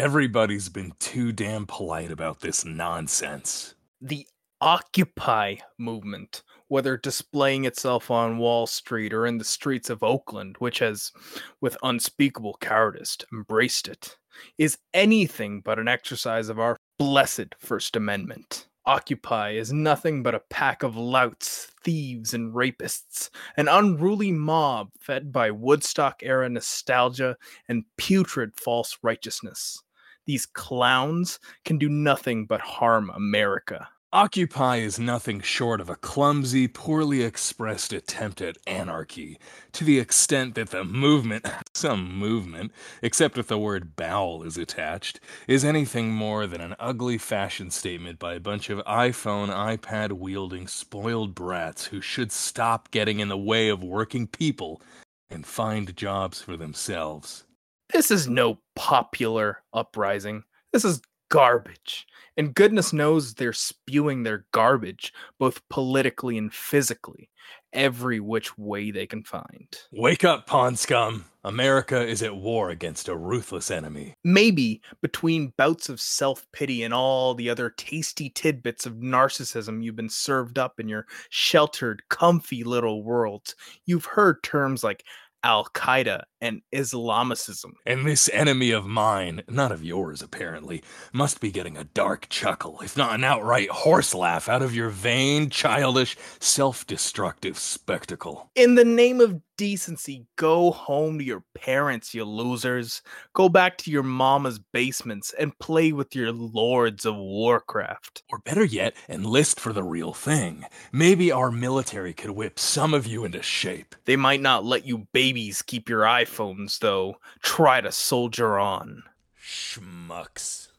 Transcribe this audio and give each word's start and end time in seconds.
Everybody's 0.00 0.70
been 0.70 0.94
too 0.98 1.30
damn 1.30 1.66
polite 1.66 2.10
about 2.10 2.40
this 2.40 2.64
nonsense. 2.64 3.74
The 4.00 4.26
Occupy 4.62 5.56
movement, 5.76 6.42
whether 6.68 6.96
displaying 6.96 7.66
itself 7.66 8.10
on 8.10 8.38
Wall 8.38 8.66
Street 8.66 9.12
or 9.12 9.26
in 9.26 9.36
the 9.36 9.44
streets 9.44 9.90
of 9.90 10.02
Oakland, 10.02 10.56
which 10.58 10.78
has, 10.78 11.12
with 11.60 11.76
unspeakable 11.82 12.56
cowardice, 12.62 13.18
embraced 13.30 13.88
it, 13.88 14.16
is 14.56 14.78
anything 14.94 15.60
but 15.60 15.78
an 15.78 15.86
exercise 15.86 16.48
of 16.48 16.58
our 16.58 16.78
blessed 16.98 17.54
First 17.58 17.94
Amendment. 17.94 18.68
Occupy 18.86 19.50
is 19.50 19.70
nothing 19.70 20.22
but 20.22 20.34
a 20.34 20.40
pack 20.48 20.82
of 20.82 20.96
louts, 20.96 21.68
thieves, 21.84 22.32
and 22.32 22.54
rapists, 22.54 23.28
an 23.58 23.68
unruly 23.68 24.32
mob 24.32 24.88
fed 24.98 25.30
by 25.30 25.50
Woodstock 25.50 26.22
era 26.22 26.48
nostalgia 26.48 27.36
and 27.68 27.84
putrid 27.98 28.56
false 28.56 28.96
righteousness. 29.02 29.82
These 30.26 30.46
clowns 30.46 31.38
can 31.64 31.78
do 31.78 31.88
nothing 31.88 32.46
but 32.46 32.60
harm 32.60 33.10
America. 33.10 33.88
Occupy 34.12 34.78
is 34.78 34.98
nothing 34.98 35.40
short 35.40 35.80
of 35.80 35.88
a 35.88 35.94
clumsy, 35.94 36.66
poorly 36.66 37.22
expressed 37.22 37.92
attempt 37.92 38.42
at 38.42 38.58
anarchy, 38.66 39.38
to 39.70 39.84
the 39.84 40.00
extent 40.00 40.56
that 40.56 40.70
the 40.70 40.82
movement, 40.82 41.46
some 41.76 42.12
movement, 42.18 42.72
except 43.02 43.38
if 43.38 43.46
the 43.46 43.56
word 43.56 43.94
bowel 43.94 44.42
is 44.42 44.58
attached, 44.58 45.20
is 45.46 45.64
anything 45.64 46.10
more 46.10 46.48
than 46.48 46.60
an 46.60 46.74
ugly 46.80 47.18
fashion 47.18 47.70
statement 47.70 48.18
by 48.18 48.34
a 48.34 48.40
bunch 48.40 48.68
of 48.68 48.84
iPhone, 48.84 49.48
iPad 49.48 50.10
wielding 50.10 50.66
spoiled 50.66 51.32
brats 51.32 51.84
who 51.84 52.00
should 52.00 52.32
stop 52.32 52.90
getting 52.90 53.20
in 53.20 53.28
the 53.28 53.38
way 53.38 53.68
of 53.68 53.80
working 53.84 54.26
people 54.26 54.82
and 55.30 55.46
find 55.46 55.96
jobs 55.96 56.42
for 56.42 56.56
themselves. 56.56 57.44
This 57.92 58.10
is 58.10 58.28
no 58.28 58.60
popular 58.76 59.62
uprising. 59.72 60.44
This 60.72 60.84
is 60.84 61.00
garbage. 61.30 62.06
And 62.36 62.54
goodness 62.54 62.92
knows 62.92 63.34
they're 63.34 63.52
spewing 63.52 64.22
their 64.22 64.46
garbage, 64.52 65.12
both 65.38 65.66
politically 65.68 66.38
and 66.38 66.52
physically, 66.52 67.30
every 67.72 68.20
which 68.20 68.56
way 68.58 68.90
they 68.90 69.06
can 69.06 69.24
find. 69.24 69.68
Wake 69.92 70.24
up, 70.24 70.46
pawn 70.46 70.76
scum! 70.76 71.24
America 71.42 72.06
is 72.06 72.22
at 72.22 72.36
war 72.36 72.70
against 72.70 73.08
a 73.08 73.16
ruthless 73.16 73.70
enemy. 73.70 74.14
Maybe 74.22 74.82
between 75.00 75.54
bouts 75.56 75.88
of 75.88 76.00
self 76.00 76.46
pity 76.52 76.82
and 76.82 76.92
all 76.92 77.34
the 77.34 77.48
other 77.48 77.70
tasty 77.70 78.28
tidbits 78.30 78.86
of 78.86 78.94
narcissism 78.94 79.82
you've 79.82 79.96
been 79.96 80.10
served 80.10 80.58
up 80.58 80.78
in 80.78 80.88
your 80.88 81.06
sheltered, 81.30 82.02
comfy 82.10 82.62
little 82.62 83.02
worlds, 83.02 83.54
you've 83.86 84.04
heard 84.04 84.42
terms 84.42 84.84
like 84.84 85.04
Al 85.42 85.64
Qaeda 85.74 86.24
and 86.40 86.62
Islamicism. 86.72 87.72
And 87.86 88.06
this 88.06 88.30
enemy 88.32 88.70
of 88.70 88.86
mine, 88.86 89.42
not 89.48 89.72
of 89.72 89.84
yours 89.84 90.22
apparently, 90.22 90.82
must 91.12 91.40
be 91.40 91.50
getting 91.50 91.76
a 91.76 91.84
dark 91.84 92.28
chuckle, 92.28 92.80
if 92.82 92.96
not 92.96 93.14
an 93.14 93.24
outright 93.24 93.70
horse 93.70 94.14
laugh, 94.14 94.48
out 94.48 94.62
of 94.62 94.74
your 94.74 94.90
vain, 94.90 95.50
childish, 95.50 96.16
self 96.38 96.86
destructive 96.86 97.58
spectacle. 97.58 98.50
In 98.54 98.74
the 98.74 98.84
name 98.84 99.20
of 99.20 99.40
decency, 99.60 100.24
go 100.36 100.70
home 100.70 101.18
to 101.18 101.24
your 101.24 101.44
parents, 101.54 102.14
you 102.14 102.24
losers. 102.24 103.02
Go 103.34 103.50
back 103.50 103.76
to 103.76 103.90
your 103.90 104.02
mama's 104.02 104.58
basements 104.58 105.34
and 105.38 105.58
play 105.58 105.92
with 105.92 106.16
your 106.16 106.32
lords 106.32 107.04
of 107.04 107.14
Warcraft. 107.14 108.22
Or 108.30 108.38
better 108.38 108.64
yet, 108.64 108.96
enlist 109.06 109.60
for 109.60 109.74
the 109.74 109.82
real 109.82 110.14
thing. 110.14 110.64
Maybe 110.92 111.30
our 111.30 111.50
military 111.50 112.14
could 112.14 112.30
whip 112.30 112.58
some 112.58 112.94
of 112.94 113.06
you 113.06 113.26
into 113.26 113.42
shape. 113.42 113.94
They 114.06 114.16
might 114.16 114.40
not 114.40 114.64
let 114.64 114.86
you 114.86 115.06
babies 115.12 115.60
keep 115.60 115.90
your 115.90 116.06
iPhones, 116.30 116.78
though. 116.78 117.16
Try 117.42 117.80
to 117.80 117.92
soldier 117.92 118.58
on. 118.58 119.02
Schmucks. 119.42 120.69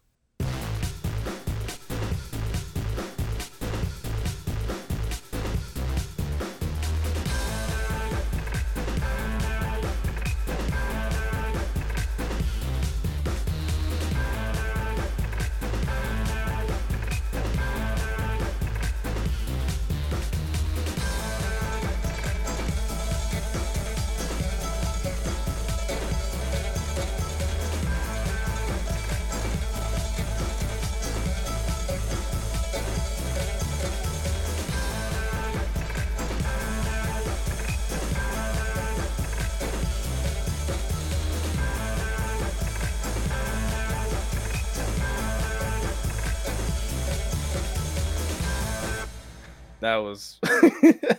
Was. 50.11 50.39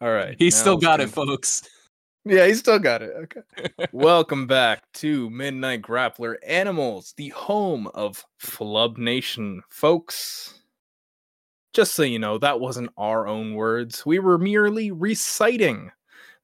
All 0.00 0.12
right. 0.12 0.36
He 0.38 0.50
still 0.50 0.76
we 0.76 0.82
got 0.82 1.00
can- 1.00 1.08
it, 1.08 1.12
folks. 1.12 1.68
Yeah, 2.24 2.46
he 2.46 2.54
still 2.54 2.78
got 2.78 3.02
it. 3.02 3.12
Okay. 3.16 3.42
Welcome 3.92 4.46
back 4.46 4.84
to 4.94 5.28
Midnight 5.28 5.82
Grappler 5.82 6.36
Animals, 6.46 7.12
the 7.16 7.28
home 7.30 7.88
of 7.88 8.24
Flub 8.38 8.96
Nation, 8.96 9.62
folks. 9.68 10.54
Just 11.74 11.94
so 11.94 12.02
you 12.02 12.18
know, 12.18 12.38
that 12.38 12.60
wasn't 12.60 12.90
our 12.96 13.26
own 13.26 13.54
words. 13.54 14.06
We 14.06 14.20
were 14.20 14.38
merely 14.38 14.90
reciting 14.90 15.90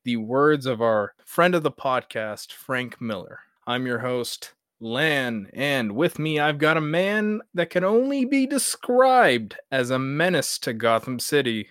the 0.04 0.16
words 0.16 0.66
of 0.66 0.82
our 0.82 1.14
friend 1.24 1.54
of 1.54 1.62
the 1.62 1.70
podcast, 1.70 2.52
Frank 2.52 3.00
Miller. 3.00 3.38
I'm 3.66 3.86
your 3.86 4.00
host, 4.00 4.52
Lan, 4.80 5.50
and 5.52 5.92
with 5.92 6.18
me, 6.18 6.40
I've 6.40 6.58
got 6.58 6.76
a 6.76 6.80
man 6.80 7.42
that 7.54 7.70
can 7.70 7.84
only 7.84 8.24
be 8.24 8.46
described 8.46 9.56
as 9.70 9.90
a 9.90 9.98
menace 9.98 10.58
to 10.60 10.72
Gotham 10.72 11.18
City, 11.18 11.68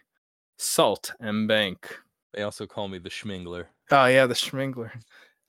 Salt 0.57 1.11
and 1.19 1.47
Bank. 1.47 1.97
They 2.33 2.43
also 2.43 2.67
call 2.67 2.87
me 2.87 2.99
the 2.99 3.09
Schmingler. 3.09 3.65
Oh 3.91 4.05
yeah, 4.05 4.27
the 4.27 4.35
Schmingler. 4.35 4.91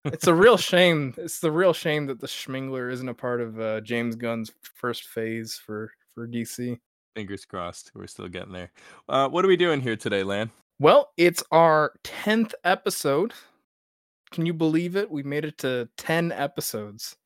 It's 0.07 0.27
a 0.27 0.35
real 0.35 0.57
shame. 0.57 1.15
It's 1.19 1.41
the 1.41 1.53
real 1.53 1.75
shame 1.75 2.07
that 2.07 2.21
the 2.21 2.27
Schmingler 2.27 2.91
isn't 2.91 3.09
a 3.09 3.15
part 3.15 3.43
of 3.43 3.61
uh, 3.61 3.83
James 3.83 4.17
Gunn's 4.17 4.51
first 4.63 5.09
phase 5.09 5.57
for 5.57 5.93
for 6.15 6.27
DC. 6.27 6.79
Fingers 7.15 7.45
crossed. 7.45 7.93
We're 7.95 8.07
still 8.07 8.29
getting 8.29 8.53
there. 8.53 8.73
Uh, 9.09 9.29
what 9.29 9.45
are 9.45 9.49
we 9.49 9.57
doing 9.57 9.81
here 9.83 9.97
today, 9.97 10.23
Lan? 10.23 10.51
Well, 10.79 11.11
it's 11.19 11.45
our 11.51 11.93
tenth 12.03 12.55
episode. 12.65 13.35
Can 14.31 14.47
you 14.47 14.55
believe 14.55 14.97
it? 14.97 15.11
We 15.11 15.23
made 15.23 15.45
it 15.45 15.59
to 15.59 15.91
ten 15.99 16.33
episodes. 16.33 17.17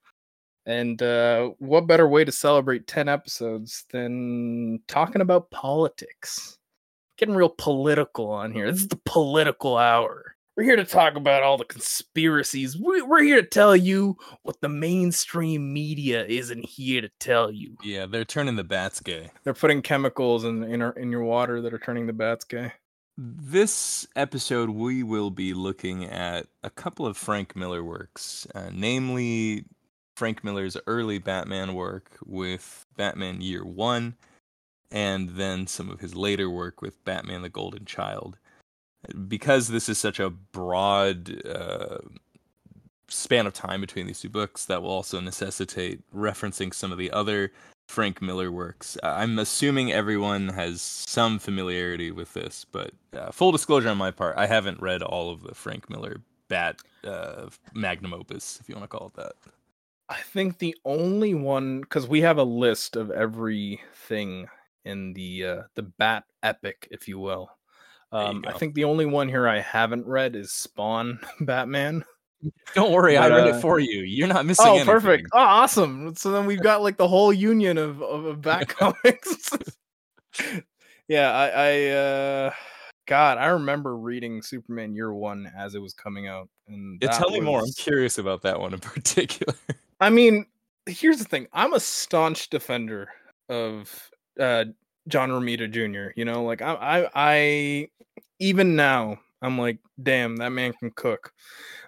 And 0.66 1.02
uh, 1.02 1.50
what 1.58 1.86
better 1.86 2.08
way 2.08 2.24
to 2.24 2.32
celebrate 2.32 2.86
ten 2.86 3.08
episodes 3.08 3.84
than 3.92 4.80
talking 4.88 5.20
about 5.20 5.50
politics? 5.50 6.58
Getting 7.18 7.34
real 7.34 7.54
political 7.56 8.30
on 8.30 8.52
here. 8.52 8.70
This 8.70 8.80
is 8.82 8.88
the 8.88 9.00
political 9.04 9.76
hour. 9.76 10.34
We're 10.56 10.64
here 10.64 10.76
to 10.76 10.84
talk 10.84 11.16
about 11.16 11.42
all 11.42 11.58
the 11.58 11.64
conspiracies. 11.64 12.78
We- 12.78 13.02
We're 13.02 13.22
here 13.24 13.42
to 13.42 13.46
tell 13.46 13.74
you 13.74 14.16
what 14.42 14.60
the 14.60 14.68
mainstream 14.68 15.72
media 15.72 16.24
isn't 16.26 16.64
here 16.64 17.00
to 17.02 17.10
tell 17.18 17.50
you. 17.50 17.76
Yeah, 17.82 18.06
they're 18.06 18.24
turning 18.24 18.54
the 18.56 18.64
bats 18.64 19.00
gay. 19.00 19.30
They're 19.42 19.52
putting 19.54 19.82
chemicals 19.82 20.44
in 20.44 20.62
in, 20.64 20.80
our, 20.80 20.92
in 20.92 21.10
your 21.10 21.24
water 21.24 21.60
that 21.60 21.74
are 21.74 21.78
turning 21.78 22.06
the 22.06 22.12
bats 22.12 22.44
gay. 22.44 22.72
This 23.16 24.06
episode, 24.16 24.70
we 24.70 25.02
will 25.04 25.30
be 25.30 25.54
looking 25.54 26.04
at 26.04 26.46
a 26.64 26.70
couple 26.70 27.06
of 27.06 27.16
Frank 27.16 27.54
Miller 27.54 27.84
works, 27.84 28.44
uh, 28.56 28.70
namely 28.72 29.64
Frank 30.16 30.44
Miller's 30.44 30.76
early 30.86 31.18
Batman 31.18 31.74
work 31.74 32.18
with 32.24 32.86
Batman 32.96 33.40
Year 33.40 33.64
One, 33.64 34.14
and 34.90 35.30
then 35.30 35.66
some 35.66 35.90
of 35.90 36.00
his 36.00 36.14
later 36.14 36.48
work 36.48 36.80
with 36.80 37.04
Batman 37.04 37.42
the 37.42 37.48
Golden 37.48 37.84
Child. 37.84 38.38
Because 39.28 39.68
this 39.68 39.88
is 39.88 39.98
such 39.98 40.20
a 40.20 40.30
broad 40.30 41.44
uh, 41.46 41.98
span 43.08 43.46
of 43.46 43.52
time 43.52 43.80
between 43.80 44.06
these 44.06 44.20
two 44.20 44.28
books, 44.28 44.64
that 44.66 44.82
will 44.82 44.90
also 44.90 45.20
necessitate 45.20 46.00
referencing 46.14 46.72
some 46.72 46.92
of 46.92 46.98
the 46.98 47.10
other 47.10 47.52
Frank 47.88 48.22
Miller 48.22 48.50
works. 48.50 48.96
I'm 49.02 49.38
assuming 49.38 49.92
everyone 49.92 50.48
has 50.48 50.80
some 50.80 51.38
familiarity 51.38 52.10
with 52.10 52.32
this, 52.32 52.64
but 52.70 52.92
uh, 53.12 53.30
full 53.30 53.52
disclosure 53.52 53.90
on 53.90 53.98
my 53.98 54.10
part, 54.10 54.36
I 54.38 54.46
haven't 54.46 54.80
read 54.80 55.02
all 55.02 55.30
of 55.30 55.42
the 55.42 55.54
Frank 55.54 55.90
Miller 55.90 56.22
Bat 56.48 56.80
uh, 57.04 57.46
magnum 57.74 58.14
opus, 58.14 58.58
if 58.60 58.68
you 58.68 58.74
want 58.74 58.90
to 58.90 58.96
call 58.96 59.08
it 59.08 59.14
that. 59.14 59.32
I 60.08 60.20
think 60.20 60.58
the 60.58 60.76
only 60.84 61.34
one 61.34 61.80
because 61.80 62.06
we 62.06 62.20
have 62.20 62.38
a 62.38 62.44
list 62.44 62.96
of 62.96 63.10
everything 63.10 64.48
in 64.84 65.12
the 65.14 65.44
uh, 65.44 65.62
the 65.74 65.82
Bat 65.82 66.24
epic, 66.42 66.88
if 66.90 67.08
you 67.08 67.18
will. 67.18 67.50
There 68.12 68.22
you 68.22 68.28
Um, 68.28 68.44
I 68.46 68.52
think 68.52 68.74
the 68.74 68.84
only 68.84 69.06
one 69.06 69.28
here 69.28 69.48
I 69.48 69.60
haven't 69.60 70.06
read 70.06 70.36
is 70.36 70.52
Spawn 70.52 71.18
Batman. 71.40 72.04
Don't 72.74 72.92
worry, 72.92 73.16
But, 73.16 73.32
I 73.32 73.36
read 73.36 73.46
uh, 73.46 73.56
it 73.56 73.60
for 73.62 73.78
you. 73.78 74.02
You're 74.02 74.28
not 74.28 74.44
missing 74.44 74.66
Oh, 74.66 74.72
anything. 74.74 74.86
perfect. 74.86 75.28
Oh, 75.32 75.38
awesome. 75.38 76.14
So 76.16 76.30
then 76.32 76.44
we've 76.46 76.60
got 76.60 76.82
like 76.82 76.96
the 76.96 77.08
whole 77.08 77.32
union 77.32 77.78
of 77.78 78.02
of, 78.02 78.24
of 78.26 78.42
Bat 78.42 78.68
comics. 78.76 79.50
yeah, 81.08 81.30
I, 81.30 81.48
I 81.48 81.88
uh 81.88 82.50
God, 83.06 83.38
I 83.38 83.46
remember 83.46 83.96
reading 83.96 84.42
Superman 84.42 84.94
Year 84.94 85.12
One 85.12 85.50
as 85.56 85.74
it 85.74 85.80
was 85.80 85.94
coming 85.94 86.26
out, 86.26 86.48
and 86.68 87.00
Yeah, 87.02 87.08
tell 87.08 87.30
me 87.30 87.40
more. 87.40 87.60
I'm 87.60 87.72
curious 87.76 88.18
about 88.18 88.42
that 88.42 88.60
one 88.60 88.74
in 88.74 88.80
particular. 88.80 89.54
I 90.00 90.10
mean, 90.10 90.46
here's 90.86 91.18
the 91.18 91.24
thing. 91.24 91.46
I'm 91.52 91.74
a 91.74 91.80
staunch 91.80 92.50
defender 92.50 93.08
of 93.48 94.10
uh 94.40 94.64
John 95.08 95.30
Romita 95.30 95.70
Jr. 95.70 96.12
You 96.16 96.24
know, 96.24 96.44
like 96.44 96.62
I 96.62 96.74
I, 96.74 97.10
I 97.14 97.88
even 98.38 98.76
now 98.76 99.18
I'm 99.44 99.58
like, 99.58 99.78
damn, 100.02 100.36
that 100.36 100.50
man 100.50 100.72
can 100.72 100.90
cook. 100.90 101.32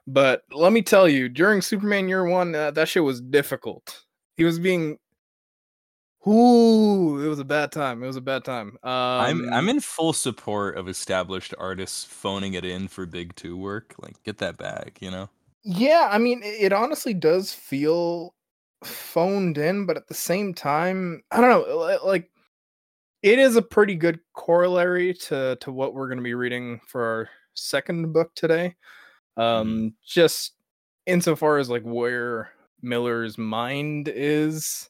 But 0.06 0.42
let 0.52 0.72
me 0.72 0.82
tell 0.82 1.08
you, 1.08 1.28
during 1.28 1.62
Superman 1.62 2.08
Year 2.08 2.24
One, 2.24 2.54
uh, 2.54 2.70
that 2.72 2.88
shit 2.88 3.02
was 3.02 3.20
difficult. 3.20 4.04
He 4.36 4.44
was 4.44 4.58
being, 4.58 4.98
ooh, 6.28 7.24
it 7.24 7.28
was 7.28 7.38
a 7.38 7.44
bad 7.44 7.72
time. 7.72 8.02
It 8.02 8.06
was 8.06 8.16
a 8.16 8.20
bad 8.20 8.44
time. 8.44 8.76
Um, 8.82 8.90
I'm 8.90 9.52
I'm 9.52 9.68
in 9.68 9.80
full 9.80 10.12
support 10.12 10.76
of 10.76 10.88
established 10.88 11.54
artists 11.58 12.04
phoning 12.04 12.54
it 12.54 12.64
in 12.64 12.88
for 12.88 13.06
big 13.06 13.34
two 13.34 13.56
work. 13.56 13.94
Like, 13.98 14.22
get 14.22 14.38
that 14.38 14.58
bag, 14.58 14.98
you 15.00 15.10
know. 15.10 15.30
Yeah, 15.68 16.08
I 16.12 16.18
mean, 16.18 16.42
it, 16.44 16.72
honestly 16.72 17.12
does 17.12 17.52
feel 17.52 18.36
phoned 18.84 19.58
in, 19.58 19.84
but 19.84 19.96
at 19.96 20.06
the 20.06 20.14
same 20.14 20.54
time, 20.54 21.24
I 21.32 21.40
don't 21.40 21.50
know. 21.50 21.98
Like, 22.04 22.30
it 23.22 23.40
is 23.40 23.56
a 23.56 23.62
pretty 23.62 23.96
good 23.96 24.20
corollary 24.32 25.12
to 25.14 25.56
to 25.60 25.72
what 25.72 25.92
we're 25.92 26.06
going 26.06 26.18
to 26.18 26.22
be 26.24 26.34
reading 26.34 26.80
for 26.86 27.04
our 27.04 27.28
second 27.54 28.12
book 28.12 28.32
today. 28.36 28.76
Um, 29.36 29.94
just 30.06 30.54
insofar 31.06 31.58
as 31.58 31.68
like 31.68 31.82
where 31.82 32.52
Miller's 32.82 33.36
mind 33.36 34.08
is, 34.08 34.88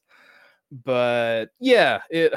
but 0.84 1.46
yeah, 1.58 2.00
it. 2.10 2.34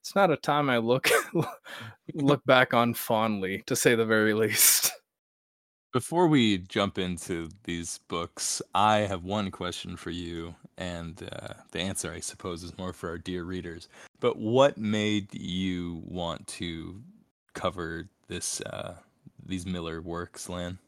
It's 0.00 0.14
not 0.14 0.30
a 0.30 0.36
time 0.36 0.70
I 0.70 0.78
look 0.78 1.10
look 2.14 2.44
back 2.46 2.72
on 2.72 2.94
fondly, 2.94 3.64
to 3.66 3.76
say 3.76 3.96
the 3.96 4.06
very 4.06 4.32
least. 4.32 4.92
Before 5.96 6.26
we 6.26 6.58
jump 6.58 6.98
into 6.98 7.48
these 7.64 8.00
books, 8.06 8.60
I 8.74 8.98
have 8.98 9.24
one 9.24 9.50
question 9.50 9.96
for 9.96 10.10
you, 10.10 10.54
and 10.76 11.26
uh, 11.32 11.54
the 11.70 11.80
answer, 11.80 12.12
I 12.12 12.20
suppose, 12.20 12.62
is 12.62 12.76
more 12.76 12.92
for 12.92 13.08
our 13.08 13.16
dear 13.16 13.44
readers. 13.44 13.88
But 14.20 14.36
what 14.36 14.76
made 14.76 15.34
you 15.34 16.02
want 16.04 16.46
to 16.48 17.02
cover 17.54 18.10
this 18.28 18.60
uh, 18.60 18.96
these 19.46 19.64
Miller 19.64 20.02
works, 20.02 20.50
Lan? 20.50 20.78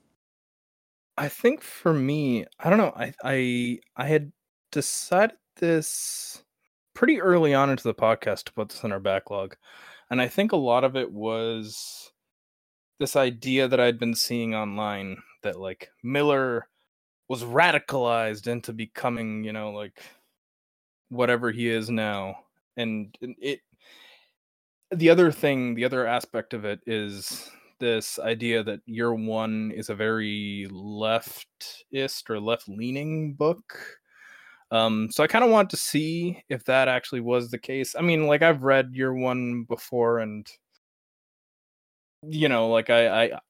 I 1.17 1.29
think 1.29 1.63
for 1.63 1.95
me, 1.95 2.45
I 2.61 2.69
don't 2.69 2.79
know. 2.79 2.93
I 2.95 3.15
I 3.25 3.79
I 3.97 4.05
had 4.05 4.31
decided 4.73 5.39
this 5.57 6.45
pretty 6.93 7.19
early 7.23 7.55
on 7.55 7.71
into 7.71 7.85
the 7.85 7.95
podcast 7.95 8.45
to 8.45 8.53
put 8.53 8.69
this 8.69 8.85
in 8.85 8.93
our 8.93 9.01
backlog, 9.01 9.57
and 10.11 10.21
I 10.21 10.29
think 10.29 10.53
a 10.53 10.57
lot 10.57 10.85
of 10.85 10.97
it 10.97 11.11
was 11.11 12.13
this 12.99 13.17
idea 13.17 13.69
that 13.69 13.81
I'd 13.81 13.99
been 13.99 14.15
seeing 14.15 14.55
online 14.55 15.23
that 15.43 15.59
like 15.59 15.91
Miller 16.03 16.69
was 17.29 17.45
radicalized 17.45 18.47
into 18.47 18.73
becoming, 18.73 19.45
you 19.45 19.53
know, 19.53 19.71
like 19.71 20.01
whatever 21.11 21.51
he 21.51 21.69
is 21.69 21.91
now, 21.91 22.41
and 22.77 23.17
it. 23.21 23.61
The 24.91 25.11
other 25.11 25.31
thing, 25.31 25.75
the 25.75 25.85
other 25.85 26.07
aspect 26.07 26.55
of 26.55 26.65
it 26.65 26.81
is 26.87 27.51
this 27.79 28.19
idea 28.19 28.63
that 28.65 28.81
year 28.87 29.15
one 29.15 29.71
is 29.75 29.91
a 29.91 29.95
very 29.95 30.67
leftist 30.71 32.31
or 32.31 32.41
left 32.41 32.69
leaning 32.69 33.35
book. 33.35 33.79
Um, 34.71 35.09
so 35.11 35.23
I 35.23 35.27
kind 35.27 35.45
of 35.45 35.51
want 35.51 35.71
to 35.71 35.77
see 35.77 36.43
if 36.49 36.65
that 36.65 36.89
actually 36.89 37.21
was 37.21 37.51
the 37.51 37.59
case. 37.59 37.95
I 37.99 38.03
mean, 38.03 38.27
like 38.27 38.43
I've 38.43 38.63
read 38.63 38.95
year 38.95 39.15
one 39.15 39.65
before, 39.65 40.21
and 40.21 40.47
you 42.23 42.49
know, 42.49 42.69
like 42.69 42.91
I 42.91 43.25
I 43.25 43.41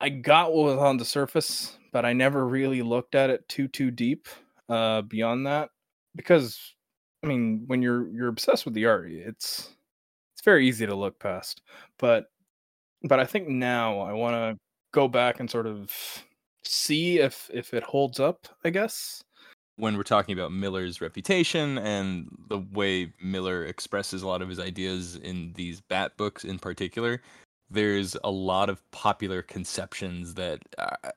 I 0.00 0.08
got 0.08 0.52
what 0.52 0.64
was 0.64 0.78
on 0.78 0.96
the 0.98 1.04
surface, 1.04 1.78
but 1.92 2.04
I 2.04 2.12
never 2.12 2.46
really 2.46 2.82
looked 2.82 3.14
at 3.14 3.30
it 3.30 3.48
too 3.48 3.68
too 3.68 3.90
deep 3.90 4.28
uh 4.68 5.02
beyond 5.02 5.46
that 5.46 5.70
because 6.16 6.74
I 7.24 7.28
mean, 7.28 7.64
when 7.66 7.82
you're 7.82 8.08
you're 8.10 8.28
obsessed 8.28 8.64
with 8.64 8.74
the 8.74 8.86
art, 8.86 9.10
it's 9.12 9.70
it's 10.34 10.44
very 10.44 10.68
easy 10.68 10.86
to 10.86 10.94
look 10.96 11.18
past. 11.20 11.62
But 11.98 12.26
but 13.04 13.20
I 13.20 13.26
think 13.26 13.48
now 13.48 14.00
I 14.00 14.12
want 14.14 14.34
to 14.36 14.60
go 14.92 15.08
back 15.08 15.40
and 15.40 15.50
sort 15.50 15.66
of 15.68 15.92
see 16.64 17.18
if 17.20 17.50
if 17.54 17.74
it 17.74 17.84
holds 17.84 18.20
up. 18.20 18.48
I 18.64 18.70
guess. 18.70 19.22
when 19.76 19.96
we're 19.96 20.02
talking 20.02 20.38
about 20.38 20.52
Miller's 20.52 21.00
reputation 21.00 21.78
and 21.78 22.28
the 22.48 22.58
way 22.72 23.12
Miller 23.22 23.64
expresses 23.64 24.22
a 24.22 24.28
lot 24.28 24.42
of 24.42 24.48
his 24.48 24.60
ideas 24.60 25.16
in 25.16 25.52
these 25.54 25.80
Bat 25.80 26.16
books 26.16 26.44
in 26.44 26.58
particular, 26.58 27.22
there's 27.72 28.16
a 28.24 28.30
lot 28.30 28.68
of 28.70 28.88
popular 28.90 29.42
conceptions 29.42 30.34
that, 30.34 30.60
uh, 30.78 31.10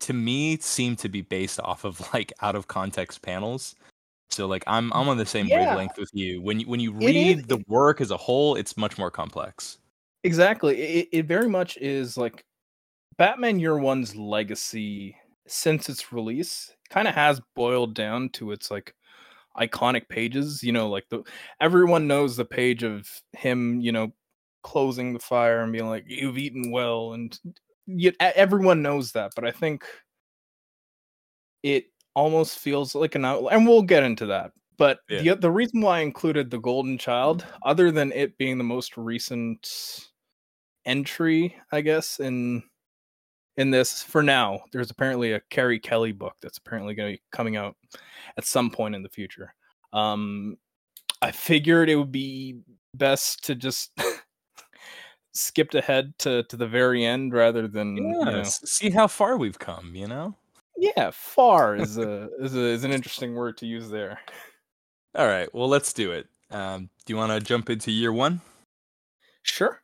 to 0.00 0.12
me, 0.14 0.58
seem 0.58 0.96
to 0.96 1.08
be 1.08 1.22
based 1.22 1.60
off 1.60 1.84
of 1.84 2.00
like 2.14 2.32
out 2.42 2.56
of 2.56 2.68
context 2.68 3.22
panels. 3.22 3.76
So 4.30 4.46
like 4.46 4.64
I'm 4.66 4.92
I'm 4.94 5.08
on 5.08 5.18
the 5.18 5.26
same 5.26 5.50
Yeah. 5.50 5.50
wavelength 5.50 5.98
with 5.98 6.10
you. 6.14 6.42
When 6.42 6.60
you 6.60 6.68
when 6.68 6.80
you 6.80 6.92
read 6.92 7.48
the 7.48 7.58
work 7.68 8.00
as 8.00 8.10
a 8.12 8.18
whole, 8.18 8.56
it's 8.56 8.76
much 8.76 8.98
more 8.98 9.10
complex. 9.10 9.78
Exactly. 10.22 10.80
It, 10.80 11.08
it 11.12 11.26
very 11.26 11.48
much 11.48 11.76
is 11.78 12.16
like 12.16 12.44
Batman 13.18 13.60
Year 13.60 13.78
One's 13.78 14.16
legacy 14.16 15.16
since 15.46 15.88
its 15.88 16.12
release 16.12 16.74
kind 16.90 17.08
of 17.08 17.14
has 17.14 17.40
boiled 17.56 17.94
down 17.94 18.30
to 18.30 18.52
its 18.52 18.70
like 18.70 18.94
iconic 19.58 20.08
pages. 20.08 20.62
You 20.62 20.72
know, 20.72 20.88
like 20.88 21.08
the 21.10 21.24
everyone 21.60 22.08
knows 22.08 22.36
the 22.36 22.44
page 22.46 22.84
of 22.84 23.08
him, 23.32 23.80
you 23.80 23.92
know, 23.92 24.12
closing 24.64 25.12
the 25.12 25.20
fire 25.20 25.60
and 25.60 25.72
being 25.72 25.88
like, 25.88 26.04
"You've 26.08 26.38
eaten 26.38 26.72
well," 26.72 27.12
and 27.12 27.38
yet 27.86 28.16
everyone 28.18 28.82
knows 28.82 29.12
that. 29.12 29.32
But 29.36 29.46
I 29.46 29.52
think 29.52 29.84
it 31.62 31.86
almost 32.14 32.58
feels 32.58 32.94
like 32.96 33.14
an 33.14 33.24
out, 33.24 33.46
and 33.52 33.66
we'll 33.66 33.82
get 33.82 34.02
into 34.02 34.26
that. 34.26 34.50
But 34.76 34.98
the 35.08 35.36
the 35.36 35.50
reason 35.50 35.80
why 35.80 35.98
I 35.98 36.02
included 36.02 36.50
the 36.50 36.58
Golden 36.58 36.98
Child, 36.98 37.46
other 37.64 37.92
than 37.92 38.10
it 38.12 38.36
being 38.38 38.58
the 38.58 38.64
most 38.64 38.96
recent 38.96 39.68
entry, 40.84 41.56
I 41.70 41.80
guess 41.80 42.18
in 42.18 42.62
in 43.56 43.70
this 43.70 44.02
for 44.02 44.22
now, 44.22 44.60
there's 44.72 44.90
apparently 44.90 45.32
a 45.32 45.40
Carrie 45.50 45.78
Kelly 45.78 46.12
book 46.12 46.34
that's 46.42 46.58
apparently 46.58 46.94
going 46.94 47.12
to 47.12 47.18
be 47.18 47.22
coming 47.30 47.56
out 47.56 47.76
at 48.36 48.44
some 48.44 48.70
point 48.70 48.96
in 48.96 49.02
the 49.02 49.08
future. 49.08 49.54
Um, 49.92 50.56
I 51.22 51.30
figured 51.30 51.88
it 51.88 51.96
would 51.96 52.12
be 52.12 52.58
best 52.94 53.44
to 53.44 53.54
just 53.54 53.92
skipped 55.34 55.74
ahead 55.74 56.14
to 56.18 56.42
to 56.44 56.56
the 56.56 56.66
very 56.66 57.04
end 57.04 57.32
rather 57.32 57.68
than 57.68 57.96
you 57.96 58.24
know, 58.24 58.42
see 58.44 58.90
how 58.90 59.06
far 59.06 59.36
we've 59.36 59.58
come. 59.58 59.94
You 59.94 60.06
know. 60.06 60.36
yeah 60.76 61.10
far 61.12 61.76
is 61.76 61.98
a 61.98 62.28
is 62.40 62.54
a 62.54 62.64
is 62.64 62.84
an 62.84 62.92
interesting 62.92 63.34
word 63.34 63.56
to 63.58 63.66
use 63.66 63.90
there. 63.90 64.18
All 65.14 65.26
right. 65.26 65.52
Well, 65.54 65.68
let's 65.68 65.92
do 65.92 66.10
it. 66.10 66.26
Um, 66.50 66.90
do 67.04 67.12
you 67.12 67.16
want 67.16 67.32
to 67.32 67.40
jump 67.40 67.70
into 67.70 67.90
year 67.90 68.12
one? 68.12 68.40
Sure. 69.42 69.80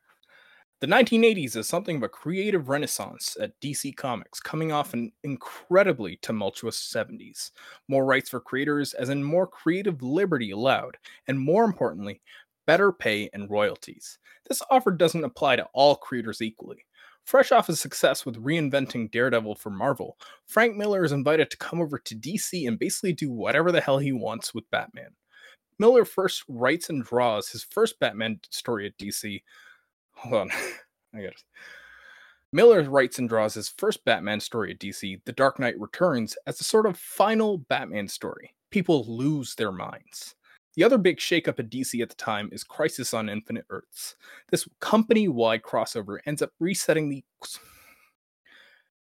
The 0.80 0.86
1980s 0.86 1.56
is 1.56 1.68
something 1.68 1.96
of 1.96 2.02
a 2.02 2.08
creative 2.08 2.70
renaissance 2.70 3.36
at 3.38 3.58
DC 3.60 3.96
Comics, 3.96 4.40
coming 4.40 4.72
off 4.72 4.94
an 4.94 5.12
incredibly 5.24 6.16
tumultuous 6.22 6.78
70s. 6.78 7.50
More 7.86 8.06
rights 8.06 8.30
for 8.30 8.40
creators, 8.40 8.94
as 8.94 9.10
in 9.10 9.22
more 9.22 9.46
creative 9.46 10.02
liberty 10.02 10.52
allowed, 10.52 10.96
and 11.28 11.38
more 11.38 11.64
importantly, 11.64 12.22
better 12.70 12.92
pay 12.92 13.28
and 13.32 13.50
royalties. 13.50 14.20
This 14.48 14.62
offer 14.70 14.92
doesn't 14.92 15.24
apply 15.24 15.56
to 15.56 15.66
all 15.74 15.96
creators 15.96 16.40
equally. 16.40 16.86
Fresh 17.24 17.50
off 17.50 17.66
his 17.66 17.80
success 17.80 18.24
with 18.24 18.40
reinventing 18.40 19.10
Daredevil 19.10 19.56
for 19.56 19.70
Marvel, 19.70 20.16
Frank 20.46 20.76
Miller 20.76 21.02
is 21.02 21.10
invited 21.10 21.50
to 21.50 21.56
come 21.56 21.80
over 21.80 21.98
to 21.98 22.14
DC 22.14 22.68
and 22.68 22.78
basically 22.78 23.12
do 23.12 23.28
whatever 23.28 23.72
the 23.72 23.80
hell 23.80 23.98
he 23.98 24.12
wants 24.12 24.54
with 24.54 24.70
Batman. 24.70 25.10
Miller 25.80 26.04
first 26.04 26.44
writes 26.46 26.88
and 26.90 27.02
draws 27.02 27.48
his 27.48 27.64
first 27.64 27.98
Batman 27.98 28.38
story 28.50 28.86
at 28.86 28.96
DC. 28.98 29.42
Hold 30.12 30.34
on, 30.34 30.50
I 31.12 31.22
got. 31.22 31.32
Miller 32.52 32.82
writes 32.84 33.18
and 33.18 33.28
draws 33.28 33.54
his 33.54 33.68
first 33.68 34.04
Batman 34.04 34.38
story 34.38 34.70
at 34.70 34.78
DC, 34.78 35.20
The 35.24 35.32
Dark 35.32 35.58
Knight 35.58 35.80
Returns, 35.80 36.36
as 36.46 36.60
a 36.60 36.64
sort 36.64 36.86
of 36.86 36.96
final 36.96 37.58
Batman 37.58 38.06
story. 38.06 38.54
People 38.70 39.04
lose 39.08 39.56
their 39.56 39.72
minds. 39.72 40.36
The 40.80 40.86
other 40.86 40.96
big 40.96 41.18
shakeup 41.18 41.58
at 41.58 41.68
DC 41.68 42.00
at 42.00 42.08
the 42.08 42.14
time 42.14 42.48
is 42.52 42.64
Crisis 42.64 43.12
on 43.12 43.28
Infinite 43.28 43.66
Earths. 43.68 44.16
This 44.50 44.66
company-wide 44.80 45.60
crossover 45.60 46.20
ends 46.24 46.40
up 46.40 46.52
resetting 46.58 47.10
the 47.10 47.22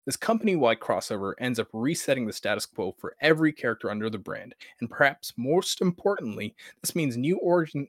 this 0.04 0.18
company-wide 0.18 0.80
crossover 0.80 1.33
ends 1.38 1.59
up 1.59 1.68
resetting 1.73 2.26
the 2.26 2.35
status 2.35 2.66
quo 2.66 2.94
for 2.99 3.16
every 3.23 3.50
character 3.50 3.90
under 3.90 4.11
the 4.11 4.18
brand, 4.18 4.54
and 4.80 4.90
perhaps 4.90 5.33
most 5.38 5.80
importantly, 5.80 6.54
this 6.83 6.94
means 6.94 7.16
new 7.16 7.38
origin. 7.38 7.88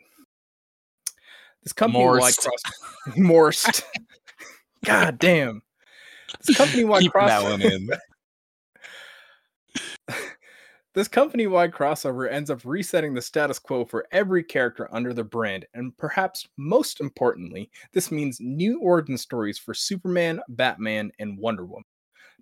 This 1.61 1.73
company-wide 1.73 2.21
Morst. 2.21 2.39
cross 2.39 3.17
Morst. 3.17 3.83
God 4.85 5.19
damn. 5.19 5.61
This 6.45 6.55
company-wide 6.55 7.01
Keep 7.01 7.11
that 7.11 7.43
crossover. 7.43 7.97
This 10.95 11.09
company 11.09 11.45
wide 11.45 11.73
crossover 11.73 12.31
ends 12.31 12.49
up 12.49 12.61
resetting 12.63 13.13
the 13.13 13.21
status 13.21 13.59
quo 13.59 13.83
for 13.83 14.07
every 14.13 14.41
character 14.41 14.87
under 14.93 15.13
the 15.13 15.25
brand, 15.25 15.65
and 15.73 15.95
perhaps 15.97 16.47
most 16.55 17.01
importantly, 17.01 17.69
this 17.91 18.11
means 18.11 18.39
new 18.39 18.79
origin 18.79 19.17
stories 19.17 19.57
for 19.57 19.73
Superman, 19.73 20.39
Batman, 20.47 21.11
and 21.19 21.37
Wonder 21.37 21.65
Woman. 21.65 21.83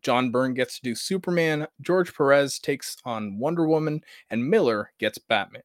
John 0.03 0.29
Byrne 0.29 0.53
gets 0.53 0.75
to 0.75 0.83
do 0.83 0.93
Superman, 0.93 1.65
George 1.81 2.13
Perez 2.13 2.59
takes 2.59 2.95
on 3.05 3.39
Wonder 3.39 3.67
Woman, 3.67 4.01
and 4.29 4.47
Miller 4.47 4.91
gets 4.99 5.17
Batman. 5.17 5.63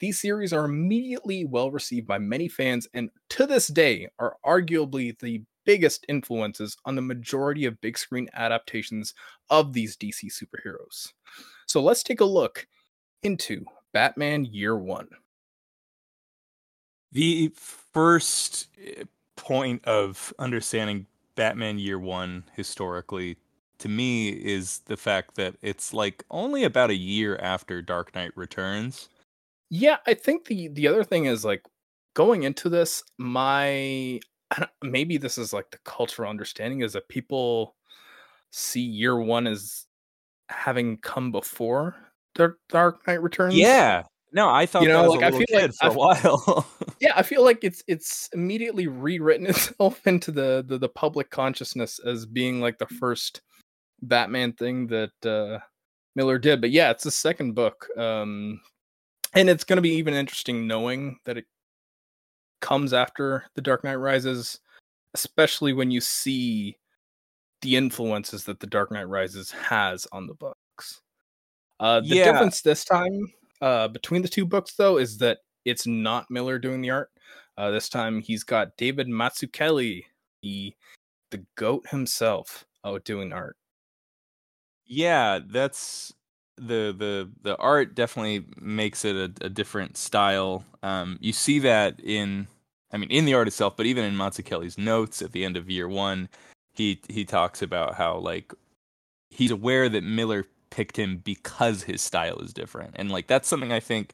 These 0.00 0.20
series 0.20 0.52
are 0.52 0.64
immediately 0.64 1.44
well 1.44 1.70
received 1.70 2.08
by 2.08 2.18
many 2.18 2.48
fans 2.48 2.88
and 2.92 3.10
to 3.30 3.46
this 3.46 3.68
day 3.68 4.08
are 4.18 4.36
arguably 4.44 5.16
the 5.20 5.44
biggest 5.64 6.04
influences 6.08 6.76
on 6.84 6.96
the 6.96 7.02
majority 7.02 7.66
of 7.66 7.80
big 7.80 7.96
screen 7.96 8.28
adaptations 8.34 9.14
of 9.48 9.72
these 9.72 9.96
DC 9.96 10.24
superheroes. 10.24 11.12
So 11.66 11.82
let's 11.82 12.02
take 12.02 12.20
a 12.20 12.24
look 12.24 12.66
into 13.22 13.64
Batman 13.92 14.44
Year 14.44 14.76
One. 14.76 15.08
The 17.12 17.52
first 17.54 18.68
eh, 18.82 19.04
point 19.36 19.84
of 19.84 20.32
understanding 20.38 21.06
Batman 21.34 21.78
Year 21.78 21.98
One 21.98 22.44
historically 22.54 23.36
to 23.78 23.88
me 23.88 24.30
is 24.30 24.80
the 24.86 24.96
fact 24.96 25.34
that 25.34 25.56
it's 25.62 25.92
like 25.92 26.24
only 26.30 26.64
about 26.64 26.90
a 26.90 26.94
year 26.94 27.36
after 27.36 27.82
Dark 27.82 28.14
Knight 28.14 28.32
Returns. 28.34 29.08
Yeah, 29.68 29.98
I 30.06 30.14
think 30.14 30.46
the 30.46 30.68
the 30.68 30.88
other 30.88 31.04
thing 31.04 31.26
is 31.26 31.44
like 31.44 31.62
going 32.14 32.44
into 32.44 32.68
this, 32.68 33.02
my 33.18 34.20
maybe 34.82 35.18
this 35.18 35.38
is 35.38 35.52
like 35.52 35.70
the 35.70 35.78
cultural 35.84 36.30
understanding 36.30 36.82
is 36.82 36.92
that 36.92 37.08
people 37.08 37.74
see 38.50 38.80
Year 38.80 39.18
One 39.18 39.46
as 39.46 39.85
having 40.48 40.98
come 40.98 41.30
before 41.32 41.96
Dark 42.34 42.58
Dark 42.68 43.06
Knight 43.06 43.22
Returns. 43.22 43.54
Yeah. 43.56 44.02
No, 44.32 44.50
I 44.50 44.66
thought 44.66 44.82
You 44.82 44.88
know, 44.88 45.08
like, 45.10 45.22
I 45.22 45.30
feel 45.30 45.44
like- 45.52 45.72
for 45.74 45.84
I 45.84 45.86
a 45.86 45.90
f- 45.90 45.96
while. 45.96 46.66
yeah 47.00 47.12
i 47.14 47.22
feel 47.22 47.44
like 47.44 47.62
it's 47.62 47.82
it's 47.86 48.30
immediately 48.32 48.86
rewritten 48.86 49.46
itself 49.50 50.06
into 50.06 50.30
the, 50.30 50.64
the 50.66 50.78
the 50.78 50.88
public 50.88 51.28
consciousness 51.30 51.98
as 51.98 52.24
being 52.24 52.58
like 52.60 52.78
the 52.78 52.86
first 52.86 53.42
batman 54.02 54.52
thing 54.54 54.86
that 54.86 55.10
uh 55.26 55.58
miller 56.14 56.38
did 56.38 56.60
but 56.60 56.70
yeah 56.70 56.90
it's 56.90 57.04
the 57.04 57.10
second 57.10 57.54
book 57.54 57.86
um 57.98 58.58
and 59.34 59.50
it's 59.50 59.64
going 59.64 59.76
to 59.76 59.82
be 59.82 59.90
even 59.90 60.14
interesting 60.14 60.66
knowing 60.66 61.18
that 61.26 61.36
it 61.36 61.44
comes 62.62 62.94
after 62.94 63.44
the 63.54 63.62
dark 63.62 63.84
knight 63.84 63.96
rises 63.96 64.58
especially 65.14 65.74
when 65.74 65.90
you 65.90 66.00
see 66.00 66.76
the 67.66 67.76
influences 67.76 68.44
that 68.44 68.60
the 68.60 68.66
dark 68.66 68.90
knight 68.90 69.08
rises 69.08 69.50
has 69.50 70.06
on 70.12 70.26
the 70.26 70.34
books 70.34 71.02
uh 71.80 72.00
the 72.00 72.16
Yeah. 72.16 72.24
difference 72.24 72.62
this 72.62 72.84
time 72.84 73.26
uh 73.60 73.88
between 73.88 74.22
the 74.22 74.28
two 74.28 74.46
books 74.46 74.74
though 74.74 74.96
is 74.98 75.18
that 75.18 75.38
it's 75.64 75.86
not 75.86 76.30
miller 76.30 76.58
doing 76.58 76.80
the 76.80 76.90
art 76.90 77.10
uh 77.58 77.70
this 77.70 77.88
time 77.88 78.20
he's 78.20 78.44
got 78.44 78.76
david 78.76 79.08
Mazzucchelli 79.08 80.04
the 80.42 80.74
the 81.30 81.44
goat 81.56 81.86
himself 81.90 82.64
out 82.84 83.04
doing 83.04 83.32
art 83.32 83.56
yeah, 84.86 85.40
that's 85.44 86.14
the 86.56 86.94
the 86.96 87.30
the 87.42 87.56
art 87.56 87.94
definitely 87.94 88.46
makes 88.60 89.04
it 89.04 89.16
a, 89.16 89.46
a 89.46 89.48
different 89.48 89.96
style. 89.96 90.64
Um, 90.82 91.18
you 91.20 91.32
see 91.32 91.58
that 91.60 92.00
in, 92.00 92.46
I 92.92 92.96
mean, 92.96 93.10
in 93.10 93.24
the 93.24 93.34
art 93.34 93.48
itself, 93.48 93.76
but 93.76 93.86
even 93.86 94.04
in 94.04 94.14
Mazzucchelli's 94.14 94.78
notes 94.78 95.22
at 95.22 95.32
the 95.32 95.44
end 95.44 95.56
of 95.56 95.68
year 95.68 95.88
one, 95.88 96.28
he 96.76 97.00
he 97.08 97.24
talks 97.24 97.62
about 97.62 97.94
how 97.94 98.18
like 98.18 98.52
he's 99.30 99.50
aware 99.50 99.88
that 99.88 100.04
Miller 100.04 100.46
picked 100.70 100.98
him 100.98 101.18
because 101.18 101.82
his 101.82 102.02
style 102.02 102.38
is 102.38 102.52
different, 102.52 102.92
and 102.96 103.10
like 103.10 103.26
that's 103.26 103.48
something 103.48 103.72
I 103.72 103.80
think 103.80 104.12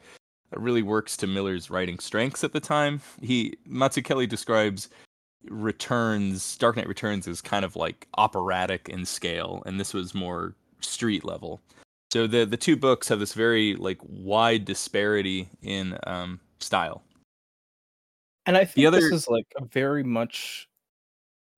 that 0.51 0.61
really 0.61 0.83
works 0.83 1.17
to 1.19 1.27
Miller's 1.27 1.71
writing 1.71 1.99
strengths 1.99 2.45
at 2.45 2.53
the 2.53 2.61
time. 2.61 3.01
He 3.21 3.57
Mazzucchelli 3.69 4.29
describes 4.29 4.89
returns 5.49 6.57
dark 6.59 6.77
knight 6.77 6.87
returns 6.87 7.27
is 7.27 7.41
kind 7.41 7.65
of 7.65 7.75
like 7.75 8.07
operatic 8.17 8.89
in 8.89 9.05
scale 9.05 9.61
and 9.67 9.81
this 9.81 9.93
was 9.93 10.15
more 10.15 10.55
street 10.81 11.25
level. 11.25 11.61
So 12.13 12.27
the 12.27 12.45
the 12.45 12.57
two 12.57 12.77
books 12.77 13.09
have 13.09 13.19
this 13.19 13.35
very 13.35 13.75
like 13.75 13.99
wide 14.03 14.65
disparity 14.65 15.49
in 15.63 15.99
um 16.07 16.39
style. 16.61 17.03
And 18.47 18.57
i 18.57 18.65
think 18.65 18.87
other- 18.87 19.01
this 19.01 19.13
is 19.13 19.29
like 19.29 19.47
a 19.57 19.65
very 19.65 20.05
much 20.05 20.69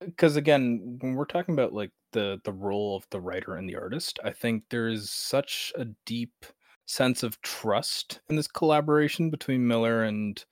because 0.04 0.37
again 0.37 0.99
when 1.00 1.14
we're 1.14 1.25
talking 1.25 1.54
about 1.54 1.73
like 1.73 1.90
the 2.12 2.40
the 2.44 2.52
role 2.52 2.96
of 2.96 3.06
the 3.11 3.20
writer 3.20 3.56
and 3.56 3.68
the 3.68 3.76
artist 3.76 4.18
i 4.25 4.30
think 4.30 4.62
there's 4.70 5.11
such 5.11 5.73
a 5.76 5.87
deep 6.06 6.46
sense 6.87 7.23
of 7.23 7.40
trust 7.42 8.20
in 8.28 8.37
this 8.37 8.49
collaboration 8.49 9.30
between 9.30 9.66
miller 9.66 10.04
and 10.04 10.44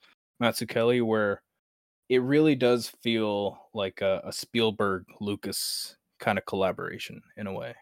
Mazzucchelli 0.43 1.05
where 1.05 1.43
it 2.09 2.23
really 2.23 2.55
does 2.55 2.89
feel 3.03 3.59
like 3.75 4.01
a, 4.01 4.21
a 4.25 4.33
spielberg 4.33 5.05
lucas 5.21 5.97
kind 6.19 6.39
of 6.39 6.47
collaboration 6.47 7.23
in 7.37 7.47
a 7.47 7.53
way. 7.53 7.75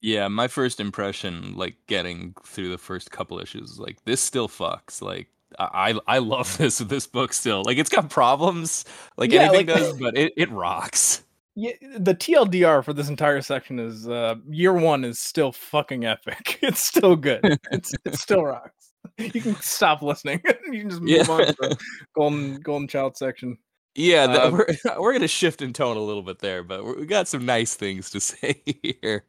Yeah 0.00 0.28
my 0.28 0.48
first 0.48 0.80
impression 0.80 1.56
like 1.56 1.76
getting 1.86 2.34
through 2.44 2.70
the 2.70 2.78
first 2.78 3.10
couple 3.10 3.38
issues 3.40 3.78
like 3.78 3.98
this 4.04 4.20
still 4.20 4.48
fucks 4.48 5.02
like 5.02 5.28
I 5.58 5.98
I 6.06 6.18
love 6.18 6.56
this 6.58 6.78
this 6.78 7.06
book 7.06 7.32
still. 7.32 7.62
Like 7.64 7.78
it's 7.78 7.90
got 7.90 8.08
problems, 8.10 8.84
like 9.16 9.32
Yeah, 9.32 9.42
anything 9.42 9.66
like- 9.66 9.76
does, 9.76 9.98
but 9.98 10.16
it, 10.16 10.32
it 10.36 10.50
rocks. 10.50 11.24
yeah 11.56 11.72
the 11.98 12.14
tldr 12.14 12.82
for 12.84 12.92
this 12.92 13.08
entire 13.08 13.42
section 13.42 13.80
is 13.80 14.08
uh 14.08 14.36
year 14.48 14.72
one 14.72 15.04
is 15.04 15.18
still 15.18 15.50
fucking 15.50 16.04
epic 16.04 16.58
it's 16.62 16.78
still 16.78 17.16
good 17.16 17.40
it's 17.72 17.92
it 18.04 18.14
still 18.14 18.44
rocks 18.44 18.92
you 19.18 19.40
can 19.42 19.56
stop 19.56 20.00
listening 20.00 20.40
you 20.70 20.82
can 20.82 20.90
just 20.90 21.02
move 21.02 21.10
Yeah. 21.10 21.22
on 21.28 21.46
to 21.46 21.56
the 21.58 21.76
golden 22.14 22.60
golden 22.60 22.86
child 22.86 23.16
section 23.16 23.58
Yeah, 23.96 24.28
the, 24.28 24.44
Um, 24.46 24.52
we're 24.52 24.66
we're 25.00 25.12
gonna 25.12 25.26
shift 25.26 25.60
in 25.60 25.72
tone 25.72 25.96
a 25.96 26.00
little 26.00 26.22
bit 26.22 26.38
there, 26.38 26.62
but 26.62 26.84
we 26.84 27.04
got 27.04 27.26
some 27.26 27.44
nice 27.44 27.74
things 27.74 28.10
to 28.10 28.20
say 28.20 28.62
here. 29.02 29.24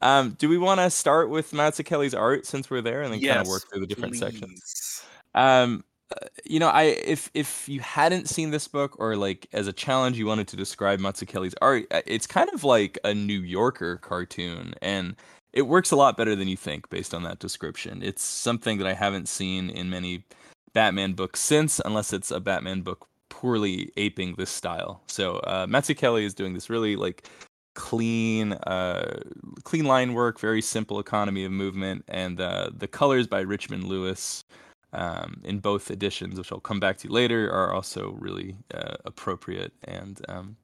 Um, 0.00 0.36
do 0.38 0.48
we 0.48 0.58
want 0.58 0.78
to 0.78 0.88
start 0.90 1.28
with 1.28 1.50
Mazzucchelli's 1.50 2.14
art 2.14 2.46
since 2.46 2.70
we're 2.70 2.82
there, 2.82 3.02
and 3.02 3.12
then 3.12 3.20
kind 3.20 3.40
of 3.40 3.48
work 3.48 3.64
through 3.68 3.80
the 3.80 3.88
different 3.88 4.14
sections? 4.14 5.02
Um, 5.34 5.84
uh, 6.10 6.26
you 6.44 6.58
know, 6.58 6.68
I 6.68 6.84
if 6.84 7.30
if 7.34 7.68
you 7.68 7.80
hadn't 7.80 8.28
seen 8.28 8.50
this 8.50 8.66
book, 8.66 8.96
or 8.98 9.16
like 9.16 9.46
as 9.52 9.66
a 9.66 9.72
challenge, 9.72 10.18
you 10.18 10.26
wanted 10.26 10.48
to 10.48 10.56
describe 10.56 11.00
Mazzucchelli's 11.00 11.54
art, 11.60 11.86
uh, 11.90 12.00
it's 12.06 12.26
kind 12.26 12.48
of 12.54 12.64
like 12.64 12.98
a 13.04 13.12
New 13.14 13.40
Yorker 13.40 13.98
cartoon, 13.98 14.74
and 14.80 15.16
it 15.52 15.62
works 15.62 15.90
a 15.90 15.96
lot 15.96 16.16
better 16.16 16.34
than 16.34 16.48
you 16.48 16.56
think 16.56 16.88
based 16.88 17.12
on 17.12 17.24
that 17.24 17.38
description. 17.40 18.02
It's 18.02 18.22
something 18.22 18.78
that 18.78 18.86
I 18.86 18.94
haven't 18.94 19.28
seen 19.28 19.70
in 19.70 19.90
many 19.90 20.24
Batman 20.72 21.12
books 21.12 21.40
since, 21.40 21.80
unless 21.84 22.12
it's 22.12 22.30
a 22.30 22.40
Batman 22.40 22.82
book 22.82 23.06
poorly 23.28 23.92
aping 23.96 24.34
this 24.36 24.50
style. 24.50 25.02
So 25.08 25.36
uh, 25.38 25.66
Mazzucchelli 25.66 26.22
is 26.22 26.34
doing 26.34 26.54
this 26.54 26.70
really 26.70 26.96
like 26.96 27.28
clean, 27.74 28.54
uh, 28.54 29.20
clean 29.64 29.84
line 29.84 30.14
work, 30.14 30.40
very 30.40 30.62
simple 30.62 30.98
economy 30.98 31.44
of 31.44 31.52
movement, 31.52 32.04
and 32.08 32.40
uh, 32.40 32.70
the 32.74 32.88
colors 32.88 33.26
by 33.26 33.40
Richmond 33.40 33.84
Lewis 33.84 34.44
um, 34.92 35.40
in 35.44 35.58
both 35.60 35.90
editions, 35.90 36.38
which 36.38 36.52
I'll 36.52 36.60
come 36.60 36.80
back 36.80 36.98
to 36.98 37.08
later, 37.08 37.50
are 37.52 37.72
also 37.72 38.12
really 38.18 38.56
uh, 38.74 38.96
appropriate. 39.04 39.72
And 39.84 40.20
um, 40.28 40.56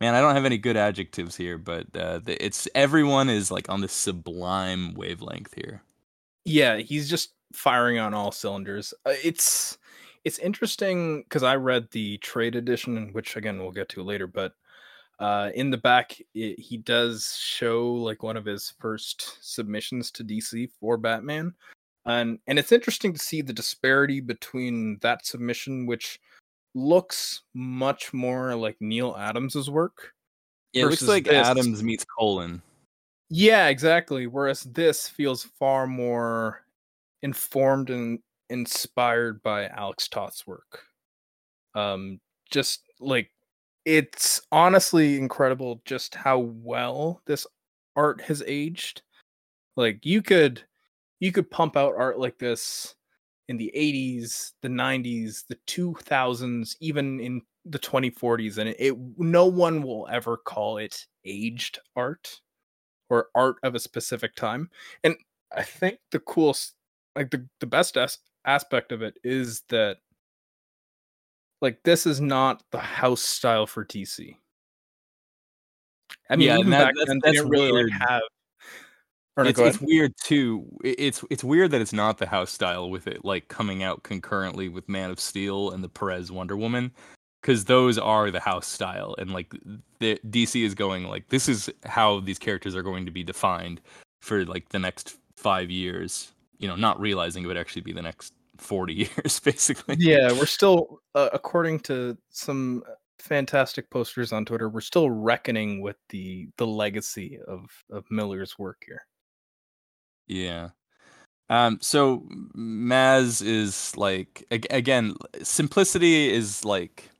man, 0.00 0.14
I 0.14 0.20
don't 0.20 0.34
have 0.34 0.44
any 0.44 0.58
good 0.58 0.76
adjectives 0.76 1.36
here, 1.36 1.58
but 1.58 1.86
uh, 1.96 2.18
the, 2.18 2.42
it's 2.44 2.68
everyone 2.74 3.28
is 3.30 3.50
like 3.50 3.68
on 3.68 3.80
this 3.80 3.92
sublime 3.92 4.94
wavelength 4.94 5.54
here. 5.54 5.82
yeah 6.44 6.76
he's 6.78 7.08
just 7.08 7.34
firing 7.52 7.98
on 7.98 8.14
all 8.14 8.32
cylinders 8.32 8.94
uh, 9.06 9.14
it's 9.22 9.78
it's 10.24 10.38
interesting 10.38 11.22
because 11.22 11.42
i 11.42 11.54
read 11.54 11.86
the 11.90 12.18
trade 12.18 12.54
edition 12.56 13.10
which 13.12 13.36
again 13.36 13.58
we'll 13.60 13.70
get 13.70 13.88
to 13.88 14.02
later 14.02 14.26
but 14.26 14.54
uh 15.18 15.50
in 15.54 15.70
the 15.70 15.76
back 15.76 16.20
it, 16.34 16.58
he 16.58 16.76
does 16.78 17.36
show 17.38 17.92
like 17.92 18.22
one 18.22 18.36
of 18.36 18.44
his 18.44 18.72
first 18.80 19.38
submissions 19.40 20.10
to 20.10 20.24
dc 20.24 20.68
for 20.80 20.96
batman 20.96 21.52
and 22.06 22.38
and 22.46 22.58
it's 22.58 22.72
interesting 22.72 23.12
to 23.12 23.18
see 23.18 23.42
the 23.42 23.52
disparity 23.52 24.20
between 24.20 24.98
that 25.02 25.24
submission 25.24 25.86
which 25.86 26.20
looks 26.74 27.42
much 27.54 28.12
more 28.12 28.54
like 28.54 28.76
Neal 28.80 29.14
Adams's 29.16 29.68
work 29.70 30.12
Yeah, 30.72 30.84
it 30.84 30.86
looks 30.86 31.02
like 31.02 31.24
this. 31.24 31.46
Adams 31.46 31.82
meets 31.82 32.04
Colan. 32.04 32.62
Yeah, 33.28 33.68
exactly. 33.68 34.26
Whereas 34.26 34.62
this 34.62 35.08
feels 35.08 35.44
far 35.58 35.86
more 35.86 36.64
informed 37.22 37.90
and 37.90 38.18
inspired 38.50 39.42
by 39.42 39.68
Alex 39.68 40.08
Toth's 40.08 40.46
work. 40.46 40.82
Um, 41.74 42.20
just 42.50 42.82
like 43.00 43.30
it's 43.84 44.42
honestly 44.52 45.16
incredible 45.16 45.80
just 45.84 46.14
how 46.14 46.38
well 46.38 47.20
this 47.26 47.46
art 47.96 48.20
has 48.22 48.42
aged. 48.46 49.02
Like 49.76 50.04
you 50.04 50.20
could 50.22 50.62
you 51.22 51.30
could 51.30 51.48
pump 51.52 51.76
out 51.76 51.94
art 51.96 52.18
like 52.18 52.36
this 52.38 52.96
in 53.48 53.56
the 53.56 53.70
80s, 53.76 54.52
the 54.60 54.68
90s, 54.68 55.44
the 55.48 55.56
2000s, 55.68 56.74
even 56.80 57.20
in 57.20 57.42
the 57.64 57.78
2040s 57.78 58.58
and 58.58 58.68
it, 58.70 58.76
it 58.80 58.96
no 59.18 59.46
one 59.46 59.82
will 59.82 60.08
ever 60.10 60.36
call 60.36 60.78
it 60.78 61.06
aged 61.24 61.78
art 61.94 62.40
or 63.08 63.28
art 63.36 63.54
of 63.62 63.76
a 63.76 63.78
specific 63.78 64.34
time. 64.34 64.68
And 65.04 65.14
I 65.56 65.62
think 65.62 65.98
the 66.10 66.18
coolest, 66.18 66.74
like 67.14 67.30
the, 67.30 67.46
the 67.60 67.66
best 67.66 67.96
as- 67.96 68.18
aspect 68.44 68.90
of 68.90 69.02
it 69.02 69.14
is 69.22 69.62
that, 69.68 69.98
like, 71.60 71.78
this 71.84 72.04
is 72.06 72.20
not 72.20 72.64
the 72.72 72.78
house 72.80 73.22
style 73.22 73.66
for 73.68 73.84
DC. 73.84 74.34
I 76.30 76.34
mean, 76.36 76.48
Yeah, 76.48 76.58
even 76.58 76.70
that- 76.70 76.78
back 76.86 76.94
that's- 76.96 77.06
then, 77.06 77.20
they 77.22 77.32
didn't 77.32 77.48
really 77.50 77.70
weird. 77.70 77.90
like 77.90 78.08
have. 78.08 78.22
No, 79.36 79.44
it's, 79.44 79.58
it's 79.58 79.80
weird 79.80 80.12
too. 80.22 80.66
It's 80.84 81.24
it's 81.30 81.42
weird 81.42 81.70
that 81.70 81.80
it's 81.80 81.94
not 81.94 82.18
the 82.18 82.26
house 82.26 82.50
style 82.50 82.90
with 82.90 83.06
it 83.06 83.24
like 83.24 83.48
coming 83.48 83.82
out 83.82 84.02
concurrently 84.02 84.68
with 84.68 84.88
Man 84.90 85.10
of 85.10 85.18
Steel 85.18 85.70
and 85.70 85.82
the 85.82 85.88
Perez 85.88 86.30
Wonder 86.30 86.54
Woman, 86.54 86.92
because 87.40 87.64
those 87.64 87.96
are 87.96 88.30
the 88.30 88.40
house 88.40 88.66
style, 88.66 89.14
and 89.16 89.30
like 89.30 89.54
the 90.00 90.20
DC 90.28 90.62
is 90.62 90.74
going 90.74 91.04
like 91.04 91.28
this 91.30 91.48
is 91.48 91.70
how 91.84 92.20
these 92.20 92.38
characters 92.38 92.76
are 92.76 92.82
going 92.82 93.06
to 93.06 93.10
be 93.10 93.24
defined 93.24 93.80
for 94.20 94.44
like 94.44 94.68
the 94.68 94.78
next 94.78 95.16
five 95.36 95.70
years. 95.70 96.32
You 96.58 96.68
know, 96.68 96.76
not 96.76 97.00
realizing 97.00 97.42
it 97.42 97.46
would 97.46 97.56
actually 97.56 97.82
be 97.82 97.92
the 97.94 98.02
next 98.02 98.34
forty 98.58 98.92
years, 99.16 99.40
basically. 99.40 99.96
yeah, 99.98 100.30
we're 100.32 100.44
still, 100.44 101.00
uh, 101.14 101.30
according 101.32 101.80
to 101.80 102.18
some 102.28 102.82
fantastic 103.18 103.88
posters 103.88 104.30
on 104.30 104.44
Twitter, 104.44 104.68
we're 104.68 104.82
still 104.82 105.10
reckoning 105.10 105.80
with 105.80 105.96
the 106.10 106.48
the 106.58 106.66
legacy 106.66 107.38
of 107.48 107.64
of 107.90 108.04
Miller's 108.10 108.58
work 108.58 108.82
here. 108.86 109.06
Yeah. 110.26 110.70
Um, 111.50 111.78
so 111.82 112.24
Maz 112.56 113.42
is 113.46 113.96
like 113.96 114.44
ag- 114.50 114.66
again, 114.70 115.16
simplicity 115.42 116.32
is 116.32 116.64
like 116.64 117.10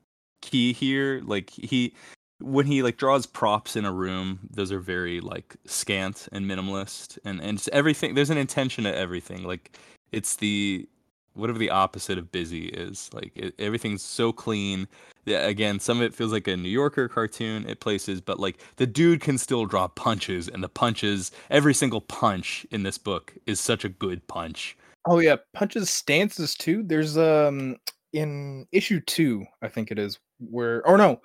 key 0.41 0.73
here. 0.73 1.21
Like 1.25 1.51
he 1.51 1.93
when 2.41 2.65
he 2.65 2.83
like 2.83 2.97
draws 2.97 3.25
props 3.25 3.75
in 3.75 3.85
a 3.85 3.93
room, 3.93 4.39
those 4.51 4.71
are 4.71 4.79
very 4.79 5.21
like 5.21 5.55
scant 5.65 6.27
and 6.31 6.45
minimalist 6.45 7.19
and 7.25 7.41
and 7.41 7.63
everything 7.73 8.15
there's 8.15 8.31
an 8.31 8.37
intention 8.37 8.85
to 8.85 8.95
everything. 8.95 9.43
Like 9.43 9.77
it's 10.11 10.37
the 10.37 10.87
whatever 11.33 11.59
the 11.59 11.69
opposite 11.69 12.17
of 12.17 12.31
busy 12.31 12.65
is. 12.65 13.09
Like 13.13 13.31
it, 13.35 13.55
everything's 13.59 14.03
so 14.03 14.31
clean. 14.31 14.87
Yeah, 15.25 15.45
again, 15.47 15.79
some 15.79 15.97
of 15.97 16.03
it 16.03 16.13
feels 16.13 16.31
like 16.31 16.47
a 16.47 16.57
New 16.57 16.69
Yorker 16.69 17.07
cartoon 17.07 17.65
at 17.67 17.79
places, 17.79 18.19
but 18.21 18.39
like 18.39 18.59
the 18.75 18.87
dude 18.87 19.21
can 19.21 19.37
still 19.37 19.65
draw 19.65 19.87
punches, 19.87 20.47
and 20.47 20.63
the 20.63 20.69
punches, 20.69 21.31
every 21.49 21.73
single 21.73 22.01
punch 22.01 22.65
in 22.71 22.83
this 22.83 22.97
book 22.97 23.33
is 23.45 23.59
such 23.59 23.85
a 23.85 23.89
good 23.89 24.27
punch. 24.27 24.77
Oh 25.05 25.19
yeah, 25.19 25.37
punches 25.53 25.89
stances 25.89 26.55
too. 26.55 26.83
There's 26.83 27.17
um 27.17 27.77
in 28.11 28.67
issue 28.71 28.99
two, 29.01 29.45
I 29.61 29.69
think 29.69 29.91
it 29.91 29.99
is, 29.99 30.19
where 30.39 30.85
or 30.87 30.97
no, 30.97 31.21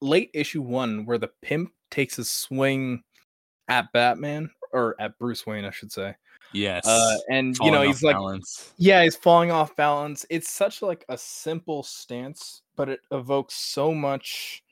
late 0.00 0.30
issue 0.34 0.62
one, 0.62 1.06
where 1.06 1.18
the 1.18 1.30
pimp 1.42 1.72
takes 1.90 2.18
a 2.18 2.24
swing 2.24 3.02
at 3.68 3.92
Batman 3.92 4.50
or 4.72 4.96
at 4.98 5.18
Bruce 5.18 5.46
Wayne, 5.46 5.64
I 5.64 5.70
should 5.70 5.92
say. 5.92 6.16
Yes, 6.52 6.86
Uh, 6.86 7.16
and 7.30 7.56
you 7.62 7.70
know 7.70 7.82
he's 7.82 8.02
like, 8.02 8.16
balance. 8.16 8.72
yeah, 8.76 9.02
he's 9.02 9.16
falling 9.16 9.50
off 9.50 9.74
balance. 9.76 10.26
It's 10.30 10.50
such 10.50 10.82
like 10.82 11.04
a 11.08 11.16
simple 11.16 11.82
stance, 11.82 12.62
but 12.76 12.88
it 12.88 13.00
evokes 13.10 13.54
so 13.54 13.94
much 13.94 14.62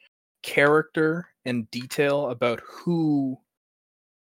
character 0.42 1.28
and 1.44 1.70
detail 1.70 2.30
about 2.30 2.60
who 2.66 3.38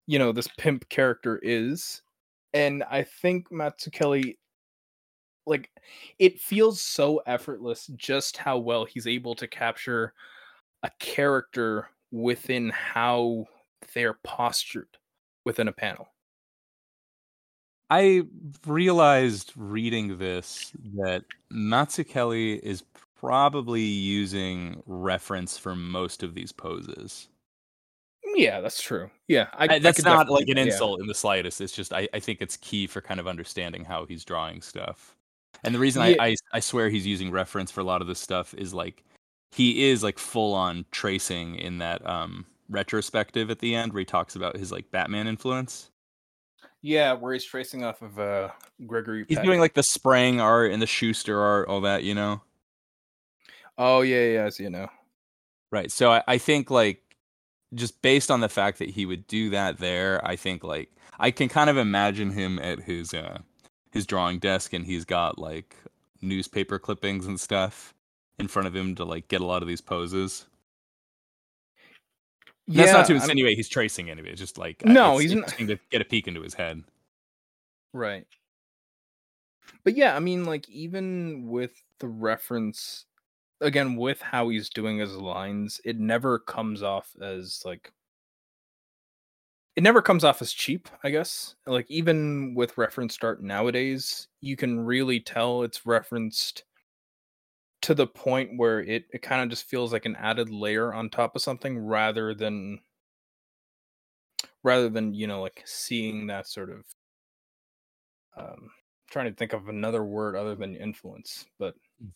you 0.06 0.20
know 0.20 0.32
this 0.32 0.48
pimp 0.58 0.88
character 0.90 1.40
is. 1.42 2.02
And 2.54 2.84
I 2.90 3.04
think 3.04 3.50
Mazzucchelli 3.52 4.38
like 5.46 5.72
it 6.20 6.40
feels 6.40 6.82
so 6.82 7.22
effortless 7.26 7.88
just 7.96 8.38
how 8.38 8.58
well 8.58 8.86
he's 8.86 9.08
able 9.08 9.34
to 9.36 9.48
capture 9.48 10.14
a 10.84 10.92
character 11.00 11.90
within 12.12 12.70
how 12.70 13.46
they're 13.94 14.20
postured 14.24 14.90
within 15.46 15.68
a 15.68 15.74
panel. 15.74 16.08
I 17.90 18.24
realized 18.66 19.54
reading 19.56 20.18
this 20.18 20.72
that 20.96 21.24
Mazzucchelli 21.54 22.60
is 22.60 22.84
probably 23.16 23.82
using 23.82 24.82
reference 24.86 25.58
for 25.58 25.76
most 25.76 26.22
of 26.24 26.34
these 26.36 26.52
poses. 26.52 27.30
Yeah, 28.36 28.60
that's 28.60 28.82
true. 28.82 29.10
Yeah, 29.28 29.48
I, 29.54 29.66
I- 29.68 29.74
I 29.76 29.80
that's 29.80 29.98
could 29.98 30.06
not 30.06 30.30
like 30.30 30.50
an 30.50 30.58
yeah. 30.58 30.64
insult 30.64 31.00
in 31.00 31.08
the 31.08 31.16
slightest. 31.16 31.62
It's 31.62 31.72
just 31.74 31.94
I, 31.94 32.08
I 32.14 32.20
think 32.20 32.42
it's 32.42 32.58
key 32.58 32.86
for 32.88 33.02
kind 33.02 33.20
of 33.20 33.28
understanding 33.28 33.86
how 33.86 34.06
he's 34.06 34.26
drawing 34.26 34.62
stuff. 34.62 35.16
And 35.64 35.74
the 35.74 35.80
reason 35.80 36.02
Yeah. 36.04 36.16
I, 36.20 36.28
I 36.28 36.36
I 36.54 36.60
swear 36.60 36.90
he's 36.90 37.08
using 37.08 37.32
reference 37.32 37.72
for 37.72 37.82
a 37.82 37.86
lot 37.86 38.02
of 38.02 38.08
this 38.08 38.20
stuff 38.20 38.54
is 38.56 38.74
like 38.74 39.04
he 39.54 39.90
is 39.90 40.04
like 40.04 40.20
full 40.20 40.54
on 40.54 40.86
tracing 40.92 41.56
in 41.56 41.78
that 41.80 42.06
um 42.06 42.46
retrospective 42.70 43.50
at 43.50 43.60
the 43.60 43.74
end 43.74 43.94
where 43.94 44.02
he 44.02 44.06
talks 44.06 44.36
about 44.36 44.58
his 44.58 44.72
like 44.74 44.92
Batman 44.92 45.28
influence. 45.28 45.90
Yeah, 46.82 47.14
where 47.14 47.34
he's 47.34 47.46
tracing 47.46 47.84
off 47.84 48.02
of 48.02 48.20
uh 48.20 48.50
Gregory. 48.86 49.26
He's 49.28 49.38
Peck. 49.38 49.46
doing 49.46 49.60
like 49.60 49.74
the 49.74 49.84
Sprang 49.84 50.40
art 50.40 50.72
and 50.72 50.82
the 50.82 50.88
Schuster 50.88 51.40
art, 51.42 51.68
all 51.68 51.82
that, 51.82 52.04
you 52.04 52.16
know. 52.16 52.42
Oh 53.78 54.02
yeah, 54.02 54.24
yeah, 54.24 54.44
as 54.46 54.60
you 54.60 54.70
know. 54.70 54.88
Right. 55.72 55.92
So 55.92 56.12
I, 56.12 56.24
I 56.28 56.38
think 56.38 56.72
like 56.72 57.02
just 57.74 58.02
based 58.02 58.32
on 58.32 58.40
the 58.40 58.50
fact 58.50 58.80
that 58.80 58.90
he 58.90 59.06
would 59.06 59.28
do 59.28 59.50
that 59.52 59.78
there, 59.78 60.26
I 60.26 60.36
think 60.36 60.64
like 60.64 60.90
I 61.20 61.32
can 61.32 61.50
kind 61.50 61.70
of 61.70 61.78
imagine 61.78 62.32
him 62.32 62.60
at 62.60 62.80
his 62.80 63.14
uh 63.14 63.40
his 63.92 64.06
drawing 64.06 64.40
desk 64.40 64.74
and 64.74 64.86
he's 64.86 65.06
got 65.06 65.38
like 65.38 65.76
newspaper 66.22 66.80
clippings 66.80 67.26
and 67.28 67.40
stuff 67.40 67.94
in 68.40 68.48
front 68.48 68.68
of 68.68 68.76
him 68.76 68.96
to 68.96 69.06
like 69.06 69.28
get 69.28 69.42
a 69.42 69.46
lot 69.46 69.62
of 69.62 69.68
these 69.68 69.82
poses. 69.82 70.46
Yeah, 72.68 72.84
That's 72.84 72.94
not 72.94 73.08
to 73.08 73.14
I'm- 73.14 73.22
insinuate 73.22 73.56
he's 73.56 73.70
tracing 73.70 74.10
any 74.10 74.20
of 74.20 74.28
it. 74.28 74.32
It's 74.32 74.42
just 74.42 74.58
like 74.58 74.84
No, 74.86 75.18
he's 75.18 75.34
not- 75.34 75.48
to 75.50 75.80
get 75.90 76.02
a 76.02 76.06
peek 76.06 76.28
into 76.28 76.42
his 76.42 76.54
head. 76.54 76.84
Right. 77.94 78.28
But 79.84 79.96
yeah, 79.96 80.16
I 80.16 80.20
mean, 80.20 80.44
like 80.46 80.68
even 80.70 81.48
with 81.48 81.82
the 82.00 82.08
reference, 82.08 83.06
again, 83.62 83.96
with 83.96 84.22
how 84.22 84.50
he's 84.50 84.70
doing 84.70 84.98
his 85.00 85.14
lines, 85.14 85.80
it 85.86 85.98
never 85.98 86.40
comes 86.40 86.84
off 86.84 87.16
as 87.22 87.62
like. 87.66 87.92
It 89.78 89.84
never 89.84 90.02
comes 90.02 90.24
off 90.24 90.42
as 90.42 90.52
cheap, 90.54 90.90
I 91.04 91.12
guess. 91.12 91.56
Like 91.68 91.86
even 91.90 92.54
with 92.56 92.78
reference 92.78 93.18
art 93.22 93.44
nowadays, 93.44 94.28
you 94.42 94.56
can 94.58 94.80
really 94.80 95.20
tell 95.20 95.62
it's 95.64 95.86
referenced 95.86 96.64
to 97.88 97.96
the 97.96 98.06
point 98.06 98.58
where 98.58 98.82
it, 98.82 99.06
it 99.14 99.22
kind 99.22 99.42
of 99.42 99.48
just 99.50 99.64
feels 99.64 99.94
like 99.94 100.04
an 100.04 100.18
added 100.18 100.50
layer 100.50 100.94
on 100.94 101.10
top 101.10 101.38
of 101.38 101.42
something 101.42 101.80
rather 101.80 102.34
than 102.34 102.82
rather 104.62 104.90
than, 104.90 105.14
you 105.14 105.26
know, 105.26 105.42
like 105.42 105.64
seeing 105.66 106.28
that 106.28 106.48
sort 106.48 106.70
of 106.70 106.84
um 108.36 108.70
trying 109.10 109.26
to 109.32 109.34
think 109.34 109.54
of 109.54 109.70
another 109.70 110.04
word 110.04 110.36
other 110.36 110.54
than 110.54 110.76
influence, 110.76 111.46
but 111.58 111.76
Mm. 112.04 112.12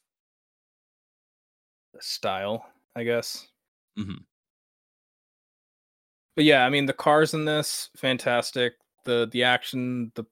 style, 2.02 2.66
I 2.96 3.04
guess. 3.04 3.48
mm-hmm. 3.98 4.24
But 6.36 6.46
yeah, 6.46 6.66
I 6.66 6.70
mean 6.70 6.86
the 6.86 6.94
cars 6.94 7.34
in 7.34 7.46
this 7.46 7.90
fantastic. 7.98 8.74
The 9.06 9.28
the 9.32 9.44
action, 9.44 10.12
the 10.16 10.26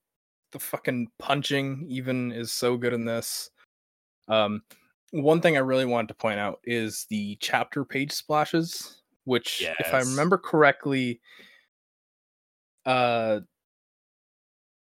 the 0.52 0.60
fucking 0.60 1.10
punching 1.20 1.86
even 1.90 2.32
is 2.32 2.52
so 2.52 2.78
good 2.78 2.94
in 2.94 3.06
this. 3.06 3.52
Um 4.28 4.64
one 5.12 5.42
thing 5.42 5.56
I 5.56 5.62
really 5.62 5.86
wanted 5.86 6.10
to 6.10 6.14
point 6.14 6.40
out 6.40 6.60
is 6.64 7.06
the 7.10 7.38
chapter 7.40 7.84
page 7.86 8.12
splashes, 8.12 9.02
which 9.26 9.62
if 9.80 9.94
I 9.94 10.00
remember 10.00 10.38
correctly 10.38 11.22
uh 12.86 13.42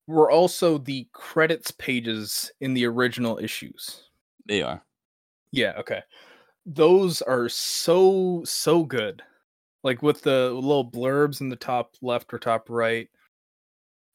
were 0.07 0.31
also 0.31 0.79
the 0.79 1.09
credits 1.12 1.71
pages 1.73 2.53
in 2.61 2.75
the 2.75 2.87
original 2.87 3.39
issues. 3.39 4.05
They 4.47 4.62
are. 4.62 4.85
Yeah, 5.51 5.73
okay. 5.79 6.03
Those 6.65 7.23
are 7.23 7.49
so 7.49 8.43
so 8.45 8.85
good. 8.85 9.23
Like 9.83 10.03
with 10.03 10.23
the 10.23 10.51
little 10.51 10.89
blurbs 10.89 11.41
in 11.41 11.49
the 11.49 11.57
top 11.57 11.95
left 12.03 12.33
or 12.33 12.39
top 12.39 12.69
right. 12.71 13.09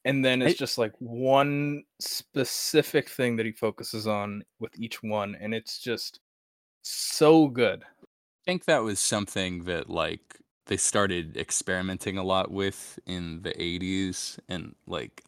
And 0.04 0.24
then 0.24 0.42
it's 0.42 0.58
just 0.58 0.78
like 0.78 0.92
one 0.98 1.84
specific 2.00 3.08
thing 3.08 3.36
that 3.36 3.46
he 3.46 3.52
focuses 3.52 4.06
on 4.06 4.42
with 4.58 4.76
each 4.78 5.02
one 5.02 5.36
and 5.40 5.54
it's 5.54 5.78
just 5.78 6.20
so 6.82 7.46
good. 7.48 7.84
I 7.84 8.44
think 8.44 8.64
that 8.64 8.82
was 8.82 8.98
something 8.98 9.64
that 9.64 9.88
like 9.88 10.38
they 10.66 10.76
started 10.76 11.36
experimenting 11.36 12.18
a 12.18 12.24
lot 12.24 12.50
with 12.50 12.98
in 13.06 13.42
the 13.42 13.52
80s 13.52 14.38
and 14.48 14.74
like 14.86 15.22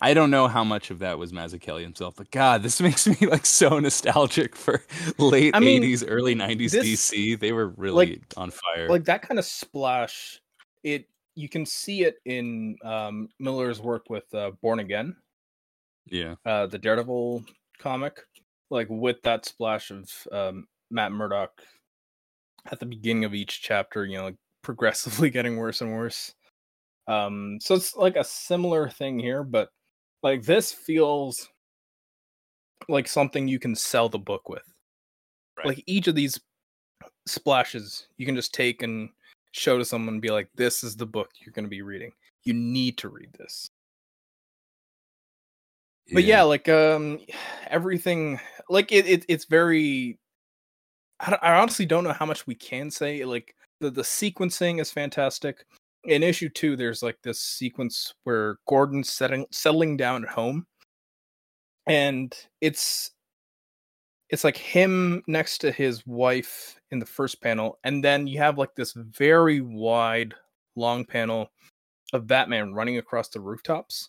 I 0.00 0.14
don't 0.14 0.32
know 0.32 0.48
how 0.48 0.64
much 0.64 0.90
of 0.90 0.98
that 0.98 1.16
was 1.16 1.32
Mazzucchelli 1.32 1.82
himself, 1.82 2.16
but 2.16 2.32
God, 2.32 2.64
this 2.64 2.80
makes 2.80 3.06
me 3.06 3.24
like 3.28 3.46
so 3.46 3.78
nostalgic 3.78 4.56
for 4.56 4.84
late 5.18 5.54
I 5.54 5.60
mean, 5.60 5.82
80s, 5.82 6.04
early 6.08 6.34
90s 6.34 6.72
this- 6.72 6.84
DC. 6.84 7.38
They 7.38 7.52
were 7.52 7.68
really 7.68 8.20
on 8.36 8.50
fire. 8.50 8.88
Like 8.88 9.04
that 9.04 9.22
kind 9.22 9.38
of 9.38 9.44
splash 9.44 10.40
it 10.82 11.06
you 11.34 11.48
can 11.48 11.64
see 11.64 12.04
it 12.04 12.16
in 12.24 12.76
um 12.84 13.28
Miller's 13.38 13.80
work 13.80 14.10
with 14.10 14.32
uh, 14.34 14.52
Born 14.62 14.80
Again. 14.80 15.16
yeah. 16.06 16.34
uh 16.44 16.66
the 16.66 16.78
Daredevil 16.78 17.44
comic, 17.78 18.20
like 18.70 18.88
with 18.90 19.22
that 19.22 19.44
splash 19.44 19.90
of 19.90 20.10
um 20.30 20.66
Matt 20.90 21.12
Murdock 21.12 21.62
at 22.70 22.78
the 22.78 22.86
beginning 22.86 23.24
of 23.24 23.34
each 23.34 23.62
chapter, 23.62 24.04
you 24.04 24.18
know, 24.18 24.24
like 24.24 24.36
progressively 24.62 25.30
getting 25.30 25.56
worse 25.56 25.80
and 25.80 25.92
worse. 25.92 26.34
Um, 27.08 27.58
so 27.60 27.74
it's 27.74 27.96
like 27.96 28.16
a 28.16 28.22
similar 28.22 28.88
thing 28.88 29.18
here, 29.18 29.42
but 29.42 29.70
like 30.22 30.42
this 30.42 30.72
feels 30.72 31.48
like 32.88 33.08
something 33.08 33.48
you 33.48 33.58
can 33.58 33.74
sell 33.74 34.08
the 34.08 34.18
book 34.18 34.48
with. 34.48 34.62
Right. 35.58 35.66
Like 35.66 35.82
each 35.86 36.06
of 36.06 36.14
these 36.14 36.38
splashes, 37.26 38.06
you 38.18 38.26
can 38.26 38.36
just 38.36 38.54
take 38.54 38.82
and 38.82 39.08
show 39.52 39.78
to 39.78 39.84
someone 39.84 40.14
and 40.14 40.22
be 40.22 40.30
like, 40.30 40.48
"This 40.54 40.82
is 40.82 40.96
the 40.96 41.06
book 41.06 41.30
you're 41.38 41.52
going 41.52 41.64
to 41.64 41.70
be 41.70 41.82
reading. 41.82 42.12
You 42.44 42.54
need 42.54 42.98
to 42.98 43.08
read 43.08 43.32
this." 43.38 43.70
But 46.12 46.24
yeah, 46.24 46.42
like 46.42 46.68
um, 46.68 47.20
everything, 47.68 48.40
like 48.68 48.92
it, 48.92 49.06
it 49.06 49.24
it's 49.28 49.44
very. 49.44 50.18
I, 51.20 51.38
I 51.40 51.60
honestly 51.60 51.86
don't 51.86 52.04
know 52.04 52.12
how 52.12 52.26
much 52.26 52.46
we 52.46 52.54
can 52.54 52.90
say. 52.90 53.24
Like 53.24 53.54
the 53.80 53.90
the 53.90 54.02
sequencing 54.02 54.80
is 54.80 54.90
fantastic. 54.90 55.64
In 56.04 56.24
issue 56.24 56.48
two, 56.48 56.74
there's 56.74 57.02
like 57.02 57.18
this 57.22 57.40
sequence 57.40 58.12
where 58.24 58.56
Gordon's 58.68 59.10
setting 59.10 59.46
settling 59.52 59.96
down 59.96 60.24
at 60.24 60.30
home, 60.30 60.66
and 61.86 62.34
it's 62.60 63.12
it's 64.32 64.44
like 64.44 64.56
him 64.56 65.22
next 65.26 65.58
to 65.58 65.70
his 65.70 66.04
wife 66.06 66.80
in 66.90 66.98
the 66.98 67.06
first 67.06 67.42
panel, 67.42 67.78
and 67.84 68.02
then 68.02 68.26
you 68.26 68.38
have 68.38 68.56
like 68.56 68.74
this 68.74 68.94
very 68.94 69.60
wide, 69.60 70.34
long 70.74 71.04
panel 71.04 71.50
of 72.14 72.26
Batman 72.26 72.72
running 72.72 72.96
across 72.96 73.28
the 73.28 73.40
rooftops. 73.40 74.08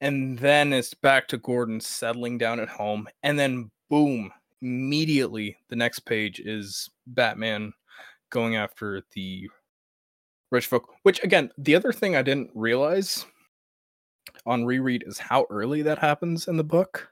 And 0.00 0.38
then 0.38 0.72
it's 0.72 0.94
back 0.94 1.28
to 1.28 1.38
Gordon 1.38 1.80
settling 1.80 2.38
down 2.38 2.60
at 2.60 2.68
home. 2.68 3.08
And 3.22 3.38
then, 3.38 3.70
boom, 3.90 4.32
immediately 4.62 5.56
the 5.68 5.76
next 5.76 6.00
page 6.00 6.40
is 6.40 6.90
Batman 7.06 7.72
going 8.30 8.56
after 8.56 9.02
the 9.14 9.48
rich 10.50 10.66
folk. 10.66 10.94
Which, 11.02 11.22
again, 11.22 11.50
the 11.58 11.74
other 11.74 11.92
thing 11.92 12.16
I 12.16 12.22
didn't 12.22 12.50
realize 12.54 13.26
on 14.46 14.64
reread 14.64 15.04
is 15.06 15.18
how 15.18 15.46
early 15.50 15.82
that 15.82 15.98
happens 15.98 16.48
in 16.48 16.56
the 16.56 16.64
book. 16.64 17.10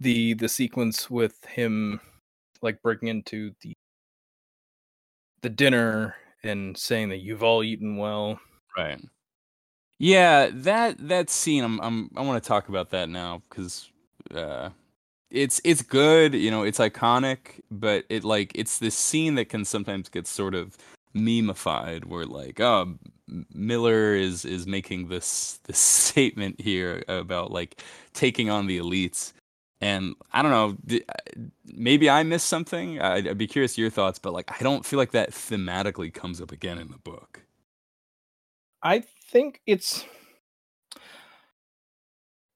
The 0.00 0.34
the 0.34 0.48
sequence 0.48 1.10
with 1.10 1.44
him 1.46 2.00
like 2.62 2.82
breaking 2.82 3.08
into 3.08 3.52
the 3.62 3.74
the 5.42 5.48
dinner 5.48 6.16
and 6.42 6.76
saying 6.76 7.08
that 7.10 7.18
you've 7.18 7.42
all 7.42 7.62
eaten 7.62 7.96
well. 7.96 8.40
Right. 8.76 9.00
Yeah, 9.98 10.50
that 10.52 10.96
that 11.08 11.30
scene 11.30 11.64
I'm 11.64 11.80
I'm 11.80 12.10
I 12.16 12.22
want 12.22 12.42
to 12.42 12.48
talk 12.48 12.68
about 12.68 12.90
that 12.90 13.08
now 13.08 13.42
cuz 13.50 13.90
uh 14.34 14.70
it's 15.30 15.60
it's 15.64 15.82
good, 15.82 16.34
you 16.34 16.50
know, 16.50 16.62
it's 16.62 16.78
iconic, 16.78 17.60
but 17.70 18.04
it 18.08 18.24
like 18.24 18.52
it's 18.54 18.78
this 18.78 18.96
scene 18.96 19.34
that 19.36 19.46
can 19.50 19.64
sometimes 19.64 20.08
get 20.08 20.26
sort 20.26 20.54
of 20.54 20.76
memeified 21.16 22.04
where 22.06 22.26
like 22.26 22.60
oh 22.60 22.94
Miller 23.54 24.14
is 24.14 24.44
is 24.44 24.66
making 24.66 25.08
this 25.08 25.60
this 25.64 25.78
statement 26.08 26.60
here 26.60 27.04
about 27.08 27.50
like 27.52 27.82
taking 28.14 28.50
on 28.50 28.66
the 28.66 28.78
elites 28.78 29.32
and 29.80 30.14
I 30.32 30.42
don't 30.42 30.50
know 30.50 31.12
maybe 31.66 32.10
I 32.10 32.22
missed 32.22 32.46
something 32.48 33.00
I'd, 33.00 33.28
I'd 33.28 33.38
be 33.38 33.46
curious 33.46 33.78
your 33.78 33.90
thoughts 33.90 34.18
but 34.18 34.32
like 34.32 34.50
I 34.60 34.62
don't 34.62 34.84
feel 34.84 34.98
like 34.98 35.12
that 35.12 35.30
thematically 35.30 36.12
comes 36.12 36.40
up 36.40 36.52
again 36.52 36.78
in 36.78 36.88
the 36.90 36.98
book 36.98 37.42
I 38.82 39.02
think 39.30 39.60
it's 39.66 40.04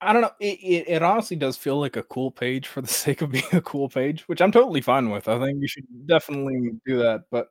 I 0.00 0.12
don't 0.12 0.22
know. 0.22 0.32
It, 0.40 0.58
it 0.60 0.84
it 0.88 1.02
honestly 1.02 1.36
does 1.36 1.56
feel 1.56 1.78
like 1.78 1.96
a 1.96 2.02
cool 2.02 2.30
page 2.32 2.66
for 2.66 2.80
the 2.80 2.88
sake 3.04 3.22
of 3.22 3.30
being 3.30 3.44
a 3.52 3.60
cool 3.60 3.88
page, 3.88 4.28
which 4.28 4.40
I'm 4.40 4.52
totally 4.52 4.80
fine 4.80 5.10
with. 5.10 5.28
I 5.28 5.38
think 5.38 5.60
you 5.60 5.68
should 5.68 5.86
definitely 6.06 6.72
do 6.84 6.98
that. 6.98 7.24
But 7.30 7.48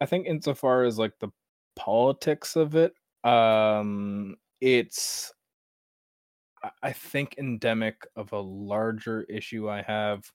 I 0.00 0.06
think 0.06 0.26
insofar 0.26 0.84
as 0.84 0.98
like 0.98 1.18
the 1.20 1.28
politics 1.76 2.56
of 2.56 2.76
it, 2.76 2.94
um, 3.24 4.36
it's 4.60 5.32
I- 6.82 6.92
think 6.92 7.34
endemic 7.38 8.06
of 8.16 8.32
a 8.32 8.40
larger 8.40 9.22
issue 9.24 9.68
I 9.68 9.82
have 9.82 10.30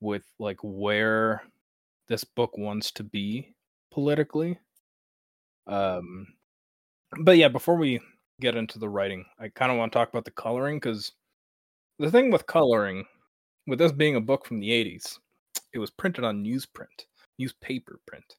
with 0.00 0.24
like 0.38 0.58
where 0.62 1.42
this 2.08 2.24
book 2.24 2.56
wants 2.56 2.90
to 2.92 3.04
be 3.04 3.54
politically. 3.90 4.58
Um, 5.66 6.26
but 7.20 7.36
yeah, 7.36 7.48
before 7.48 7.76
we 7.76 8.00
get 8.40 8.56
into 8.56 8.78
the 8.78 8.88
writing, 8.88 9.24
I 9.38 9.48
kind 9.48 9.70
of 9.70 9.78
want 9.78 9.92
to 9.92 9.98
talk 9.98 10.08
about 10.08 10.24
the 10.24 10.30
coloring 10.30 10.78
because 10.78 11.12
the 11.98 12.10
thing 12.10 12.30
with 12.30 12.46
coloring, 12.46 13.04
with 13.66 13.78
this 13.78 13.92
being 13.92 14.16
a 14.16 14.20
book 14.20 14.46
from 14.46 14.60
the 14.60 14.70
80s, 14.70 15.18
it 15.72 15.78
was 15.78 15.90
printed 15.90 16.24
on 16.24 16.42
newsprint, 16.42 17.06
newspaper 17.38 18.00
print. 18.06 18.36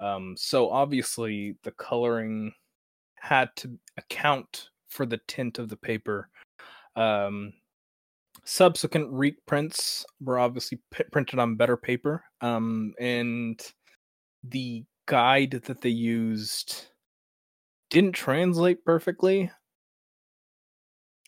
Um, 0.00 0.34
so 0.36 0.70
obviously, 0.70 1.56
the 1.62 1.72
coloring 1.72 2.52
had 3.16 3.50
to 3.56 3.78
account 3.96 4.68
for 4.90 5.06
the 5.06 5.20
tint 5.26 5.58
of 5.58 5.68
the 5.68 5.76
paper. 5.76 6.28
Um, 6.96 7.54
subsequent 8.44 9.08
reprints 9.10 10.04
were 10.20 10.38
obviously 10.38 10.80
p- 10.90 11.04
printed 11.10 11.38
on 11.38 11.56
better 11.56 11.76
paper, 11.76 12.24
um, 12.40 12.94
and 12.98 13.60
the 14.44 14.84
guide 15.06 15.52
that 15.64 15.80
they 15.80 15.88
used 15.90 16.86
didn't 17.90 18.12
translate 18.12 18.84
perfectly. 18.84 19.50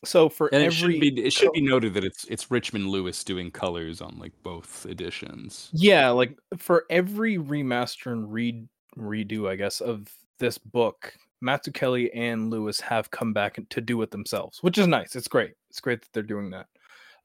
So 0.05 0.29
for 0.29 0.53
And 0.53 0.62
it 0.62 0.66
every 0.66 0.75
should 0.75 1.01
be 1.01 1.25
it 1.25 1.33
should 1.33 1.53
be 1.53 1.61
noted 1.61 1.94
that 1.94 2.05
it's 2.05 2.25
it's 2.25 2.51
Richmond 2.51 2.88
Lewis 2.88 3.22
doing 3.22 3.51
colors 3.51 4.01
on 4.01 4.18
like 4.18 4.33
both 4.42 4.85
editions. 4.87 5.70
yeah, 5.72 6.11
like 6.11 6.37
for 6.59 6.85
every 6.90 7.38
remaster 7.38 8.11
and 8.11 8.33
read 8.33 8.68
redo, 8.98 9.48
I 9.48 9.57
guess, 9.57 9.81
of 9.81 10.09
this 10.38 10.59
book, 10.59 11.14
Mazzucchelli 11.42 12.11
and 12.14 12.50
Lewis 12.50 12.81
have 12.81 13.11
come 13.11 13.33
back 13.33 13.59
to 13.68 13.81
do 13.81 14.00
it 14.02 14.11
themselves, 14.11 14.62
which 14.62 14.78
is 14.78 14.87
nice. 14.87 15.16
It's 15.16 15.28
great. 15.28 15.52
It's 15.70 15.81
great 15.81 16.02
that 16.02 16.09
they're 16.12 16.22
doing 16.22 16.50
that. 16.50 16.66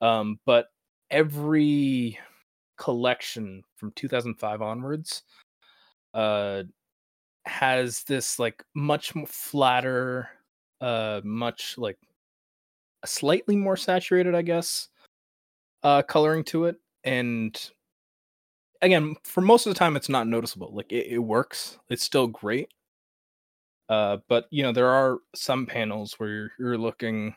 Um, 0.01 0.39
but 0.45 0.67
every 1.10 2.19
collection 2.77 3.63
from 3.75 3.91
2005 3.95 4.62
onwards 4.62 5.23
uh 6.13 6.63
has 7.45 8.03
this 8.03 8.39
like 8.39 8.63
much 8.75 9.13
flatter 9.25 10.30
uh 10.82 11.21
much 11.23 11.75
like 11.77 11.97
slightly 13.06 13.56
more 13.56 13.77
saturated 13.77 14.36
i 14.36 14.41
guess 14.41 14.89
uh 15.84 16.01
coloring 16.03 16.43
to 16.43 16.65
it 16.65 16.75
and 17.03 17.71
again 18.82 19.15
for 19.23 19.41
most 19.41 19.65
of 19.65 19.73
the 19.73 19.80
time 19.80 19.95
it's 19.95 20.10
not 20.10 20.27
noticeable 20.27 20.71
like 20.73 20.91
it, 20.91 21.08
it 21.08 21.19
works 21.19 21.80
it's 21.89 22.03
still 22.03 22.27
great 22.27 22.69
uh 23.89 24.17
but 24.28 24.47
you 24.52 24.63
know 24.63 24.71
there 24.71 24.89
are 24.89 25.19
some 25.36 25.65
panels 25.65 26.15
where 26.17 26.30
you're, 26.30 26.52
you're 26.60 26.78
looking 26.78 27.36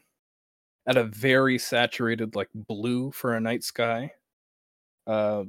at 0.87 0.97
a 0.97 1.05
very 1.05 1.59
saturated 1.59 2.35
like 2.37 2.49
blue 2.55 3.11
for 3.13 3.35
a 3.35 3.41
night 3.41 3.63
sky. 3.65 4.13
Uh 5.07 5.45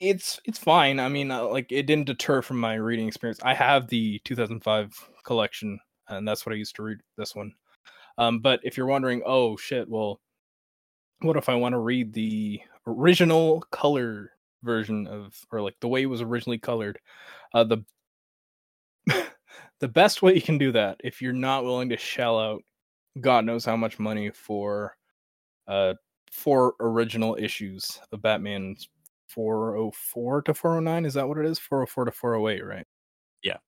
it's 0.00 0.40
it's 0.44 0.58
fine. 0.58 1.00
I 1.00 1.08
mean 1.08 1.30
uh, 1.30 1.44
like 1.46 1.72
it 1.72 1.84
didn't 1.86 2.06
deter 2.06 2.42
from 2.42 2.60
my 2.60 2.74
reading 2.74 3.08
experience. 3.08 3.40
I 3.42 3.54
have 3.54 3.88
the 3.88 4.20
2005 4.24 5.10
collection 5.24 5.78
and 6.08 6.26
that's 6.26 6.46
what 6.46 6.54
i 6.54 6.56
used 6.56 6.76
to 6.76 6.82
read 6.82 6.98
this 7.16 7.34
one. 7.34 7.52
Um 8.18 8.40
but 8.40 8.60
if 8.64 8.76
you're 8.76 8.86
wondering 8.86 9.22
oh 9.26 9.56
shit 9.56 9.88
well 9.88 10.20
what 11.20 11.36
if 11.36 11.48
i 11.48 11.54
want 11.54 11.72
to 11.74 11.78
read 11.78 12.12
the 12.12 12.60
original 12.86 13.60
color 13.72 14.32
version 14.62 15.06
of 15.08 15.34
or 15.52 15.60
like 15.62 15.76
the 15.80 15.88
way 15.88 16.02
it 16.02 16.06
was 16.06 16.22
originally 16.22 16.58
colored? 16.58 16.98
Uh 17.54 17.64
the 17.64 17.84
the 19.80 19.88
best 19.88 20.22
way 20.22 20.34
you 20.34 20.42
can 20.42 20.58
do 20.58 20.72
that 20.72 21.00
if 21.04 21.22
you're 21.22 21.32
not 21.32 21.64
willing 21.64 21.88
to 21.88 21.96
shell 21.96 22.38
out 22.38 22.62
god 23.20 23.44
knows 23.44 23.64
how 23.64 23.76
much 23.76 23.98
money 23.98 24.30
for 24.30 24.96
uh 25.66 25.94
four 26.30 26.74
original 26.80 27.36
issues 27.40 28.00
of 28.12 28.22
batman 28.22 28.76
404 29.28 30.42
to 30.42 30.54
409 30.54 31.04
is 31.04 31.14
that 31.14 31.28
what 31.28 31.38
it 31.38 31.46
is? 31.46 31.58
404 31.58 32.06
to 32.06 32.10
408 32.12 32.64
right? 32.64 32.86
Yeah. 33.42 33.58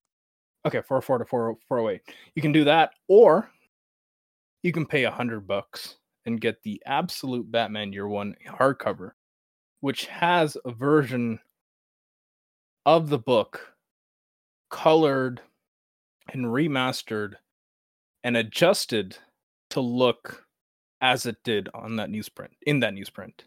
okay 0.67 0.81
404 0.87 1.19
to 1.19 1.25
40- 1.25 1.57
408 1.69 2.01
you 2.35 2.43
can 2.43 2.53
do 2.53 2.65
that 2.65 2.93
or 3.09 3.51
you 4.63 4.73
can 4.73 4.87
pay 4.87 5.05
a 5.05 5.11
hundred 5.11 5.47
bucks 5.47 5.97
and 6.27 6.41
get 6.41 6.63
the 6.63 6.83
absolute 6.87 7.51
batman 7.51 7.93
year 7.93 8.09
one 8.09 8.35
hardcover 8.49 9.13
which 9.81 10.07
has 10.07 10.57
a 10.65 10.73
version 10.73 11.39
of 12.87 13.09
the 13.09 13.19
book 13.19 13.75
colored 14.71 15.41
and 16.33 16.47
remastered 16.47 17.35
and 18.25 18.37
adjusted 18.37 19.17
to 19.71 19.81
look 19.81 20.47
as 21.01 21.27
it 21.27 21.37
did 21.45 21.69
on 21.75 21.97
that 21.97 22.11
newsprint 22.11 22.49
in 22.67 22.81
that 22.81 22.93
newsprint 22.95 23.41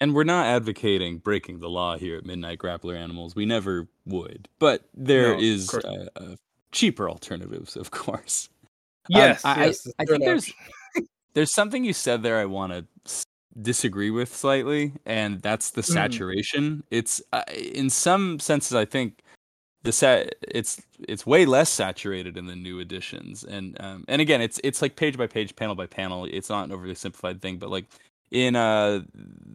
And 0.00 0.14
we're 0.14 0.24
not 0.24 0.46
advocating 0.46 1.18
breaking 1.18 1.60
the 1.60 1.68
law 1.70 1.96
here 1.96 2.16
at 2.18 2.24
Midnight 2.26 2.58
Grappler 2.58 2.96
Animals. 2.96 3.34
We 3.34 3.46
never 3.46 3.88
would. 4.06 4.48
But 4.58 4.82
there 4.94 5.32
No, 5.34 5.40
is 5.40 5.72
uh, 5.74 6.06
uh, 6.16 6.36
cheaper 6.72 7.08
alternatives, 7.08 7.76
of 7.76 7.90
course. 7.90 8.48
yes 9.08 9.44
I- 9.44 9.54
I- 9.62 9.64
yes 9.66 9.86
I 9.98 10.04
third 10.04 10.08
think 10.20 10.24
there's- 10.24 10.52
There's 11.34 11.52
something 11.52 11.82
you 11.84 11.92
said 11.92 12.22
there 12.22 12.38
I 12.38 12.44
want 12.44 12.72
to 12.74 12.86
s- 13.04 13.24
disagree 13.60 14.10
with 14.12 14.32
slightly, 14.32 14.92
and 15.04 15.42
that's 15.42 15.70
the 15.72 15.82
Mm. 15.82 15.92
saturation. 15.92 16.84
It's 16.92 17.20
uh, 17.32 17.42
in 17.52 17.90
some 17.90 18.38
senses, 18.38 18.72
I 18.76 18.84
think 18.84 19.23
the 19.84 19.92
set 19.92 20.34
it's 20.42 20.82
it's 20.98 21.24
way 21.24 21.44
less 21.44 21.70
saturated 21.70 22.36
in 22.36 22.46
the 22.46 22.56
new 22.56 22.80
editions. 22.80 23.44
And 23.44 23.76
um, 23.80 24.04
and 24.08 24.20
again 24.20 24.40
it's 24.40 24.58
it's 24.64 24.82
like 24.82 24.96
page 24.96 25.16
by 25.16 25.26
page 25.26 25.54
panel 25.54 25.74
by 25.74 25.86
panel. 25.86 26.24
It's 26.24 26.48
not 26.48 26.64
an 26.64 26.72
overly 26.72 26.94
simplified 26.94 27.40
thing 27.40 27.58
but 27.58 27.70
like 27.70 27.84
in 28.30 28.56
uh 28.56 29.02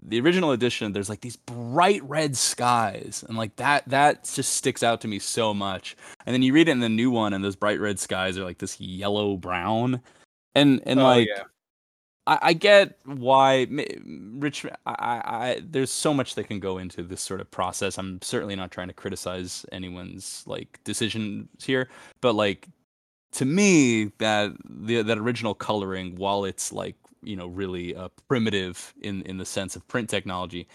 the 0.03 0.21
original 0.21 0.51
edition 0.51 0.93
there's 0.93 1.09
like 1.09 1.21
these 1.21 1.35
bright 1.35 2.03
red 2.03 2.37
skies. 2.37 3.25
And 3.27 3.37
like 3.37 3.55
that 3.57 3.89
that 3.89 4.23
just 4.23 4.53
sticks 4.53 4.83
out 4.83 5.01
to 5.01 5.07
me 5.07 5.19
so 5.19 5.53
much. 5.53 5.97
And 6.25 6.33
then 6.33 6.43
you 6.43 6.53
read 6.53 6.69
it 6.69 6.71
in 6.71 6.79
the 6.79 6.89
new 6.89 7.11
one 7.11 7.33
and 7.33 7.43
those 7.43 7.55
bright 7.55 7.79
red 7.79 7.99
skies 7.99 8.37
are 8.37 8.45
like 8.45 8.59
this 8.59 8.79
yellow 8.79 9.35
brown. 9.35 9.99
And 10.53 10.81
and 10.85 10.99
oh, 10.99 11.03
like 11.03 11.27
yeah. 11.27 11.43
I, 12.29 12.39
I 12.43 12.53
get 12.53 12.99
why 13.05 13.67
Rich. 14.05 14.65
I, 14.85 14.93
I 15.25 15.61
there's 15.67 15.91
so 15.91 16.13
much 16.13 16.35
that 16.35 16.43
can 16.45 16.59
go 16.59 16.77
into 16.77 17.01
this 17.01 17.21
sort 17.21 17.41
of 17.41 17.49
process. 17.49 17.97
I'm 17.97 18.21
certainly 18.21 18.55
not 18.55 18.69
trying 18.69 18.87
to 18.87 18.93
criticize 18.93 19.65
anyone's 19.71 20.43
like 20.45 20.79
decisions 20.83 21.47
here, 21.63 21.89
but 22.21 22.35
like 22.35 22.67
to 23.33 23.45
me 23.45 24.11
that 24.19 24.51
the 24.63 25.01
that 25.01 25.17
original 25.17 25.55
coloring, 25.55 26.15
while 26.17 26.45
it's 26.45 26.71
like 26.71 26.95
you 27.23 27.35
know 27.35 27.47
really 27.47 27.95
uh, 27.95 28.09
primitive 28.27 28.93
in 29.01 29.23
in 29.23 29.37
the 29.37 29.45
sense 29.45 29.75
of 29.75 29.87
print 29.87 30.07
technology, 30.07 30.67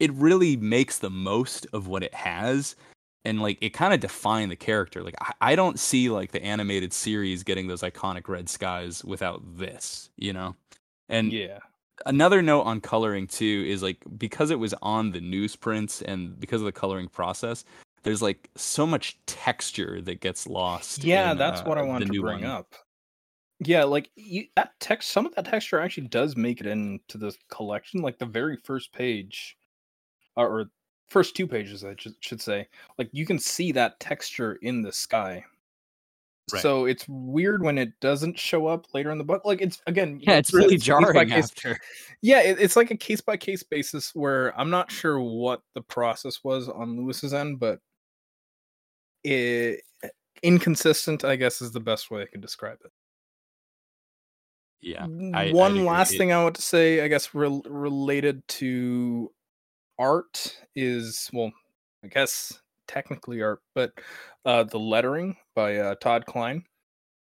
it 0.00 0.12
really 0.14 0.56
makes 0.56 0.98
the 0.98 1.10
most 1.10 1.68
of 1.72 1.86
what 1.86 2.02
it 2.02 2.14
has 2.14 2.74
and 3.24 3.40
like 3.42 3.58
it 3.60 3.70
kind 3.70 3.94
of 3.94 4.00
defined 4.00 4.50
the 4.50 4.56
character. 4.56 5.02
Like 5.02 5.16
I, 5.20 5.52
I, 5.52 5.56
don't 5.56 5.80
see 5.80 6.10
like 6.10 6.30
the 6.30 6.42
animated 6.44 6.92
series 6.92 7.42
getting 7.42 7.66
those 7.66 7.82
iconic 7.82 8.28
red 8.28 8.48
skies 8.48 9.04
without 9.04 9.42
this, 9.56 10.10
you 10.16 10.32
know. 10.32 10.54
And 11.08 11.32
yeah. 11.32 11.58
Another 12.04 12.42
note 12.42 12.62
on 12.62 12.80
coloring 12.82 13.26
too 13.26 13.64
is 13.66 13.82
like 13.82 13.96
because 14.18 14.50
it 14.50 14.58
was 14.58 14.74
on 14.82 15.12
the 15.12 15.20
newsprints 15.20 16.02
and 16.02 16.38
because 16.38 16.60
of 16.60 16.66
the 16.66 16.72
coloring 16.72 17.08
process, 17.08 17.64
there's 18.02 18.20
like 18.20 18.50
so 18.54 18.86
much 18.86 19.18
texture 19.26 20.00
that 20.02 20.20
gets 20.20 20.46
lost. 20.46 21.02
Yeah, 21.02 21.32
in, 21.32 21.38
that's 21.38 21.62
uh, 21.62 21.64
what 21.64 21.78
I 21.78 21.82
wanted 21.82 22.12
to 22.12 22.20
bring 22.20 22.42
one. 22.42 22.50
up. 22.50 22.74
Yeah, 23.60 23.84
like 23.84 24.10
you, 24.14 24.44
that 24.56 24.72
text, 24.78 25.10
some 25.10 25.24
of 25.24 25.34
that 25.34 25.46
texture 25.46 25.80
actually 25.80 26.08
does 26.08 26.36
make 26.36 26.60
it 26.60 26.66
into 26.66 27.16
the 27.16 27.34
collection. 27.50 28.02
Like 28.02 28.18
the 28.18 28.26
very 28.26 28.58
first 28.58 28.92
page, 28.92 29.56
or, 30.36 30.60
or 30.60 30.64
first 31.08 31.34
two 31.34 31.46
pages, 31.46 31.84
I 31.84 31.96
should 32.20 32.42
say. 32.42 32.68
Like 32.98 33.08
you 33.12 33.24
can 33.24 33.38
see 33.38 33.72
that 33.72 33.98
texture 34.00 34.58
in 34.62 34.82
the 34.82 34.92
sky. 34.92 35.44
Right. 36.52 36.62
So 36.62 36.84
it's 36.84 37.04
weird 37.08 37.62
when 37.62 37.76
it 37.76 37.98
doesn't 38.00 38.38
show 38.38 38.68
up 38.68 38.86
later 38.94 39.10
in 39.10 39.18
the 39.18 39.24
book. 39.24 39.44
Like 39.44 39.60
it's 39.60 39.80
again, 39.88 40.20
yeah, 40.22 40.36
it's 40.36 40.54
really 40.54 40.76
jarring 40.76 41.28
case 41.28 41.50
after. 41.50 41.76
Yeah, 42.22 42.40
it, 42.40 42.60
it's 42.60 42.76
like 42.76 42.92
a 42.92 42.96
case 42.96 43.20
by 43.20 43.36
case 43.36 43.64
basis 43.64 44.14
where 44.14 44.58
I'm 44.58 44.70
not 44.70 44.90
sure 44.90 45.20
what 45.20 45.62
the 45.74 45.82
process 45.82 46.44
was 46.44 46.68
on 46.68 46.96
Lewis's 46.96 47.34
end, 47.34 47.58
but 47.58 47.80
it 49.24 49.82
inconsistent, 50.42 51.24
I 51.24 51.34
guess, 51.34 51.60
is 51.60 51.72
the 51.72 51.80
best 51.80 52.12
way 52.12 52.22
I 52.22 52.26
can 52.26 52.40
describe 52.40 52.78
it. 52.84 52.92
Yeah. 54.80 55.06
I, 55.34 55.50
One 55.50 55.84
last 55.84 56.16
thing 56.16 56.32
I 56.32 56.42
want 56.44 56.54
to 56.56 56.62
say, 56.62 57.00
I 57.00 57.08
guess, 57.08 57.34
re- 57.34 57.62
related 57.66 58.46
to 58.48 59.32
art 59.98 60.56
is 60.76 61.28
well, 61.32 61.50
I 62.04 62.06
guess 62.06 62.60
technically 62.86 63.42
art, 63.42 63.62
but 63.74 63.92
uh, 64.44 64.62
the 64.62 64.78
lettering 64.78 65.36
by 65.56 65.78
uh, 65.78 65.96
Todd 65.96 66.24
Klein, 66.26 66.62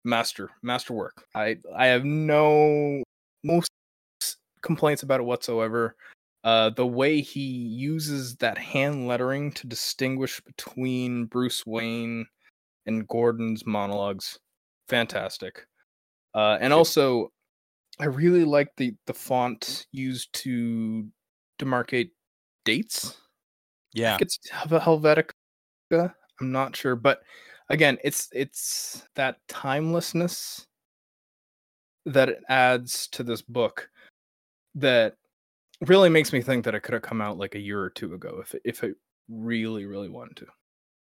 master 0.05 0.51
masterwork. 0.63 1.25
I 1.35 1.57
I 1.75 1.87
have 1.87 2.05
no 2.05 3.03
most 3.43 3.71
complaints 4.61 5.03
about 5.03 5.21
it 5.21 5.25
whatsoever. 5.25 5.97
Uh, 6.43 6.69
the 6.69 6.87
way 6.87 7.23
he 7.23 7.41
uses 7.41 8.37
that 8.37 8.59
hand 8.59 9.07
lettering 9.07 9.51
to 9.53 9.67
distinguish 9.67 10.43
between 10.43 11.25
Bruce 11.25 11.65
Wayne 11.65 12.27
and 12.85 13.09
Gordon's 13.09 13.65
monologues, 13.65 14.39
fantastic. 14.89 15.67
Uh, 16.35 16.59
and 16.61 16.71
also, 16.75 17.33
I 17.99 18.07
really 18.07 18.45
like 18.45 18.69
the 18.77 18.95
the 19.07 19.15
font 19.15 19.87
used 19.93 20.35
to 20.43 21.07
demarcate 21.59 22.11
dates. 22.67 23.17
Yeah, 23.95 24.19
it's 24.21 24.39
Helvetica 24.51 25.31
I'm 25.91 26.53
not 26.53 26.77
sure, 26.77 26.97
but 26.97 27.23
again, 27.69 27.99
it's 28.05 28.29
it's 28.33 29.07
that 29.15 29.39
timelessness 29.49 30.67
that 32.07 32.29
it 32.29 32.43
adds 32.49 33.09
to 33.09 33.23
this 33.23 33.43
book 33.43 33.89
that 34.75 35.17
really 35.81 36.09
makes 36.09 36.33
me 36.33 36.41
think 36.41 36.65
that 36.65 36.75
it 36.75 36.81
could 36.81 36.93
have 36.93 37.03
come 37.03 37.21
out 37.21 37.39
like 37.39 37.55
a 37.55 37.61
year 37.61 37.81
or 37.81 37.91
two 37.91 38.15
ago 38.15 38.39
if 38.43 38.55
it, 38.55 38.63
if 38.65 38.85
it 38.85 38.97
really 39.29 39.87
really 39.87 40.09
wanted 40.09 40.37
to. 40.37 40.47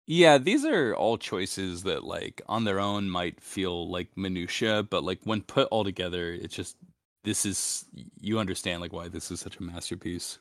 Yeah, 0.07 0.39
these 0.39 0.65
are 0.65 0.95
all 0.97 1.17
choices 1.17 1.85
that 1.85 2.05
like 2.05 2.43
on 2.47 2.65
their 2.65 2.81
own 2.81 3.09
might 3.09 3.41
feel 3.41 3.91
like 3.91 4.09
minutia, 4.17 4.83
but 4.83 5.05
like 5.05 5.21
when 5.25 5.43
put 5.43 5.69
all 5.71 5.85
together, 5.85 6.33
it's 6.33 6.55
just 6.55 6.77
this 7.25 7.47
is 7.47 7.85
you 8.21 8.39
understand 8.39 8.81
like 8.81 8.93
why 8.93 9.09
this 9.09 9.31
is 9.31 9.41
such 9.41 9.59
a 9.59 9.63
masterpiece. 9.63 10.39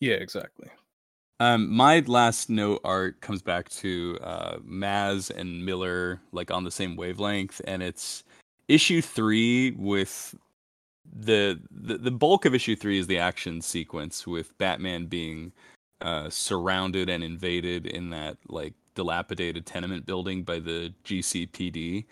Yeah, 0.00 0.14
exactly. 0.14 0.68
Um, 1.40 1.72
my 1.72 2.00
last 2.00 2.50
note 2.50 2.80
art 2.82 3.20
comes 3.20 3.42
back 3.42 3.68
to 3.70 4.18
uh, 4.22 4.56
Maz 4.58 5.30
and 5.30 5.64
Miller 5.64 6.20
like 6.32 6.50
on 6.50 6.64
the 6.64 6.70
same 6.70 6.96
wavelength, 6.96 7.60
and 7.64 7.82
it's 7.82 8.24
issue 8.66 9.00
three 9.00 9.70
with 9.72 10.34
the, 11.10 11.60
the 11.70 11.96
the 11.98 12.10
bulk 12.10 12.44
of 12.44 12.54
issue 12.54 12.74
three 12.74 12.98
is 12.98 13.06
the 13.06 13.18
action 13.18 13.60
sequence 13.62 14.26
with 14.26 14.56
Batman 14.58 15.06
being 15.06 15.52
uh, 16.00 16.28
surrounded 16.28 17.08
and 17.08 17.22
invaded 17.22 17.86
in 17.86 18.10
that 18.10 18.36
like 18.48 18.74
dilapidated 18.96 19.64
tenement 19.64 20.06
building 20.06 20.42
by 20.42 20.58
the 20.58 20.92
GCPD 21.04 22.04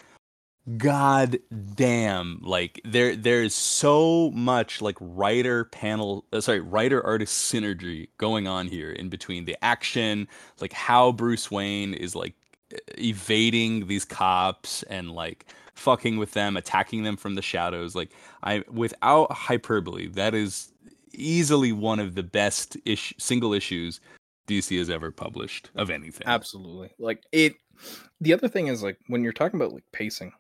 god 0.76 1.38
damn 1.74 2.40
like 2.42 2.80
there 2.84 3.14
there's 3.14 3.54
so 3.54 4.32
much 4.32 4.82
like 4.82 4.96
writer 5.00 5.66
panel 5.66 6.24
uh, 6.32 6.40
sorry 6.40 6.58
writer 6.58 7.04
artist 7.06 7.52
synergy 7.52 8.08
going 8.18 8.48
on 8.48 8.66
here 8.66 8.90
in 8.90 9.08
between 9.08 9.44
the 9.44 9.56
action 9.62 10.26
like 10.60 10.72
how 10.72 11.12
bruce 11.12 11.52
wayne 11.52 11.94
is 11.94 12.16
like 12.16 12.34
evading 12.98 13.86
these 13.86 14.04
cops 14.04 14.82
and 14.84 15.12
like 15.12 15.46
fucking 15.74 16.16
with 16.16 16.32
them 16.32 16.56
attacking 16.56 17.02
them 17.02 17.16
from 17.16 17.34
the 17.34 17.42
shadows. 17.42 17.94
Like 17.94 18.10
i 18.42 18.64
without 18.70 19.30
hyperbole 19.32 20.08
that 20.08 20.34
is 20.34 20.72
easily 21.12 21.72
one 21.72 22.00
of 22.00 22.14
the 22.14 22.22
best 22.22 22.76
ish, 22.84 23.14
single 23.18 23.54
issues 23.54 24.00
dc 24.46 24.76
has 24.76 24.90
ever 24.90 25.10
published 25.10 25.70
of 25.74 25.90
anything. 25.90 26.26
Absolutely. 26.26 26.90
Like 26.98 27.22
it 27.32 27.54
the 28.20 28.32
other 28.32 28.48
thing 28.48 28.68
is 28.68 28.82
like 28.82 28.98
when 29.06 29.22
you're 29.22 29.32
talking 29.32 29.60
about 29.60 29.72
like 29.72 29.84
pacing 29.92 30.32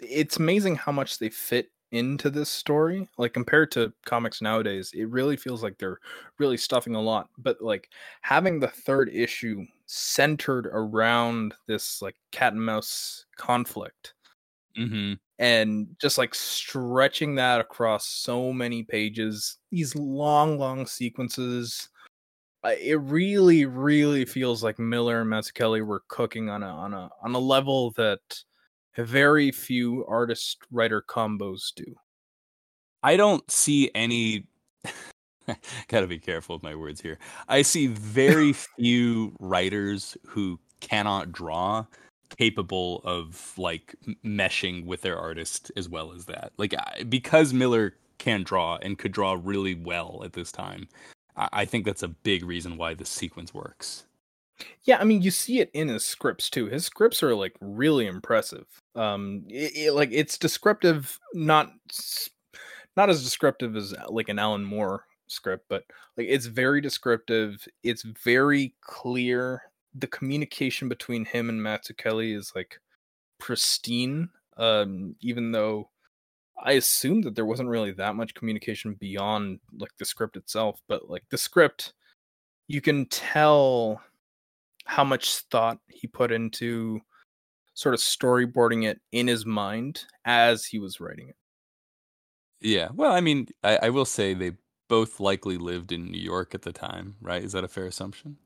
it's 0.00 0.36
amazing 0.36 0.76
how 0.76 0.92
much 0.92 1.18
they 1.18 1.30
fit 1.30 1.70
into 1.90 2.28
this 2.28 2.50
story 2.50 3.08
like 3.16 3.32
compared 3.32 3.70
to 3.70 3.92
comics 4.04 4.42
nowadays 4.42 4.92
it 4.94 5.08
really 5.08 5.36
feels 5.36 5.62
like 5.62 5.78
they're 5.78 5.98
really 6.38 6.56
stuffing 6.56 6.94
a 6.94 7.00
lot 7.00 7.30
but 7.38 7.60
like 7.62 7.88
having 8.20 8.60
the 8.60 8.68
third 8.68 9.08
issue 9.12 9.64
centered 9.86 10.66
around 10.66 11.54
this 11.66 12.02
like 12.02 12.16
cat 12.30 12.52
and 12.52 12.62
mouse 12.62 13.24
conflict 13.36 14.12
mm-hmm. 14.76 15.14
and 15.38 15.88
just 15.98 16.18
like 16.18 16.34
stretching 16.34 17.34
that 17.34 17.58
across 17.58 18.06
so 18.06 18.52
many 18.52 18.82
pages 18.82 19.56
these 19.70 19.96
long 19.96 20.58
long 20.58 20.86
sequences 20.86 21.88
it 22.64 23.00
really 23.00 23.64
really 23.64 24.26
feels 24.26 24.62
like 24.62 24.78
miller 24.78 25.22
and 25.22 25.30
mazzucchelli 25.30 25.84
were 25.84 26.02
cooking 26.08 26.50
on 26.50 26.62
a 26.62 26.68
on 26.68 26.92
a 26.92 27.08
on 27.22 27.34
a 27.34 27.38
level 27.38 27.92
that 27.92 28.20
very 29.04 29.50
few 29.50 30.04
artist 30.06 30.58
writer 30.70 31.02
combos 31.02 31.72
do. 31.74 31.96
I 33.02 33.16
don't 33.16 33.48
see 33.50 33.90
any. 33.94 34.46
Gotta 35.88 36.06
be 36.06 36.18
careful 36.18 36.56
with 36.56 36.62
my 36.62 36.74
words 36.74 37.00
here. 37.00 37.18
I 37.48 37.62
see 37.62 37.86
very 37.86 38.52
few 38.78 39.34
writers 39.40 40.16
who 40.26 40.58
cannot 40.80 41.32
draw 41.32 41.86
capable 42.36 43.00
of 43.04 43.54
like 43.56 43.94
meshing 44.24 44.84
with 44.84 45.00
their 45.00 45.18
artist 45.18 45.72
as 45.76 45.88
well 45.88 46.12
as 46.12 46.26
that. 46.26 46.52
Like 46.58 46.74
because 47.08 47.52
Miller 47.52 47.94
can 48.18 48.42
draw 48.42 48.78
and 48.82 48.98
could 48.98 49.12
draw 49.12 49.38
really 49.42 49.74
well 49.74 50.22
at 50.24 50.32
this 50.32 50.52
time, 50.52 50.88
I 51.36 51.64
think 51.64 51.84
that's 51.84 52.02
a 52.02 52.08
big 52.08 52.44
reason 52.44 52.76
why 52.76 52.94
this 52.94 53.08
sequence 53.08 53.54
works. 53.54 54.04
Yeah, 54.84 54.98
I 54.98 55.04
mean, 55.04 55.22
you 55.22 55.30
see 55.30 55.60
it 55.60 55.70
in 55.72 55.88
his 55.88 56.04
scripts 56.04 56.50
too. 56.50 56.66
His 56.66 56.84
scripts 56.84 57.22
are 57.22 57.34
like 57.34 57.54
really 57.60 58.06
impressive. 58.06 58.66
Um, 58.94 59.44
it, 59.48 59.72
it, 59.76 59.92
like 59.92 60.10
it's 60.12 60.38
descriptive, 60.38 61.18
not 61.34 61.72
not 62.96 63.10
as 63.10 63.22
descriptive 63.22 63.76
as 63.76 63.92
uh, 63.92 64.10
like 64.10 64.28
an 64.28 64.38
Alan 64.38 64.64
Moore 64.64 65.04
script, 65.28 65.66
but 65.68 65.84
like 66.16 66.26
it's 66.28 66.46
very 66.46 66.80
descriptive. 66.80 67.66
It's 67.82 68.02
very 68.02 68.74
clear. 68.80 69.62
The 69.94 70.06
communication 70.06 70.88
between 70.88 71.24
him 71.24 71.48
and 71.48 71.62
Matt 71.62 71.84
Mazzucchelli 71.84 72.36
is 72.36 72.52
like 72.54 72.80
pristine. 73.38 74.28
Um, 74.56 75.14
even 75.20 75.52
though 75.52 75.90
I 76.60 76.72
assumed 76.72 77.24
that 77.24 77.36
there 77.36 77.46
wasn't 77.46 77.68
really 77.68 77.92
that 77.92 78.16
much 78.16 78.34
communication 78.34 78.94
beyond 78.94 79.60
like 79.78 79.92
the 79.98 80.04
script 80.04 80.36
itself, 80.36 80.82
but 80.88 81.08
like 81.08 81.24
the 81.30 81.38
script, 81.38 81.92
you 82.66 82.80
can 82.80 83.06
tell 83.06 84.00
how 84.88 85.04
much 85.04 85.40
thought 85.50 85.78
he 85.88 86.08
put 86.08 86.32
into 86.32 86.98
sort 87.74 87.94
of 87.94 88.00
storyboarding 88.00 88.84
it 88.84 88.98
in 89.12 89.28
his 89.28 89.44
mind 89.44 90.04
as 90.24 90.64
he 90.64 90.78
was 90.78 90.98
writing 90.98 91.28
it. 91.28 91.36
Yeah. 92.60 92.88
Well, 92.94 93.12
I 93.12 93.20
mean, 93.20 93.48
I, 93.62 93.78
I 93.82 93.90
will 93.90 94.06
say 94.06 94.32
they 94.34 94.52
both 94.88 95.20
likely 95.20 95.58
lived 95.58 95.92
in 95.92 96.10
New 96.10 96.20
York 96.20 96.54
at 96.54 96.62
the 96.62 96.72
time, 96.72 97.16
right? 97.20 97.44
Is 97.44 97.52
that 97.52 97.64
a 97.64 97.68
fair 97.68 97.84
assumption? 97.84 98.38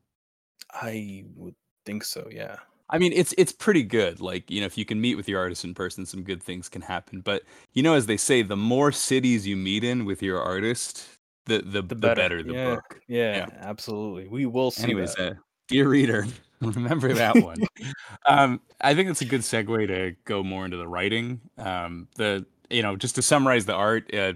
I 0.75 1.25
would 1.37 1.55
think 1.87 2.03
so, 2.03 2.29
yeah. 2.31 2.57
I 2.91 2.99
mean, 2.99 3.13
it's 3.15 3.33
it's 3.39 3.53
pretty 3.53 3.85
good. 3.85 4.21
Like, 4.21 4.51
you 4.51 4.61
know, 4.61 4.67
if 4.67 4.77
you 4.77 4.85
can 4.85 5.01
meet 5.01 5.15
with 5.15 5.29
your 5.29 5.41
artist 5.41 5.65
in 5.65 5.73
person, 5.73 6.05
some 6.05 6.25
good 6.25 6.43
things 6.43 6.69
can 6.69 6.83
happen. 6.83 7.23
But 7.23 7.45
you 7.73 7.83
know, 7.83 7.95
as 7.95 8.05
they 8.05 8.19
say, 8.19 8.43
the 8.43 8.57
more 8.57 8.93
cities 8.93 9.47
you 9.47 9.57
meet 9.57 9.83
in 9.83 10.05
with 10.05 10.23
your 10.23 10.43
artist, 10.43 11.09
the 11.47 11.63
the, 11.63 11.81
the, 11.81 11.95
better. 11.95 12.15
better. 12.17 12.43
the 12.43 12.53
yeah. 12.53 12.75
book. 12.75 13.01
Yeah, 13.09 13.37
yeah, 13.37 13.47
absolutely. 13.61 14.29
We 14.29 14.45
will 14.45 14.71
see. 14.73 14.83
Anyways, 14.83 15.17
uh, 15.17 15.35
dear 15.69 15.89
reader, 15.89 16.27
remember 16.61 17.13
that 17.15 17.37
one. 17.37 17.59
um, 18.27 18.61
I 18.81 18.95
think 18.95 19.11
it's 19.11 19.23
a 19.23 19.27
good 19.27 19.43
segue 19.43 19.87
to 19.89 20.17
go 20.25 20.43
more 20.43 20.65
into 20.65 20.77
the 20.77 20.89
writing. 20.89 21.41
Um, 21.59 22.09
the 22.17 22.47
you 22.71 22.83
know, 22.83 22.97
just 22.97 23.17
to 23.17 23.23
summarize 23.23 23.67
the 23.67 23.75
art, 23.75 24.13
uh, 24.15 24.33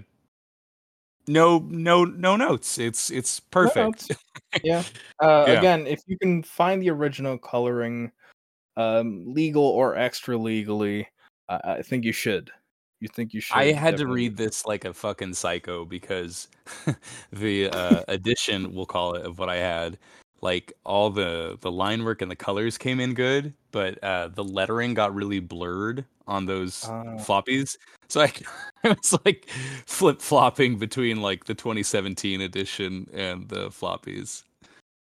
no 1.27 1.59
no 1.69 2.05
no 2.05 2.35
notes 2.35 2.77
it's 2.77 3.09
it's 3.11 3.39
perfect 3.39 4.09
no 4.09 4.15
yeah. 4.63 4.83
Uh, 5.21 5.45
yeah. 5.47 5.53
again 5.53 5.85
if 5.85 6.01
you 6.07 6.17
can 6.17 6.41
find 6.41 6.81
the 6.81 6.89
original 6.89 7.37
coloring 7.37 8.11
um 8.77 9.25
legal 9.33 9.63
or 9.63 9.95
extra 9.97 10.37
legally 10.37 11.07
uh, 11.49 11.59
i 11.65 11.81
think 11.81 12.05
you 12.05 12.13
should 12.13 12.49
you 13.01 13.09
think 13.13 13.33
you 13.33 13.41
should 13.41 13.57
i 13.57 13.71
had 13.71 13.91
definitely. 13.91 14.05
to 14.05 14.13
read 14.13 14.37
this 14.37 14.65
like 14.65 14.85
a 14.85 14.93
fucking 14.93 15.33
psycho 15.33 15.83
because 15.83 16.47
the 17.33 17.69
uh 17.69 18.03
edition 18.07 18.73
we'll 18.73 18.85
call 18.85 19.13
it 19.15 19.25
of 19.25 19.37
what 19.37 19.49
i 19.49 19.57
had 19.57 19.97
like 20.41 20.73
all 20.83 21.09
the 21.09 21.57
the 21.61 21.71
line 21.71 22.03
work 22.03 22.21
and 22.21 22.29
the 22.29 22.35
colors 22.35 22.77
came 22.77 22.99
in 22.99 23.13
good 23.13 23.53
but 23.71 24.01
uh 24.03 24.27
the 24.27 24.43
lettering 24.43 24.93
got 24.93 25.13
really 25.13 25.39
blurred 25.39 26.05
on 26.27 26.45
those 26.45 26.85
uh, 26.85 27.17
floppies. 27.17 27.77
So 28.09 28.21
I, 28.21 28.33
I 28.83 28.89
was 28.89 29.17
like 29.25 29.47
flip 29.85 30.21
flopping 30.21 30.77
between 30.77 31.21
like 31.21 31.45
the 31.45 31.53
2017 31.53 32.41
edition 32.41 33.07
and 33.13 33.47
the 33.49 33.69
floppies. 33.69 34.43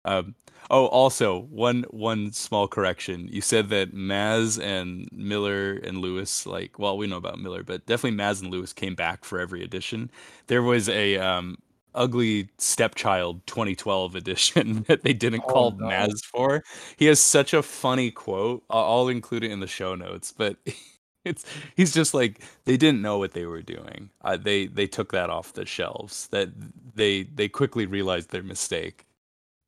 Um 0.05 0.35
oh 0.70 0.87
also 0.87 1.40
one 1.51 1.85
one 1.90 2.33
small 2.33 2.68
correction. 2.68 3.29
You 3.31 3.40
said 3.40 3.70
that 3.70 3.94
maz 3.94 4.62
and 4.62 5.09
miller 5.12 5.75
and 5.75 5.99
lewis 5.99 6.47
like 6.47 6.79
well 6.79 6.97
we 6.97 7.07
know 7.07 7.16
about 7.16 7.38
miller 7.38 7.62
but 7.62 7.87
definitely 7.87 8.18
maz 8.18 8.42
and 8.42 8.51
lewis 8.51 8.73
came 8.73 8.94
back 8.94 9.25
for 9.25 9.40
every 9.40 9.62
edition. 9.62 10.11
There 10.47 10.62
was 10.62 10.88
a 10.88 11.18
um 11.18 11.59
ugly 11.95 12.49
stepchild 12.59 13.47
2012 13.47 14.15
edition 14.15 14.83
that 14.89 15.03
they 15.03 15.13
didn't 15.13 15.43
oh, 15.47 15.53
call 15.53 15.71
no. 15.73 15.87
Maz 15.87 16.25
for. 16.25 16.63
He 16.97 17.07
has 17.07 17.21
such 17.21 17.55
a 17.55 17.63
funny 17.63 18.11
quote. 18.11 18.65
I'll 18.71 19.09
include 19.09 19.45
it 19.45 19.51
in 19.51 19.61
the 19.61 19.67
show 19.67 19.95
notes, 19.95 20.33
but 20.33 20.57
it's 21.25 21.45
he's 21.77 21.93
just 21.93 22.15
like 22.15 22.43
they 22.65 22.77
didn't 22.77 23.03
know 23.03 23.19
what 23.19 23.33
they 23.33 23.47
were 23.47 23.63
doing. 23.63 24.11
Uh, 24.23 24.37
they 24.37 24.67
they 24.67 24.87
took 24.87 25.13
that 25.13 25.31
off 25.31 25.53
the 25.53 25.67
shelves. 25.67 26.29
That 26.29 26.51
they 26.95 27.25
they 27.25 27.49
quickly 27.49 27.87
realized 27.87 28.31
their 28.31 28.43
mistake. 28.43 29.07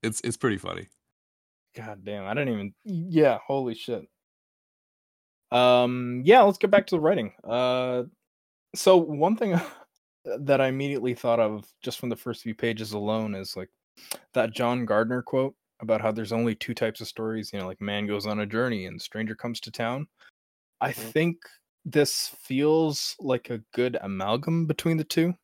It's 0.02 0.20
it's 0.22 0.36
pretty 0.36 0.58
funny. 0.58 0.88
God 1.74 2.04
damn, 2.04 2.24
I 2.24 2.34
didn't 2.34 2.54
even 2.54 2.74
yeah, 2.84 3.38
holy 3.46 3.74
shit. 3.74 4.06
Um 5.50 6.22
yeah, 6.24 6.42
let's 6.42 6.58
get 6.58 6.70
back 6.70 6.86
to 6.88 6.96
the 6.96 7.00
writing. 7.00 7.32
Uh 7.44 8.04
so 8.74 8.96
one 8.96 9.36
thing 9.36 9.60
that 10.38 10.60
I 10.60 10.68
immediately 10.68 11.14
thought 11.14 11.40
of 11.40 11.66
just 11.82 11.98
from 11.98 12.08
the 12.08 12.16
first 12.16 12.42
few 12.42 12.54
pages 12.54 12.92
alone 12.92 13.34
is 13.34 13.56
like 13.56 13.70
that 14.34 14.52
John 14.52 14.84
Gardner 14.84 15.22
quote 15.22 15.54
about 15.80 16.00
how 16.00 16.12
there's 16.12 16.32
only 16.32 16.54
two 16.54 16.74
types 16.74 17.00
of 17.00 17.08
stories, 17.08 17.50
you 17.52 17.58
know, 17.58 17.66
like 17.66 17.80
man 17.80 18.06
goes 18.06 18.26
on 18.26 18.40
a 18.40 18.46
journey 18.46 18.86
and 18.86 19.00
stranger 19.00 19.34
comes 19.34 19.60
to 19.60 19.70
town. 19.70 20.06
I 20.80 20.92
mm-hmm. 20.92 21.10
think 21.10 21.36
this 21.84 22.34
feels 22.40 23.14
like 23.20 23.50
a 23.50 23.62
good 23.74 23.96
amalgam 24.00 24.66
between 24.66 24.96
the 24.96 25.04
two. 25.04 25.34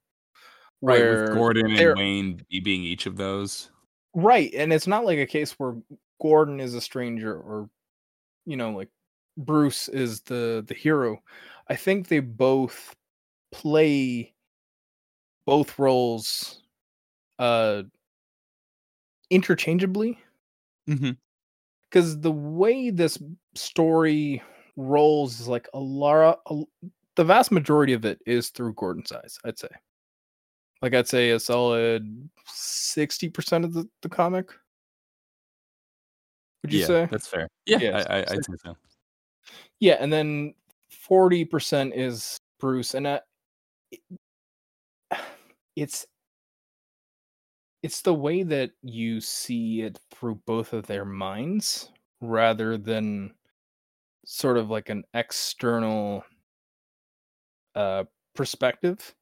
Right, 0.85 1.01
with 1.01 1.33
Gordon 1.33 1.71
and 1.71 1.97
Wayne 1.97 2.45
being 2.51 2.83
each 2.83 3.07
of 3.07 3.17
those. 3.17 3.71
Right, 4.15 4.53
and 4.53 4.73
it's 4.73 4.89
not 4.89 5.05
like 5.05 5.19
a 5.19 5.27
case 5.27 5.53
where 5.53 5.77
Gordon 6.21 6.59
is 6.59 6.75
a 6.75 6.81
stranger 6.81 7.33
or 7.33 7.71
you 8.47 8.57
know, 8.57 8.71
like 8.71 8.89
Bruce 9.37 9.89
is 9.89 10.23
the 10.23 10.65
the 10.67 10.75
hero. 10.75 11.23
I 11.69 11.77
think 11.77 12.09
they 12.09 12.19
both 12.19 12.97
play 13.53 14.35
both 15.47 15.79
roles 15.79 16.63
uh 17.39 17.83
interchangeably? 19.31 20.19
Mm-hmm. 20.89 21.13
because 21.89 22.21
the 22.21 22.33
way 22.33 22.91
this 22.91 23.17
story 23.55 24.43
rolls 24.77 25.39
is 25.39 25.47
like 25.47 25.69
a 25.75 25.79
lara 25.79 26.37
a, 26.47 26.63
the 27.15 27.23
vast 27.23 27.53
majority 27.53 27.93
of 27.93 28.05
it 28.05 28.19
is 28.27 28.49
through 28.49 28.75
gordon's 28.75 29.13
eyes 29.13 29.39
i'd 29.45 29.59
say. 29.59 29.69
Like 30.81 30.95
i'd 30.95 31.07
say 31.07 31.31
a 31.31 31.39
solid 31.39 32.29
60% 32.49 33.65
of 33.65 33.73
the, 33.73 33.89
the 34.03 34.09
comic. 34.09 34.51
Would 36.63 36.73
you 36.73 36.81
yeah, 36.81 36.87
say? 36.87 37.09
that's 37.09 37.29
fair. 37.29 37.49
Yeah, 37.65 37.79
yeah 37.79 38.05
I, 38.09 38.17
I, 38.17 38.21
i'd 38.23 38.45
say 38.45 38.55
so. 38.65 38.77
Yeah 39.79 39.99
and 40.01 40.13
then 40.13 40.55
40% 41.09 41.93
is 41.95 42.39
bruce 42.59 42.95
and 42.95 43.07
I, 43.07 43.21
it's 45.77 46.07
it's 47.83 48.03
the 48.03 48.15
way 48.15 48.43
that 48.45 48.71
you 48.83 49.21
see 49.21 49.83
it 49.83 49.99
through 50.11 50.37
both 50.47 50.73
of 50.73 50.87
their 50.87 51.05
minds 51.05 51.91
rather 52.21 52.79
than 52.79 53.35
sort 54.25 54.57
of 54.57 54.71
like 54.71 54.89
an 54.89 55.05
external 55.15 56.25
uh 57.75 58.05
perspective. 58.35 59.15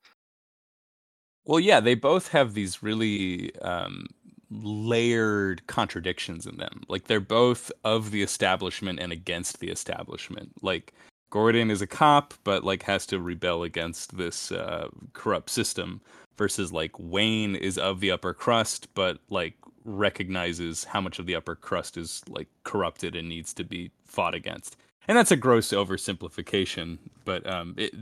Well 1.45 1.61
yeah 1.61 1.81
they 1.81 1.95
both 1.95 2.29
have 2.29 2.55
these 2.55 2.83
really 2.83 3.55
um 3.61 4.07
layered 4.51 5.67
contradictions 5.69 6.47
in 6.47 6.57
them. 6.57 6.83
Like 6.89 7.07
they're 7.07 7.21
both 7.21 7.71
of 7.85 8.11
the 8.11 8.23
establishment 8.23 8.99
and 9.01 9.13
against 9.13 9.61
the 9.61 9.71
establishment. 9.71 10.53
Like 10.61 10.93
Gordon 11.31 11.71
is 11.71 11.81
a 11.81 11.87
cop, 11.87 12.35
but 12.45 12.65
like 12.65 12.83
has 12.83 13.07
to 13.07 13.21
rebel 13.21 13.63
against 13.63 14.17
this 14.17 14.51
uh, 14.51 14.89
corrupt 15.13 15.51
system. 15.51 16.01
Versus 16.41 16.73
like 16.73 16.93
Wayne 16.99 17.55
is 17.55 17.77
of 17.77 18.01
the 18.01 18.11
upper 18.11 18.33
crust, 18.33 18.89
but 18.95 19.19
like 19.29 19.53
recognizes 19.85 20.85
how 20.85 20.99
much 20.99 21.19
of 21.19 21.27
the 21.27 21.35
upper 21.35 21.55
crust 21.55 21.99
is 21.99 22.23
like 22.31 22.49
corrupted 22.65 23.15
and 23.15 23.29
needs 23.29 23.53
to 23.53 23.63
be 23.63 23.91
fought 24.07 24.35
against. 24.35 24.79
And 25.07 25.19
that's 25.19 25.33
a 25.33 25.37
gross 25.37 25.69
oversimplification, 25.69 26.97
but 27.27 27.47
um, 27.47 27.75
it, 27.77 27.93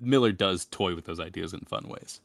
Miller 0.00 0.32
does 0.32 0.66
toy 0.66 0.94
with 0.94 1.06
those 1.06 1.18
ideas 1.18 1.54
in 1.54 1.60
fun 1.60 1.88
ways. 1.88 2.20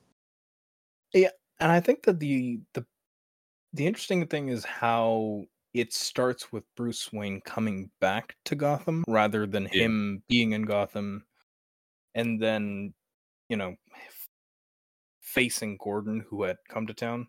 Yeah, 1.13 1.29
and 1.61 1.71
I 1.71 1.79
think 1.79 2.03
that 2.03 2.19
the 2.19 2.59
the 2.73 2.85
the 3.71 3.87
interesting 3.87 4.27
thing 4.27 4.49
is 4.49 4.65
how 4.65 5.45
it 5.73 5.93
starts 5.93 6.51
with 6.51 6.65
Bruce 6.75 7.13
Wayne 7.13 7.39
coming 7.39 7.89
back 8.01 8.35
to 8.45 8.55
Gotham 8.55 9.05
rather 9.07 9.47
than 9.47 9.69
yeah. 9.71 9.83
him 9.83 10.23
being 10.27 10.51
in 10.51 10.63
Gotham 10.63 11.23
and 12.15 12.41
then, 12.41 12.93
you 13.49 13.57
know, 13.57 13.75
facing 15.33 15.77
Gordon 15.77 16.25
who 16.29 16.43
had 16.43 16.57
come 16.69 16.87
to 16.87 16.93
town. 16.93 17.27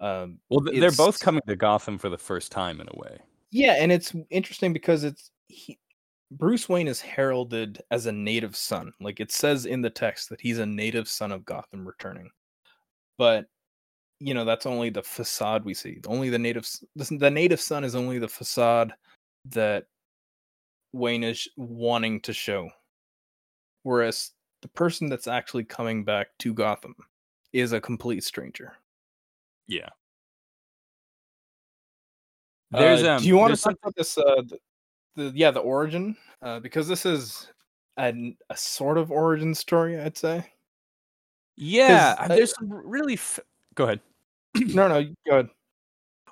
Um, 0.00 0.38
well, 0.50 0.60
they're 0.60 0.90
both 0.90 1.20
coming 1.20 1.42
to 1.46 1.56
Gotham 1.56 1.96
for 1.96 2.08
the 2.08 2.18
first 2.18 2.50
time 2.50 2.80
in 2.80 2.88
a 2.88 2.98
way. 2.98 3.18
Yeah, 3.50 3.76
and 3.78 3.92
it's 3.92 4.14
interesting 4.30 4.72
because 4.72 5.04
it's 5.04 5.30
he, 5.46 5.78
Bruce 6.30 6.68
Wayne 6.68 6.88
is 6.88 7.00
heralded 7.00 7.82
as 7.90 8.06
a 8.06 8.12
native 8.12 8.56
son. 8.56 8.92
Like 9.00 9.20
it 9.20 9.30
says 9.30 9.66
in 9.66 9.82
the 9.82 9.90
text 9.90 10.28
that 10.30 10.40
he's 10.40 10.58
a 10.58 10.66
native 10.66 11.08
son 11.08 11.30
of 11.30 11.44
Gotham 11.44 11.86
returning. 11.86 12.30
But 13.18 13.46
you 14.22 14.34
know 14.34 14.44
that's 14.44 14.66
only 14.66 14.88
the 14.88 15.02
facade 15.02 15.64
we 15.64 15.74
see 15.74 15.98
only 16.06 16.30
the 16.30 16.38
native 16.38 16.68
the 16.94 17.30
native 17.30 17.60
son 17.60 17.82
is 17.82 17.96
only 17.96 18.20
the 18.20 18.28
facade 18.28 18.92
that 19.46 19.86
wayne 20.92 21.24
is 21.24 21.48
wanting 21.56 22.20
to 22.20 22.32
show 22.32 22.70
whereas 23.82 24.30
the 24.60 24.68
person 24.68 25.08
that's 25.08 25.26
actually 25.26 25.64
coming 25.64 26.04
back 26.04 26.28
to 26.38 26.54
gotham 26.54 26.94
is 27.52 27.72
a 27.72 27.80
complete 27.80 28.24
stranger. 28.24 28.74
Yeah. 29.68 29.88
There's 32.70 33.02
uh, 33.02 33.12
um, 33.12 33.22
do 33.22 33.28
you 33.28 33.36
want 33.36 33.54
to 33.54 33.60
talk 33.60 33.76
about 33.82 33.94
this 33.94 34.16
uh 34.16 34.42
the, 34.46 34.58
the, 35.16 35.32
yeah 35.34 35.50
the 35.50 35.60
origin? 35.60 36.16
Uh 36.40 36.58
because 36.60 36.88
this 36.88 37.04
is 37.04 37.48
a, 37.98 38.34
a 38.48 38.56
sort 38.56 38.96
of 38.96 39.10
origin 39.10 39.54
story 39.54 40.00
i'd 40.00 40.16
say. 40.16 40.46
Yeah 41.56 42.16
uh, 42.18 42.28
there's 42.28 42.54
some 42.54 42.72
really 42.72 43.14
f- 43.14 43.40
go 43.74 43.84
ahead. 43.84 44.00
No, 44.54 44.88
no, 44.88 45.04
go 45.26 45.32
ahead. 45.32 45.48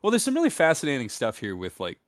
Well, 0.02 0.10
there's 0.10 0.22
some 0.22 0.34
really 0.34 0.50
fascinating 0.50 1.08
stuff 1.08 1.38
here 1.38 1.56
with 1.56 1.78
like 1.78 1.98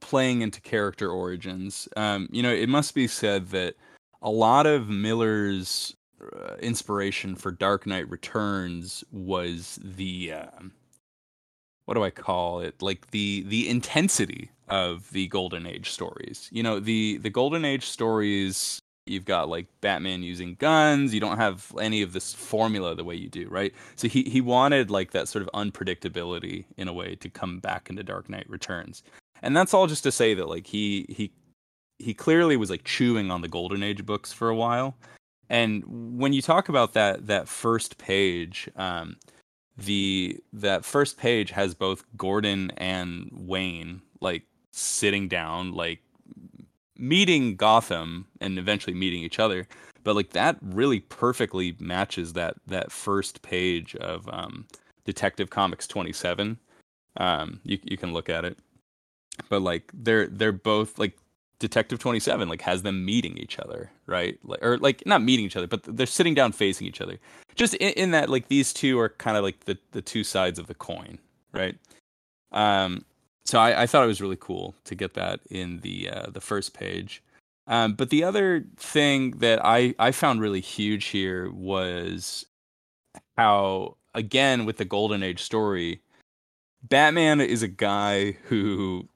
playing 0.00 0.42
into 0.42 0.60
character 0.60 1.10
origins. 1.10 1.88
Um, 1.96 2.28
you 2.30 2.42
know, 2.42 2.52
it 2.52 2.68
must 2.68 2.94
be 2.94 3.06
said 3.06 3.48
that 3.48 3.74
a 4.22 4.30
lot 4.30 4.66
of 4.66 4.88
Miller's 4.88 5.96
uh, 6.32 6.56
inspiration 6.56 7.34
for 7.34 7.50
Dark 7.50 7.86
Knight 7.86 8.08
Returns 8.08 9.04
was 9.12 9.78
the 9.82 10.32
uh, 10.32 10.46
what 11.86 11.94
do 11.94 12.04
I 12.04 12.10
call 12.10 12.60
it? 12.60 12.80
Like 12.80 13.10
the 13.10 13.42
the 13.42 13.68
intensity 13.68 14.50
of 14.68 15.10
the 15.10 15.28
Golden 15.28 15.66
Age 15.66 15.90
stories. 15.90 16.48
You 16.52 16.62
know, 16.62 16.80
the 16.80 17.18
the 17.18 17.30
Golden 17.30 17.64
Age 17.64 17.86
stories. 17.86 18.78
You've 19.06 19.26
got 19.26 19.50
like 19.50 19.66
Batman 19.82 20.22
using 20.22 20.54
guns. 20.54 21.12
You 21.12 21.20
don't 21.20 21.36
have 21.36 21.74
any 21.78 22.00
of 22.00 22.14
this 22.14 22.32
formula 22.32 22.94
the 22.94 23.04
way 23.04 23.14
you 23.14 23.28
do, 23.28 23.48
right? 23.48 23.74
So 23.96 24.08
he 24.08 24.22
he 24.22 24.40
wanted 24.40 24.90
like 24.90 25.10
that 25.10 25.28
sort 25.28 25.42
of 25.42 25.50
unpredictability 25.52 26.64
in 26.78 26.88
a 26.88 26.92
way 26.92 27.14
to 27.16 27.28
come 27.28 27.58
back 27.58 27.90
into 27.90 28.02
Dark 28.02 28.30
Knight 28.30 28.48
Returns, 28.48 29.02
and 29.42 29.54
that's 29.54 29.74
all 29.74 29.86
just 29.86 30.04
to 30.04 30.12
say 30.12 30.32
that 30.34 30.48
like 30.48 30.66
he 30.66 31.04
he 31.10 31.30
he 31.98 32.14
clearly 32.14 32.56
was 32.56 32.70
like 32.70 32.84
chewing 32.84 33.30
on 33.30 33.42
the 33.42 33.48
Golden 33.48 33.82
Age 33.82 34.06
books 34.06 34.32
for 34.32 34.48
a 34.48 34.56
while. 34.56 34.96
And 35.50 36.18
when 36.18 36.32
you 36.32 36.42
talk 36.42 36.68
about 36.68 36.94
that 36.94 37.26
that 37.26 37.48
first 37.48 37.98
page, 37.98 38.68
um, 38.76 39.16
the 39.76 40.38
that 40.52 40.84
first 40.84 41.18
page 41.18 41.50
has 41.50 41.74
both 41.74 42.04
Gordon 42.16 42.70
and 42.76 43.30
Wayne 43.32 44.02
like 44.20 44.44
sitting 44.72 45.28
down, 45.28 45.72
like 45.72 46.00
meeting 46.96 47.56
Gotham 47.56 48.26
and 48.40 48.58
eventually 48.58 48.94
meeting 48.94 49.22
each 49.22 49.38
other. 49.38 49.66
But 50.02 50.16
like 50.16 50.30
that 50.30 50.58
really 50.60 51.00
perfectly 51.00 51.76
matches 51.78 52.34
that 52.34 52.56
that 52.66 52.92
first 52.92 53.42
page 53.42 53.96
of 53.96 54.28
um, 54.28 54.66
Detective 55.04 55.50
Comics 55.50 55.86
27. 55.86 56.58
Um, 57.16 57.60
you 57.64 57.78
you 57.84 57.96
can 57.96 58.12
look 58.12 58.28
at 58.28 58.44
it, 58.44 58.58
but 59.48 59.62
like 59.62 59.90
they're 59.94 60.26
they're 60.26 60.52
both 60.52 60.98
like 60.98 61.16
Detective 61.58 61.98
27 61.98 62.48
like 62.48 62.62
has 62.62 62.82
them 62.82 63.04
meeting 63.04 63.38
each 63.38 63.58
other, 63.58 63.90
right? 64.06 64.38
Like, 64.44 64.62
or 64.62 64.78
like 64.78 65.02
not 65.06 65.22
meeting 65.22 65.46
each 65.46 65.56
other, 65.56 65.66
but 65.66 65.82
they're 65.84 66.06
sitting 66.06 66.34
down 66.34 66.52
facing 66.52 66.86
each 66.86 67.00
other. 67.00 67.18
Just 67.54 67.74
in, 67.74 67.92
in 67.92 68.10
that 68.12 68.28
like 68.28 68.48
these 68.48 68.72
two 68.72 68.98
are 68.98 69.10
kind 69.10 69.36
of 69.36 69.42
like 69.44 69.60
the 69.64 69.78
the 69.92 70.02
two 70.02 70.24
sides 70.24 70.58
of 70.58 70.66
the 70.66 70.74
coin, 70.74 71.18
right? 71.52 71.76
Um 72.52 73.04
so 73.44 73.58
I, 73.58 73.82
I 73.82 73.86
thought 73.86 74.04
it 74.04 74.08
was 74.08 74.22
really 74.22 74.38
cool 74.40 74.74
to 74.84 74.94
get 74.94 75.14
that 75.14 75.40
in 75.50 75.80
the 75.80 76.08
uh, 76.10 76.30
the 76.30 76.40
first 76.40 76.74
page. 76.74 77.22
Um, 77.66 77.94
but 77.94 78.10
the 78.10 78.24
other 78.24 78.64
thing 78.76 79.32
that 79.38 79.64
I, 79.64 79.94
I 79.98 80.12
found 80.12 80.40
really 80.40 80.60
huge 80.60 81.06
here 81.06 81.50
was 81.50 82.44
how 83.36 83.96
again 84.14 84.64
with 84.64 84.76
the 84.76 84.84
golden 84.84 85.22
age 85.22 85.42
story 85.42 86.00
batman 86.82 87.40
is 87.40 87.62
a 87.62 87.68
guy 87.68 88.32
who 88.44 89.08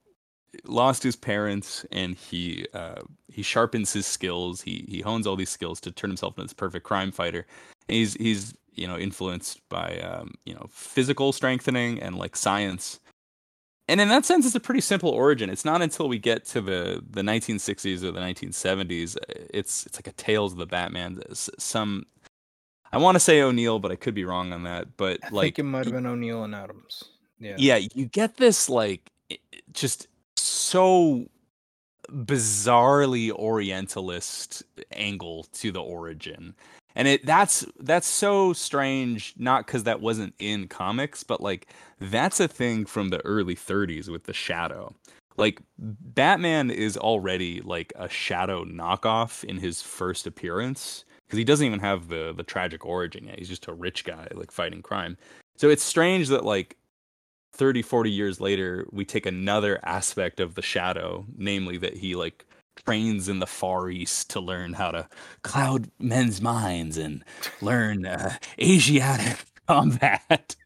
lost 0.65 1.03
his 1.03 1.17
parents 1.17 1.85
and 1.93 2.15
he 2.15 2.67
uh, 2.75 3.01
he 3.33 3.43
sharpens 3.43 3.93
his 3.93 4.07
skills. 4.07 4.63
He 4.63 4.85
he 4.89 5.01
hones 5.01 5.27
all 5.27 5.37
these 5.37 5.51
skills 5.51 5.81
to 5.81 5.91
turn 5.91 6.11
himself 6.11 6.35
into 6.37 6.45
this 6.45 6.53
perfect 6.53 6.85
crime 6.85 7.13
fighter. 7.13 7.47
And 7.89 7.97
he's 7.97 8.15
he's 8.15 8.55
you 8.75 8.87
know 8.87 8.97
influenced 8.97 9.67
by 9.69 9.99
um, 10.01 10.35
you 10.45 10.55
know 10.55 10.67
physical 10.71 11.33
strengthening 11.33 12.01
and 12.01 12.17
like 12.17 12.37
science. 12.37 13.01
And 13.91 14.03
in 14.03 14.09
that 14.09 14.27
sense, 14.27 14.45
it's 14.45 14.55
a 14.55 14.61
pretty 14.61 14.83
simple 14.83 15.09
origin. 15.09 15.49
It's 15.49 15.65
not 15.65 15.81
until 15.81 16.09
we 16.09 16.19
get 16.19 16.45
to 16.47 16.61
the, 16.61 17.03
the 17.09 17.23
1960s 17.23 18.03
or 18.03 18.11
the 18.11 18.21
1970s, 18.21 19.17
it's 19.49 19.87
it's 19.87 19.97
like 19.97 20.07
a 20.07 20.13
Tales 20.13 20.53
of 20.53 20.59
the 20.59 20.67
Batman. 20.67 21.23
Some 21.33 22.05
I 22.93 22.99
want 22.99 23.17
to 23.17 23.21
say 23.21 23.41
O'Neil, 23.41 23.79
but 23.79 23.91
I 23.91 23.97
could 23.97 24.15
be 24.15 24.25
wrong 24.25 24.53
on 24.53 24.65
that. 24.65 24.97
But 24.97 25.21
I 25.25 25.29
like 25.31 25.45
think 25.45 25.59
it 25.61 25.63
might 25.65 25.85
have 25.85 25.95
been 25.95 26.07
O'Neil 26.07 26.45
and 26.45 26.55
Adams. 26.55 27.05
Yeah. 27.39 27.57
Yeah, 27.59 27.77
you 27.95 28.07
get 28.07 28.37
this 28.37 28.69
like 28.69 29.11
just 29.73 30.09
so 30.69 31.29
bizarrely 32.11 33.31
orientalist 33.33 34.63
angle 34.93 35.45
to 35.53 35.71
the 35.73 35.81
origin. 35.81 36.55
And 36.95 37.07
it 37.07 37.25
that's 37.25 37.65
that's 37.81 38.07
so 38.07 38.53
strange 38.53 39.35
not 39.37 39.67
because 39.67 39.85
that 39.85 40.01
wasn't 40.01 40.35
in 40.39 40.69
comics 40.69 41.23
but 41.23 41.41
like 41.41 41.69
that's 42.01 42.41
a 42.41 42.49
thing 42.49 42.87
from 42.87 43.11
the 43.11 43.25
early 43.25 43.55
30s 43.55 44.09
with 44.09 44.25
the 44.25 44.33
shadow. 44.33 44.95
Like 45.37 45.61
batman 45.79 46.71
is 46.71 46.97
already 46.97 47.61
like 47.61 47.93
a 47.97 48.09
shadow 48.09 48.65
knockoff 48.65 49.45
in 49.45 49.59
his 49.59 49.83
first 49.83 50.27
appearance 50.27 51.05
because 51.27 51.39
he 51.39 51.45
doesn't 51.45 51.67
even 51.67 51.81
have 51.81 52.09
the 52.09 52.33
the 52.37 52.43
tragic 52.43 52.85
origin 52.85 53.27
yet. 53.27 53.39
He's 53.39 53.49
just 53.49 53.69
a 53.69 53.73
rich 53.73 54.05
guy 54.05 54.27
like 54.33 54.51
fighting 54.51 54.83
crime. 54.83 55.17
So 55.57 55.69
it's 55.69 55.85
strange 55.85 56.29
that 56.29 56.45
like 56.45 56.77
30 57.53 57.83
40 57.83 58.11
years 58.11 58.41
later 58.41 58.87
we 58.93 59.05
take 59.05 59.27
another 59.27 59.81
aspect 59.83 60.41
of 60.41 60.55
the 60.55 60.63
shadow 60.63 61.27
namely 61.37 61.77
that 61.79 61.97
he 61.97 62.15
like 62.15 62.45
trains 62.85 63.29
in 63.29 63.41
the 63.41 63.47
far 63.47 63.91
east 63.91 64.31
to 64.31 64.41
learn 64.41 64.73
how 64.73 64.91
to 64.91 65.09
cloud 65.43 65.91
men's 65.99 66.41
minds 66.41 66.97
and 66.97 67.25
learn 67.61 68.07
uh, 68.07 68.35
asiatic 68.61 69.45
combat. 69.69 70.57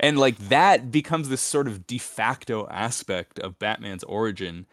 And 0.00 0.18
like 0.18 0.38
that 0.48 0.90
becomes 0.90 1.28
this 1.28 1.40
sort 1.40 1.66
of 1.66 1.86
de 1.86 1.98
facto 1.98 2.66
aspect 2.68 3.38
of 3.40 3.58
batman's 3.58 4.04
origin 4.04 4.66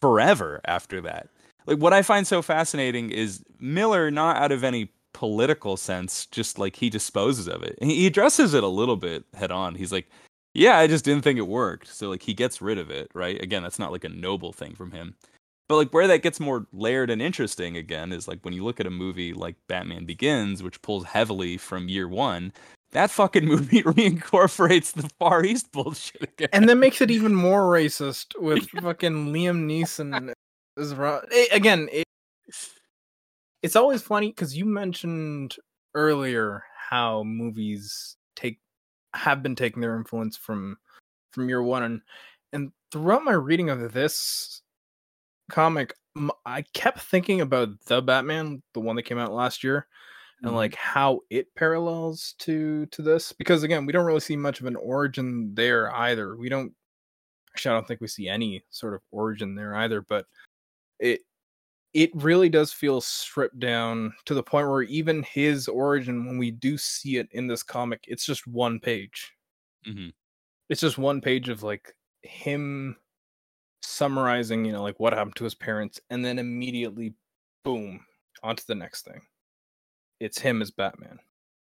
forever 0.00 0.60
after 0.64 1.00
that. 1.02 1.28
Like 1.66 1.78
what 1.78 1.92
i 1.92 2.02
find 2.02 2.26
so 2.26 2.42
fascinating 2.42 3.10
is 3.10 3.44
miller 3.58 4.10
not 4.10 4.36
out 4.36 4.52
of 4.52 4.64
any 4.64 4.90
political 5.12 5.76
sense 5.76 6.26
just 6.26 6.58
like 6.58 6.76
he 6.76 6.90
disposes 6.90 7.48
of 7.48 7.62
it. 7.62 7.78
He 7.80 8.06
addresses 8.06 8.54
it 8.54 8.64
a 8.64 8.68
little 8.68 8.96
bit 8.96 9.24
head 9.34 9.50
on. 9.50 9.74
He's 9.74 9.92
like 9.92 10.08
yeah, 10.54 10.78
I 10.78 10.86
just 10.86 11.04
didn't 11.04 11.22
think 11.22 11.38
it 11.38 11.46
worked. 11.46 11.88
So 11.88 12.08
like 12.08 12.22
he 12.22 12.34
gets 12.34 12.60
rid 12.60 12.78
of 12.78 12.90
it, 12.90 13.10
right? 13.14 13.40
Again, 13.40 13.62
that's 13.62 13.78
not 13.78 13.92
like 13.92 14.04
a 14.04 14.08
noble 14.08 14.52
thing 14.52 14.74
from 14.74 14.90
him. 14.90 15.14
But 15.68 15.76
like 15.76 15.94
where 15.94 16.08
that 16.08 16.22
gets 16.22 16.40
more 16.40 16.66
layered 16.72 17.10
and 17.10 17.22
interesting 17.22 17.76
again 17.76 18.12
is 18.12 18.26
like 18.26 18.44
when 18.44 18.54
you 18.54 18.64
look 18.64 18.80
at 18.80 18.86
a 18.86 18.90
movie 18.90 19.32
like 19.32 19.54
Batman 19.68 20.04
Begins, 20.04 20.62
which 20.62 20.82
pulls 20.82 21.04
heavily 21.04 21.56
from 21.56 21.88
year 21.88 22.08
one, 22.08 22.52
that 22.90 23.10
fucking 23.10 23.44
movie 23.46 23.84
reincorporates 23.84 24.92
the 24.92 25.08
Far 25.20 25.44
East 25.44 25.70
bullshit 25.72 26.22
again. 26.22 26.48
And 26.52 26.68
then 26.68 26.80
makes 26.80 27.00
it 27.00 27.10
even 27.10 27.34
more 27.34 27.62
racist 27.62 28.36
with 28.40 28.68
fucking 28.70 29.32
Liam 29.32 29.66
Neeson 29.66 30.32
as 30.76 30.92
it, 30.92 30.98
eh, 31.32 31.54
again. 31.54 31.88
It, 31.92 32.04
it's 33.62 33.76
always 33.76 34.02
funny 34.02 34.30
because 34.30 34.56
you 34.56 34.64
mentioned 34.64 35.54
earlier 35.94 36.64
how 36.88 37.22
movies 37.22 38.16
have 39.14 39.42
been 39.42 39.56
taking 39.56 39.80
their 39.80 39.96
influence 39.96 40.36
from 40.36 40.76
from 41.32 41.48
year 41.48 41.62
one 41.62 41.82
and 41.82 42.00
and 42.52 42.72
throughout 42.92 43.24
my 43.24 43.32
reading 43.32 43.70
of 43.70 43.92
this 43.92 44.62
comic 45.50 45.94
i 46.44 46.62
kept 46.74 47.00
thinking 47.00 47.40
about 47.40 47.68
the 47.86 48.00
batman 48.02 48.62
the 48.74 48.80
one 48.80 48.96
that 48.96 49.04
came 49.04 49.18
out 49.18 49.32
last 49.32 49.64
year 49.64 49.86
and 50.42 50.48
mm-hmm. 50.48 50.56
like 50.56 50.74
how 50.74 51.20
it 51.30 51.54
parallels 51.54 52.34
to 52.38 52.86
to 52.86 53.02
this 53.02 53.32
because 53.32 53.62
again 53.62 53.86
we 53.86 53.92
don't 53.92 54.06
really 54.06 54.20
see 54.20 54.36
much 54.36 54.60
of 54.60 54.66
an 54.66 54.76
origin 54.76 55.54
there 55.54 55.94
either 55.96 56.36
we 56.36 56.48
don't 56.48 56.72
actually 57.52 57.70
i 57.70 57.74
don't 57.74 57.86
think 57.86 58.00
we 58.00 58.08
see 58.08 58.28
any 58.28 58.64
sort 58.70 58.94
of 58.94 59.00
origin 59.10 59.54
there 59.54 59.74
either 59.76 60.00
but 60.02 60.26
it 60.98 61.20
it 61.92 62.10
really 62.14 62.48
does 62.48 62.72
feel 62.72 63.00
stripped 63.00 63.58
down 63.58 64.12
to 64.24 64.34
the 64.34 64.42
point 64.42 64.68
where 64.68 64.82
even 64.82 65.22
his 65.24 65.66
origin, 65.68 66.26
when 66.26 66.38
we 66.38 66.50
do 66.50 66.78
see 66.78 67.16
it 67.16 67.28
in 67.32 67.46
this 67.46 67.62
comic, 67.62 68.04
it's 68.06 68.24
just 68.24 68.46
one 68.46 68.78
page. 68.78 69.32
Mm-hmm. 69.86 70.10
It's 70.68 70.80
just 70.80 70.98
one 70.98 71.20
page 71.20 71.48
of 71.48 71.62
like 71.62 71.94
him 72.22 72.96
summarizing, 73.82 74.64
you 74.64 74.72
know, 74.72 74.82
like 74.82 75.00
what 75.00 75.12
happened 75.12 75.36
to 75.36 75.44
his 75.44 75.54
parents, 75.54 76.00
and 76.10 76.24
then 76.24 76.38
immediately, 76.38 77.14
boom, 77.64 78.04
onto 78.42 78.62
the 78.66 78.74
next 78.74 79.04
thing. 79.04 79.22
It's 80.20 80.38
him 80.38 80.62
as 80.62 80.70
Batman. 80.70 81.18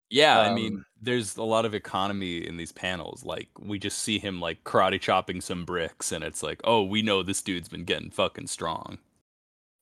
Yeah, 0.08 0.40
um, 0.40 0.50
I 0.50 0.54
mean, 0.54 0.84
there's 1.00 1.36
a 1.36 1.44
lot 1.44 1.64
of 1.64 1.74
economy 1.74 2.38
in 2.38 2.56
these 2.56 2.72
panels. 2.72 3.24
Like, 3.24 3.48
we 3.60 3.78
just 3.78 3.98
see 3.98 4.18
him 4.18 4.40
like 4.40 4.64
karate 4.64 5.00
chopping 5.00 5.40
some 5.40 5.64
bricks, 5.64 6.10
and 6.10 6.24
it's 6.24 6.42
like, 6.42 6.60
oh, 6.64 6.82
we 6.82 7.00
know 7.00 7.22
this 7.22 7.42
dude's 7.42 7.68
been 7.68 7.84
getting 7.84 8.10
fucking 8.10 8.48
strong. 8.48 8.98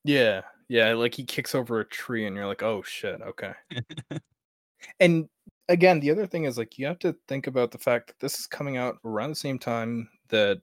Yeah, 0.08 0.40
yeah, 0.68 0.94
like 0.94 1.14
he 1.14 1.22
kicks 1.22 1.54
over 1.54 1.80
a 1.80 1.84
tree, 1.84 2.26
and 2.26 2.34
you're 2.34 2.46
like, 2.46 2.62
oh 2.62 2.80
shit, 2.80 3.20
okay. 3.20 3.52
and 5.00 5.28
again, 5.68 6.00
the 6.00 6.10
other 6.10 6.26
thing 6.26 6.44
is 6.44 6.56
like 6.56 6.78
you 6.78 6.86
have 6.86 6.98
to 7.00 7.14
think 7.28 7.46
about 7.46 7.72
the 7.72 7.78
fact 7.78 8.06
that 8.06 8.18
this 8.18 8.38
is 8.40 8.46
coming 8.46 8.78
out 8.78 8.96
around 9.04 9.28
the 9.28 9.36
same 9.36 9.58
time 9.58 10.08
that 10.30 10.62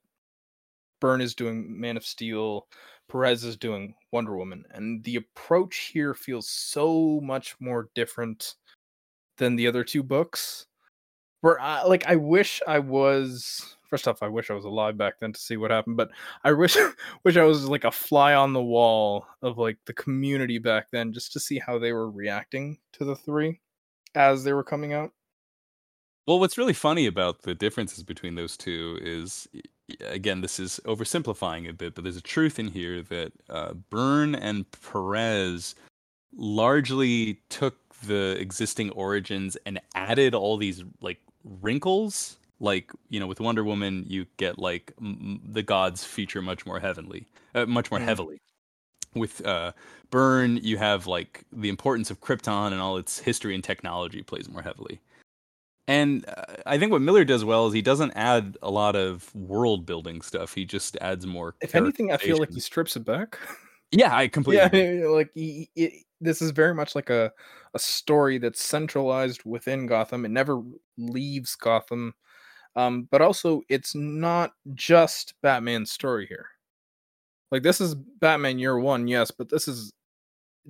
Byrne 0.99 1.21
is 1.21 1.35
doing 1.35 1.79
Man 1.79 1.95
of 1.95 2.03
Steel, 2.03 2.65
Perez 3.07 3.43
is 3.43 3.55
doing 3.55 3.93
Wonder 4.11 4.35
Woman, 4.35 4.65
and 4.71 5.03
the 5.03 5.17
approach 5.17 5.91
here 5.93 6.15
feels 6.15 6.49
so 6.49 7.19
much 7.21 7.55
more 7.59 7.89
different 7.93 8.55
than 9.37 9.55
the 9.55 9.67
other 9.67 9.83
two 9.83 10.01
books. 10.01 10.65
Where 11.41 11.61
I 11.61 11.83
like, 11.83 12.07
I 12.07 12.15
wish 12.15 12.63
I 12.67 12.79
was 12.79 13.74
first 13.95 14.09
off, 14.09 14.21
I 14.21 14.27
wish 14.27 14.51
I 14.51 14.55
was 14.55 14.65
alive 14.65 14.97
back 14.97 15.21
then 15.21 15.31
to 15.31 15.39
see 15.39 15.55
what 15.55 15.71
happened, 15.71 15.95
but 15.95 16.09
I 16.43 16.51
wish 16.51 16.75
wish 17.23 17.37
I 17.37 17.45
was 17.45 17.69
like 17.69 17.85
a 17.85 17.91
fly 17.91 18.33
on 18.33 18.51
the 18.51 18.61
wall 18.61 19.25
of 19.41 19.57
like 19.57 19.77
the 19.85 19.93
community 19.93 20.57
back 20.57 20.87
then 20.91 21.13
just 21.13 21.31
to 21.31 21.39
see 21.39 21.59
how 21.59 21.79
they 21.79 21.93
were 21.93 22.11
reacting 22.11 22.77
to 22.91 23.05
the 23.05 23.15
three 23.15 23.61
as 24.13 24.43
they 24.43 24.51
were 24.51 24.65
coming 24.65 24.91
out. 24.91 25.11
Well, 26.27 26.41
what's 26.41 26.57
really 26.57 26.73
funny 26.73 27.05
about 27.05 27.43
the 27.43 27.55
differences 27.55 28.03
between 28.03 28.35
those 28.35 28.57
two 28.57 28.99
is 29.01 29.47
again, 30.01 30.41
this 30.41 30.59
is 30.59 30.81
oversimplifying 30.83 31.69
a 31.69 31.73
bit, 31.73 31.95
but 31.95 32.03
there's 32.03 32.17
a 32.17 32.21
truth 32.21 32.59
in 32.59 32.67
here 32.67 33.01
that 33.01 33.31
uh, 33.49 33.75
Byrne 33.89 34.35
and 34.35 34.65
Perez 34.71 35.73
largely 36.35 37.39
took 37.47 37.77
the 38.05 38.35
existing 38.41 38.89
origins 38.89 39.55
and 39.65 39.79
added 39.93 40.35
all 40.35 40.57
these 40.57 40.83
like 40.99 41.21
wrinkles 41.61 42.35
like 42.59 42.91
you 43.09 43.19
know 43.19 43.27
with 43.27 43.39
Wonder 43.39 43.63
Woman 43.63 44.05
you 44.07 44.25
get 44.37 44.57
like 44.57 44.93
m- 45.01 45.41
the 45.45 45.63
gods 45.63 46.03
feature 46.03 46.41
much 46.41 46.65
more 46.65 46.79
heavenly, 46.79 47.27
uh, 47.53 47.65
much 47.65 47.91
more 47.91 47.99
Mm. 47.99 48.05
heavily. 48.05 48.41
With 49.13 49.45
uh, 49.45 49.71
Byrne, 50.09 50.57
you 50.57 50.77
have 50.77 51.07
like 51.07 51.45
the 51.53 51.69
importance 51.69 52.11
of 52.11 52.19
Krypton 52.19 52.73
and 52.73 52.81
all 52.81 52.97
its 52.97 53.17
history 53.19 53.55
and 53.55 53.63
technology 53.63 54.21
plays 54.23 54.49
more 54.49 54.61
heavily. 54.61 54.99
And 55.87 56.25
uh, 56.27 56.55
I 56.65 56.77
think 56.77 56.91
what 56.91 57.01
Miller 57.01 57.23
does 57.23 57.45
well 57.45 57.67
is 57.67 57.73
he 57.73 57.81
doesn't 57.81 58.11
add 58.11 58.57
a 58.61 58.71
lot 58.71 58.95
of 58.95 59.33
world 59.35 59.85
building 59.85 60.21
stuff. 60.21 60.53
He 60.53 60.65
just 60.65 60.97
adds 60.97 61.25
more. 61.25 61.55
If 61.61 61.75
anything, 61.75 62.11
I 62.11 62.17
feel 62.17 62.37
like 62.37 62.51
he 62.51 62.59
strips 62.59 62.95
it 62.95 63.05
back. 63.05 63.37
yeah, 63.91 64.13
I 64.15 64.27
completely. 64.27 64.61
yeah, 64.61 64.65
agree. 64.95 65.07
like 65.07 65.29
he, 65.33 65.69
this 66.19 66.41
is 66.41 66.51
very 66.51 66.73
much 66.73 66.95
like 66.95 67.09
a 67.09 67.31
a 67.73 67.79
story 67.79 68.37
that's 68.37 68.61
centralized 68.63 69.43
within 69.45 69.85
Gotham. 69.85 70.25
It 70.25 70.31
never 70.31 70.61
leaves 70.97 71.55
Gotham, 71.55 72.15
um, 72.75 73.07
but 73.11 73.21
also 73.21 73.61
it's 73.69 73.95
not 73.95 74.53
just 74.73 75.33
Batman's 75.41 75.91
story 75.91 76.25
here. 76.27 76.47
Like 77.51 77.63
this 77.63 77.79
is 77.79 77.95
Batman 77.95 78.59
Year 78.59 78.79
One, 78.79 79.07
yes, 79.07 79.31
but 79.31 79.49
this 79.49 79.67
is 79.67 79.93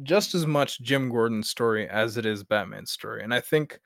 just 0.04 0.36
as 0.36 0.46
much 0.46 0.82
Jim 0.82 1.10
Gordon's 1.10 1.50
story 1.50 1.88
as 1.88 2.18
it 2.18 2.26
is 2.26 2.44
Batman's 2.44 2.92
story, 2.92 3.24
and 3.24 3.34
I 3.34 3.40
think 3.42 3.80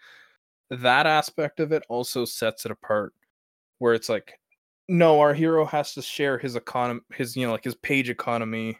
that 0.69 1.05
aspect 1.07 1.59
of 1.59 1.71
it 1.71 1.83
also 1.89 2.25
sets 2.25 2.65
it 2.65 2.71
apart. 2.71 3.13
Where 3.79 3.93
it's 3.93 4.09
like, 4.09 4.37
no, 4.89 5.19
our 5.21 5.33
hero 5.33 5.63
has 5.65 5.93
to 5.93 6.01
share 6.01 6.37
his 6.37 6.55
economy, 6.57 6.99
his 7.13 7.35
you 7.35 7.45
know, 7.45 7.53
like 7.53 7.63
his 7.63 7.75
page 7.75 8.09
economy 8.09 8.77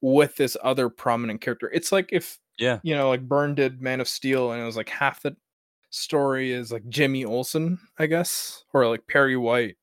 with 0.00 0.36
this 0.36 0.56
other 0.62 0.88
prominent 0.88 1.40
character. 1.40 1.70
It's 1.72 1.90
like 1.90 2.10
if 2.12 2.38
Yeah. 2.58 2.78
you 2.82 2.94
know, 2.94 3.08
like 3.08 3.26
Byrne 3.26 3.54
did 3.54 3.80
Man 3.82 4.00
of 4.00 4.08
Steel, 4.08 4.52
and 4.52 4.62
it 4.62 4.64
was 4.64 4.76
like 4.76 4.88
half 4.88 5.22
the 5.22 5.36
story 5.92 6.52
is 6.52 6.72
like 6.72 6.88
Jimmy 6.88 7.24
Olsen, 7.24 7.78
I 7.98 8.06
guess, 8.06 8.64
or 8.74 8.88
like 8.88 9.06
Perry 9.06 9.36
White. 9.36 9.76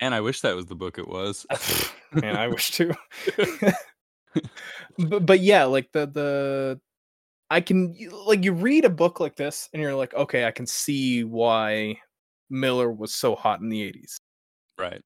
And 0.00 0.14
I 0.14 0.20
wish 0.20 0.40
that 0.42 0.56
was 0.56 0.66
the 0.66 0.74
book 0.74 0.98
it 0.98 1.08
was. 1.08 1.46
Man, 2.12 2.36
I 2.36 2.48
wish 2.48 2.70
too. 2.70 2.94
but 4.98 5.26
but 5.26 5.40
yeah, 5.40 5.64
like 5.64 5.90
the 5.92 6.06
the 6.06 6.80
I 7.50 7.60
can 7.60 7.96
like 8.26 8.44
you 8.44 8.52
read 8.52 8.84
a 8.84 8.90
book 8.90 9.20
like 9.20 9.36
this, 9.36 9.68
and 9.72 9.82
you're 9.82 9.94
like, 9.94 10.14
okay, 10.14 10.44
I 10.44 10.50
can 10.50 10.66
see 10.66 11.24
why 11.24 11.96
Miller 12.50 12.90
was 12.90 13.14
so 13.14 13.34
hot 13.34 13.60
in 13.60 13.68
the 13.68 13.82
'80s. 13.82 14.16
right. 14.78 15.02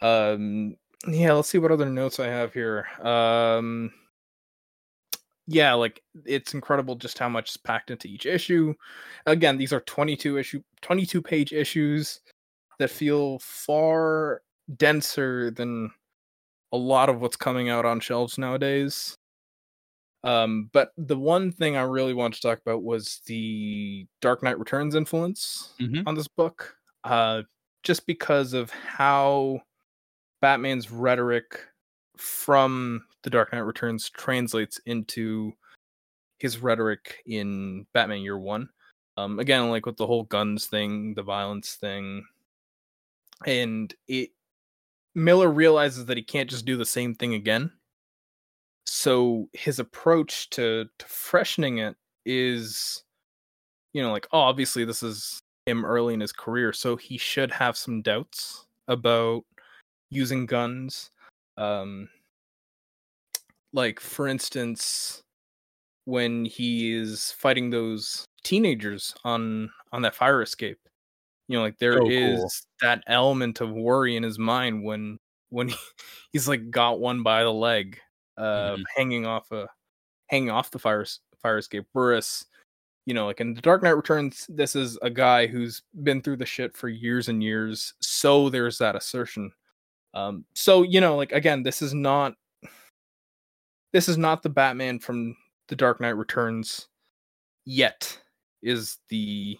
Um, 0.00 0.76
yeah, 1.06 1.32
let's 1.32 1.48
see 1.48 1.58
what 1.58 1.70
other 1.70 1.88
notes 1.88 2.18
I 2.18 2.26
have 2.26 2.52
here. 2.52 2.86
Um, 3.00 3.92
yeah, 5.46 5.74
like 5.74 6.02
it's 6.24 6.54
incredible 6.54 6.94
just 6.96 7.18
how 7.18 7.28
much 7.28 7.50
is 7.50 7.56
packed 7.56 7.90
into 7.90 8.08
each 8.08 8.26
issue. 8.26 8.74
Again, 9.26 9.58
these 9.58 9.72
are 9.72 9.80
22 9.80 10.38
issue 10.38 10.62
22 10.82 11.22
page 11.22 11.52
issues 11.52 12.20
that 12.78 12.90
feel 12.90 13.38
far 13.40 14.42
denser 14.76 15.50
than 15.50 15.90
a 16.72 16.78
lot 16.78 17.08
of 17.10 17.20
what's 17.20 17.36
coming 17.36 17.70
out 17.70 17.86
on 17.86 18.00
shelves 18.00 18.38
nowadays. 18.38 19.16
Um, 20.24 20.70
but 20.72 20.92
the 20.96 21.18
one 21.18 21.50
thing 21.50 21.76
I 21.76 21.82
really 21.82 22.14
wanted 22.14 22.36
to 22.36 22.42
talk 22.42 22.60
about 22.60 22.82
was 22.84 23.20
the 23.26 24.06
Dark 24.20 24.42
Knight 24.42 24.58
Returns 24.58 24.94
influence 24.94 25.80
Mhm. 25.80 26.06
on 26.06 26.14
this 26.14 26.28
book. 26.28 26.76
Uh, 27.04 27.42
just 27.82 28.06
because 28.06 28.52
of 28.52 28.70
how 28.70 29.62
Batman's 30.42 30.90
rhetoric 30.90 31.66
from 32.22 33.04
The 33.22 33.30
Dark 33.30 33.52
Knight 33.52 33.60
Returns 33.60 34.08
translates 34.08 34.78
into 34.86 35.52
his 36.38 36.58
rhetoric 36.58 37.22
in 37.26 37.86
Batman 37.92 38.20
Year 38.20 38.38
One. 38.38 38.68
Um, 39.16 39.38
again, 39.38 39.68
like 39.70 39.84
with 39.84 39.96
the 39.96 40.06
whole 40.06 40.24
guns 40.24 40.66
thing, 40.66 41.14
the 41.14 41.22
violence 41.22 41.74
thing, 41.74 42.24
and 43.46 43.94
it 44.08 44.30
Miller 45.14 45.50
realizes 45.50 46.06
that 46.06 46.16
he 46.16 46.22
can't 46.22 46.48
just 46.48 46.64
do 46.64 46.76
the 46.76 46.86
same 46.86 47.14
thing 47.14 47.34
again. 47.34 47.70
So 48.86 49.48
his 49.52 49.78
approach 49.78 50.48
to 50.50 50.86
to 50.98 51.06
freshening 51.06 51.78
it 51.78 51.96
is, 52.24 53.04
you 53.92 54.02
know, 54.02 54.12
like 54.12 54.26
oh, 54.32 54.40
obviously 54.40 54.84
this 54.84 55.02
is 55.02 55.40
him 55.66 55.84
early 55.84 56.14
in 56.14 56.20
his 56.20 56.32
career, 56.32 56.72
so 56.72 56.96
he 56.96 57.18
should 57.18 57.50
have 57.50 57.76
some 57.76 58.00
doubts 58.02 58.66
about 58.88 59.44
using 60.10 60.46
guns. 60.46 61.11
Um, 61.56 62.08
like 63.72 64.00
for 64.00 64.28
instance, 64.28 65.22
when 66.06 66.44
he 66.46 66.94
is 66.94 67.32
fighting 67.32 67.70
those 67.70 68.26
teenagers 68.44 69.14
on 69.24 69.72
on 69.92 70.02
that 70.02 70.14
fire 70.16 70.42
escape, 70.42 70.80
you 71.48 71.56
know, 71.58 71.62
like 71.64 71.78
there 71.78 71.98
So 71.98 72.02
is 72.04 72.46
cool. 72.50 72.52
that 72.82 73.04
element 73.08 73.60
of 73.60 73.72
worry 73.72 74.16
in 74.16 74.22
his 74.22 74.38
mind 74.40 74.84
when 74.84 75.18
when 75.50 75.68
he, 75.70 75.76
he's 76.32 76.48
like 76.48 76.70
got 76.70 77.00
one 77.00 77.22
by 77.24 77.44
the 77.44 77.52
leg, 77.52 78.00
uh, 78.38 78.78
Mhm. 78.78 78.86
hanging 78.96 79.26
off 79.26 79.50
a 79.52 79.68
hanging 80.28 80.50
off 80.50 80.70
the 80.72 80.80
fire 80.80 81.06
fire 81.42 81.58
escape. 81.58 81.86
Whereas, 81.92 82.46
you 83.06 83.14
know, 83.14 83.26
like 83.26 83.40
in 83.42 83.54
The 83.54 83.62
Dark 83.62 83.82
Knight 83.84 83.90
Returns, 83.92 84.46
this 84.50 84.76
is 84.76 84.98
a 85.02 85.10
guy 85.10 85.46
who's 85.48 85.82
been 86.04 86.22
through 86.22 86.38
the 86.38 86.46
shit 86.46 86.76
for 86.76 86.88
years 86.90 87.28
and 87.28 87.42
years. 87.42 87.94
So 88.02 88.50
there's 88.50 88.78
that 88.78 88.96
assertion. 88.96 89.52
Um, 90.14 90.44
so 90.54 90.82
you 90.82 91.00
know, 91.00 91.16
like 91.16 91.32
again, 91.32 91.62
this 91.62 91.82
is 91.82 91.94
not 91.94 92.34
this 93.92 94.08
is 94.08 94.18
not 94.18 94.42
the 94.42 94.48
Batman 94.48 94.98
from 94.98 95.36
The 95.68 95.76
Dark 95.76 96.00
Knight 96.00 96.16
Returns 96.16 96.88
yet. 97.64 98.18
Is 98.62 98.98
the 99.08 99.58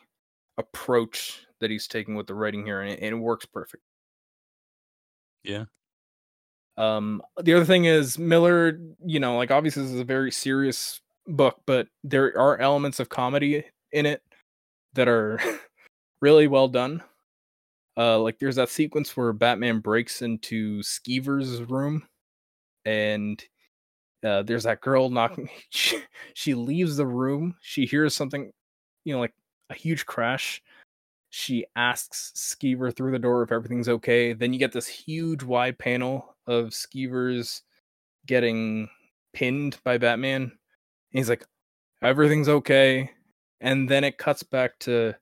approach 0.59 1.45
that 1.61 1.71
he's 1.71 1.89
taking 1.89 2.15
with 2.15 2.27
the 2.27 2.35
writing 2.35 2.65
here, 2.65 2.83
and 2.83 2.91
it, 2.91 3.01
and 3.01 3.15
it 3.15 3.19
works 3.19 3.47
perfect. 3.47 3.83
Yeah. 5.43 5.65
Um, 6.77 7.23
the 7.43 7.55
other 7.55 7.65
thing 7.65 7.85
is 7.85 8.19
Miller, 8.19 8.79
you 9.05 9.21
know, 9.21 9.37
like 9.37 9.51
obviously 9.51 9.83
this 9.83 9.93
is 9.93 10.01
a 10.01 10.05
very 10.05 10.31
serious 10.31 11.01
book, 11.27 11.61
but 11.67 11.89
there 12.03 12.37
are 12.39 12.59
elements 12.59 13.01
of 13.01 13.09
comedy 13.09 13.65
in 13.93 14.07
it 14.07 14.23
that 14.95 15.09
are 15.09 15.39
really 16.21 16.47
well 16.47 16.69
done. 16.69 17.03
Uh, 17.97 18.19
like 18.19 18.39
there's 18.39 18.57
that 18.57 18.71
sequence 18.71 19.17
where 19.17 19.33
Batman 19.33 19.81
breaks 19.81 20.23
into 20.23 20.81
Skeever's 20.81 21.63
room, 21.63 22.07
and 22.85 23.43
uh, 24.25 24.43
there's 24.43 24.65
that 24.65 24.81
girl 24.81 25.11
knocking. 25.11 25.49
She, 25.71 26.03
she 26.35 26.55
leaves 26.55 26.97
the 26.97 27.07
room. 27.07 27.57
She 27.61 27.87
hears 27.87 28.15
something, 28.15 28.53
you 29.05 29.15
know, 29.15 29.21
like 29.21 29.35
a 29.71 29.75
huge 29.75 30.07
crash. 30.07 30.63
She 31.31 31.65
asks 31.77 32.33
Skeever 32.37 32.95
through 32.95 33.13
the 33.13 33.19
door 33.19 33.43
if 33.43 33.53
everything's 33.53 33.89
okay. 33.89 34.35
Then 34.35 34.53
you 34.53 34.59
get 34.59 34.73
this 34.73 34.87
huge 34.87 35.43
wide 35.43 35.79
panel 35.79 36.37
of 36.47 36.69
Skeever's 36.69 37.63
getting 38.27 38.89
pinned 39.33 39.79
by 39.83 39.99
Batman. 39.99 40.43
And 40.43 40.53
he's 41.11 41.31
like, 41.31 41.47
everything's 42.03 42.49
okay. 42.49 43.11
And 43.61 43.89
then 43.89 44.05
it 44.05 44.19
cuts 44.19 44.43
back 44.43 44.79
to 44.81 45.15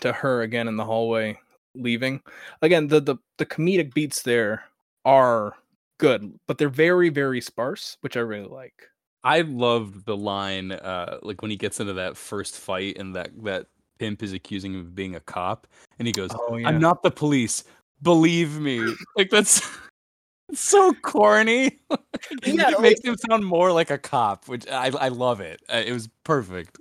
to 0.00 0.12
her 0.12 0.42
again 0.42 0.68
in 0.68 0.76
the 0.76 0.84
hallway 0.84 1.38
leaving. 1.74 2.20
Again, 2.62 2.88
the 2.88 3.00
the, 3.00 3.16
the 3.38 3.46
comedic 3.46 3.94
beats 3.94 4.22
there 4.22 4.64
are 5.04 5.54
good, 5.98 6.38
but 6.46 6.58
they're 6.58 6.68
very, 6.68 7.08
very 7.08 7.40
sparse, 7.40 7.96
which 8.00 8.16
I 8.16 8.20
really 8.20 8.48
like. 8.48 8.88
I 9.22 9.42
loved 9.42 10.06
the 10.06 10.16
line, 10.16 10.72
uh, 10.72 11.18
like 11.22 11.42
when 11.42 11.50
he 11.50 11.56
gets 11.56 11.78
into 11.80 11.92
that 11.94 12.16
first 12.16 12.56
fight 12.56 12.96
and 12.98 13.14
that 13.16 13.30
that 13.44 13.66
pimp 13.98 14.22
is 14.22 14.32
accusing 14.32 14.72
him 14.72 14.80
of 14.80 14.94
being 14.94 15.14
a 15.16 15.20
cop, 15.20 15.66
and 15.98 16.06
he 16.08 16.12
goes, 16.12 16.30
Oh 16.32 16.56
yeah. 16.56 16.68
"I'm 16.68 16.80
not 16.80 17.02
the 17.02 17.10
police, 17.10 17.64
believe 18.02 18.58
me." 18.58 18.80
Like 19.16 19.28
that's 19.30 19.60
so 20.54 20.92
corny. 21.02 21.80
Yeah, 22.44 22.68
it 22.68 22.72
like- 22.74 22.80
makes 22.80 23.00
him 23.04 23.16
sound 23.16 23.44
more 23.44 23.72
like 23.72 23.90
a 23.90 23.98
cop, 23.98 24.48
which 24.48 24.66
I 24.68 24.86
I 24.88 25.08
love 25.08 25.40
it. 25.40 25.60
Uh, 25.72 25.82
It 25.84 25.92
was 25.92 26.08
perfect. 26.24 26.78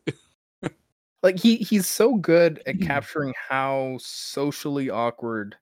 Like 1.24 1.40
he 1.40 1.58
he's 1.58 1.88
so 1.88 2.16
good 2.16 2.62
at 2.66 2.80
Mhm. 2.80 2.82
capturing 2.82 3.34
how 3.50 3.98
socially 4.02 4.90
awkward 4.90 5.58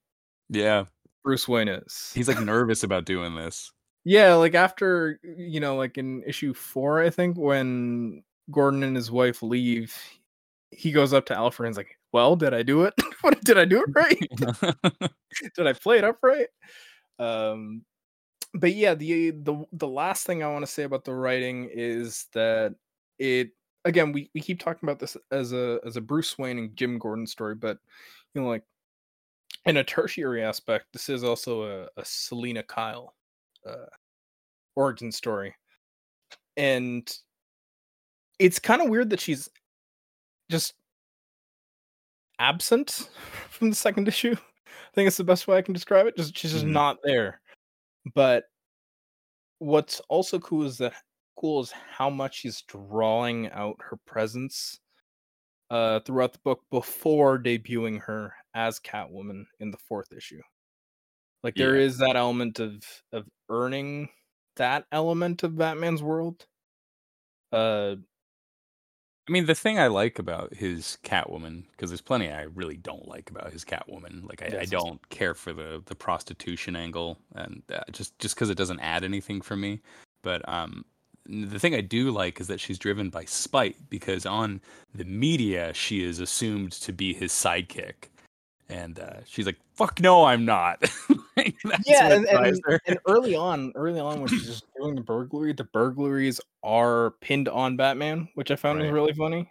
yeah, 0.50 0.86
Bruce 1.24 1.48
Wayne 1.48 1.68
is. 1.70 2.12
he's 2.16 2.28
like 2.28 2.40
nervous 2.40 2.84
about 2.84 3.06
doing 3.06 3.36
this. 3.36 3.72
Yeah, 4.06 4.36
like 4.36 4.56
after 4.56 5.20
you 5.24 5.60
know, 5.60 5.76
like 5.76 5.98
in 5.98 6.24
issue 6.26 6.54
four, 6.54 7.02
I 7.02 7.10
think 7.10 7.38
when 7.38 8.24
Gordon 8.52 8.84
and 8.84 8.96
his 8.96 9.12
wife 9.12 9.42
leave, 9.44 9.94
he 10.72 10.92
goes 10.92 11.14
up 11.14 11.26
to 11.28 11.36
Alfred 11.36 11.68
and's 11.68 11.78
like, 11.78 11.98
"Well, 12.14 12.36
did 12.38 12.54
I 12.54 12.64
do 12.64 12.84
it? 12.86 12.94
what 13.22 13.42
did 13.44 13.58
I 13.58 13.66
do 13.66 13.84
it 13.84 13.90
right? 13.96 14.18
did 15.56 15.68
I 15.68 15.74
play 15.74 15.98
it 16.00 16.04
up 16.06 16.20
right?" 16.24 16.48
Um, 17.20 17.86
but 18.54 18.74
yeah, 18.76 18.96
the 18.96 19.32
the 19.32 19.66
the 19.74 19.88
last 19.88 20.26
thing 20.28 20.44
I 20.44 20.52
want 20.52 20.66
to 20.66 20.72
say 20.72 20.84
about 20.84 21.06
the 21.06 21.16
writing 21.16 21.70
is 21.74 22.28
that 22.34 22.76
it 23.20 23.52
again 23.88 24.12
we 24.12 24.30
we 24.36 24.42
keep 24.42 24.60
talking 24.60 24.88
about 24.88 25.00
this 25.00 25.18
as 25.32 25.54
a 25.54 25.80
as 25.86 25.98
a 25.98 26.02
Bruce 26.02 26.38
Wayne 26.38 26.58
and 26.60 26.76
Jim 26.76 27.00
Gordon 27.00 27.26
story, 27.26 27.56
but 27.56 27.80
you 28.34 28.42
know, 28.42 28.48
like 28.48 28.64
in 29.66 29.78
a 29.78 29.84
tertiary 29.84 30.44
aspect, 30.44 30.86
this 30.94 31.10
is 31.10 31.24
also 31.24 31.64
a, 31.64 31.88
a 31.98 32.06
Selina 32.06 32.64
Kyle 32.64 33.16
uh, 33.66 33.86
origin 34.76 35.12
story, 35.12 35.56
and 36.56 37.12
it's 38.40 38.60
kind 38.60 38.82
of 38.82 38.90
weird 38.90 39.10
that 39.10 39.20
she's 39.20 39.50
just 40.52 40.74
absent 42.40 43.10
from 43.50 43.70
the 43.70 43.76
second 43.76 44.08
issue. 44.08 44.36
I 44.36 44.94
think 44.94 45.08
it's 45.08 45.18
the 45.18 45.24
best 45.24 45.48
way 45.48 45.58
I 45.58 45.62
can 45.62 45.74
describe 45.74 46.08
it. 46.08 46.16
Just 46.18 46.38
she's 46.38 46.52
just 46.52 46.66
Mhm. 46.66 46.72
not 46.72 46.98
there. 47.04 47.42
But 48.14 48.46
what's 49.60 50.00
also 50.02 50.40
cool 50.40 50.66
is 50.66 50.78
that 50.78 50.94
cool 51.38 51.62
is 51.62 51.72
how 51.72 52.10
much 52.10 52.36
she's 52.40 52.62
drawing 52.64 53.50
out 53.52 53.78
her 53.82 53.98
presence 54.06 54.80
uh 55.70 56.00
throughout 56.02 56.34
the 56.34 56.40
book 56.40 56.64
before 56.72 57.40
debuting 57.40 58.02
her 58.02 58.34
as 58.54 58.80
Catwoman 58.80 59.46
in 59.60 59.72
the 59.72 59.78
fourth 59.78 60.14
issue. 60.14 60.42
Like 61.44 61.56
there 61.58 61.76
Yeah. 61.76 61.78
is 61.78 61.98
that 62.00 62.16
element 62.16 62.60
of 62.60 62.84
of 63.12 63.28
earning 63.50 64.10
that 64.56 64.86
element 64.92 65.44
of 65.44 65.58
Batman's 65.58 66.04
world. 66.04 66.48
Uh 67.52 67.96
I 69.28 69.32
mean, 69.34 69.46
the 69.46 69.56
thing 69.56 69.78
I 69.78 69.88
like 69.88 70.20
about 70.20 70.54
his 70.54 70.98
Catwoman, 71.04 71.70
because 71.72 71.90
there's 71.90 72.02
plenty 72.02 72.32
I 72.32 72.44
really 72.44 72.78
don't 72.78 73.08
like 73.10 73.30
about 73.30 73.52
his 73.52 73.66
Catwoman. 73.66 74.26
Like, 74.26 74.42
I, 74.42 74.62
I 74.62 74.66
don't 74.66 75.08
care 75.10 75.34
for 75.34 75.52
the 75.52 75.84
the 75.86 75.96
prostitution 75.96 76.76
angle, 76.78 77.18
and 77.36 77.62
uh, 77.70 77.84
just 77.92 78.18
just 78.20 78.36
because 78.36 78.50
it 78.50 78.58
doesn't 78.58 78.80
add 78.80 79.04
anything 79.04 79.42
for 79.42 79.58
me. 79.58 79.82
But 80.24 80.48
um, 80.48 80.86
the 81.28 81.60
thing 81.60 81.76
I 81.76 81.82
do 81.82 82.12
like 82.12 82.40
is 82.40 82.48
that 82.48 82.60
she's 82.60 82.80
driven 82.80 83.10
by 83.10 83.26
spite, 83.26 83.76
because 83.90 84.26
on 84.26 84.62
the 84.96 85.06
media 85.06 85.74
she 85.74 86.04
is 86.04 86.20
assumed 86.20 86.74
to 86.74 86.94
be 86.94 87.14
his 87.14 87.32
sidekick, 87.32 88.10
and 88.70 89.00
uh, 89.00 89.18
she's 89.26 89.46
like, 89.46 89.58
"Fuck 89.74 90.00
no, 90.02 90.26
I'm 90.26 90.46
not." 90.46 90.84
Like, 91.38 91.56
yeah, 91.86 92.14
and, 92.14 92.26
and, 92.26 92.60
and 92.88 92.98
early 93.08 93.36
on, 93.36 93.72
early 93.76 94.00
on 94.00 94.20
when 94.20 94.28
she's 94.28 94.48
just 94.48 94.64
doing 94.76 94.96
the 94.96 95.02
burglary, 95.02 95.54
the 95.54 95.66
burglaries 95.66 96.42
are 96.64 97.12
pinned 97.22 97.48
on 97.48 97.78
Batman, 97.78 98.28
which 98.34 98.50
I 98.50 98.56
found 98.56 98.80
was 98.80 98.90
really 98.90 99.14
funny. 99.14 99.48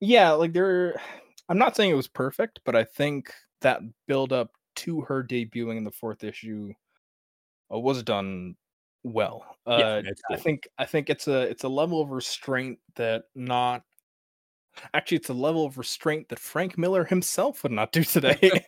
Yeah, 0.00 0.32
like 0.32 0.52
they're 0.52 1.00
I'm 1.48 1.58
not 1.58 1.74
saying 1.74 1.90
it 1.90 1.94
was 1.94 2.06
perfect, 2.06 2.60
but 2.64 2.76
I 2.76 2.84
think 2.84 3.32
that 3.62 3.80
build 4.06 4.32
up 4.32 4.52
to 4.76 5.00
her 5.02 5.24
debuting 5.24 5.78
in 5.78 5.84
the 5.84 5.90
fourth 5.90 6.22
issue 6.22 6.72
uh, 7.74 7.78
was 7.78 8.02
done 8.02 8.54
well. 9.04 9.56
Uh, 9.66 9.76
yeah, 9.78 10.02
that's 10.02 10.22
I 10.30 10.36
think 10.36 10.68
I 10.78 10.84
think 10.86 11.10
it's 11.10 11.28
a 11.28 11.42
it's 11.42 11.64
a 11.64 11.68
level 11.68 12.00
of 12.00 12.10
restraint 12.10 12.78
that 12.96 13.24
not 13.34 13.82
actually 14.94 15.18
it's 15.18 15.28
a 15.28 15.34
level 15.34 15.64
of 15.64 15.78
restraint 15.78 16.28
that 16.28 16.38
Frank 16.38 16.78
Miller 16.78 17.04
himself 17.04 17.62
would 17.62 17.72
not 17.72 17.92
do 17.92 18.04
today. 18.04 18.64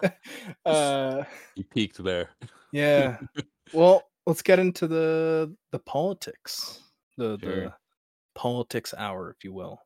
uh 0.64 1.24
he 1.54 1.62
peaked 1.62 2.02
there. 2.02 2.30
yeah. 2.72 3.18
Well, 3.72 4.04
let's 4.26 4.42
get 4.42 4.58
into 4.58 4.86
the 4.86 5.54
the 5.72 5.78
politics. 5.80 6.80
The 7.16 7.38
Sure. 7.42 7.64
the 7.64 7.74
politics 8.34 8.94
hour, 8.96 9.30
if 9.30 9.44
you 9.44 9.52
will. 9.52 9.80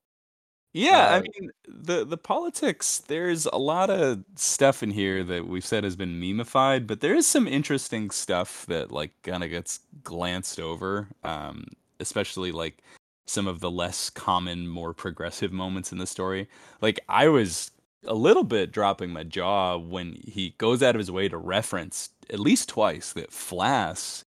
Yeah, 0.77 1.09
I 1.11 1.19
Uh, 1.19 1.21
mean 1.21 1.51
the 1.69 2.05
the 2.05 2.17
politics. 2.19 2.99
There's 3.07 3.47
a 3.47 3.57
lot 3.59 3.91
of 3.91 4.25
stuff 4.37 4.83
in 4.83 4.91
here 4.91 5.23
that 5.25 5.47
we've 5.47 5.65
said 5.65 5.85
has 5.85 5.95
been 5.97 6.21
memeified, 6.21 6.87
but 6.89 7.01
there 7.01 7.15
is 7.15 7.27
some 7.29 7.47
interesting 7.47 8.11
stuff 8.11 8.67
that 8.67 8.91
like 8.91 9.13
kind 9.23 9.45
of 9.45 9.51
gets 9.51 9.81
glanced 10.03 10.59
over. 10.61 11.09
Um, 11.23 11.67
especially 12.01 12.51
like 12.53 12.83
some 13.27 13.47
of 13.47 13.61
the 13.61 13.71
less 13.71 14.11
common, 14.11 14.67
more 14.69 14.93
progressive 14.93 15.53
moments 15.53 15.93
in 15.93 15.99
the 15.99 16.07
story. 16.09 16.49
Like 16.83 16.99
I 17.09 17.29
was 17.29 17.71
a 18.05 18.15
little 18.15 18.45
bit 18.45 18.73
dropping 18.73 19.11
my 19.13 19.23
jaw 19.23 19.77
when 19.79 20.15
he 20.27 20.51
goes 20.59 20.83
out 20.83 20.97
of 20.97 20.99
his 20.99 21.11
way 21.11 21.29
to 21.29 21.39
reference 21.39 22.11
at 22.31 22.41
least 22.41 22.69
twice 22.69 23.13
that 23.15 23.31
Flass, 23.31 24.25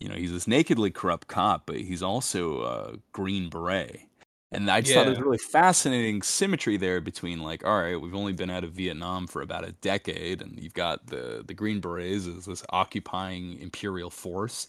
you 0.00 0.08
know, 0.10 0.16
he's 0.16 0.32
this 0.32 0.48
nakedly 0.48 0.90
corrupt 0.92 1.28
cop, 1.28 1.66
but 1.66 1.76
he's 1.78 2.02
also 2.04 2.62
a 2.64 2.98
Green 3.12 3.50
Beret. 3.50 4.02
And 4.52 4.68
I 4.70 4.80
just 4.80 4.94
thought 4.94 5.04
there 5.04 5.10
was 5.12 5.18
Yeah. 5.18 5.24
really 5.24 5.38
fascinating 5.38 6.22
symmetry 6.22 6.76
there 6.76 7.00
between 7.00 7.40
like, 7.40 7.64
all 7.64 7.80
right, 7.82 8.00
we've 8.00 8.14
only 8.14 8.32
been 8.32 8.50
out 8.50 8.64
of 8.64 8.72
Vietnam 8.72 9.26
for 9.28 9.42
about 9.42 9.64
a 9.66 9.72
decade, 9.72 10.42
and 10.42 10.58
you've 10.60 10.74
got 10.74 11.06
the 11.06 11.44
the 11.46 11.54
Green 11.54 11.80
Berets 11.80 12.26
as 12.26 12.46
this 12.46 12.64
occupying 12.70 13.60
imperial 13.60 14.10
force, 14.10 14.66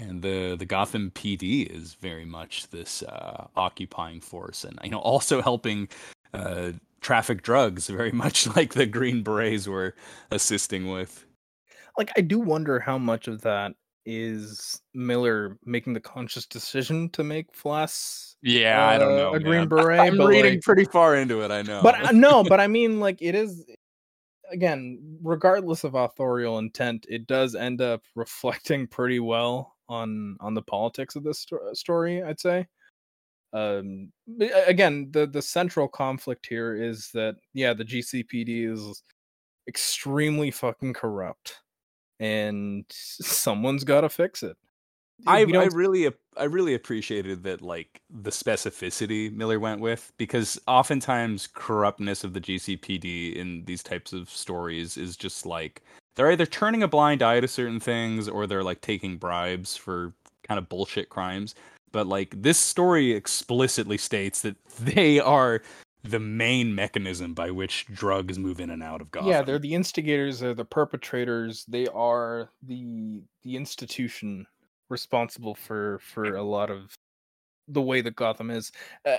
and 0.00 0.22
the 0.22 0.56
the 0.58 0.66
Gotham 0.66 1.12
PD 1.12 1.64
is 1.66 1.94
very 1.94 2.24
much 2.24 2.68
this 2.70 3.02
uh, 3.04 3.46
occupying 3.56 4.20
force, 4.20 4.64
and 4.64 4.78
you 4.84 4.90
know 4.90 4.98
also 5.00 5.40
helping 5.42 5.88
uh, 6.34 6.72
traffic 7.00 7.42
drugs, 7.42 7.88
very 7.88 8.12
much 8.12 8.48
like 8.56 8.74
the 8.74 8.86
Green 8.86 9.22
Berets 9.22 9.68
were 9.68 9.94
assisting 10.32 10.88
with. 10.90 11.24
like 11.98 12.10
I 12.16 12.20
do 12.20 12.38
wonder 12.38 12.80
how 12.80 12.98
much 12.98 13.28
of 13.28 13.42
that 13.42 13.72
is 14.06 14.80
Miller 14.94 15.58
making 15.64 15.92
the 15.92 16.00
conscious 16.00 16.46
decision 16.46 17.10
to 17.10 17.22
make 17.22 17.52
Flass 17.52 18.34
Yeah, 18.42 18.86
I 18.88 18.98
don't 18.98 19.12
Uh, 19.12 19.16
know. 19.16 19.34
a 19.34 19.40
Green. 19.40 19.68
Beret, 19.68 20.00
I'm 20.00 20.20
reading 20.20 20.54
like- 20.54 20.62
pretty 20.62 20.84
far 20.84 21.16
into 21.16 21.42
it. 21.42 21.50
I 21.50 21.62
know, 21.62 21.80
but 21.82 21.94
uh, 22.06 22.12
no, 22.12 22.42
but 22.44 22.60
I 22.60 22.66
mean, 22.76 23.00
like 23.00 23.18
it 23.20 23.34
is 23.34 23.64
again, 24.52 25.18
regardless 25.22 25.84
of 25.84 25.94
authorial 25.94 26.58
intent, 26.58 27.06
it 27.08 27.26
does 27.26 27.54
end 27.54 27.80
up 27.80 28.02
reflecting 28.16 28.86
pretty 28.86 29.20
well 29.20 29.76
on 29.88 30.36
on 30.40 30.54
the 30.54 30.62
politics 30.62 31.16
of 31.16 31.22
this 31.24 31.40
sto- 31.40 31.72
story. 31.74 32.22
I'd 32.22 32.40
say. 32.40 32.66
Um, 33.52 34.12
again, 34.66 35.08
the 35.10 35.26
the 35.26 35.42
central 35.42 35.88
conflict 35.88 36.46
here 36.46 36.74
is 36.80 37.10
that 37.14 37.34
yeah, 37.52 37.74
the 37.74 37.84
GCPD 37.84 38.72
is 38.72 39.02
extremely 39.68 40.50
fucking 40.52 40.94
corrupt, 40.94 41.56
and 42.20 42.84
someone's 42.90 43.82
got 43.82 44.02
to 44.02 44.08
fix 44.08 44.42
it. 44.42 44.56
I, 45.26 45.40
I 45.40 45.66
really 45.72 46.08
I 46.36 46.44
really 46.44 46.74
appreciated 46.74 47.42
that 47.42 47.60
like 47.60 48.00
the 48.08 48.30
specificity 48.30 49.32
Miller 49.32 49.60
went 49.60 49.80
with 49.80 50.12
because 50.16 50.58
oftentimes 50.66 51.48
corruptness 51.52 52.24
of 52.24 52.32
the 52.32 52.40
GCPD 52.40 53.34
in 53.34 53.64
these 53.66 53.82
types 53.82 54.12
of 54.12 54.30
stories 54.30 54.96
is 54.96 55.16
just 55.16 55.44
like 55.44 55.82
they're 56.16 56.30
either 56.30 56.46
turning 56.46 56.82
a 56.82 56.88
blind 56.88 57.22
eye 57.22 57.40
to 57.40 57.48
certain 57.48 57.80
things 57.80 58.28
or 58.28 58.46
they're 58.46 58.62
like 58.62 58.80
taking 58.80 59.18
bribes 59.18 59.76
for 59.76 60.14
kind 60.46 60.58
of 60.58 60.68
bullshit 60.68 61.08
crimes. 61.10 61.54
But 61.92 62.06
like 62.06 62.40
this 62.40 62.58
story 62.58 63.12
explicitly 63.12 63.98
states 63.98 64.42
that 64.42 64.56
they 64.80 65.20
are 65.20 65.62
the 66.02 66.20
main 66.20 66.74
mechanism 66.74 67.34
by 67.34 67.50
which 67.50 67.86
drugs 67.86 68.38
move 68.38 68.60
in 68.60 68.70
and 68.70 68.82
out 68.82 69.00
of 69.00 69.10
Gotham. 69.10 69.30
Yeah, 69.30 69.42
they're 69.42 69.58
the 69.58 69.74
instigators, 69.74 70.40
they're 70.40 70.54
the 70.54 70.64
perpetrators, 70.64 71.64
they 71.68 71.86
are 71.88 72.50
the 72.62 73.22
the 73.42 73.56
institution 73.56 74.46
responsible 74.88 75.54
for 75.54 75.98
for 76.00 76.36
a 76.36 76.42
lot 76.42 76.70
of 76.70 76.94
the 77.68 77.82
way 77.82 78.00
that 78.00 78.16
Gotham 78.16 78.50
is. 78.50 78.72
Uh, 79.04 79.16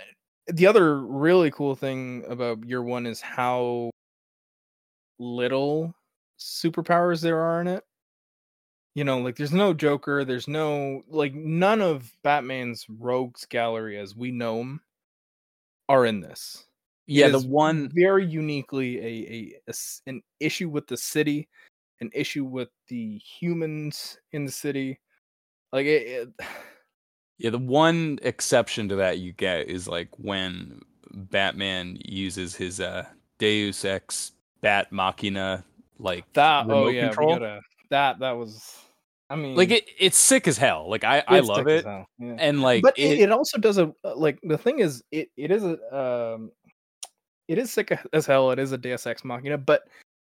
the 0.47 0.67
other 0.67 0.99
really 0.99 1.51
cool 1.51 1.75
thing 1.75 2.23
about 2.27 2.65
year 2.65 2.81
1 2.81 3.05
is 3.05 3.21
how 3.21 3.91
little 5.19 5.93
superpowers 6.39 7.21
there 7.21 7.39
are 7.39 7.61
in 7.61 7.67
it. 7.67 7.83
You 8.95 9.05
know, 9.05 9.19
like 9.19 9.37
there's 9.37 9.53
no 9.53 9.73
Joker, 9.73 10.25
there's 10.25 10.47
no 10.47 11.03
like 11.07 11.33
none 11.33 11.79
of 11.79 12.11
Batman's 12.23 12.85
rogues 12.89 13.45
gallery 13.45 13.97
as 13.97 14.15
we 14.15 14.31
know 14.31 14.57
them 14.57 14.81
are 15.87 16.05
in 16.05 16.21
this 16.21 16.65
yeah, 17.11 17.29
the 17.29 17.39
one 17.39 17.89
very 17.93 18.25
uniquely 18.25 18.99
a 18.99 19.59
a 19.69 19.73
an 20.07 20.21
issue 20.39 20.69
with 20.69 20.87
the 20.87 20.97
city, 20.97 21.47
an 21.99 22.09
issue 22.13 22.45
with 22.45 22.69
the 22.87 23.17
humans 23.17 24.17
in 24.31 24.45
the 24.45 24.51
city. 24.51 24.99
Like 25.71 25.85
it, 25.85 26.29
it 26.39 26.45
Yeah, 27.37 27.49
the 27.49 27.57
one 27.57 28.19
exception 28.21 28.87
to 28.89 28.95
that 28.97 29.17
you 29.17 29.33
get 29.33 29.67
is 29.67 29.87
like 29.87 30.09
when 30.17 30.79
Batman 31.11 31.97
uses 32.05 32.55
his 32.55 32.79
uh 32.79 33.05
Deus 33.39 33.83
Ex 33.83 34.33
Bat 34.61 34.91
Machina 34.91 35.63
like 35.97 36.31
that. 36.33 36.67
Oh 36.69 36.87
yeah, 36.89 37.07
control. 37.07 37.39
gotta. 37.39 37.61
That 37.89 38.19
that 38.19 38.31
was. 38.31 38.77
I 39.29 39.35
mean, 39.35 39.55
like 39.55 39.71
it, 39.71 39.85
it's 39.97 40.17
sick 40.17 40.47
as 40.47 40.57
hell. 40.57 40.87
Like 40.89 41.03
I 41.03 41.23
I 41.27 41.39
love 41.39 41.67
it. 41.67 41.83
yeah. 41.83 42.05
And 42.19 42.61
like 42.61 42.83
but 42.83 42.97
it, 42.97 43.21
it, 43.21 43.31
also 43.31 43.57
does 43.57 43.79
a 43.79 43.91
like 44.03 44.37
the 44.43 44.57
thing 44.57 44.79
is 44.79 45.03
it 45.11 45.29
it 45.35 45.49
is 45.49 45.63
a 45.63 45.97
um 45.97 46.51
it 47.51 47.57
is 47.57 47.69
sick 47.69 47.91
as 48.13 48.25
hell. 48.25 48.49
It 48.51 48.59
is 48.59 48.71
a 48.71 48.77
Deus 48.77 49.05
Ex 49.05 49.25
Machina, 49.25 49.57
but 49.57 49.81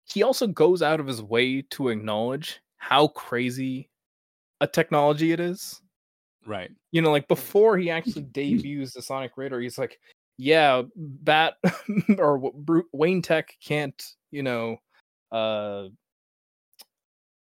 he 0.06 0.24
also 0.24 0.48
goes 0.48 0.82
out 0.82 1.00
of 1.00 1.06
his 1.06 1.22
way 1.22 1.62
to 1.62 1.90
acknowledge 1.90 2.60
how 2.78 3.10
crazy 3.10 3.88
a 4.60 4.66
technology 4.66 5.32
it 5.32 5.40
is. 5.40 5.82
right. 6.48 6.72
you 6.92 7.00
know, 7.00 7.12
like 7.12 7.28
before 7.28 7.78
he 7.78 7.90
actually 7.92 8.24
debuts 8.24 8.94
the 8.94 9.04
Sonic 9.04 9.34
Raider, 9.38 9.62
he's 9.62 9.78
like, 9.78 10.00
"Yeah, 10.38 10.82
Bat 10.96 11.58
or 12.18 12.40
w- 12.40 12.88
Wayne 12.92 13.22
Tech 13.22 13.56
can't, 13.64 14.04
you 14.32 14.42
know, 14.42 14.78
uh, 15.32 15.90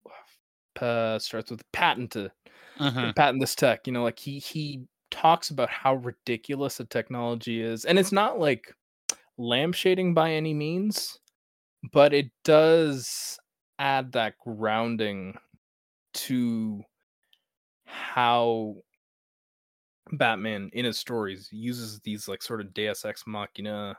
uh 0.81 1.18
starts 1.18 1.51
with 1.51 1.70
patent 1.72 2.12
to 2.12 2.33
Mhm. 2.81 3.14
patent 3.14 3.41
this 3.41 3.55
tech." 3.55 3.87
You 3.87 3.93
know, 3.93 4.05
like 4.05 4.18
he 4.18 4.39
he 4.39 4.87
talks 5.11 5.51
about 5.51 5.68
how 5.68 5.97
ridiculous 5.97 6.79
the 6.79 6.87
technology 6.87 7.61
is, 7.61 7.85
and 7.85 7.99
it's 7.99 8.12
not 8.12 8.39
like 8.41 8.74
lampshading 9.39 10.14
by 10.14 10.32
any 10.32 10.55
means, 10.55 11.18
but 11.93 12.12
it 12.14 12.30
does 12.45 13.39
add 13.78 14.12
that 14.12 14.39
grounding 14.39 15.39
to 16.14 16.82
how 17.84 18.76
Batman 20.12 20.70
in 20.72 20.84
his 20.84 20.99
stories 20.99 21.49
uses 21.53 22.01
these 22.01 22.28
like 22.28 22.43
sort 22.43 22.61
of 22.61 22.72
Deus 22.72 23.05
Ex 23.05 23.24
Machina 23.26 23.99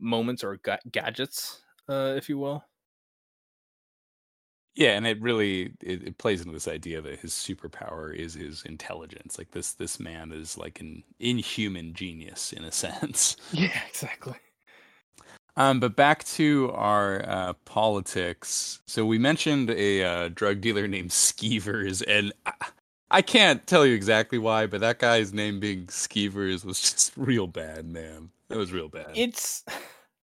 moments 0.00 0.44
or 0.44 0.56
ga- 0.58 0.78
gadgets, 0.90 1.62
uh, 1.88 2.14
if 2.16 2.28
you 2.28 2.38
will. 2.38 2.64
Yeah, 4.74 4.96
and 4.96 5.06
it 5.06 5.20
really 5.20 5.72
it, 5.82 6.02
it 6.02 6.18
plays 6.18 6.40
into 6.40 6.52
this 6.52 6.68
idea 6.68 7.02
that 7.02 7.18
his 7.18 7.32
superpower 7.32 8.14
is 8.14 8.34
his 8.34 8.62
intelligence. 8.62 9.38
Like 9.38 9.50
this 9.50 9.72
this 9.72 10.00
man 10.00 10.32
is 10.32 10.56
like 10.56 10.80
an 10.80 11.02
inhuman 11.20 11.92
genius 11.92 12.52
in 12.52 12.64
a 12.64 12.72
sense. 12.72 13.36
Yeah, 13.52 13.78
exactly. 13.88 14.34
Um, 15.56 15.80
but 15.80 15.96
back 15.96 16.24
to 16.24 16.70
our 16.74 17.28
uh, 17.28 17.52
politics. 17.66 18.80
So 18.86 19.04
we 19.04 19.18
mentioned 19.18 19.70
a 19.70 20.04
uh, 20.04 20.28
drug 20.28 20.60
dealer 20.60 20.88
named 20.88 21.10
Skeevers, 21.10 22.02
and 22.06 22.32
I, 22.46 22.52
I 23.10 23.22
can't 23.22 23.66
tell 23.66 23.84
you 23.84 23.94
exactly 23.94 24.38
why, 24.38 24.66
but 24.66 24.80
that 24.80 24.98
guy's 24.98 25.34
name 25.34 25.60
being 25.60 25.86
Skeevers 25.86 26.64
was 26.64 26.80
just 26.92 27.12
real 27.16 27.46
bad, 27.46 27.86
man. 27.86 28.30
It 28.48 28.56
was 28.56 28.72
real 28.72 28.88
bad. 28.88 29.10
It's 29.14 29.64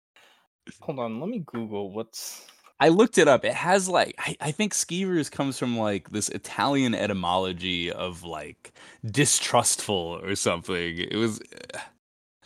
hold 0.79 0.99
on, 0.99 1.19
let 1.19 1.29
me 1.29 1.43
Google 1.45 1.91
what's 1.91 2.45
I 2.79 2.89
looked 2.89 3.17
it 3.17 3.27
up. 3.27 3.43
It 3.43 3.53
has 3.53 3.89
like 3.89 4.15
I, 4.19 4.35
I 4.39 4.51
think 4.51 4.73
skeevers 4.73 5.29
comes 5.31 5.59
from 5.59 5.77
like 5.77 6.09
this 6.11 6.29
Italian 6.29 6.95
etymology 6.95 7.91
of 7.91 8.23
like 8.23 8.71
distrustful 9.05 10.19
or 10.23 10.35
something. 10.35 10.97
It 10.97 11.15
was 11.17 11.41
eh, 11.73 11.79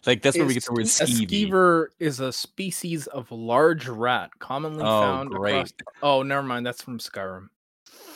like 0.05 0.21
that's 0.21 0.37
where 0.37 0.47
we 0.47 0.55
get 0.55 0.65
the 0.65 0.73
word 0.73 0.81
A 0.81 0.85
skeevy. 0.85 1.27
skeever 1.49 1.85
is 1.99 2.19
a 2.19 2.33
species 2.33 3.07
of 3.07 3.31
large 3.31 3.87
rat 3.87 4.31
commonly 4.39 4.83
Oh, 4.83 5.01
found 5.01 5.27
across. 5.33 5.71
great. 5.71 5.73
Oh, 6.01 6.23
never 6.23 6.43
mind. 6.43 6.65
That's 6.65 6.81
from 6.81 6.97
Skyrim. 6.99 7.47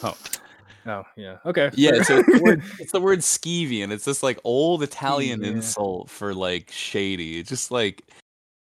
Oh. 0.04 0.18
Oh, 0.88 1.04
yeah. 1.18 1.38
Okay. 1.46 1.70
Yeah, 1.74 2.02
so 2.02 2.18
it's 2.20 2.30
the 2.38 2.42
word 2.42 2.64
it's 2.80 2.92
the 2.94 3.02
word 3.02 3.20
skeevy, 3.20 3.84
and 3.84 3.92
it's 3.94 4.06
this 4.06 4.24
like 4.24 4.40
old 4.44 4.82
Italian 4.84 5.44
Yeah. 5.44 5.52
insult 5.52 6.10
for 6.10 6.34
like 6.34 6.72
shady. 6.72 7.40
It's 7.40 7.50
just 7.50 7.72
like 7.72 8.04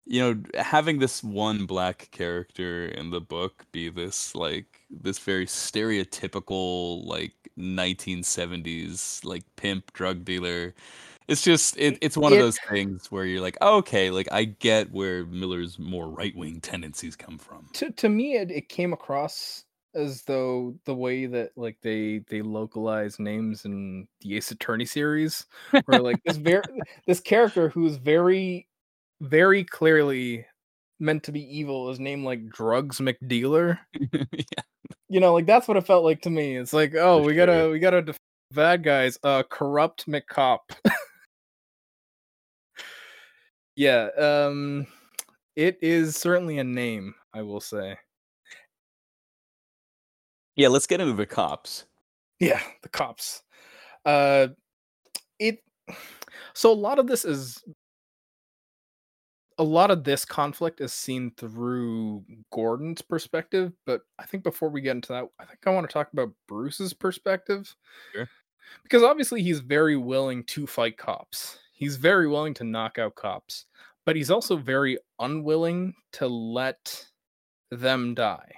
you 0.06 0.20
know, 0.20 0.42
having 0.60 0.98
this 0.98 1.22
one 1.22 1.66
black 1.66 2.08
character 2.10 2.86
in 2.86 3.10
the 3.10 3.20
book 3.20 3.64
be 3.72 3.88
this 3.88 4.34
like 4.34 4.80
this 4.90 5.18
very 5.18 5.46
stereotypical 5.46 7.04
like 7.06 7.32
1970s 7.58 9.24
like 9.24 9.44
pimp 9.56 9.92
drug 9.92 10.24
dealer. 10.24 10.74
It's 11.26 11.42
just 11.42 11.78
it, 11.78 11.96
it's 12.02 12.18
one 12.18 12.34
of 12.34 12.38
those 12.38 12.58
things 12.68 13.10
where 13.10 13.24
you're 13.24 13.40
like, 13.40 13.56
oh, 13.62 13.78
okay, 13.78 14.10
like 14.10 14.28
I 14.30 14.44
get 14.44 14.92
where 14.92 15.24
Miller's 15.24 15.78
more 15.78 16.08
right 16.08 16.36
wing 16.36 16.60
tendencies 16.60 17.16
come 17.16 17.38
from. 17.38 17.68
to 17.74 17.90
to 17.92 18.08
me, 18.10 18.36
it, 18.36 18.50
it 18.50 18.68
came 18.68 18.92
across 18.92 19.64
as 19.94 20.22
though 20.22 20.74
the 20.84 20.94
way 20.94 21.24
that 21.24 21.52
like 21.56 21.78
they 21.80 22.18
they 22.28 22.42
localize 22.42 23.18
names 23.18 23.64
in 23.64 24.06
the 24.20 24.36
Ace 24.36 24.50
Attorney 24.50 24.84
series, 24.84 25.46
where 25.86 26.00
like 26.00 26.22
this 26.24 26.36
very 26.36 26.62
this 27.06 27.20
character 27.20 27.70
who's 27.70 27.96
very 27.96 28.66
very 29.28 29.64
clearly 29.64 30.46
meant 31.00 31.22
to 31.24 31.32
be 31.32 31.40
evil 31.58 31.90
is 31.90 31.98
named 32.00 32.24
like 32.24 32.48
Drugs 32.48 32.98
McDealer. 33.00 33.78
yeah. 34.12 34.62
you 35.08 35.20
know 35.20 35.32
like 35.34 35.46
that's 35.46 35.66
what 35.68 35.76
it 35.76 35.86
felt 35.86 36.04
like 36.04 36.22
to 36.22 36.30
me 36.30 36.56
it's 36.56 36.72
like 36.72 36.94
oh 36.94 37.20
For 37.20 37.26
we 37.26 37.34
gotta 37.34 37.68
we 37.70 37.78
gotta 37.78 38.02
def- 38.02 38.18
bad 38.52 38.82
guys 38.82 39.18
uh 39.22 39.42
corrupt 39.50 40.06
mccop 40.06 40.58
yeah 43.76 44.08
um 44.18 44.86
it 45.56 45.78
is 45.82 46.16
certainly 46.16 46.58
a 46.58 46.64
name 46.64 47.14
i 47.34 47.42
will 47.42 47.60
say 47.60 47.96
Yeah, 50.56 50.68
let's 50.68 50.86
get 50.86 51.00
into 51.00 51.14
the 51.14 51.26
cops. 51.26 51.84
yeah 52.40 52.60
the 52.82 52.88
cops 52.88 53.42
uh 54.04 54.48
it 55.38 55.58
so 56.54 56.72
a 56.72 56.74
lot 56.74 56.98
of 56.98 57.06
this 57.06 57.24
is 57.24 57.62
a 59.58 59.62
lot 59.62 59.90
of 59.90 60.04
this 60.04 60.24
conflict 60.24 60.80
is 60.80 60.92
seen 60.92 61.32
through 61.36 62.24
Gordon's 62.52 63.02
perspective, 63.02 63.72
but 63.86 64.02
I 64.18 64.24
think 64.24 64.42
before 64.42 64.68
we 64.68 64.80
get 64.80 64.96
into 64.96 65.12
that, 65.12 65.28
I 65.38 65.44
think 65.44 65.60
I 65.64 65.70
want 65.70 65.88
to 65.88 65.92
talk 65.92 66.12
about 66.12 66.32
Bruce's 66.48 66.92
perspective. 66.92 67.74
Sure. 68.12 68.28
Because 68.82 69.02
obviously 69.02 69.42
he's 69.42 69.60
very 69.60 69.96
willing 69.96 70.42
to 70.44 70.66
fight 70.66 70.96
cops. 70.96 71.58
He's 71.72 71.96
very 71.96 72.26
willing 72.26 72.54
to 72.54 72.64
knock 72.64 72.98
out 72.98 73.14
cops, 73.14 73.66
but 74.04 74.16
he's 74.16 74.30
also 74.30 74.56
very 74.56 74.98
unwilling 75.20 75.94
to 76.12 76.26
let 76.26 77.06
them 77.70 78.14
die. 78.14 78.52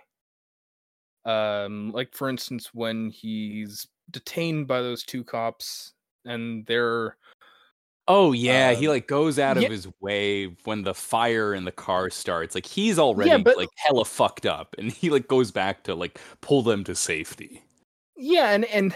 Um 1.24 1.90
like 1.92 2.14
for 2.14 2.28
instance 2.28 2.70
when 2.72 3.10
he's 3.10 3.88
detained 4.10 4.68
by 4.68 4.80
those 4.80 5.02
two 5.02 5.24
cops 5.24 5.94
and 6.24 6.64
they're 6.66 7.16
Oh 8.08 8.32
yeah, 8.32 8.72
he 8.72 8.86
Um, 8.86 8.92
like 8.92 9.08
goes 9.08 9.38
out 9.38 9.56
yeah. 9.56 9.64
of 9.66 9.72
his 9.72 9.88
way 10.00 10.46
when 10.64 10.82
the 10.82 10.94
fire 10.94 11.54
in 11.54 11.64
the 11.64 11.72
car 11.72 12.08
starts. 12.10 12.54
Like 12.54 12.66
he's 12.66 12.98
already 12.98 13.42
but- 13.42 13.56
like 13.56 13.68
hella 13.76 14.04
fucked 14.04 14.46
up, 14.46 14.74
and 14.78 14.92
he 14.92 15.10
like 15.10 15.26
goes 15.28 15.50
back 15.50 15.82
to 15.84 15.94
like 15.94 16.20
pull 16.40 16.62
them 16.62 16.84
to 16.84 16.94
safety. 16.94 17.62
Yeah, 18.16 18.50
and 18.52 18.64
and 18.66 18.94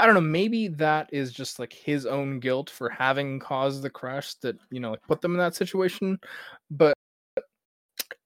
I 0.00 0.06
don't 0.06 0.14
know, 0.14 0.20
maybe 0.20 0.68
that 0.68 1.08
is 1.12 1.32
just 1.32 1.58
like 1.58 1.72
his 1.72 2.06
own 2.06 2.40
guilt 2.40 2.68
for 2.70 2.88
having 2.88 3.38
caused 3.38 3.82
the 3.82 3.90
crash 3.90 4.34
that, 4.42 4.56
you 4.70 4.80
know, 4.80 4.90
like 4.92 5.02
put 5.06 5.20
them 5.20 5.32
in 5.32 5.38
that 5.38 5.54
situation. 5.54 6.18
But 6.70 6.94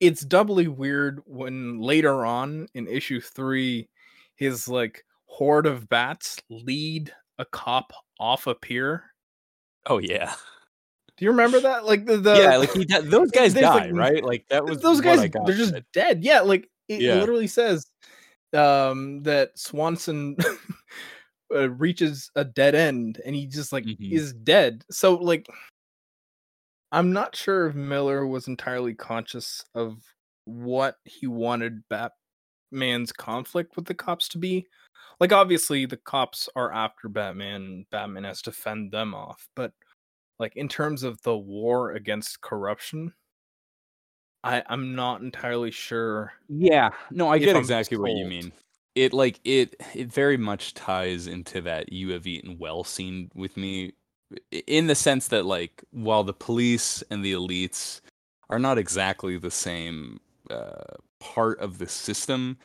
it's 0.00 0.22
doubly 0.24 0.68
weird 0.68 1.20
when 1.26 1.80
later 1.80 2.24
on 2.24 2.66
in 2.74 2.86
issue 2.88 3.20
3 3.20 3.88
his 4.36 4.66
like 4.68 5.04
horde 5.26 5.66
of 5.66 5.88
bats 5.88 6.40
lead 6.48 7.12
a 7.38 7.44
cop 7.44 7.92
off 8.18 8.46
a 8.46 8.54
pier. 8.54 9.11
Oh 9.86 9.98
yeah, 9.98 10.34
Do 11.16 11.24
you 11.24 11.30
remember 11.30 11.60
that? 11.60 11.84
Like 11.84 12.06
the, 12.06 12.16
the 12.18 12.36
yeah. 12.38 12.56
Like 12.56 12.72
he, 12.72 12.84
di- 12.84 13.00
those 13.00 13.30
guys 13.32 13.54
die, 13.54 13.90
like, 13.90 13.92
right? 13.92 14.24
Like 14.24 14.46
that 14.48 14.64
was 14.64 14.78
those 14.78 15.00
guys 15.00 15.28
they're 15.30 15.56
just 15.56 15.74
it. 15.74 15.84
dead 15.92 16.22
yeah 16.22 16.40
like 16.40 16.68
it 16.88 17.00
Yeah. 17.00 17.20
literally 17.20 17.46
says 17.46 17.86
um 18.54 19.22
that 19.22 19.58
swanson 19.58 20.36
uh, 21.54 21.70
reaches 21.70 22.30
a 22.36 22.44
dead 22.44 22.74
end 22.74 23.20
and 23.24 23.34
he 23.34 23.46
just 23.46 23.72
like 23.72 23.84
Mhm. 23.84 24.12
is 24.12 24.32
dead 24.34 24.84
so 24.90 25.14
like 25.14 25.46
i'm 26.90 27.12
not 27.12 27.34
sure 27.34 27.68
if 27.68 27.74
miller 27.74 28.26
was 28.26 28.46
entirely 28.48 28.94
conscious 28.94 29.64
of 29.74 30.02
what 30.44 30.96
he 31.04 31.26
wanted 31.26 31.82
batman's 31.88 33.12
conflict 33.12 33.74
with 33.76 33.86
the 33.86 33.94
cops 33.94 34.28
to 34.28 34.38
be 34.38 34.66
like 35.22 35.32
obviously 35.32 35.86
the 35.86 35.96
cops 35.96 36.48
are 36.56 36.72
after 36.72 37.08
batman 37.08 37.62
and 37.62 37.90
batman 37.90 38.24
has 38.24 38.42
to 38.42 38.50
fend 38.50 38.90
them 38.90 39.14
off 39.14 39.48
but 39.54 39.72
like 40.40 40.56
in 40.56 40.68
terms 40.68 41.04
of 41.04 41.22
the 41.22 41.36
war 41.38 41.92
against 41.92 42.40
corruption 42.40 43.12
I, 44.44 44.62
I'm 44.66 44.94
not 44.94 45.20
entirely 45.20 45.70
sure. 45.70 46.32
Yeah, 46.48 46.90
no, 47.10 47.28
I 47.28 47.38
get 47.38 47.54
I'm 47.54 47.60
exactly 47.60 47.96
what 47.96 48.10
you 48.10 48.24
mean. 48.24 48.52
It 48.94 49.12
like 49.12 49.40
it 49.44 49.76
it 49.94 50.12
very 50.12 50.36
much 50.36 50.74
ties 50.74 51.26
into 51.26 51.60
that 51.62 51.92
you 51.92 52.10
have 52.10 52.26
eaten 52.26 52.58
well 52.58 52.84
scene 52.84 53.30
with 53.34 53.56
me 53.56 53.92
in 54.66 54.86
the 54.86 54.94
sense 54.94 55.28
that 55.28 55.46
like 55.46 55.84
while 55.92 56.24
the 56.24 56.32
police 56.32 57.02
and 57.10 57.24
the 57.24 57.32
elites 57.32 58.00
are 58.50 58.58
not 58.58 58.78
exactly 58.78 59.38
the 59.38 59.50
same 59.50 60.20
uh, 60.50 60.96
part 61.20 61.58
of 61.60 61.78
the 61.78 61.88
system, 61.88 62.58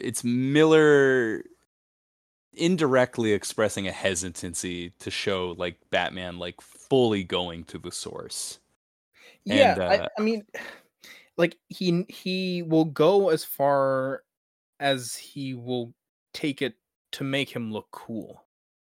it's 0.00 0.24
Miller 0.24 1.42
indirectly 2.56 3.32
expressing 3.32 3.86
a 3.88 3.92
hesitancy 3.92 4.90
to 5.00 5.10
show 5.10 5.52
like 5.52 5.78
Batman 5.90 6.38
like 6.38 6.60
fully 6.60 7.24
going 7.24 7.64
to 7.66 7.78
the 7.78 7.92
source. 7.92 8.60
Yeah, 9.44 9.76
And, 9.76 9.78
I, 9.86 10.00
uh, 10.00 10.08
I 10.18 10.22
mean, 10.22 10.46
like 11.36 11.58
he 11.68 12.04
he 12.08 12.62
will 12.62 12.84
go 12.86 13.30
as 13.30 13.44
far 13.44 14.24
as 14.80 15.16
he 15.16 15.54
will 15.54 15.94
take 16.34 16.62
it 16.62 16.76
to 17.12 17.24
make 17.24 17.50
him 17.50 17.72
look 17.72 17.88
cool. 17.92 18.46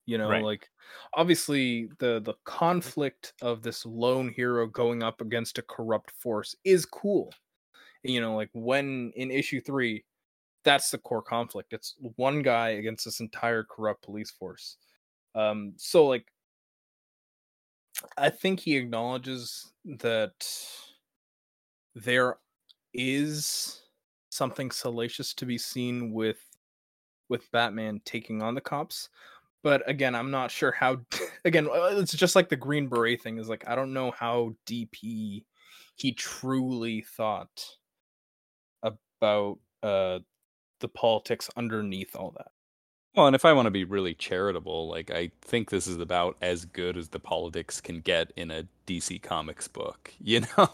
You 0.07 0.17
know, 0.19 0.37
Right. 0.37 0.39
like 0.39 0.69
obviously 1.15 1.89
the 1.99 2.21
the 2.21 2.35
conflict 2.45 3.33
of 3.41 3.63
this 3.63 3.85
lone 3.85 4.29
hero 4.29 4.67
going 4.67 5.03
up 5.03 5.21
against 5.21 5.57
a 5.59 5.63
corrupt 5.63 6.11
force 6.11 6.55
is 6.65 6.85
cool. 6.85 7.33
You 8.03 8.21
know, 8.21 8.35
like 8.35 8.49
when 8.53 9.11
in 9.15 9.31
issue 9.31 9.61
three, 9.61 10.05
that's 10.65 10.89
the 10.89 10.97
core 10.97 11.21
conflict. 11.21 11.71
It's 11.71 11.95
one 12.17 12.41
guy 12.41 12.69
against 12.71 13.05
this 13.05 13.21
entire 13.21 13.63
corrupt 13.63 14.03
police 14.03 14.31
force. 14.31 14.77
Um, 15.35 15.73
so 15.77 16.07
like 16.07 16.25
I 18.17 18.29
think 18.29 18.59
he 18.59 18.75
acknowledges 18.75 19.71
that 19.85 20.47
there 21.93 22.37
is 22.93 23.83
something 24.29 24.71
salacious 24.71 25.33
to 25.35 25.45
be 25.45 25.57
seen 25.57 26.11
with 26.11 26.39
with 27.29 27.49
Batman 27.51 28.01
taking 28.05 28.41
on 28.41 28.53
the 28.55 28.61
cops. 28.61 29.09
But 29.63 29.87
again, 29.89 30.13
I'm 30.13 30.29
not 30.29 30.51
sure 30.51 30.71
how 30.71 30.99
again, 31.45 31.67
uh, 31.67 31.95
it's 31.97 32.13
just 32.13 32.35
like 32.35 32.49
the 32.49 32.55
Green 32.55 32.87
Beret 32.87 33.21
thing 33.21 33.37
is 33.37 33.49
like 33.49 33.67
I 33.67 33.75
don't 33.75 33.93
know 33.93 34.11
how 34.11 34.55
deep 34.65 34.95
he 34.95 35.45
he 35.95 36.11
truly 36.11 37.01
thought 37.01 37.65
about 38.83 39.59
uh 39.81 40.19
the 40.85 40.89
politics 40.89 41.49
underneath 41.57 42.15
all 42.15 42.31
that. 42.37 42.51
Well, 43.15 43.27
and 43.27 43.35
if 43.35 43.45
I 43.45 43.53
want 43.53 43.65
to 43.67 43.71
be 43.71 43.85
really 43.85 44.13
charitable, 44.13 44.89
like 44.89 45.09
I 45.09 45.31
think 45.41 45.69
this 45.69 45.87
is 45.87 45.97
about 45.97 46.35
as 46.41 46.65
good 46.65 46.97
as 46.97 47.09
the 47.09 47.19
politics 47.19 47.79
can 47.79 48.01
get 48.01 48.31
in 48.35 48.51
a 48.51 48.67
DC 48.85 49.19
Comics 49.19 49.67
book. 49.67 50.13
You 50.21 50.41
know, 50.57 50.69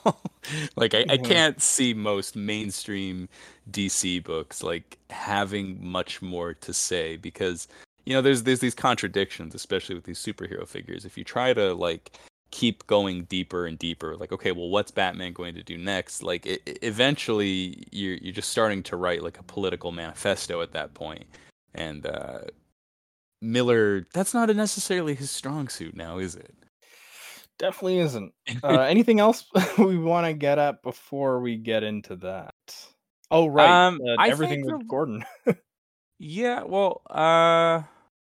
like 0.75 0.95
I, 0.95 1.05
I 1.09 1.17
Mhm. 1.17 1.19
can't 1.19 1.61
see 1.61 1.93
most 1.93 2.35
mainstream 2.35 3.29
DC 3.69 4.19
books 4.23 4.63
like 4.63 4.97
having 5.11 5.77
much 5.85 6.21
more 6.21 6.53
to 6.55 6.73
say 6.73 7.17
because 7.17 7.67
you 8.05 8.13
know 8.13 8.21
there's 8.21 8.41
there's 8.43 8.59
these 8.61 8.73
contradictions, 8.75 9.53
especially 9.53 9.93
with 9.95 10.05
these 10.05 10.19
superhero 10.19 10.67
figures. 10.67 11.05
If 11.05 11.17
you 11.17 11.23
try 11.23 11.53
to 11.53 11.73
like 11.75 12.17
keep 12.51 12.85
going 12.87 13.23
deeper 13.25 13.65
and 13.65 13.79
deeper, 13.79 14.15
like 14.17 14.31
okay, 14.31 14.51
well, 14.51 14.69
what's 14.69 14.91
Batman 14.91 15.33
going 15.33 15.55
to 15.55 15.63
do 15.63 15.77
next? 15.77 16.21
Like 16.23 16.45
it, 16.45 16.61
eventually, 16.83 17.87
you're 17.91 18.15
you're 18.17 18.33
just 18.33 18.49
starting 18.49 18.83
to 18.83 18.95
write 18.95 19.23
like 19.23 19.39
a 19.39 19.43
political 19.43 19.91
manifesto 19.91 20.61
at 20.61 20.71
that 20.73 20.93
point 20.93 21.25
and 21.73 22.05
uh 22.05 22.39
Miller 23.41 24.05
that's 24.13 24.33
not 24.33 24.53
necessarily 24.55 25.15
his 25.15 25.31
strong 25.31 25.67
suit 25.67 25.95
now 25.95 26.17
is 26.17 26.35
it 26.35 26.53
Definitely 27.57 27.99
isn't. 27.99 28.33
Uh, 28.63 28.81
anything 28.81 29.19
else 29.19 29.45
we 29.77 29.97
want 29.97 30.25
to 30.25 30.33
get 30.33 30.57
at 30.57 30.81
before 30.81 31.39
we 31.41 31.57
get 31.57 31.83
into 31.83 32.15
that? 32.17 32.55
Oh, 33.29 33.45
right. 33.47 33.87
Um, 33.87 33.99
uh, 34.01 34.23
everything 34.23 34.65
with 34.65 34.79
the- 34.79 34.85
Gordon. 34.85 35.23
yeah 36.19 36.61
well 36.63 37.01
uh 37.09 37.81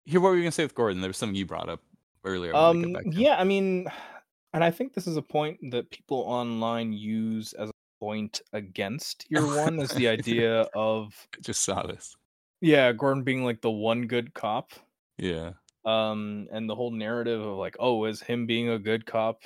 here 0.05 0.21
what 0.21 0.29
were 0.31 0.37
you 0.37 0.43
gonna 0.43 0.51
say 0.53 0.63
with 0.65 0.75
Gordon 0.75 1.01
there 1.01 1.09
was 1.09 1.17
something 1.17 1.37
you 1.37 1.47
brought 1.47 1.69
up 1.69 1.81
earlier 2.29 2.55
I 2.55 2.69
wanna 2.69 2.87
get 2.89 3.07
Um, 3.07 3.13
yeah, 3.13 3.37
I 3.39 3.45
mean, 3.45 3.87
and 4.53 4.63
I 4.63 4.71
think 4.71 4.95
this 4.95 5.07
is 5.07 5.17
a 5.17 5.23
point 5.23 5.59
that 5.71 5.91
people 5.91 6.19
online 6.19 6.93
use 6.93 7.53
as 7.55 7.71
a 7.71 7.73
point 8.01 8.41
against 8.53 9.27
year 9.29 9.45
one 9.45 9.81
is 9.81 9.91
the 9.91 10.09
idea 10.09 10.63
of 10.75 11.15
I 11.37 11.41
just 11.41 11.63
saw 11.63 11.83
this 11.83 12.17
yeah, 12.61 12.93
Gordon 12.93 13.23
being 13.23 13.45
like 13.45 13.61
the 13.61 13.71
one 13.71 14.07
good 14.07 14.35
cop. 14.35 14.73
yeah 15.17 15.53
Um, 15.85 16.49
and 16.53 16.69
the 16.69 16.75
whole 16.75 16.91
narrative 16.91 17.41
of 17.41 17.57
like, 17.57 17.77
oh, 17.79 18.05
is 18.05 18.21
him 18.21 18.47
being 18.47 18.71
a 18.71 18.79
good 18.79 19.07
cop, 19.07 19.43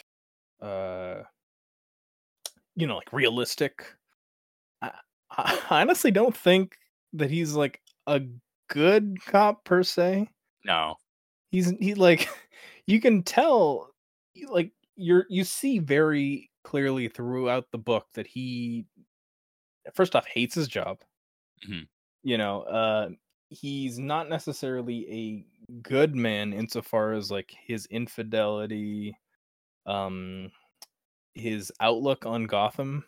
uh, 0.60 1.22
you 2.74 2.86
know, 2.86 2.96
like 2.96 3.12
realistic? 3.12 3.84
I, 4.80 4.92
I 5.30 5.60
honestly 5.70 6.10
don't 6.10 6.36
think 6.36 6.76
that 7.12 7.30
he's 7.30 7.52
like 7.54 7.80
a 8.06 8.22
good 8.70 9.18
cop 9.26 9.64
per 9.64 9.82
se. 9.82 10.28
no 10.64 10.96
he's 11.52 11.72
he 11.78 11.94
like 11.94 12.28
you 12.86 13.00
can 13.00 13.22
tell 13.22 13.94
like 14.48 14.72
you're 14.96 15.26
you 15.28 15.44
see 15.44 15.78
very 15.78 16.50
clearly 16.64 17.08
throughout 17.08 17.70
the 17.72 17.78
book 17.78 18.06
that 18.14 18.26
he 18.26 18.86
first 19.94 20.14
off 20.16 20.26
hates 20.26 20.54
his 20.54 20.68
job. 20.68 21.02
Mhm. 21.64 21.86
you 22.22 22.38
know 22.38 22.62
uh 22.62 23.10
he's 23.50 23.98
not 23.98 24.28
necessarily 24.28 25.06
a 25.12 25.44
good 25.82 26.14
man 26.14 26.52
insofar 26.52 27.12
as 27.12 27.30
like 27.30 27.50
his 27.66 27.86
infidelity 27.86 29.16
um 29.86 30.52
his 31.34 31.72
outlook 31.80 32.26
on 32.26 32.46
gotham. 32.46 33.04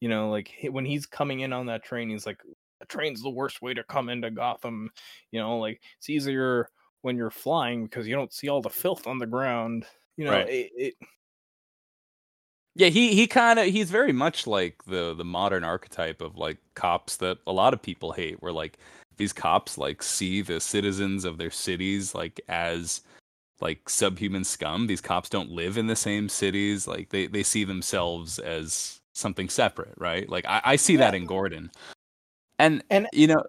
You 0.00 0.08
know 0.10 0.30
like 0.30 0.52
when 0.70 0.84
he's 0.86 1.06
coming 1.06 1.40
in 1.40 1.52
on 1.52 1.66
that 1.66 1.84
train 1.84 2.10
he's 2.10 2.26
like 2.26 2.42
a 2.80 2.86
train's 2.86 3.22
the 3.22 3.30
worst 3.30 3.62
way 3.62 3.74
to 3.74 3.84
come 3.84 4.08
into 4.10 4.30
gotham. 4.30 4.90
You 5.32 5.40
know 5.40 5.58
like 5.58 5.82
it's 5.98 6.10
easier 6.10 6.70
when 7.02 7.16
you're 7.16 7.30
flying 7.30 7.84
because 7.84 8.06
you 8.06 8.14
don't 8.14 8.32
see 8.32 8.48
all 8.48 8.60
the 8.62 8.70
filth 8.70 9.06
on 9.06 9.18
the 9.18 9.26
ground 9.26 9.86
you 10.16 10.24
know 10.24 10.32
Right. 10.32 10.48
it, 10.48 10.70
it 10.76 10.94
yeah 12.74 12.88
he 12.88 13.14
he 13.14 13.26
kind 13.26 13.58
of 13.58 13.66
he's 13.66 13.90
very 13.90 14.12
much 14.12 14.46
like 14.46 14.82
the 14.84 15.14
the 15.14 15.24
modern 15.24 15.64
archetype 15.64 16.20
of 16.20 16.36
like 16.36 16.58
cops 16.74 17.16
that 17.16 17.38
a 17.46 17.52
lot 17.52 17.72
of 17.74 17.82
people 17.82 18.12
hate 18.12 18.40
where 18.42 18.52
like 18.52 18.78
these 19.16 19.32
cops 19.32 19.78
like 19.78 20.02
see 20.02 20.42
the 20.42 20.60
citizens 20.60 21.24
of 21.24 21.38
their 21.38 21.50
cities 21.50 22.14
like 22.14 22.40
as 22.48 23.00
like 23.60 23.88
subhuman 23.88 24.44
scum. 24.44 24.86
These 24.86 25.00
cops 25.00 25.28
don't 25.28 25.50
live 25.50 25.76
in 25.76 25.88
the 25.88 25.96
same 25.96 26.28
cities 26.28 26.86
like 26.86 27.08
they 27.10 27.26
they 27.26 27.42
see 27.42 27.64
themselves 27.64 28.38
as 28.38 29.00
something 29.14 29.48
separate 29.48 29.94
right? 29.96 30.28
Like 30.28 30.44
i, 30.46 30.60
I 30.64 30.76
see 30.76 30.94
that 30.96 31.14
in 31.16 31.26
gordon. 31.26 31.70
And 32.60 32.84
And- 32.90 33.08
you 33.12 33.26
know 33.26 33.42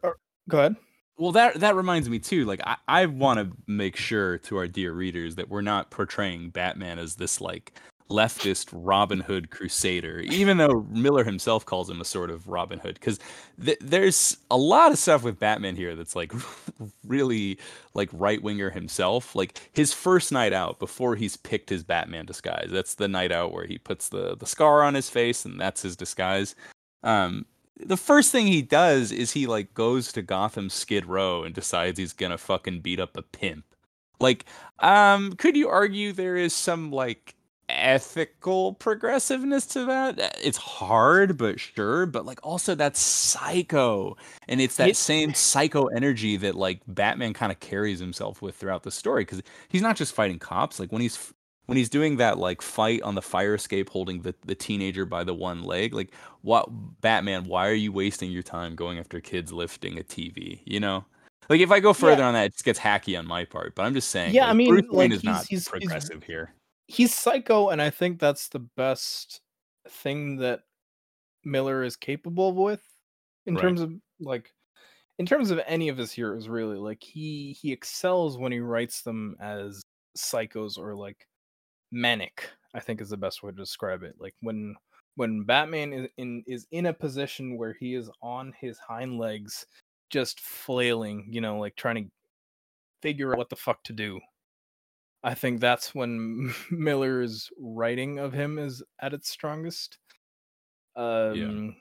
go 0.50 0.60
ahead 0.60 0.76
well 1.20 1.32
that 1.32 1.60
that 1.60 1.76
reminds 1.76 2.10
me 2.10 2.18
too 2.18 2.46
like 2.46 2.62
i, 2.66 2.78
I 2.88 3.06
want 3.06 3.40
to 3.40 3.56
make 3.68 3.96
sure 3.96 4.40
to 4.40 4.58
our 4.58 4.68
dear 4.68 4.94
readers 4.94 5.36
that 5.36 5.50
we're 5.50 5.62
not 5.62 5.92
portraying 5.92 6.50
batman 6.50 6.98
as 6.98 7.16
this 7.16 7.40
like 7.40 7.74
leftist 8.10 8.70
robin 8.72 9.20
hood 9.20 9.52
crusader 9.52 10.22
even 10.22 10.58
though 10.58 10.84
miller 10.90 11.24
himself 11.24 11.64
calls 11.64 11.88
him 11.88 12.02
a 12.02 12.06
sort 12.06 12.32
of 12.32 12.48
robin 12.48 12.80
hood 12.80 12.96
because 12.96 13.20
th- 13.64 13.78
there's 13.82 14.38
a 14.50 14.58
lot 14.58 14.92
of 14.92 14.98
stuff 14.98 15.22
with 15.22 15.38
batman 15.38 15.76
here 15.76 15.96
that's 15.96 16.16
like 16.16 16.34
really 17.06 17.60
like 17.94 18.10
right 18.14 18.42
winger 18.42 18.70
himself. 18.70 19.36
Like 19.36 19.70
his 19.74 19.94
first 19.94 20.32
night 20.32 20.54
out 20.54 20.80
before 20.80 21.16
he's 21.16 21.38
picked 21.38 21.70
his 21.70 21.84
batman 21.84 22.26
disguise 22.26 22.70
that's 22.72 22.96
the 22.96 23.08
night 23.08 23.32
out 23.32 23.52
where 23.52 23.66
he 23.66 23.78
puts 23.78 24.10
the 24.10 24.36
the 24.38 24.46
scar 24.46 24.84
on 24.84 24.94
his 24.94 25.10
face 25.10 25.46
and 25.46 25.60
that's 25.60 25.82
his 25.82 25.96
disguise. 25.96 26.56
Um 27.04 27.46
the 27.80 27.98
first 27.98 28.32
thing 28.32 28.48
he 28.48 28.62
does 28.62 29.12
is 29.12 29.32
he 29.32 29.48
like 29.48 29.74
goes 29.74 30.12
to 30.14 30.22
Gotham 30.22 30.70
Skid 30.70 31.06
Row 31.06 31.44
and 31.44 31.54
decides 31.56 31.98
he's 32.00 32.14
gonna 32.14 32.38
fucking 32.38 32.82
beat 32.82 33.00
up 33.00 33.16
a 33.18 33.22
pimp. 33.22 33.66
Like, 34.20 34.46
um, 34.80 35.34
could 35.34 35.56
you 35.56 35.70
argue 35.70 36.12
there 36.12 36.36
is 36.36 36.54
some 36.54 36.92
like 36.92 37.36
ethical 37.70 38.74
progressiveness 38.74 39.66
to 39.68 39.86
that? 39.86 40.38
It's 40.44 40.58
hard, 40.58 41.38
but 41.38 41.60
sure. 41.60 42.06
But 42.06 42.26
like, 42.26 42.40
also 42.44 42.76
that's 42.76 43.00
psycho, 43.00 44.18
and 44.48 44.60
it's 44.60 44.76
that 44.78 44.90
It- 44.90 44.98
same 44.98 45.34
psycho 45.34 45.86
energy 45.88 46.36
that 46.38 46.56
like 46.56 46.82
Batman 46.88 47.34
kind 47.34 47.52
of 47.52 47.60
carries 47.60 48.00
himself 48.00 48.42
with 48.42 48.56
throughout 48.56 48.84
the 48.84 48.92
story 48.92 49.22
because 49.24 49.42
he's 49.70 49.82
not 49.82 49.96
just 49.96 50.14
fighting 50.14 50.40
cops. 50.40 50.80
Like 50.80 50.92
when 50.92 51.02
he's 51.02 51.34
when 51.70 51.78
he's 51.78 51.90
doing 51.90 52.18
that 52.18 52.38
like 52.38 52.62
fight 52.62 53.02
on 53.04 53.16
the 53.16 53.22
fire 53.22 53.54
escape 53.56 53.90
holding 53.90 54.22
the, 54.24 54.34
the 54.46 54.56
teenager 54.56 55.06
by 55.06 55.24
the 55.24 55.34
one 55.34 55.64
leg 55.64 55.94
like 55.94 56.12
what 56.42 56.68
batman 57.02 57.46
why 57.46 57.68
are 57.68 57.74
you 57.74 57.92
wasting 57.92 58.32
your 58.32 58.44
time 58.44 58.76
going 58.76 58.98
after 59.00 59.22
kids 59.22 59.54
lifting 59.54 59.98
a 60.00 60.04
tv 60.04 60.60
you 60.66 60.80
know? 60.80 61.06
Like 61.48 61.62
if 61.62 61.72
i 61.72 61.80
go 61.80 61.94
further 61.94 62.24
on 62.24 62.34
that 62.34 62.46
it 62.48 62.52
just 62.54 62.66
gets 62.66 62.80
hacky 62.80 63.18
on 63.18 63.26
my 63.28 63.46
part 63.46 63.76
but 63.76 63.84
i'm 63.84 63.94
just 63.94 64.10
saying 64.10 64.34
Yeah, 64.34 64.50
I 64.50 64.54
mean, 64.54 64.70
Bruce 64.70 64.86
Wayne 64.92 65.12
like, 65.12 65.18
is 65.18 65.22
he's- 65.22 65.24
not 65.34 65.46
he's- 65.48 65.48
he's- 65.48 65.68
progressive 65.68 66.24
here. 66.24 66.54
he's 66.88 67.14
psycho 67.14 67.70
and 67.70 67.82
i 67.82 67.90
think 67.90 68.20
that's 68.20 68.50
the 68.50 68.60
best 68.60 69.42
thing 69.88 70.38
that 70.38 70.62
miller 71.46 71.84
is 71.84 71.96
capable 71.96 72.52
with 72.54 72.82
in 73.46 73.56
Right. 73.56 73.62
terms 73.62 73.82
of 73.82 73.94
like 74.20 74.52
in 75.20 75.26
terms 75.26 75.52
of 75.52 75.60
any 75.68 75.90
of 75.90 75.98
his 75.98 76.12
heroes 76.14 76.48
really. 76.48 76.78
Like 76.78 77.02
he 77.04 77.58
he 77.60 77.72
excels 77.74 78.38
when 78.38 78.52
he 78.54 78.60
writes 78.60 79.02
them 79.02 79.36
as 79.42 79.82
psychos 80.18 80.78
or 80.78 80.96
like 80.96 81.28
manic 81.92 82.50
i 82.74 82.80
think 82.80 83.02
is 83.02 83.10
the 83.10 83.18
best 83.18 83.42
way 83.44 83.52
to 83.52 83.58
describe 83.58 84.04
it. 84.04 84.16
Like 84.20 84.36
when 84.42 84.76
when 85.16 85.44
batman 85.44 85.92
is 85.94 86.08
in 86.18 86.44
is 86.48 86.68
in 86.72 86.86
a 86.86 86.94
position 86.94 87.58
where 87.58 87.76
he 87.80 87.96
is 87.96 88.10
on 88.22 88.54
his 88.60 88.78
hind 88.80 89.18
legs 89.18 89.66
just 90.10 90.40
flailing 90.40 91.28
you 91.30 91.42
know 91.42 91.60
like 91.60 91.76
trying 91.76 92.06
to 92.06 92.12
figure 93.02 93.32
out 93.32 93.38
what 93.38 93.50
the 93.50 93.56
fuck 93.56 93.84
to 93.84 93.94
do. 93.94 94.20
I 95.24 95.34
think 95.34 95.60
that's 95.60 95.94
when 95.94 96.54
Miller's 96.72 97.50
writing 97.60 98.20
of 98.20 98.34
him 98.34 98.58
is 98.58 98.84
at 99.02 99.14
its 99.14 99.30
strongest. 99.30 99.98
Um, 100.96 101.76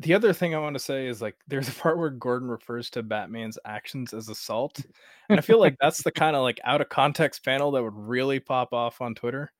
The 0.00 0.14
other 0.14 0.32
thing 0.32 0.54
I 0.54 0.58
want 0.58 0.74
to 0.74 0.80
say 0.80 1.06
is 1.06 1.22
like 1.22 1.36
there's 1.46 1.68
a 1.68 1.72
part 1.72 1.98
where 1.98 2.10
Gordon 2.10 2.48
refers 2.48 2.90
to 2.90 3.02
Batman's 3.02 3.58
actions 3.64 4.12
as 4.12 4.28
assault, 4.28 4.80
and 5.28 5.38
I 5.38 5.42
feel 5.42 5.60
like 5.60 5.76
that's 5.80 6.02
the 6.02 6.10
kind 6.10 6.34
of 6.36 6.42
like 6.42 6.60
out 6.64 6.80
of 6.80 6.88
context 6.88 7.44
panel 7.44 7.70
that 7.72 7.82
would 7.82 7.94
really 7.94 8.40
pop 8.40 8.72
off 8.72 9.00
on 9.00 9.14
Twitter. 9.14 9.52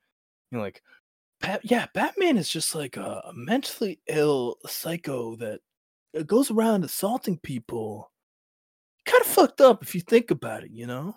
You 0.51 0.59
know, 0.59 0.65
like, 0.65 0.83
Bat- 1.41 1.61
yeah, 1.65 1.87
Batman 1.95 2.37
is 2.37 2.49
just 2.49 2.75
like 2.75 2.97
a, 2.97 3.23
a 3.27 3.33
mentally 3.35 4.01
ill 4.09 4.57
psycho 4.67 5.37
that 5.37 5.61
uh, 6.19 6.23
goes 6.23 6.51
around 6.51 6.85
assaulting 6.85 7.39
people. 7.39 8.11
Kind 9.07 9.21
of 9.21 9.27
fucked 9.29 9.61
up 9.61 9.83
if 9.83 9.95
you 9.95 10.01
think 10.01 10.31
about 10.31 10.65
it, 10.65 10.71
you 10.73 10.87
know. 10.87 11.15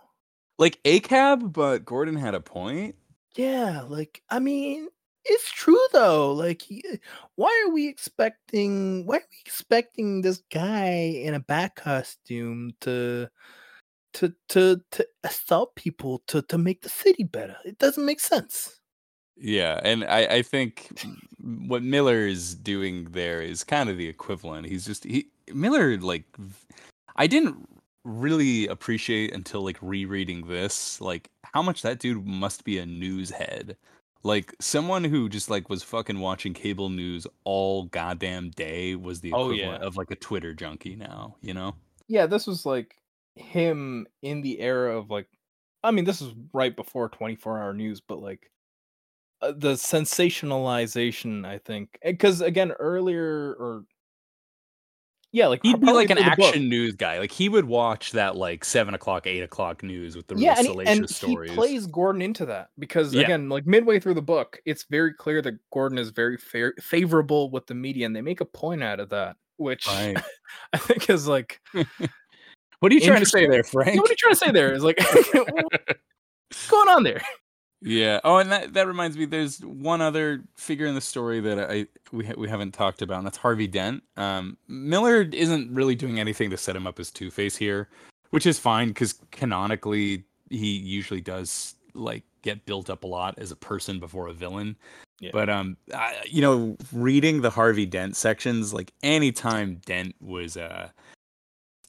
like 0.59 0.79
acab 0.85 1.53
but 1.53 1.85
gordon 1.85 2.15
had 2.15 2.35
a 2.35 2.39
point 2.41 2.95
Yeah, 3.35 3.81
like 3.87 4.21
I 4.29 4.39
mean, 4.39 4.87
it's 5.27 5.51
true 5.51 5.79
though. 5.93 6.33
Like, 6.33 6.63
eh, 6.71 6.97
why 7.35 7.65
are 7.65 7.71
we 7.73 7.87
expecting? 7.87 9.05
Why 9.05 9.17
are 9.17 9.27
we 9.31 9.37
expecting 9.45 10.21
this 10.21 10.41
guy 10.51 10.89
in 11.23 11.33
a 11.33 11.39
bat 11.39 11.75
costume 11.75 12.71
to, 12.81 13.29
to, 14.13 14.33
to, 14.49 14.81
to 14.91 15.07
assault 15.23 15.75
people 15.75 16.23
to 16.27 16.41
to 16.43 16.57
make 16.57 16.81
the 16.81 16.89
city 16.89 17.23
better? 17.23 17.57
It 17.65 17.77
doesn't 17.77 18.05
make 18.05 18.19
sense. 18.19 18.79
Yeah, 19.39 19.79
and 19.83 20.03
I, 20.05 20.25
I 20.25 20.41
think 20.41 20.89
what 21.67 21.83
Miller 21.83 22.25
is 22.25 22.55
doing 22.55 23.05
there 23.11 23.41
is 23.41 23.63
kind 23.63 23.89
of 23.89 23.97
the 23.97 24.07
equivalent. 24.07 24.67
He's 24.67 24.85
just 24.85 25.03
he 25.03 25.27
Miller 25.53 25.97
like 25.97 26.25
I 27.15 27.27
didn't 27.27 27.67
really 28.03 28.67
appreciate 28.67 29.33
until 29.33 29.61
like 29.61 29.77
rereading 29.81 30.47
this 30.47 31.01
like 31.01 31.29
how 31.53 31.61
much 31.61 31.81
that 31.81 31.99
dude 31.99 32.25
must 32.25 32.63
be 32.63 32.79
a 32.79 32.85
news 32.85 33.29
head. 33.29 33.77
Like 34.23 34.55
someone 34.59 35.03
who 35.03 35.29
just 35.29 35.49
like 35.49 35.69
was 35.69 35.83
fucking 35.83 36.19
watching 36.19 36.53
cable 36.53 36.89
news 36.89 37.27
all 37.43 37.85
goddamn 37.85 38.51
day 38.51 38.95
was 38.95 39.21
the 39.21 39.29
Oh, 39.31 39.51
equivalent 39.51 39.51
yeah. 39.51 39.83
of 39.83 39.95
like 39.97 40.11
a 40.11 40.15
Twitter 40.15 40.53
junkie 40.53 40.95
now, 40.95 41.37
you 41.41 41.53
know? 41.53 41.75
Yeah, 42.07 42.25
this 42.25 42.47
was 42.47 42.65
like 42.65 42.95
him 43.35 44.07
in 44.21 44.41
the 44.41 44.59
era 44.59 44.97
of 44.97 45.09
like 45.09 45.27
I 45.83 45.91
mean 45.91 46.05
this 46.05 46.21
is 46.21 46.33
right 46.53 46.75
before 46.75 47.09
24 47.09 47.59
hour 47.61 47.73
news 47.73 48.01
but 48.01 48.19
like 48.19 48.51
uh, 49.41 49.53
the 49.53 49.73
sensationalization 49.73 51.45
I 51.45 51.59
think 51.59 51.99
cuz 52.19 52.41
again 52.41 52.71
earlier 52.73 53.53
or 53.55 53.85
yeah, 55.37 55.45
like 55.47 55.61
he'd 55.61 55.79
be 55.79 55.93
like 55.93 56.09
an 56.09 56.17
action 56.17 56.67
news 56.67 56.95
guy. 56.95 57.19
Like 57.19 57.31
he 57.31 57.47
would 57.47 57.65
watch 57.65 58.11
that 58.13 58.35
like 58.35 58.65
seven 58.65 58.95
o'clock, 58.95 59.27
eight 59.27 59.43
o'clock 59.43 59.83
news 59.83 60.15
with 60.15 60.25
the 60.25 60.35
yeah, 60.35 60.53
real 60.53 60.57
and 60.57 60.67
salacious 60.67 60.93
he, 60.93 60.97
and 60.97 61.09
stories. 61.09 61.51
He 61.51 61.55
plays 61.55 61.85
Gordon 61.85 62.23
into 62.23 62.47
that 62.47 62.69
because 62.79 63.13
yeah. 63.13 63.21
again, 63.21 63.47
like 63.47 63.67
midway 63.67 63.99
through 63.99 64.15
the 64.15 64.21
book, 64.23 64.59
it's 64.65 64.85
very 64.89 65.13
clear 65.13 65.43
that 65.43 65.53
Gordon 65.71 65.99
is 65.99 66.09
very 66.09 66.37
fa- 66.37 66.73
favorable 66.81 67.51
with 67.51 67.67
the 67.67 67.75
media, 67.75 68.07
and 68.07 68.15
they 68.15 68.21
make 68.21 68.41
a 68.41 68.45
point 68.45 68.81
out 68.81 68.99
of 68.99 69.09
that, 69.09 69.35
which 69.57 69.87
right. 69.87 70.17
I 70.73 70.77
think 70.77 71.07
is 71.07 71.27
like. 71.27 71.61
what 72.79 72.91
are 72.91 72.95
you 72.95 73.01
trying 73.01 73.19
to 73.19 73.25
say 73.27 73.45
there, 73.45 73.63
Frank? 73.63 73.89
Yeah, 73.93 74.01
what 74.01 74.09
are 74.09 74.13
you 74.13 74.17
trying 74.17 74.33
to 74.33 74.39
say 74.39 74.51
there? 74.51 74.73
Is 74.73 74.83
like 74.83 74.99
what's 74.99 76.67
going 76.67 76.89
on 76.89 77.03
there? 77.03 77.21
Yeah. 77.81 78.19
Oh, 78.23 78.37
and 78.37 78.51
that 78.51 78.73
that 78.73 78.87
reminds 78.87 79.17
me. 79.17 79.25
There's 79.25 79.59
one 79.59 80.01
other 80.01 80.43
figure 80.55 80.87
in 80.87 80.95
the 80.95 81.01
story 81.01 81.39
that 81.41 81.59
I 81.59 81.87
we 82.11 82.25
ha- 82.25 82.33
we 82.37 82.49
haven't 82.49 82.73
talked 82.73 83.01
about, 83.01 83.19
and 83.19 83.25
that's 83.25 83.37
Harvey 83.37 83.67
Dent. 83.67 84.03
Um, 84.15 84.57
Miller 84.67 85.21
isn't 85.21 85.73
really 85.73 85.95
doing 85.95 86.19
anything 86.19 86.49
to 86.49 86.57
set 86.57 86.75
him 86.75 86.87
up 86.87 86.99
as 86.99 87.11
Two 87.11 87.29
Face 87.29 87.55
here, 87.55 87.89
which 88.31 88.47
is 88.47 88.57
fine 88.57 88.89
because 88.89 89.15
canonically 89.31 90.23
he 90.49 90.71
usually 90.77 91.21
does 91.21 91.75
like 91.93 92.23
get 92.41 92.65
built 92.65 92.89
up 92.89 93.03
a 93.03 93.07
lot 93.07 93.37
as 93.37 93.51
a 93.51 93.55
person 93.55 93.99
before 93.99 94.27
a 94.27 94.33
villain. 94.33 94.75
Yeah. 95.19 95.31
But 95.33 95.49
um, 95.49 95.77
I, 95.93 96.15
you 96.25 96.41
know, 96.41 96.77
reading 96.91 97.41
the 97.41 97.49
Harvey 97.49 97.85
Dent 97.85 98.15
sections, 98.15 98.73
like 98.73 98.91
anytime 99.03 99.81
Dent 99.85 100.15
was 100.19 100.57
uh 100.57 100.89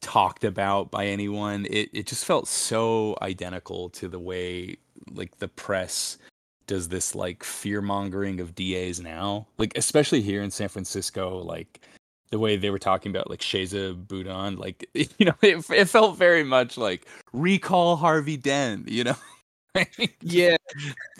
talked 0.01 0.45
about 0.45 0.91
by 0.91 1.07
anyone, 1.07 1.67
it 1.71 1.89
it 1.95 2.07
just 2.07 2.27
felt 2.27 2.47
so 2.47 3.17
identical 3.23 3.89
to 3.91 4.09
the 4.09 4.19
way 4.19 4.77
like 5.11 5.39
the 5.39 5.49
press 5.49 6.19
does 6.67 6.89
this 6.89 7.15
like 7.15 7.43
fear 7.43 7.83
mongering 7.83 8.41
of 8.41 8.55
DAs 8.55 9.01
now, 9.01 9.49
like 9.59 9.77
especially 9.77 10.21
here 10.21 10.43
in 10.43 10.51
San 10.51 10.69
Francisco, 10.69 11.39
like 11.39 11.81
the 12.31 12.39
way 12.39 12.57
they 12.57 12.71
were 12.71 12.79
talking 12.79 13.11
about 13.11 13.29
like 13.29 13.41
Chesa 13.41 13.95
Boudin, 14.07 14.57
like 14.57 14.89
you 14.95 15.27
know, 15.27 15.35
it, 15.43 15.69
it 15.71 15.87
felt 15.87 16.17
very 16.17 16.45
much 16.45 16.77
like 16.77 17.07
recall 17.33 17.97
Harvey 17.97 18.37
Dent, 18.37 18.89
you 18.89 19.05
know. 19.05 19.17
yeah, 20.21 20.57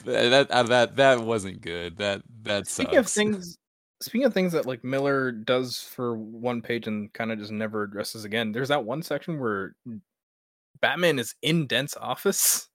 that 0.05 0.51
uh, 0.51 0.63
that 0.65 0.97
that 0.97 1.21
wasn't 1.21 1.61
good. 1.61 1.97
That 1.99 2.23
that 2.43 2.67
speaking 2.67 2.95
sucks. 2.95 3.09
of 3.09 3.13
things. 3.15 3.59
Speaking 4.01 4.27
of 4.27 4.35
things 4.35 4.53
that 4.53 4.67
like 4.67 4.85
Miller 4.85 5.33
does 5.33 5.81
for 5.81 6.17
one 6.17 6.63
page 6.63 6.87
and 6.87 7.13
kind 7.13 7.33
of 7.33 7.39
just 7.39 7.51
never 7.51 7.83
addresses 7.83 8.25
again, 8.25 8.53
there's 8.53 8.69
that 8.69 8.85
one 8.85 9.03
section 9.03 9.41
where 9.41 9.75
Batman 10.81 11.19
is 11.19 11.35
in 11.43 11.67
Dent's 11.67 11.97
office 11.97 12.68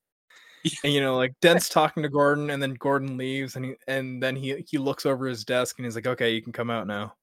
and 0.64 0.74
you 0.94 1.02
know, 1.02 1.16
like 1.16 1.34
Dent's 1.42 1.70
talking 1.70 2.04
to 2.04 2.10
Gordon, 2.10 2.50
and 2.50 2.62
then 2.62 2.74
Gordon 2.74 3.18
leaves, 3.18 3.56
and 3.56 3.66
he 3.66 3.76
and 3.88 4.22
then 4.22 4.36
he 4.36 4.64
he 4.68 4.78
looks 4.78 5.06
over 5.06 5.28
his 5.28 5.44
desk, 5.44 5.78
and 5.78 5.86
he's 5.86 5.96
like, 5.96 6.08
"Okay, 6.08 6.34
you 6.34 6.42
can 6.42 6.54
come 6.54 6.70
out 6.70 6.88
now." 6.88 7.14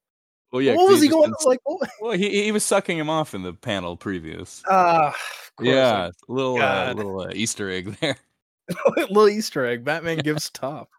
Well, 0.52 0.62
yeah. 0.62 0.74
What 0.74 0.90
was 0.90 1.00
he 1.00 1.08
going 1.08 1.30
been, 1.30 1.34
like? 1.44 1.60
What? 1.64 1.88
Well, 2.00 2.12
he 2.12 2.44
he 2.44 2.52
was 2.52 2.64
sucking 2.64 2.98
him 2.98 3.10
off 3.10 3.34
in 3.34 3.42
the 3.42 3.52
panel 3.52 3.96
previous. 3.96 4.62
Ah, 4.68 5.08
uh, 5.08 5.12
yeah, 5.62 6.04
like, 6.06 6.14
little 6.28 6.60
uh, 6.60 6.92
little 6.94 7.20
uh, 7.20 7.30
Easter 7.34 7.70
egg 7.70 7.96
there. 8.00 8.16
little 8.96 9.28
Easter 9.28 9.66
egg. 9.66 9.84
Batman 9.84 10.18
gives 10.18 10.50
top. 10.50 10.90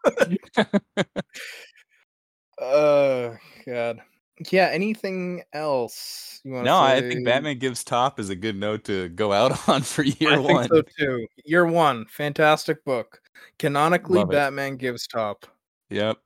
oh 2.60 3.36
God. 3.66 4.02
Yeah. 4.50 4.68
Anything 4.72 5.42
else 5.52 6.40
you 6.44 6.52
want? 6.52 6.64
No, 6.64 6.78
say? 6.86 6.96
I 6.96 7.00
think 7.00 7.24
Batman 7.24 7.58
Gives 7.58 7.84
Top 7.84 8.18
is 8.18 8.30
a 8.30 8.36
good 8.36 8.56
note 8.56 8.84
to 8.84 9.08
go 9.10 9.32
out 9.32 9.68
on 9.68 9.82
for 9.82 10.02
year 10.02 10.34
I 10.34 10.38
one. 10.38 10.68
so 10.68 10.82
too. 10.82 11.26
Year 11.44 11.66
one, 11.66 12.06
fantastic 12.06 12.84
book. 12.84 13.20
Canonically, 13.58 14.20
Love 14.20 14.30
Batman 14.30 14.74
it. 14.74 14.78
Gives 14.78 15.06
Top. 15.06 15.46
Yep. 15.90 16.18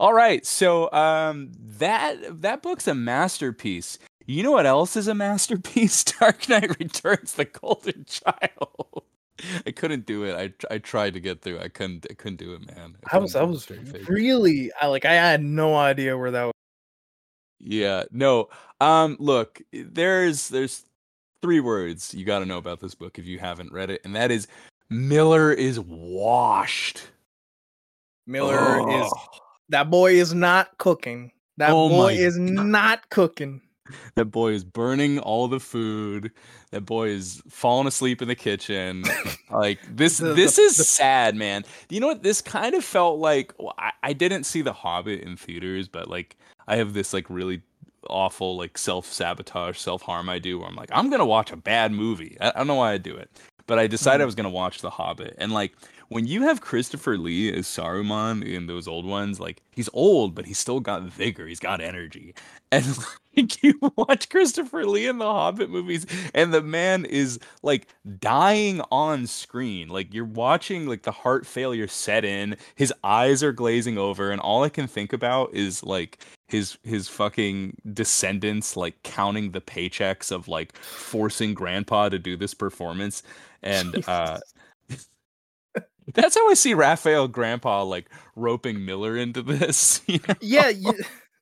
All 0.00 0.12
right, 0.12 0.44
so 0.44 0.90
um, 0.92 1.52
that 1.78 2.42
that 2.42 2.60
book's 2.62 2.88
a 2.88 2.94
masterpiece. 2.94 3.98
You 4.26 4.42
know 4.42 4.50
what 4.52 4.66
else 4.66 4.96
is 4.96 5.08
a 5.08 5.14
masterpiece? 5.14 6.02
Dark 6.20 6.48
Knight 6.48 6.76
Returns: 6.78 7.34
The 7.34 7.44
Golden 7.44 8.04
Child. 8.08 9.04
I 9.66 9.70
couldn't 9.70 10.06
do 10.06 10.24
it. 10.24 10.34
I 10.70 10.74
I 10.74 10.78
tried 10.78 11.14
to 11.14 11.20
get 11.20 11.42
through. 11.42 11.60
I 11.60 11.68
couldn't. 11.68 12.06
I 12.10 12.14
couldn't 12.14 12.36
do 12.36 12.54
it, 12.54 12.66
man. 12.74 12.96
I, 13.10 13.16
I 13.16 13.18
was. 13.18 13.36
I 13.36 13.42
was 13.42 13.70
really. 14.08 14.70
I 14.80 14.86
like. 14.86 15.04
I 15.04 15.14
had 15.14 15.42
no 15.42 15.74
idea 15.76 16.16
where 16.16 16.30
that 16.30 16.44
was. 16.44 16.52
Yeah. 17.58 18.04
No. 18.10 18.48
Um. 18.80 19.16
Look. 19.18 19.60
There's. 19.72 20.48
There's 20.48 20.84
three 21.42 21.60
words 21.60 22.12
you 22.14 22.24
got 22.24 22.40
to 22.40 22.46
know 22.46 22.58
about 22.58 22.80
this 22.80 22.94
book 22.94 23.18
if 23.18 23.26
you 23.26 23.38
haven't 23.38 23.72
read 23.72 23.90
it, 23.90 24.00
and 24.04 24.14
that 24.16 24.30
is 24.30 24.46
Miller 24.90 25.52
is 25.52 25.80
washed. 25.80 27.02
Miller 28.26 28.58
oh. 28.58 29.04
is. 29.04 29.12
That 29.70 29.90
boy 29.90 30.14
is 30.14 30.34
not 30.34 30.76
cooking. 30.78 31.32
That 31.56 31.70
oh 31.70 31.88
boy 31.88 32.14
is 32.14 32.36
God. 32.36 32.66
not 32.66 33.10
cooking. 33.10 33.60
That 34.14 34.26
boy 34.26 34.52
is 34.52 34.64
burning 34.64 35.18
all 35.18 35.48
the 35.48 35.60
food. 35.60 36.32
That 36.70 36.82
boy 36.82 37.08
is 37.08 37.42
falling 37.48 37.86
asleep 37.86 38.22
in 38.22 38.28
the 38.28 38.34
kitchen. 38.34 39.04
like 39.50 39.78
this, 39.88 40.18
the, 40.18 40.34
this 40.34 40.56
the, 40.56 40.62
is 40.62 40.76
the... 40.76 40.84
sad, 40.84 41.36
man. 41.36 41.64
You 41.88 42.00
know 42.00 42.08
what? 42.08 42.22
This 42.22 42.40
kind 42.40 42.74
of 42.74 42.84
felt 42.84 43.18
like 43.18 43.52
well, 43.58 43.74
I, 43.78 43.92
I 44.02 44.12
didn't 44.12 44.44
see 44.44 44.62
The 44.62 44.72
Hobbit 44.72 45.20
in 45.22 45.36
theaters, 45.36 45.88
but 45.88 46.08
like 46.08 46.36
I 46.68 46.76
have 46.76 46.92
this 46.92 47.12
like 47.12 47.28
really 47.28 47.62
awful 48.08 48.56
like 48.56 48.78
self 48.78 49.06
sabotage, 49.06 49.78
self 49.78 50.02
harm 50.02 50.28
I 50.28 50.38
do 50.38 50.58
where 50.58 50.68
I'm 50.68 50.76
like, 50.76 50.90
I'm 50.92 51.10
gonna 51.10 51.26
watch 51.26 51.52
a 51.52 51.56
bad 51.56 51.92
movie. 51.92 52.36
I, 52.40 52.48
I 52.48 52.52
don't 52.52 52.66
know 52.66 52.76
why 52.76 52.92
I 52.92 52.98
do 52.98 53.14
it, 53.14 53.30
but 53.66 53.78
I 53.78 53.86
decided 53.86 54.16
mm-hmm. 54.16 54.22
I 54.22 54.26
was 54.26 54.34
gonna 54.34 54.50
watch 54.50 54.80
The 54.80 54.90
Hobbit, 54.90 55.34
and 55.38 55.52
like 55.52 55.72
when 56.10 56.26
you 56.26 56.42
have 56.42 56.60
Christopher 56.60 57.16
Lee 57.16 57.52
as 57.52 57.66
Saruman 57.66 58.44
in 58.44 58.66
those 58.66 58.88
old 58.88 59.06
ones, 59.06 59.38
like 59.38 59.62
he's 59.70 59.88
old, 59.92 60.34
but 60.34 60.44
he's 60.44 60.58
still 60.58 60.80
got 60.80 61.04
vigor, 61.04 61.46
he's 61.46 61.60
got 61.60 61.80
energy. 61.80 62.34
And 62.72 62.86
like 63.36 63.64
you 63.64 63.80
watch 63.96 64.28
Christopher 64.28 64.86
Lee 64.86 65.08
in 65.08 65.18
the 65.18 65.24
Hobbit 65.24 65.70
movies, 65.70 66.06
and 66.32 66.54
the 66.54 66.62
man 66.62 67.04
is 67.04 67.40
like 67.64 67.88
dying 68.20 68.80
on 68.92 69.26
screen. 69.26 69.88
Like 69.88 70.14
you're 70.14 70.24
watching 70.24 70.86
like 70.86 71.02
the 71.02 71.10
heart 71.10 71.44
failure 71.44 71.88
set 71.88 72.24
in, 72.24 72.56
his 72.76 72.94
eyes 73.02 73.42
are 73.42 73.50
glazing 73.52 73.98
over, 73.98 74.30
and 74.30 74.40
all 74.40 74.62
I 74.62 74.68
can 74.68 74.86
think 74.86 75.12
about 75.12 75.52
is 75.52 75.82
like 75.82 76.24
his 76.46 76.78
his 76.84 77.08
fucking 77.08 77.76
descendants 77.92 78.76
like 78.76 79.02
counting 79.02 79.50
the 79.50 79.60
paychecks 79.60 80.30
of 80.30 80.46
like 80.46 80.76
forcing 80.76 81.54
grandpa 81.54 82.08
to 82.08 82.20
do 82.20 82.36
this 82.36 82.54
performance 82.54 83.24
and 83.64 83.96
uh 84.06 84.38
that's 86.14 86.34
how 86.34 86.50
I 86.50 86.54
see 86.54 86.74
Rafael 86.74 87.28
Grampa 87.28 87.84
like 87.84 88.10
roping 88.36 88.84
Miller 88.84 89.16
into 89.16 89.42
this. 89.42 90.02
You 90.10 90.18
know? 90.26 90.34
Yeah. 90.40 90.68
You... 90.68 90.92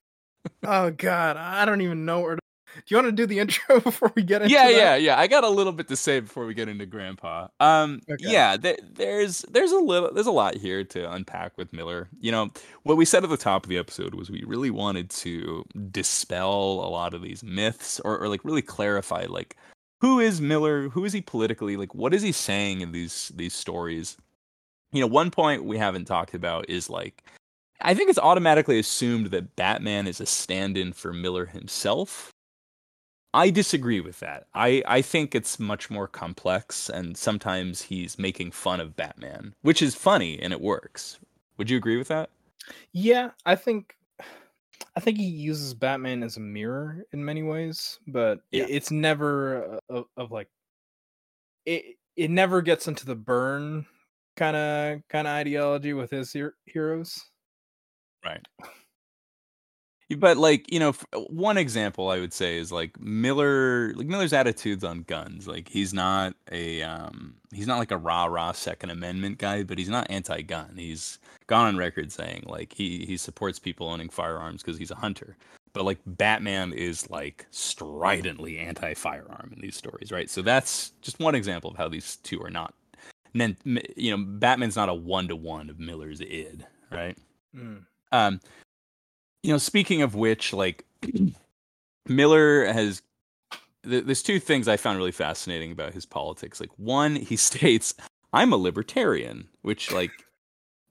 oh 0.64 0.90
God, 0.90 1.36
I 1.36 1.64
don't 1.64 1.80
even 1.80 2.04
know 2.04 2.20
where. 2.20 2.36
To... 2.36 2.40
Do 2.74 2.82
you 2.88 2.96
want 2.98 3.06
to 3.06 3.12
do 3.12 3.26
the 3.26 3.38
intro 3.38 3.80
before 3.80 4.12
we 4.14 4.22
get 4.22 4.42
into? 4.42 4.52
Yeah, 4.52 4.64
that? 4.64 4.76
yeah, 4.76 4.96
yeah. 4.96 5.18
I 5.18 5.26
got 5.26 5.42
a 5.42 5.48
little 5.48 5.72
bit 5.72 5.88
to 5.88 5.96
say 5.96 6.20
before 6.20 6.44
we 6.44 6.54
get 6.54 6.68
into 6.68 6.86
Grampa. 6.86 7.50
Um, 7.60 8.00
okay. 8.10 8.24
yeah, 8.30 8.56
th- 8.56 8.80
there's 8.92 9.40
there's 9.50 9.72
a 9.72 9.78
little 9.78 10.12
there's 10.12 10.26
a 10.26 10.32
lot 10.32 10.54
here 10.54 10.84
to 10.84 11.10
unpack 11.10 11.56
with 11.56 11.72
Miller. 11.72 12.08
You 12.20 12.30
know, 12.30 12.50
what 12.82 12.96
we 12.96 13.04
said 13.04 13.24
at 13.24 13.30
the 13.30 13.36
top 13.36 13.64
of 13.64 13.70
the 13.70 13.78
episode 13.78 14.14
was 14.14 14.30
we 14.30 14.44
really 14.44 14.70
wanted 14.70 15.10
to 15.10 15.64
dispel 15.90 16.52
a 16.84 16.90
lot 16.90 17.14
of 17.14 17.22
these 17.22 17.42
myths 17.42 18.00
or, 18.00 18.18
or 18.18 18.28
like 18.28 18.44
really 18.44 18.62
clarify 18.62 19.26
like 19.28 19.56
who 20.00 20.20
is 20.20 20.40
Miller? 20.40 20.88
Who 20.90 21.04
is 21.04 21.12
he 21.12 21.20
politically? 21.20 21.76
Like, 21.76 21.94
what 21.94 22.14
is 22.14 22.22
he 22.22 22.32
saying 22.32 22.80
in 22.80 22.92
these 22.92 23.32
these 23.34 23.54
stories? 23.54 24.16
You 24.92 25.00
know, 25.00 25.06
one 25.06 25.30
point 25.30 25.64
we 25.64 25.78
haven't 25.78 26.06
talked 26.06 26.34
about 26.34 26.68
is 26.68 26.88
like, 26.88 27.24
I 27.80 27.94
think 27.94 28.10
it's 28.10 28.18
automatically 28.18 28.78
assumed 28.78 29.26
that 29.28 29.54
Batman 29.56 30.06
is 30.06 30.20
a 30.20 30.26
stand 30.26 30.76
in 30.76 30.92
for 30.92 31.12
Miller 31.12 31.46
himself. 31.46 32.32
I 33.34 33.50
disagree 33.50 34.00
with 34.00 34.20
that. 34.20 34.46
I, 34.54 34.82
I 34.86 35.02
think 35.02 35.34
it's 35.34 35.60
much 35.60 35.90
more 35.90 36.08
complex, 36.08 36.88
and 36.88 37.16
sometimes 37.16 37.82
he's 37.82 38.18
making 38.18 38.52
fun 38.52 38.80
of 38.80 38.96
Batman, 38.96 39.54
which 39.62 39.82
is 39.82 39.94
funny 39.94 40.40
and 40.40 40.52
it 40.52 40.60
works. 40.60 41.18
Would 41.58 41.68
you 41.68 41.76
agree 41.76 41.98
with 41.98 42.08
that? 42.08 42.30
Yeah, 42.92 43.30
I 43.44 43.54
think 43.54 43.94
I 44.96 45.00
think 45.00 45.18
he 45.18 45.24
uses 45.24 45.74
Batman 45.74 46.22
as 46.22 46.36
a 46.36 46.40
mirror 46.40 47.04
in 47.12 47.24
many 47.24 47.42
ways, 47.42 47.98
but 48.06 48.40
yeah. 48.50 48.64
it, 48.64 48.70
it's 48.70 48.90
never 48.90 49.74
uh, 49.74 49.98
of, 49.98 50.04
of 50.16 50.32
like 50.32 50.48
it. 51.66 51.96
It 52.16 52.30
never 52.30 52.62
gets 52.62 52.88
into 52.88 53.06
the 53.06 53.14
burn 53.14 53.86
kind 54.38 54.56
of 54.56 55.00
kind 55.10 55.26
of 55.28 55.32
ideology 55.32 55.92
with 55.94 56.10
his 56.10 56.32
her- 56.34 56.54
heroes. 56.66 57.18
Right. 58.24 58.42
But 60.16 60.38
like 60.38 60.72
you 60.72 60.80
know, 60.80 60.92
one 61.28 61.58
example 61.58 62.08
I 62.10 62.18
would 62.18 62.32
say 62.32 62.56
is 62.56 62.72
like 62.72 62.98
Miller, 62.98 63.92
like 63.94 64.06
Miller's 64.06 64.32
attitudes 64.32 64.82
on 64.82 65.02
guns. 65.02 65.46
Like 65.46 65.68
he's 65.68 65.92
not 65.92 66.34
a 66.50 66.82
um, 66.82 67.34
he's 67.52 67.66
not 67.66 67.78
like 67.78 67.90
a 67.90 67.98
rah 67.98 68.24
rah 68.24 68.52
Second 68.52 68.90
Amendment 68.90 69.36
guy, 69.38 69.64
but 69.64 69.76
he's 69.78 69.90
not 69.90 70.10
anti 70.10 70.40
gun. 70.42 70.74
He's 70.76 71.18
gone 71.46 71.66
on 71.68 71.76
record 71.76 72.10
saying 72.12 72.44
like 72.46 72.72
he 72.72 73.04
he 73.06 73.18
supports 73.18 73.58
people 73.58 73.88
owning 73.88 74.08
firearms 74.08 74.62
because 74.62 74.78
he's 74.78 74.90
a 74.90 74.94
hunter. 74.96 75.36
but 75.74 75.84
like 75.84 75.98
Batman 76.06 76.72
is 76.72 77.08
like 77.10 77.46
stridently 77.50 78.58
anti-firearm 78.58 79.52
in 79.54 79.60
these 79.60 79.76
stories, 79.76 80.10
right? 80.10 80.30
So 80.30 80.42
that's 80.42 80.92
just 81.02 81.20
one 81.20 81.34
example 81.34 81.70
of 81.70 81.76
how 81.76 81.88
these 81.88 82.16
two 82.16 82.42
are 82.42 82.50
not. 82.50 82.74
And 83.38 83.56
then 83.64 83.80
you 83.96 84.16
know, 84.16 84.24
Batman's 84.26 84.74
not 84.74 84.88
a 84.88 84.94
one 84.94 85.28
to 85.28 85.36
one 85.36 85.70
of 85.70 85.78
Miller's 85.78 86.20
id, 86.20 86.66
right? 86.90 87.16
Mm. 87.54 87.84
Um, 88.10 88.40
you 89.42 89.52
know, 89.52 89.58
speaking 89.58 90.02
of 90.02 90.14
which, 90.16 90.52
like 90.52 90.84
Miller 92.08 92.66
has 92.66 93.02
there's 93.84 94.22
two 94.22 94.40
things 94.40 94.66
I 94.66 94.76
found 94.76 94.98
really 94.98 95.12
fascinating 95.12 95.70
about 95.70 95.94
his 95.94 96.04
politics. 96.04 96.58
Like 96.58 96.76
one, 96.78 97.14
he 97.14 97.36
states, 97.36 97.94
"I'm 98.32 98.52
a 98.52 98.56
libertarian," 98.56 99.48
which 99.62 99.92
like 99.92 100.10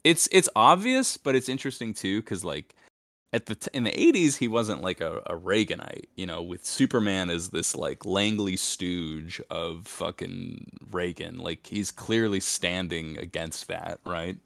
it's 0.05 0.29
it's 0.31 0.47
obvious, 0.55 1.17
but 1.17 1.35
it's 1.35 1.49
interesting 1.49 1.93
too 1.93 2.21
because 2.21 2.45
like 2.45 2.75
at 3.33 3.45
the 3.47 3.55
t- 3.55 3.69
in 3.73 3.83
the 3.83 3.91
80s 3.91 4.37
he 4.37 4.47
wasn't 4.47 4.81
like 4.81 5.01
a, 5.01 5.17
a 5.25 5.37
reaganite 5.37 6.05
you 6.15 6.25
know 6.25 6.41
with 6.41 6.65
superman 6.65 7.29
as 7.29 7.49
this 7.49 7.75
like 7.75 8.05
langley 8.05 8.55
stooge 8.55 9.41
of 9.49 9.85
fucking 9.87 10.65
reagan. 10.91 11.37
Like 11.37 11.67
he's 11.67 11.91
clearly 11.91 12.39
standing 12.39 13.17
against 13.17 13.67
that 13.67 13.99
right? 14.05 14.37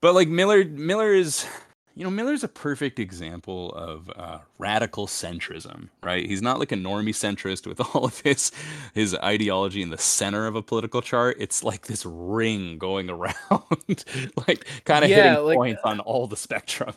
But 0.00 0.14
like 0.14 0.28
miller 0.28 0.64
miller 0.64 1.12
is 1.12 1.46
you 1.94 2.04
know 2.04 2.10
miller's 2.10 2.42
a 2.42 2.48
perfect 2.48 2.98
example 2.98 3.72
of 3.72 4.10
uh, 4.16 4.38
radical 4.58 5.06
centrism 5.06 5.90
right? 6.02 6.24
He's 6.24 6.40
not 6.40 6.58
like 6.58 6.72
a 6.72 6.76
normie 6.76 7.10
centrist 7.10 7.66
with 7.66 7.80
all 7.94 8.06
of 8.06 8.20
his 8.20 8.52
his 8.94 9.14
ideology 9.16 9.82
in 9.82 9.90
the 9.90 9.98
center 9.98 10.46
of 10.46 10.56
a 10.56 10.62
political 10.62 11.02
chart. 11.02 11.36
It's 11.38 11.62
like 11.62 11.88
this 11.88 12.06
ring 12.06 12.78
going 12.78 13.10
around 13.10 14.04
like 14.48 14.64
kind 14.86 15.04
of 15.04 15.10
yeah, 15.10 15.32
hitting 15.32 15.44
like, 15.44 15.56
points 15.56 15.82
on 15.84 16.00
all 16.00 16.26
the 16.26 16.38
spectrum 16.38 16.94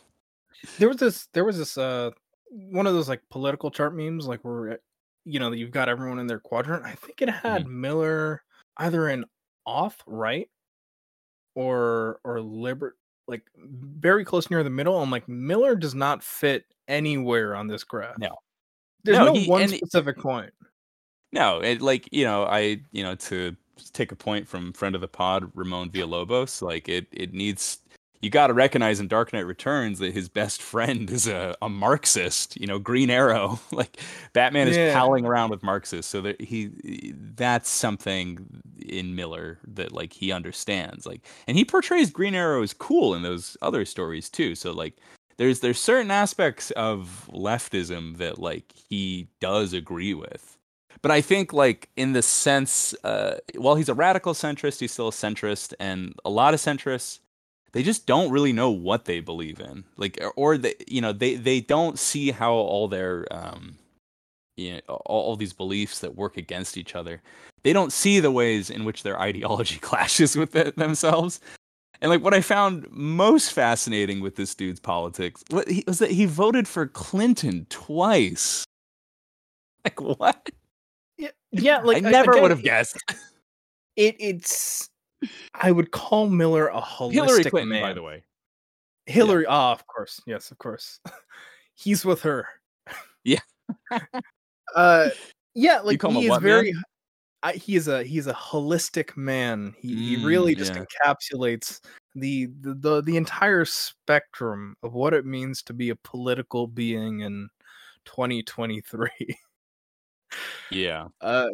there 0.77 0.87
was 0.87 0.97
this 0.97 1.27
there 1.33 1.45
was 1.45 1.57
this 1.57 1.77
uh 1.77 2.11
one 2.51 2.87
of 2.87 2.93
those 2.93 3.09
like 3.09 3.21
political 3.29 3.71
chart 3.71 3.95
memes 3.95 4.27
like 4.27 4.41
where 4.41 4.79
you 5.25 5.39
know 5.39 5.51
you've 5.51 5.71
got 5.71 5.89
everyone 5.89 6.19
in 6.19 6.27
their 6.27 6.39
quadrant. 6.39 6.85
I 6.85 6.93
think 6.93 7.21
it 7.21 7.29
had 7.29 7.63
mm-hmm. 7.63 7.81
miller 7.81 8.43
either 8.77 9.09
in 9.09 9.25
off 9.65 9.97
right 10.05 10.49
or 11.55 12.19
or 12.23 12.41
liber 12.41 12.95
like 13.27 13.43
very 13.57 14.25
close 14.25 14.49
near 14.49 14.63
the 14.63 14.69
middle 14.69 15.01
i'm 15.01 15.09
like 15.09 15.29
miller 15.29 15.75
does 15.75 15.95
not 15.95 16.21
fit 16.21 16.65
anywhere 16.87 17.55
on 17.55 17.67
this 17.67 17.83
graph. 17.83 18.17
No. 18.17 18.35
There's 19.03 19.17
no, 19.17 19.25
no 19.25 19.33
he, 19.33 19.47
one 19.47 19.67
specific 19.67 20.17
point. 20.17 20.51
No 21.31 21.59
it 21.59 21.81
like 21.81 22.09
you 22.11 22.25
know 22.25 22.43
i 22.43 22.81
you 22.91 23.03
know 23.03 23.15
to 23.15 23.55
take 23.91 24.11
a 24.11 24.15
point 24.15 24.47
from 24.47 24.73
friend 24.73 24.95
of 24.95 25.01
the 25.01 25.07
pod 25.07 25.49
ramon 25.55 25.89
villalobos 25.89 26.61
like 26.61 26.87
it 26.87 27.07
it 27.11 27.33
needs 27.33 27.79
you 28.23 28.29
got 28.29 28.47
to 28.47 28.53
recognize 28.53 29.01
in 29.01 29.09
Dark 29.09 29.33
Knight 29.33 29.45
Returns 29.45 29.99
that 29.99 30.13
his 30.13 30.29
best 30.29 30.61
friend 30.61 31.09
is 31.09 31.27
a, 31.27 31.57
a 31.61 31.67
Marxist. 31.67 32.59
You 32.59 32.65
know, 32.65 32.79
Green 32.79 33.09
Arrow. 33.09 33.59
like 33.71 33.99
Batman 34.31 34.69
is 34.69 34.77
yeah. 34.77 34.93
palling 34.93 35.25
around 35.25 35.49
with 35.49 35.61
Marxists, 35.61 36.09
so 36.09 36.21
that 36.21 36.39
he 36.39 37.13
that's 37.35 37.69
something 37.69 38.63
in 38.79 39.13
Miller 39.13 39.59
that 39.67 39.91
like 39.91 40.13
he 40.13 40.31
understands. 40.31 41.05
Like, 41.05 41.27
and 41.47 41.57
he 41.57 41.65
portrays 41.65 42.11
Green 42.11 42.33
Arrow 42.33 42.63
as 42.63 42.73
cool 42.73 43.13
in 43.13 43.23
those 43.23 43.57
other 43.61 43.83
stories 43.83 44.29
too. 44.29 44.55
So 44.55 44.71
like, 44.71 44.95
there's 45.35 45.59
there's 45.59 45.79
certain 45.79 46.09
aspects 46.09 46.71
of 46.71 47.29
leftism 47.33 48.17
that 48.19 48.39
like 48.39 48.71
he 48.89 49.27
does 49.41 49.73
agree 49.73 50.13
with. 50.13 50.57
But 51.01 51.11
I 51.11 51.19
think, 51.19 51.51
like 51.51 51.89
in 51.97 52.13
the 52.13 52.21
sense, 52.21 52.95
uh, 53.03 53.39
while 53.57 53.75
he's 53.75 53.89
a 53.89 53.93
radical 53.93 54.33
centrist, 54.33 54.79
he's 54.79 54.93
still 54.93 55.09
a 55.09 55.11
centrist, 55.11 55.73
and 55.77 56.13
a 56.23 56.29
lot 56.29 56.53
of 56.53 56.61
centrists 56.61 57.19
they 57.73 57.83
just 57.83 58.05
don't 58.05 58.31
really 58.31 58.53
know 58.53 58.69
what 58.69 59.05
they 59.05 59.19
believe 59.19 59.59
in. 59.59 59.83
Like 59.97 60.23
or 60.35 60.57
they 60.57 60.75
you 60.87 61.01
know 61.01 61.11
they 61.11 61.35
they 61.35 61.61
don't 61.61 61.99
see 61.99 62.31
how 62.31 62.53
all 62.53 62.87
their 62.87 63.27
um 63.31 63.75
you 64.55 64.73
know 64.73 64.81
all, 64.87 65.23
all 65.25 65.35
these 65.35 65.53
beliefs 65.53 65.99
that 65.99 66.15
work 66.15 66.37
against 66.37 66.77
each 66.77 66.95
other 66.95 67.21
they 67.63 67.73
don't 67.73 67.93
see 67.93 68.19
the 68.19 68.31
ways 68.31 68.69
in 68.69 68.85
which 68.85 69.03
their 69.03 69.19
ideology 69.29 69.79
clashes 69.79 70.35
with 70.35 70.55
it 70.55 70.75
themselves. 70.77 71.39
And 72.01 72.09
like 72.09 72.21
what 72.21 72.33
i 72.33 72.41
found 72.41 72.85
most 72.91 73.53
fascinating 73.53 74.19
with 74.19 74.35
this 74.35 74.53
dude's 74.53 74.79
politics 74.79 75.43
was 75.49 75.99
that 75.99 76.11
he 76.11 76.25
voted 76.25 76.67
for 76.67 76.85
clinton 76.85 77.65
twice. 77.69 78.65
Like 79.85 80.01
what? 80.01 80.49
Yeah 81.17 81.29
yeah 81.51 81.79
like 81.79 82.03
i 82.03 82.09
never 82.09 82.41
would 82.41 82.51
have 82.51 82.63
guessed. 82.63 82.97
it 83.95 84.15
it's 84.19 84.89
I 85.53 85.71
would 85.71 85.91
call 85.91 86.29
Miller 86.29 86.67
a 86.67 86.81
holistic 86.81 87.13
Hillary 87.13 87.43
Clinton, 87.43 87.69
man. 87.69 87.81
by 87.81 87.93
the 87.93 88.01
way. 88.01 88.23
Hillary, 89.05 89.45
ah, 89.47 89.51
yeah. 89.51 89.69
oh, 89.69 89.71
of 89.73 89.87
course, 89.87 90.21
yes, 90.25 90.51
of 90.51 90.57
course. 90.57 90.99
He's 91.75 92.05
with 92.05 92.21
her. 92.21 92.47
Yeah. 93.23 93.39
uh, 94.75 95.09
yeah, 95.55 95.79
like 95.81 96.01
he 96.01 96.27
is 96.27 96.37
very. 96.39 96.73
I, 97.41 97.53
he 97.53 97.75
is 97.75 97.89
a 97.89 98.03
he's 98.03 98.27
a 98.27 98.33
holistic 98.33 99.17
man. 99.17 99.75
He 99.77 99.93
mm, 99.93 99.99
he 99.99 100.25
really 100.25 100.55
just 100.55 100.75
yeah. 100.75 100.85
encapsulates 100.85 101.81
the, 102.15 102.47
the 102.61 102.73
the 102.75 103.01
the 103.01 103.17
entire 103.17 103.65
spectrum 103.65 104.75
of 104.81 104.93
what 104.93 105.13
it 105.13 105.25
means 105.25 105.61
to 105.63 105.73
be 105.73 105.89
a 105.89 105.95
political 105.97 106.67
being 106.67 107.19
in 107.19 107.49
2023. 108.05 109.09
yeah. 110.71 111.07
Uh, 111.19 111.49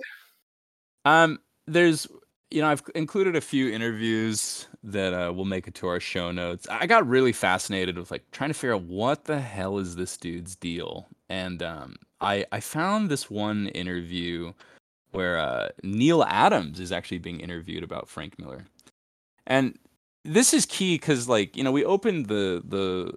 um. 1.06 1.40
There's 1.66 2.08
you 2.52 2.62
know, 2.62 2.68
I've 2.68 2.84
included 2.96 3.36
a 3.36 3.42
few 3.42 3.70
interviews 3.70 4.68
that 4.84 5.14
uh, 5.14 5.32
will 5.32 5.46
make 5.46 5.68
it 5.68 5.76
to 5.76 5.88
our 5.88 6.00
show 6.00 6.32
notes. 6.32 6.68
I 6.70 6.88
got 6.88 7.08
really 7.08 7.32
fascinated 7.32 7.98
with 7.98 8.10
like 8.10 8.30
trying 8.32 8.50
to 8.50 8.54
figure 8.54 8.74
out 8.74 8.84
what 8.84 9.26
the 9.26 9.40
hell 9.40 9.78
is 9.78 9.96
this 9.96 10.18
dude's 10.18 10.56
deal, 10.56 11.08
and 11.30 11.62
um, 11.62 11.96
I 12.22 12.46
I 12.52 12.60
found 12.60 13.10
this 13.10 13.30
one 13.30 13.68
interview 13.70 14.54
where 15.12 15.38
uh, 15.38 15.70
Neal 15.84 16.24
Adams 16.24 16.80
is 16.80 16.92
actually 16.92 17.20
being 17.20 17.40
interviewed 17.40 17.84
about 17.84 18.10
Frank 18.10 18.40
Miller, 18.40 18.66
and 19.46 19.78
this 20.26 20.54
is 20.54 20.66
key 20.66 20.96
because 20.96 21.30
like 21.30 21.56
you 21.56 21.64
know 21.64 21.72
we 21.72 21.86
opened 21.86 22.28
the 22.28 22.64
the 22.68 23.14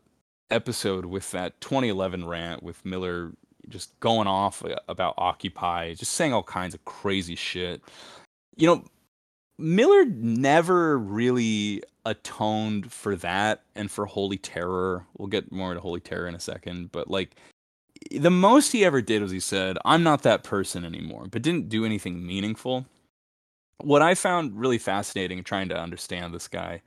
episode 0.50 1.06
with 1.06 1.30
that 1.30 1.58
2011 1.62 2.26
rant 2.26 2.62
with 2.62 2.84
Miller 2.84 3.32
just 3.70 3.98
going 4.00 4.26
off 4.26 4.62
uh, 4.64 4.76
about 4.88 5.14
Occupy, 5.16 5.94
just 5.94 6.12
saying 6.12 6.34
all 6.34 6.42
kinds 6.42 6.74
of 6.74 6.84
crazy 6.84 7.36
shit. 7.36 7.80
You 8.56 8.66
know, 8.66 8.84
Miller 9.58 10.04
never 10.06 10.98
really 10.98 11.82
atoned 12.04 12.92
for 12.92 13.16
that 13.16 13.62
and 13.74 13.90
for 13.90 14.06
Holy 14.06 14.38
Terror. 14.38 15.06
We'll 15.16 15.28
get 15.28 15.52
more 15.52 15.70
into 15.70 15.80
Holy 15.80 16.00
Terror 16.00 16.26
in 16.26 16.34
a 16.34 16.40
second, 16.40 16.90
but 16.92 17.08
like 17.08 17.36
the 18.10 18.30
most 18.30 18.72
he 18.72 18.84
ever 18.84 19.00
did 19.00 19.22
was 19.22 19.30
he 19.30 19.40
said, 19.40 19.78
"I'm 19.84 20.02
not 20.02 20.22
that 20.22 20.42
person 20.44 20.84
anymore," 20.84 21.26
but 21.30 21.42
didn't 21.42 21.68
do 21.68 21.84
anything 21.84 22.26
meaningful. 22.26 22.86
What 23.78 24.02
I 24.02 24.14
found 24.14 24.58
really 24.58 24.78
fascinating 24.78 25.42
trying 25.44 25.68
to 25.70 25.78
understand 25.78 26.34
this 26.34 26.48
guy 26.48 26.82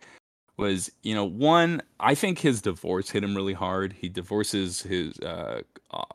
was, 0.57 0.91
you 1.03 1.13
know, 1.13 1.25
one, 1.25 1.81
I 1.99 2.15
think 2.15 2.39
his 2.39 2.61
divorce 2.61 3.09
hit 3.09 3.23
him 3.23 3.35
really 3.35 3.53
hard. 3.53 3.93
He 3.93 4.07
divorces 4.09 4.81
his 4.81 5.19
uh, 5.19 5.61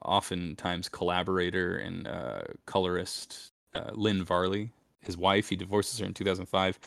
oftentimes 0.02 0.88
collaborator 0.88 1.76
and 1.76 2.06
uh, 2.06 2.42
colorist 2.66 3.52
uh, 3.74 3.90
Lynn 3.92 4.24
Varley, 4.24 4.72
his 5.02 5.16
wife. 5.16 5.48
He 5.48 5.56
divorces 5.56 5.98
her 5.98 6.06
in 6.06 6.14
2005. 6.14 6.78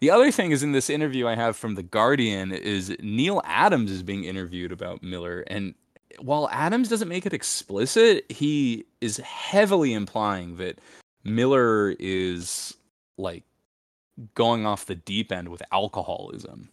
The 0.00 0.10
other 0.10 0.30
thing 0.30 0.50
is 0.50 0.62
in 0.62 0.72
this 0.72 0.90
interview 0.90 1.26
I 1.26 1.34
have 1.34 1.56
from 1.56 1.76
The 1.76 1.82
Guardian 1.82 2.52
is 2.52 2.94
Neal 3.00 3.40
Adams 3.44 3.90
is 3.90 4.02
being 4.02 4.24
interviewed 4.24 4.72
about 4.72 5.02
Miller 5.02 5.44
and 5.46 5.74
while 6.20 6.48
Adams 6.50 6.88
doesn't 6.88 7.08
make 7.08 7.26
it 7.26 7.32
explicit, 7.32 8.30
he 8.30 8.84
is 9.00 9.18
heavily 9.18 9.92
implying 9.92 10.56
that 10.56 10.80
Miller 11.24 11.96
is 11.98 12.74
like 13.16 13.44
going 14.34 14.66
off 14.66 14.86
the 14.86 14.94
deep 14.94 15.32
end 15.32 15.48
with 15.48 15.62
alcoholism. 15.72 16.68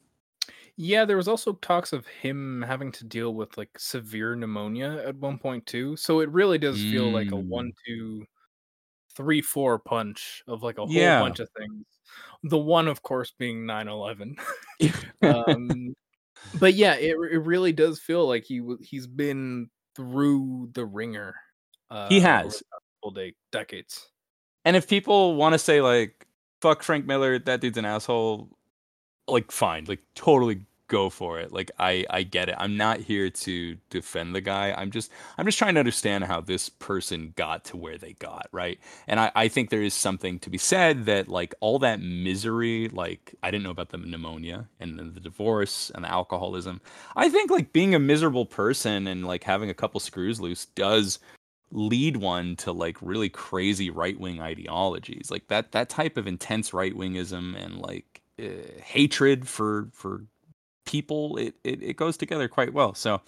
Yeah, 0.78 1.06
there 1.06 1.18
was 1.18 1.28
also 1.28 1.54
talks 1.54 1.94
of 1.94 2.08
him 2.08 2.64
having 2.68 2.92
to 2.94 3.04
deal 3.04 3.34
with 3.34 3.58
like 3.58 3.78
severe 3.78 4.36
pneumonia 4.36 5.04
at 5.06 5.16
one 5.18 5.38
point 5.38 5.66
too. 5.66 5.96
So 5.96 6.22
it 6.22 6.30
really 6.30 6.58
does 6.58 6.78
feel 6.78 7.10
mm. 7.10 7.14
like 7.14 7.28
a 7.28 7.32
mm. 7.32 7.48
one-two 7.48 8.26
three 9.16 9.42
four 9.42 9.80
punch 9.80 10.44
of 10.48 10.64
like 10.64 10.78
a 10.78 10.82
whole 10.82 10.92
yeah. 10.92 11.20
bunch 11.20 11.40
of 11.40 11.50
things. 11.58 11.86
The 12.44 12.58
one, 12.58 12.88
of 12.88 13.04
course, 13.04 13.34
being 13.38 13.66
9-11. 13.66 14.40
um, 15.22 15.96
but 16.60 16.74
yeah, 16.74 16.96
it 16.96 17.16
it 17.32 17.40
really 17.40 17.72
does 17.72 18.00
feel 18.00 18.28
like 18.28 18.44
he 18.46 18.62
he's 18.82 19.08
been 19.08 19.70
through 19.96 20.70
the 20.74 20.86
ringer. 20.86 21.36
Uh, 21.90 22.10
he 22.10 22.20
has 22.20 22.64
full 23.02 23.12
day 23.12 23.34
decades. 23.52 24.10
And 24.66 24.76
if 24.76 24.88
people 24.88 25.36
want 25.36 25.54
to 25.54 25.60
say 25.60 25.82
like 25.82 26.28
"fuck 26.62 26.84
Frank 26.84 27.06
Miller," 27.06 27.40
that 27.40 27.62
dude's 27.62 27.78
an 27.78 27.86
asshole, 27.86 28.50
like 29.28 29.52
fine, 29.52 29.86
like 29.86 30.02
totally 30.16 30.66
go 30.92 31.10
for 31.10 31.40
it. 31.40 31.54
Like 31.54 31.72
I 31.80 32.06
I 32.10 32.24
get 32.24 32.50
it. 32.50 32.56
I'm 32.58 32.76
not 32.76 33.00
here 33.00 33.30
to 33.30 33.78
defend 33.90 34.36
the 34.36 34.42
guy. 34.42 34.74
I'm 34.78 34.92
just 34.92 35.10
I'm 35.38 35.46
just 35.46 35.58
trying 35.58 35.76
to 35.76 35.80
understand 35.80 36.26
how 36.26 36.42
this 36.42 36.68
person 36.68 37.34
got 37.38 37.64
to 37.66 37.78
where 37.78 37.98
they 37.98 38.14
got, 38.14 38.50
right? 38.52 38.78
And 39.08 39.20
I 39.20 39.32
I 39.34 39.48
think 39.48 39.70
there 39.70 39.82
is 39.82 39.94
something 39.94 40.38
to 40.40 40.50
be 40.50 40.58
said 40.58 41.06
that 41.06 41.30
like 41.30 41.56
all 41.62 41.80
that 41.80 42.02
misery, 42.02 42.90
like 42.90 43.34
I 43.42 43.52
didn't 43.52 43.64
know 43.64 43.72
about 43.72 43.90
the 43.90 43.98
pneumonia 43.98 44.68
and 44.82 45.00
then 45.00 45.14
the 45.14 45.22
divorce 45.22 45.92
and 45.96 46.04
the 46.04 46.12
alcoholism. 46.12 46.82
I 47.16 47.30
think 47.30 47.50
like 47.50 47.72
being 47.72 47.96
a 47.96 48.00
miserable 48.00 48.46
person 48.46 49.08
and 49.08 49.26
like 49.26 49.46
having 49.46 49.70
a 49.70 49.74
couple 49.74 50.02
screws 50.02 50.42
loose 50.42 50.66
does 50.66 51.20
lead 51.72 52.18
one 52.18 52.58
to 52.58 52.74
like 52.74 52.98
really 53.02 53.30
crazy 53.30 53.90
right-wing 53.90 54.42
ideologies. 54.42 55.32
Like 55.32 55.48
that 55.48 55.72
that 55.72 55.88
type 55.88 56.18
of 56.18 56.28
intense 56.28 56.74
right-wingism 56.74 57.56
and 57.56 57.78
like 57.80 58.22
uh, 58.42 58.48
hatred 58.84 59.48
for 59.48 59.88
for 59.94 60.26
people 60.86 61.38
it, 61.38 61.56
it 61.64 61.82
it 61.84 61.98
goes 61.98 62.18
together 62.18 62.48
quite 62.48 62.74
well. 62.74 62.94
So 62.94 63.22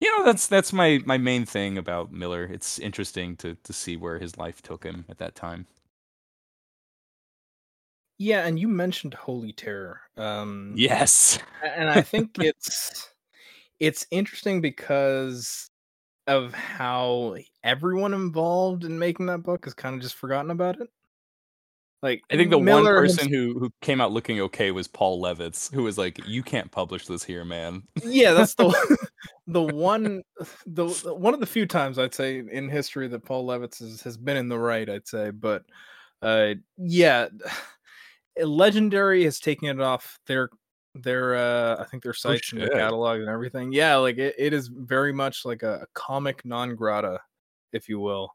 you 0.00 0.16
know 0.16 0.24
that's 0.24 0.46
that's 0.46 0.72
my 0.72 1.00
my 1.04 1.18
main 1.18 1.44
thing 1.44 1.78
about 1.78 2.12
miller. 2.12 2.44
It's 2.44 2.78
interesting 2.78 3.36
to 3.36 3.56
to 3.62 3.72
see 3.72 3.96
where 3.96 4.18
his 4.18 4.38
life 4.38 4.62
took 4.62 4.84
him 4.84 5.04
at 5.08 5.18
that 5.18 5.34
time. 5.34 5.66
Yeah 8.20 8.46
and 8.46 8.58
you 8.58 8.68
mentioned 8.68 9.14
holy 9.14 9.54
terror 9.54 10.02
um 10.18 10.74
yes. 10.76 11.38
and 11.64 11.88
i 11.88 12.02
think 12.02 12.38
it's 12.38 13.08
it's 13.78 14.06
interesting 14.10 14.60
because 14.60 15.70
of 16.26 16.52
how 16.52 17.36
everyone 17.64 18.12
involved 18.12 18.84
in 18.84 18.98
making 18.98 19.24
that 19.26 19.42
book 19.42 19.64
has 19.64 19.72
kind 19.72 19.94
of 19.94 20.02
just 20.02 20.16
forgotten 20.16 20.50
about 20.50 20.78
it 20.82 20.90
like 22.02 22.22
I 22.30 22.36
think 22.36 22.50
the 22.50 22.58
Miller 22.58 22.94
one 22.94 23.06
person 23.06 23.28
who 23.28 23.58
who 23.58 23.70
came 23.82 24.00
out 24.00 24.10
looking 24.10 24.40
okay 24.40 24.70
was 24.70 24.88
Paul 24.88 25.20
Levitz, 25.20 25.72
who 25.72 25.82
was 25.82 25.98
like, 25.98 26.18
"You 26.26 26.42
can't 26.42 26.70
publish 26.70 27.06
this 27.06 27.22
here, 27.22 27.44
man." 27.44 27.82
Yeah, 28.02 28.32
that's 28.32 28.54
the 28.54 28.68
the 29.46 29.62
one 29.62 30.22
the 30.66 30.88
one 30.88 31.34
of 31.34 31.40
the 31.40 31.46
few 31.46 31.66
times 31.66 31.98
I'd 31.98 32.14
say 32.14 32.42
in 32.50 32.70
history 32.70 33.06
that 33.08 33.24
Paul 33.24 33.46
Levitz 33.46 33.80
has, 33.80 34.00
has 34.02 34.16
been 34.16 34.38
in 34.38 34.48
the 34.48 34.58
right. 34.58 34.88
I'd 34.88 35.06
say, 35.06 35.30
but 35.30 35.64
uh, 36.22 36.54
yeah, 36.78 37.28
Legendary 38.42 39.24
has 39.24 39.38
taken 39.38 39.68
it 39.68 39.80
off 39.80 40.18
their 40.26 40.48
their 40.94 41.36
uh 41.36 41.76
I 41.80 41.84
think 41.84 42.02
their 42.02 42.10
oh, 42.10 42.12
sites 42.12 42.50
oh, 42.52 42.56
and 42.56 42.62
their 42.62 42.78
catalog 42.78 43.20
and 43.20 43.28
everything. 43.28 43.72
Yeah, 43.72 43.96
like 43.96 44.16
it, 44.16 44.34
it 44.38 44.54
is 44.54 44.68
very 44.68 45.12
much 45.12 45.44
like 45.44 45.62
a, 45.62 45.80
a 45.82 45.86
comic 45.92 46.46
non 46.46 46.74
grata, 46.76 47.20
if 47.74 47.90
you 47.90 48.00
will. 48.00 48.32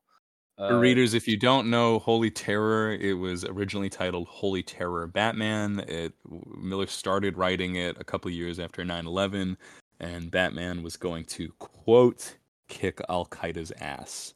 Uh, 0.57 0.69
For 0.69 0.79
readers, 0.79 1.13
if 1.13 1.27
you 1.27 1.35
don't 1.35 1.69
know 1.69 1.99
Holy 1.99 2.31
Terror, 2.31 2.93
it 2.93 3.13
was 3.13 3.43
originally 3.43 3.89
titled 3.89 4.27
Holy 4.27 4.63
Terror 4.63 5.05
Batman. 5.05 5.83
It 5.87 6.13
Miller 6.57 6.87
started 6.87 7.37
writing 7.37 7.75
it 7.75 7.97
a 7.99 8.05
couple 8.05 8.31
years 8.31 8.57
after 8.59 8.85
9/11, 8.85 9.57
and 9.99 10.31
Batman 10.31 10.81
was 10.81 10.95
going 10.95 11.25
to 11.25 11.51
quote 11.59 12.37
kick 12.69 13.01
Al 13.09 13.25
Qaeda's 13.25 13.73
ass. 13.81 14.33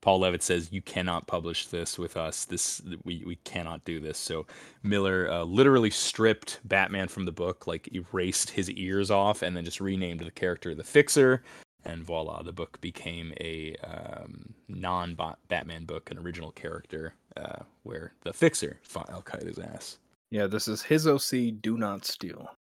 Paul 0.00 0.20
Levitz 0.20 0.42
says 0.42 0.72
you 0.72 0.82
cannot 0.82 1.26
publish 1.26 1.66
this 1.66 1.98
with 1.98 2.16
us. 2.16 2.46
This 2.46 2.80
we 3.04 3.22
we 3.26 3.36
cannot 3.36 3.84
do 3.84 4.00
this. 4.00 4.16
So 4.16 4.46
Miller 4.82 5.30
uh, 5.30 5.44
literally 5.44 5.90
stripped 5.90 6.60
Batman 6.64 7.08
from 7.08 7.26
the 7.26 7.32
book, 7.32 7.66
like 7.66 7.88
erased 7.94 8.48
his 8.50 8.70
ears 8.70 9.10
off, 9.10 9.42
and 9.42 9.54
then 9.54 9.64
just 9.64 9.80
renamed 9.80 10.20
the 10.20 10.30
character 10.30 10.74
the 10.74 10.84
Fixer 10.84 11.42
and 11.84 12.02
voila, 12.02 12.42
the 12.42 12.52
book 12.52 12.80
became 12.80 13.32
a 13.40 13.74
um, 13.84 14.54
non 14.68 15.16
Batman 15.48 15.84
book, 15.84 16.10
an 16.10 16.18
original 16.18 16.52
character 16.52 17.14
uh, 17.36 17.62
where 17.82 18.12
the 18.22 18.32
Fixer 18.32 18.78
fought 18.82 19.10
Al 19.10 19.22
Qaeda's 19.22 19.58
ass. 19.58 19.98
Yeah, 20.30 20.46
this 20.46 20.68
is 20.68 20.82
his 20.82 21.06
OC. 21.06 21.60
Do 21.60 21.76
not 21.76 22.04
steal. 22.04 22.48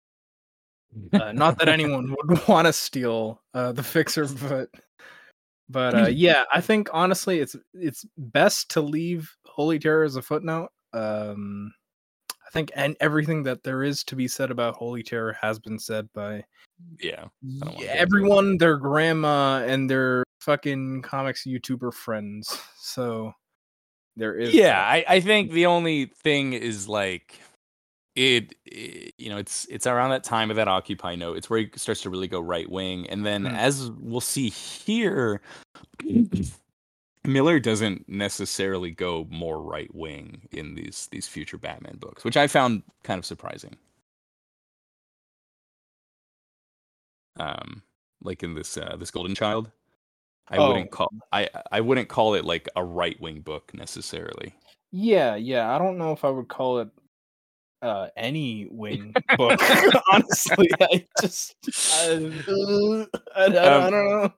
Uh, 1.14 1.32
not 1.32 1.58
that 1.58 1.70
anyone 1.70 2.14
would 2.28 2.46
want 2.48 2.66
to 2.66 2.72
steal 2.72 3.40
uh, 3.54 3.72
the 3.72 3.82
Fixer, 3.82 4.26
but 4.26 4.68
but 5.70 5.94
uh, 5.94 6.06
yeah, 6.08 6.44
I 6.52 6.60
think 6.60 6.90
honestly, 6.92 7.40
it's 7.40 7.56
it's 7.72 8.04
best 8.18 8.70
to 8.72 8.82
leave 8.82 9.34
Holy 9.46 9.78
Terror 9.78 10.04
as 10.04 10.16
a 10.16 10.22
footnote. 10.22 10.68
Um, 10.92 11.72
I 11.72 11.81
think 12.52 12.70
and 12.76 12.96
everything 13.00 13.42
that 13.44 13.62
there 13.62 13.82
is 13.82 14.04
to 14.04 14.16
be 14.16 14.28
said 14.28 14.50
about 14.50 14.74
Holy 14.76 15.02
Terror 15.02 15.36
has 15.40 15.58
been 15.58 15.78
said 15.78 16.08
by 16.12 16.44
yeah, 17.00 17.26
everyone, 17.88 18.58
their 18.58 18.76
grandma, 18.76 19.62
and 19.64 19.88
their 19.88 20.24
fucking 20.40 21.02
comics 21.02 21.44
YouTuber 21.46 21.94
friends. 21.94 22.58
So 22.78 23.32
there 24.16 24.34
is. 24.36 24.52
Yeah, 24.54 24.80
I, 24.80 25.04
I 25.08 25.20
think 25.20 25.52
the 25.52 25.66
only 25.66 26.06
thing 26.06 26.52
is 26.52 26.88
like 26.88 27.40
it, 28.14 28.54
it, 28.66 29.14
you 29.16 29.30
know 29.30 29.38
it's 29.38 29.66
it's 29.70 29.86
around 29.86 30.10
that 30.10 30.24
time 30.24 30.50
of 30.50 30.56
that 30.56 30.68
occupy 30.68 31.14
note 31.14 31.38
it's 31.38 31.48
where 31.48 31.60
he 31.60 31.70
starts 31.76 32.02
to 32.02 32.10
really 32.10 32.28
go 32.28 32.40
right 32.40 32.70
wing 32.70 33.08
and 33.08 33.24
then 33.24 33.44
mm. 33.44 33.56
as 33.56 33.90
we'll 33.98 34.20
see 34.20 34.50
here 34.50 35.40
miller 37.24 37.60
doesn't 37.60 38.08
necessarily 38.08 38.90
go 38.90 39.26
more 39.30 39.62
right 39.62 39.92
wing 39.94 40.42
in 40.50 40.74
these 40.74 41.08
these 41.12 41.28
future 41.28 41.58
batman 41.58 41.96
books 41.98 42.24
which 42.24 42.36
i 42.36 42.46
found 42.46 42.82
kind 43.02 43.18
of 43.18 43.24
surprising. 43.24 43.76
Um 47.38 47.82
like 48.22 48.42
in 48.42 48.54
this 48.54 48.76
uh, 48.76 48.96
this 48.98 49.10
golden 49.10 49.34
child 49.34 49.70
i 50.48 50.56
oh. 50.56 50.68
wouldn't 50.68 50.90
call 50.90 51.08
i 51.32 51.48
i 51.70 51.80
wouldn't 51.80 52.08
call 52.08 52.34
it 52.34 52.44
like 52.44 52.68
a 52.76 52.84
right 52.84 53.18
wing 53.20 53.40
book 53.40 53.72
necessarily. 53.74 54.54
Yeah 54.90 55.36
yeah 55.36 55.74
i 55.74 55.78
don't 55.78 55.98
know 55.98 56.12
if 56.12 56.24
i 56.24 56.30
would 56.30 56.48
call 56.48 56.80
it 56.80 56.88
uh 57.80 58.08
any 58.16 58.68
wing 58.70 59.14
book 59.36 59.58
honestly 60.12 60.68
i 60.80 61.04
just 61.20 61.56
I, 61.94 62.06
I, 63.34 63.44
I, 63.44 63.46
um, 63.46 63.84
I, 63.84 63.90
don't 63.90 63.92
know 63.92 64.32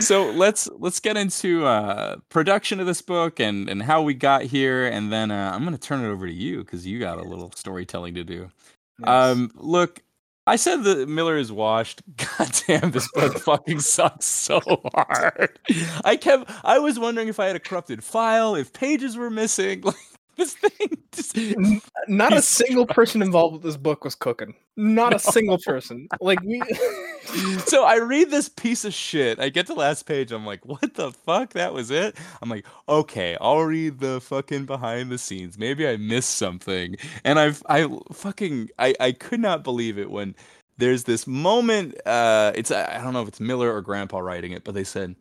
so 0.00 0.30
let's 0.30 0.68
let's 0.78 1.00
get 1.00 1.16
into 1.16 1.64
uh 1.66 2.16
production 2.28 2.80
of 2.80 2.86
this 2.86 3.00
book 3.00 3.38
and 3.38 3.68
and 3.68 3.82
how 3.82 4.02
we 4.02 4.14
got 4.14 4.42
here 4.42 4.86
and 4.86 5.12
then 5.12 5.30
uh, 5.30 5.52
i'm 5.54 5.64
gonna 5.64 5.78
turn 5.78 6.04
it 6.04 6.08
over 6.08 6.26
to 6.26 6.32
you 6.32 6.58
because 6.58 6.86
you 6.86 6.98
got 6.98 7.18
a 7.18 7.22
little 7.22 7.52
storytelling 7.52 8.14
to 8.14 8.24
do 8.24 8.50
yes. 8.98 9.08
um 9.08 9.50
look 9.54 10.02
I 10.46 10.56
said 10.56 10.84
that 10.84 11.08
Miller 11.08 11.38
is 11.38 11.50
washed. 11.50 12.02
God 12.16 12.50
damn, 12.66 12.90
this 12.90 13.10
book 13.12 13.38
fucking 13.44 13.80
sucks 13.80 14.26
so 14.26 14.60
hard. 14.94 15.58
I 16.04 16.16
kept. 16.16 16.50
I 16.62 16.78
was 16.78 16.98
wondering 16.98 17.28
if 17.28 17.40
I 17.40 17.46
had 17.46 17.56
a 17.56 17.60
corrupted 17.60 18.04
file, 18.04 18.54
if 18.54 18.72
pages 18.72 19.16
were 19.16 19.30
missing. 19.30 19.82
Like 19.94 19.96
this 20.36 20.54
thing. 20.54 20.98
Just, 21.12 21.36
Not 22.08 22.32
a 22.32 22.42
single 22.42 22.86
person 22.86 23.22
involved 23.22 23.54
with 23.54 23.62
this 23.62 23.76
book 23.76 24.04
was 24.04 24.14
cooking. 24.14 24.54
Not 24.76 25.10
no. 25.10 25.16
a 25.16 25.20
single 25.20 25.58
person. 25.58 26.08
Like 26.20 26.42
me. 26.42 26.60
so 27.66 27.84
I 27.84 27.96
read 27.96 28.30
this 28.30 28.48
piece 28.48 28.84
of 28.84 28.92
shit. 28.92 29.40
I 29.40 29.48
get 29.48 29.66
to 29.66 29.74
the 29.74 29.80
last 29.80 30.04
page. 30.04 30.32
I'm 30.32 30.46
like, 30.46 30.64
what 30.64 30.94
the 30.94 31.12
fuck? 31.12 31.52
That 31.52 31.72
was 31.72 31.90
it. 31.90 32.16
I'm 32.42 32.48
like, 32.48 32.66
okay, 32.88 33.36
I'll 33.40 33.62
read 33.62 33.98
the 33.98 34.20
fucking 34.20 34.66
behind 34.66 35.10
the 35.10 35.18
scenes. 35.18 35.58
Maybe 35.58 35.86
I 35.86 35.96
missed 35.96 36.36
something. 36.36 36.96
And 37.24 37.38
I've 37.38 37.62
I 37.68 37.88
fucking 38.12 38.70
I 38.78 38.94
I 39.00 39.12
could 39.12 39.40
not 39.40 39.64
believe 39.64 39.98
it 39.98 40.10
when 40.10 40.34
there's 40.78 41.04
this 41.04 41.26
moment. 41.26 41.94
Uh, 42.06 42.52
it's 42.54 42.70
I 42.70 43.02
don't 43.02 43.12
know 43.12 43.22
if 43.22 43.28
it's 43.28 43.40
Miller 43.40 43.74
or 43.74 43.80
Grampa 43.80 44.22
writing 44.22 44.52
it, 44.52 44.64
but 44.64 44.74
they 44.74 44.84
said 44.84 45.14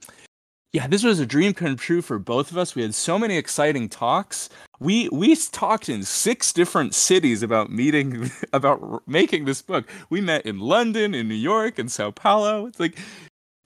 yeah, 0.74 0.88
this 0.88 1.04
was 1.04 1.20
a 1.20 1.26
dream 1.26 1.54
come 1.54 1.76
true 1.76 2.02
for 2.02 2.18
both 2.18 2.50
of 2.50 2.58
us. 2.58 2.74
We 2.74 2.82
had 2.82 2.96
so 2.96 3.20
many 3.20 3.38
exciting 3.38 3.90
talks. 3.90 4.50
We 4.80 5.08
we 5.10 5.36
talked 5.36 5.88
in 5.88 6.02
six 6.02 6.52
different 6.52 6.96
cities 6.96 7.44
about 7.44 7.72
meeting 7.72 8.32
about 8.54 9.08
making 9.08 9.46
this 9.46 9.62
book. 9.62 9.88
We 10.10 10.20
met 10.20 10.48
in 10.48 10.60
London, 10.60 11.14
in 11.14 11.28
New 11.28 11.36
York, 11.36 11.78
in 11.78 11.90
Sao 11.90 12.10
Paulo. 12.10 12.66
It's 12.66 12.80
like 12.80 12.98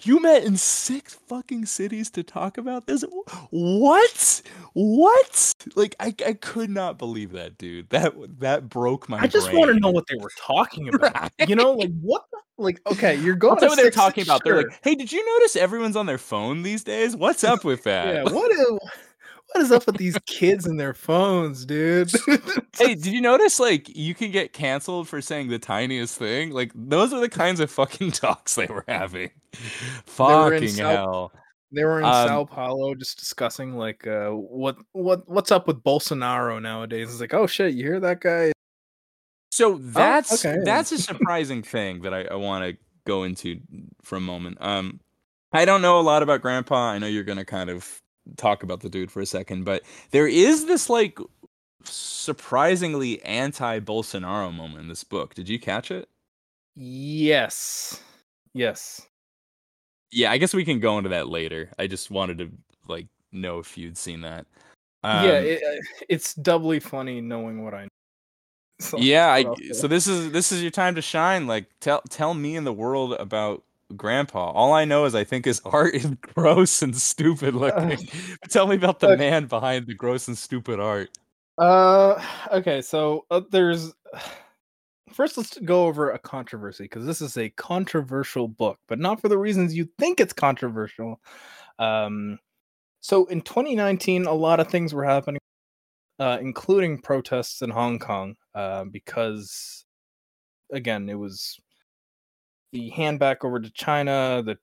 you 0.03 0.21
met 0.21 0.43
in 0.43 0.57
six 0.57 1.15
fucking 1.27 1.65
cities 1.65 2.09
to 2.11 2.23
talk 2.23 2.57
about 2.57 2.85
this? 2.87 3.03
What? 3.49 4.41
What? 4.73 5.53
Like 5.75 5.95
I, 5.99 6.13
I 6.25 6.33
could 6.33 6.69
not 6.69 6.97
believe 6.97 7.31
that, 7.31 7.57
dude. 7.57 7.89
That 7.89 8.13
that 8.39 8.69
broke 8.69 9.09
my. 9.09 9.19
I 9.19 9.27
just 9.27 9.51
want 9.51 9.73
to 9.73 9.79
know 9.79 9.89
what 9.89 10.05
they 10.07 10.17
were 10.17 10.31
talking 10.37 10.93
about. 10.93 11.31
Right? 11.39 11.49
You 11.49 11.55
know, 11.55 11.73
like 11.73 11.91
what? 12.01 12.25
Like 12.57 12.79
okay, 12.87 13.15
you're 13.15 13.35
going. 13.37 13.57
That's 13.59 13.71
what 13.71 13.81
they're 13.81 13.91
talking 13.91 14.23
about. 14.23 14.41
Sure. 14.45 14.55
They're 14.55 14.69
like, 14.69 14.79
hey, 14.83 14.95
did 14.95 15.11
you 15.11 15.25
notice 15.39 15.55
everyone's 15.55 15.95
on 15.95 16.05
their 16.05 16.17
phone 16.17 16.61
these 16.61 16.83
days? 16.83 17.15
What's 17.15 17.43
up 17.43 17.63
with 17.63 17.83
that? 17.85 18.13
yeah. 18.13 18.23
What? 18.23 18.51
Is, 18.51 18.79
what 19.57 19.63
is 19.63 19.71
up 19.71 19.87
with 19.87 19.97
these 19.97 20.17
kids 20.27 20.67
and 20.67 20.79
their 20.79 20.93
phones, 20.93 21.65
dude? 21.65 22.11
hey, 22.77 22.93
did 22.93 23.07
you 23.07 23.21
notice 23.21 23.59
like 23.59 23.89
you 23.95 24.13
can 24.13 24.29
get 24.29 24.53
canceled 24.53 25.07
for 25.07 25.19
saying 25.19 25.47
the 25.47 25.57
tiniest 25.57 26.15
thing? 26.15 26.51
Like 26.51 26.71
those 26.75 27.11
are 27.11 27.19
the 27.19 27.29
kinds 27.29 27.59
of 27.59 27.71
fucking 27.71 28.11
talks 28.11 28.53
they 28.53 28.67
were 28.67 28.85
having. 28.87 29.31
fucking 30.05 30.67
Sao, 30.67 30.87
hell. 30.87 31.31
They 31.71 31.83
were 31.83 31.97
in 31.97 32.05
um, 32.05 32.27
Sao 32.27 32.45
Paulo 32.45 32.93
just 32.93 33.17
discussing 33.17 33.75
like 33.75 34.05
uh 34.05 34.29
what 34.29 34.77
what 34.91 35.27
what's 35.27 35.51
up 35.51 35.65
with 35.65 35.83
Bolsonaro 35.83 36.61
nowadays. 36.61 37.09
It's 37.09 37.19
like, 37.19 37.33
oh 37.33 37.47
shit, 37.47 37.73
you 37.73 37.83
hear 37.83 37.99
that 37.99 38.21
guy? 38.21 38.51
So 39.51 39.73
oh, 39.73 39.77
that's 39.79 40.45
oh, 40.45 40.49
okay. 40.51 40.59
that's 40.63 40.91
a 40.91 40.97
surprising 41.01 41.63
thing 41.63 42.03
that 42.03 42.13
I, 42.13 42.25
I 42.25 42.35
want 42.35 42.63
to 42.63 42.77
go 43.07 43.23
into 43.23 43.59
for 44.03 44.17
a 44.17 44.21
moment. 44.21 44.59
Um 44.61 44.99
I 45.51 45.65
don't 45.65 45.81
know 45.81 45.99
a 45.99 46.01
lot 46.01 46.21
about 46.21 46.43
Grampa. 46.43 46.75
I 46.75 46.99
know 46.99 47.07
you're 47.07 47.23
gonna 47.23 47.45
kind 47.45 47.71
of 47.71 48.03
talk 48.35 48.63
about 48.63 48.81
the 48.81 48.89
dude 48.89 49.11
for 49.11 49.21
a 49.21 49.25
second, 49.25 49.63
but 49.63 49.83
there 50.11 50.27
is 50.27 50.65
this 50.65 50.89
like 50.89 51.17
surprisingly 51.83 53.21
anti-Bolsonaro 53.23 54.53
moment 54.53 54.81
in 54.81 54.87
this 54.87 55.03
book. 55.03 55.33
Did 55.33 55.47
you 55.47 55.59
catch 55.59 55.91
it? 55.91 56.09
Yes. 56.75 58.01
Yes. 58.53 59.07
Yeah, 60.11 60.31
I 60.31 60.37
guess 60.37 60.53
we 60.53 60.65
can 60.65 60.79
go 60.79 60.97
into 60.97 61.09
that 61.09 61.27
later. 61.27 61.69
I 61.77 61.87
just 61.87 62.11
wanted 62.11 62.37
to 62.39 62.51
like 62.87 63.07
know 63.31 63.59
if 63.59 63.77
you'd 63.77 63.97
seen 63.97 64.21
that. 64.21 64.45
Um, 65.03 65.25
yeah, 65.25 65.39
it, 65.39 65.63
uh, 65.63 65.81
it's 66.09 66.33
doubly 66.33 66.79
funny 66.79 67.21
knowing 67.21 67.63
what 67.63 67.73
I 67.73 67.83
know. 67.83 67.87
So, 68.79 68.99
yeah, 68.99 69.29
I, 69.29 69.43
so 69.73 69.87
this 69.87 70.05
is 70.05 70.31
this 70.31 70.51
is 70.51 70.61
your 70.61 70.69
time 70.69 70.93
to 70.93 71.01
shine. 71.01 71.47
Like 71.47 71.65
tell 71.79 72.03
tell 72.11 72.35
me 72.35 72.55
in 72.55 72.63
the 72.63 72.71
world 72.71 73.13
about 73.13 73.63
grampa. 73.95 74.37
All 74.37 74.73
I 74.73 74.85
know 74.85 75.05
is 75.05 75.15
I 75.15 75.23
think 75.23 75.45
his 75.45 75.61
art 75.65 75.93
is 75.95 76.05
gross 76.35 76.81
and 76.81 76.95
stupid 76.95 77.55
looking. 77.55 77.97
tell 78.49 78.67
me 78.67 78.75
about 78.75 78.99
the 78.99 79.07
Okay. 79.07 79.17
man 79.17 79.45
behind 79.45 79.87
the 79.87 79.93
gross 79.93 80.27
and 80.27 80.37
stupid 80.37 80.79
art. 80.79 81.09
Uh, 81.57 82.21
okay, 82.51 82.81
so 82.81 83.25
uh, 83.31 83.41
there's 83.49 83.93
first 85.13 85.37
let's 85.37 85.57
go 85.59 85.85
over 85.87 86.11
a 86.11 86.19
controversy 86.19 86.83
because 86.83 87.05
this 87.05 87.21
is 87.21 87.37
a 87.37 87.49
controversial 87.51 88.47
book, 88.47 88.79
but 88.87 88.99
not 88.99 89.21
for 89.21 89.29
the 89.29 89.37
reasons 89.37 89.75
you 89.75 89.87
think 89.97 90.19
it's 90.19 90.33
controversial. 90.33 91.19
Um, 91.79 92.39
so 92.99 93.25
in 93.27 93.41
2019, 93.41 94.25
a 94.25 94.33
lot 94.33 94.59
of 94.59 94.67
things 94.67 94.93
were 94.93 95.05
happening, 95.05 95.39
uh, 96.19 96.37
including 96.41 97.01
protests 97.01 97.61
in 97.61 97.69
Hong 97.69 97.99
Kong, 97.99 98.35
uh, 98.53 98.85
because 98.85 99.85
again, 100.71 101.07
it 101.09 101.15
was 101.15 101.57
the 102.77 102.89
hand 102.89 103.19
back 103.19 103.43
over 103.43 103.59
to 103.59 103.71
China, 103.71 104.43
the 104.45 104.57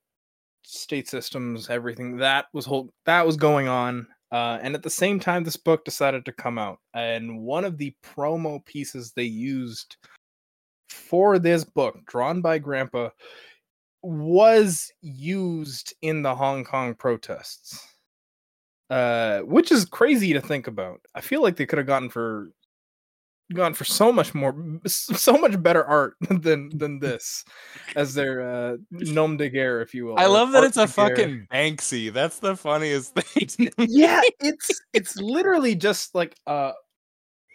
state 0.63 1.07
systems, 1.07 1.69
everything 1.69 2.17
that 2.17 2.45
was 2.53 2.65
whole 2.65 2.89
that 3.05 3.25
was 3.25 3.35
going 3.35 3.67
on. 3.67 4.07
Uh, 4.31 4.57
and 4.61 4.73
at 4.73 4.83
the 4.83 4.89
same 4.89 5.19
time, 5.19 5.43
this 5.43 5.55
book 5.55 5.85
decided 5.85 6.25
to 6.25 6.31
come 6.31 6.57
out, 6.57 6.79
and 6.93 7.41
one 7.41 7.65
of 7.65 7.77
the 7.77 7.93
promo 8.03 8.63
pieces 8.65 9.11
they 9.11 9.23
used 9.23 9.97
for 10.89 11.39
this 11.39 11.63
book, 11.63 11.97
drawn 12.05 12.41
by 12.41 12.57
Grampa, 12.57 13.11
was 14.01 14.91
used 15.01 15.93
in 16.01 16.21
the 16.21 16.35
Hong 16.35 16.63
Kong 16.63 16.95
protests. 16.95 17.87
Uh, 18.91 19.39
which 19.39 19.71
is 19.71 19.83
crazy 19.83 20.31
to 20.31 20.39
think 20.39 20.67
about. 20.67 21.01
I 21.15 21.21
feel 21.21 21.41
like 21.41 21.55
they 21.55 21.65
could 21.65 21.79
have 21.79 21.87
gotten 21.87 22.07
for 22.07 22.51
gone 23.53 23.73
for 23.75 23.83
so 23.85 24.11
much 24.11 24.33
more 24.33 24.55
so 24.87 25.37
much 25.37 25.61
better 25.61 25.85
art 25.85 26.15
than 26.29 26.69
than 26.77 26.99
this 27.01 27.45
as 27.95 28.13
their 28.15 28.41
uh 28.41 28.77
nom 28.91 29.37
de 29.37 29.49
guerre 29.49 29.81
if 29.81 29.93
you 29.93 30.05
will 30.05 30.17
I 30.17 30.25
love 30.25 30.51
that 30.53 30.63
it's 30.63 30.77
a 30.77 30.81
guerre. 30.81 30.87
fucking 30.87 31.47
Banksy. 31.53 32.11
That's 32.11 32.39
the 32.39 32.55
funniest 32.55 33.13
thing. 33.15 33.71
yeah 33.77 34.21
it's 34.39 34.81
it's 34.93 35.15
literally 35.17 35.75
just 35.75 36.15
like 36.15 36.35
uh 36.47 36.71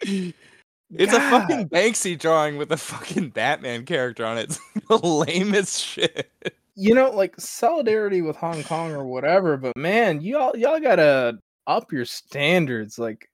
It's 0.03 1.11
God. 1.11 1.15
a 1.15 1.29
fucking 1.39 1.69
Banksy 1.69 2.17
drawing 2.19 2.57
with 2.57 2.71
a 2.71 2.77
fucking 2.77 3.29
Batman 3.29 3.85
character 3.85 4.25
on 4.25 4.37
it. 4.37 4.43
It's 4.45 4.59
the 4.87 4.97
lamest 4.97 5.81
shit. 5.81 6.31
you 6.75 6.95
know 6.95 7.09
like 7.11 7.33
solidarity 7.39 8.21
with 8.21 8.37
hong 8.37 8.63
kong 8.63 8.91
or 8.93 9.05
whatever 9.05 9.57
but 9.57 9.75
man 9.75 10.21
y'all 10.21 10.55
y'all 10.55 10.79
gotta 10.79 11.37
up 11.67 11.91
your 11.91 12.05
standards 12.05 12.97
like 12.97 13.27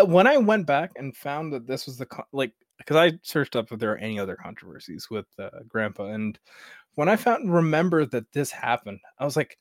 when 0.00 0.26
i 0.26 0.36
went 0.36 0.66
back 0.66 0.92
and 0.96 1.16
found 1.16 1.52
that 1.52 1.66
this 1.66 1.86
was 1.86 1.96
the 1.96 2.06
con- 2.06 2.24
like 2.32 2.52
because 2.78 2.96
i 2.96 3.12
searched 3.22 3.56
up 3.56 3.70
if 3.70 3.78
there 3.78 3.92
are 3.92 3.98
any 3.98 4.18
other 4.18 4.36
controversies 4.36 5.08
with 5.10 5.26
uh, 5.38 5.50
grampa 5.68 6.04
and 6.04 6.38
when 6.94 7.08
i 7.08 7.16
found 7.16 7.52
remember 7.52 8.06
that 8.06 8.30
this 8.32 8.50
happened 8.50 8.98
i 9.18 9.24
was 9.24 9.36
like 9.36 9.58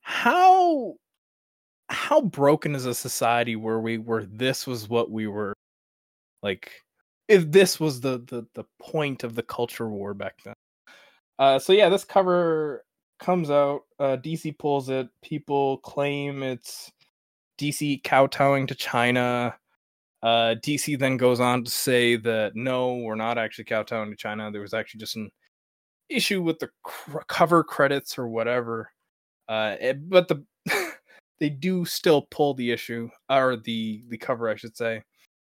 how 0.00 0.94
how 1.88 2.20
broken 2.20 2.74
is 2.74 2.86
a 2.86 2.94
society 2.94 3.56
where 3.56 3.80
we 3.80 3.98
where 3.98 4.24
this 4.24 4.66
was 4.66 4.88
what 4.88 5.10
we 5.10 5.26
were 5.26 5.54
like 6.42 6.72
if 7.28 7.50
this 7.50 7.78
was 7.78 8.00
the 8.00 8.18
the, 8.26 8.46
the 8.54 8.64
point 8.80 9.24
of 9.24 9.34
the 9.34 9.42
culture 9.42 9.88
war 9.88 10.14
back 10.14 10.34
then 10.44 10.54
uh, 11.38 11.58
so 11.58 11.72
yeah, 11.72 11.88
this 11.88 12.04
cover 12.04 12.84
comes 13.18 13.50
out. 13.50 13.82
Uh, 13.98 14.16
DC 14.16 14.56
pulls 14.58 14.88
it. 14.88 15.08
People 15.22 15.78
claim 15.78 16.42
it's 16.42 16.92
DC 17.62 18.02
kowtowing 18.02 18.66
to 18.66 18.74
China. 18.74 19.54
Uh, 20.22 20.54
DC 20.64 20.98
then 20.98 21.16
goes 21.16 21.40
on 21.40 21.64
to 21.64 21.70
say 21.70 22.16
that 22.16 22.54
no, 22.54 22.96
we're 22.96 23.14
not 23.14 23.38
actually 23.38 23.64
kowtowing 23.64 24.10
to 24.10 24.16
China. 24.16 24.50
There 24.50 24.60
was 24.60 24.74
actually 24.74 25.00
just 25.00 25.16
an 25.16 25.30
issue 26.08 26.42
with 26.42 26.58
the 26.58 26.70
cr- 26.84 27.18
cover 27.28 27.64
credits 27.64 28.18
or 28.18 28.28
whatever. 28.28 28.90
Uh, 29.48 29.76
it- 29.80 30.08
but 30.08 30.28
the 30.28 30.44
they 31.40 31.50
do 31.50 31.84
still 31.84 32.22
pull 32.30 32.54
the 32.54 32.70
issue 32.70 33.08
or 33.28 33.56
the 33.56 34.04
the 34.08 34.18
cover, 34.18 34.48
I 34.48 34.56
should 34.56 34.76
say, 34.76 35.02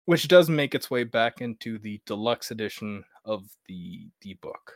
which 0.06 0.28
does 0.28 0.48
make 0.48 0.74
its 0.74 0.90
way 0.90 1.04
back 1.04 1.40
into 1.40 1.78
the 1.78 2.00
deluxe 2.06 2.50
edition 2.50 3.04
of 3.24 3.44
the 3.68 4.08
the 4.22 4.34
book. 4.42 4.74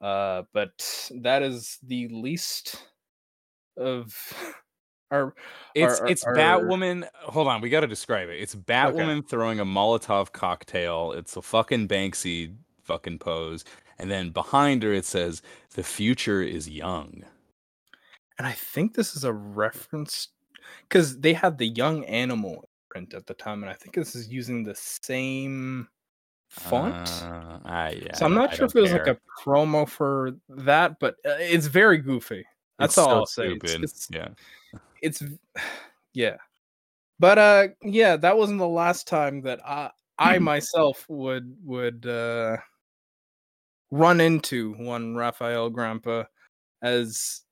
Uh, 0.00 0.42
but 0.54 1.10
that 1.22 1.42
is 1.42 1.78
the 1.82 2.08
least 2.08 2.86
of 3.76 4.14
our. 5.10 5.34
It's 5.74 6.00
Are- 6.00 6.06
it's 6.08 6.24
are- 6.24 6.34
Batwoman. 6.34 7.08
Hold 7.14 7.48
on, 7.48 7.60
we 7.60 7.68
got 7.70 7.80
to 7.80 7.86
describe 7.86 8.28
it. 8.28 8.40
It's 8.40 8.54
Batwoman 8.54 9.26
throwing 9.26 9.60
a 9.60 9.64
Molotov 9.64 10.32
cocktail. 10.32 11.12
It's 11.12 11.36
a 11.36 11.42
fucking 11.42 11.88
Banksy 11.88 12.54
fucking 12.82 13.18
pose, 13.18 13.64
and 13.98 14.10
then 14.10 14.30
behind 14.30 14.82
her 14.82 14.92
it 14.92 15.04
says, 15.04 15.42
"The 15.74 15.82
future 15.82 16.42
is 16.42 16.68
young." 16.68 17.24
and 18.38 18.46
I 18.46 18.52
think 18.52 18.94
this 18.94 19.16
is 19.16 19.24
a 19.24 19.32
reference 19.34 20.28
because 20.88 21.18
they 21.20 21.34
had 21.34 21.58
the 21.58 21.66
young 21.66 22.04
animal 22.06 22.70
print 22.88 23.12
at 23.12 23.26
the 23.26 23.34
time, 23.34 23.62
and 23.62 23.68
I 23.70 23.74
think 23.74 23.94
this 23.94 24.14
is 24.16 24.28
using 24.28 24.64
the 24.64 24.74
same 24.74 25.86
font. 26.48 27.06
Uh, 27.22 27.58
I, 27.66 27.90
yeah, 28.02 28.14
so 28.14 28.24
I'm 28.24 28.32
not 28.34 28.48
don't- 28.50 28.56
sure 28.56 28.66
if 28.66 28.74
it 28.76 28.80
was 28.80 28.90
don't 28.92 29.06
like 29.06 29.16
a 29.18 29.20
promo 29.46 29.86
for 29.86 30.32
that, 30.48 30.98
but 31.00 31.16
uh, 31.26 31.36
it's 31.38 31.66
very 31.66 31.98
goofy. 31.98 32.46
That's 32.78 32.92
It's 32.94 32.98
all 32.98 33.08
so 33.10 33.14
I'll 33.16 33.26
say. 33.26 33.52
It's- 33.52 33.70
stupid. 33.72 33.84
it's- 33.84 34.08
yeah. 34.10 34.28
It's 35.02 35.22
yeah. 36.14 36.36
But 37.18 37.38
uh 37.38 37.68
yeah 37.82 38.16
that 38.16 38.36
wasn't 38.36 38.58
the 38.58 38.68
last 38.68 39.06
time 39.06 39.42
that 39.42 39.60
i 39.66 39.90
i 40.18 40.38
myself 40.38 41.04
would 41.08 41.54
would 41.62 42.06
uh 42.06 42.56
run 43.90 44.20
into 44.20 44.72
one 44.74 45.14
rafael 45.14 45.68
grampa 45.68 46.26
as 46.82 47.42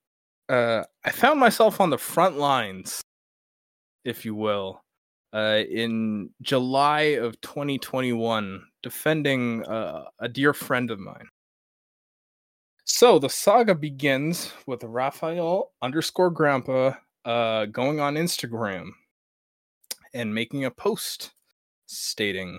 uh 0.48 0.84
i 1.04 1.10
found 1.10 1.38
myself 1.38 1.82
on 1.82 1.90
the 1.90 1.98
front 1.98 2.38
lines 2.38 3.02
if 4.06 4.24
you 4.24 4.34
will 4.34 4.82
uh 5.34 5.60
in 5.68 6.30
july 6.40 7.18
of 7.20 7.38
2021 7.42 8.62
defending 8.82 9.64
uh, 9.66 10.04
a 10.20 10.28
dear 10.28 10.52
friend 10.52 10.90
of 10.90 10.98
mine. 10.98 11.28
So 12.84 13.18
the 13.18 13.28
saga 13.28 13.74
begins 13.74 14.52
with 14.66 14.82
Rafael 14.82 15.72
underscore 15.82 16.30
grampa 16.30 16.98
uh, 17.24 17.66
going 17.66 18.00
on 18.00 18.14
Instagram 18.14 18.90
and 20.14 20.34
making 20.34 20.64
a 20.64 20.70
post 20.70 21.32
stating 21.86 22.58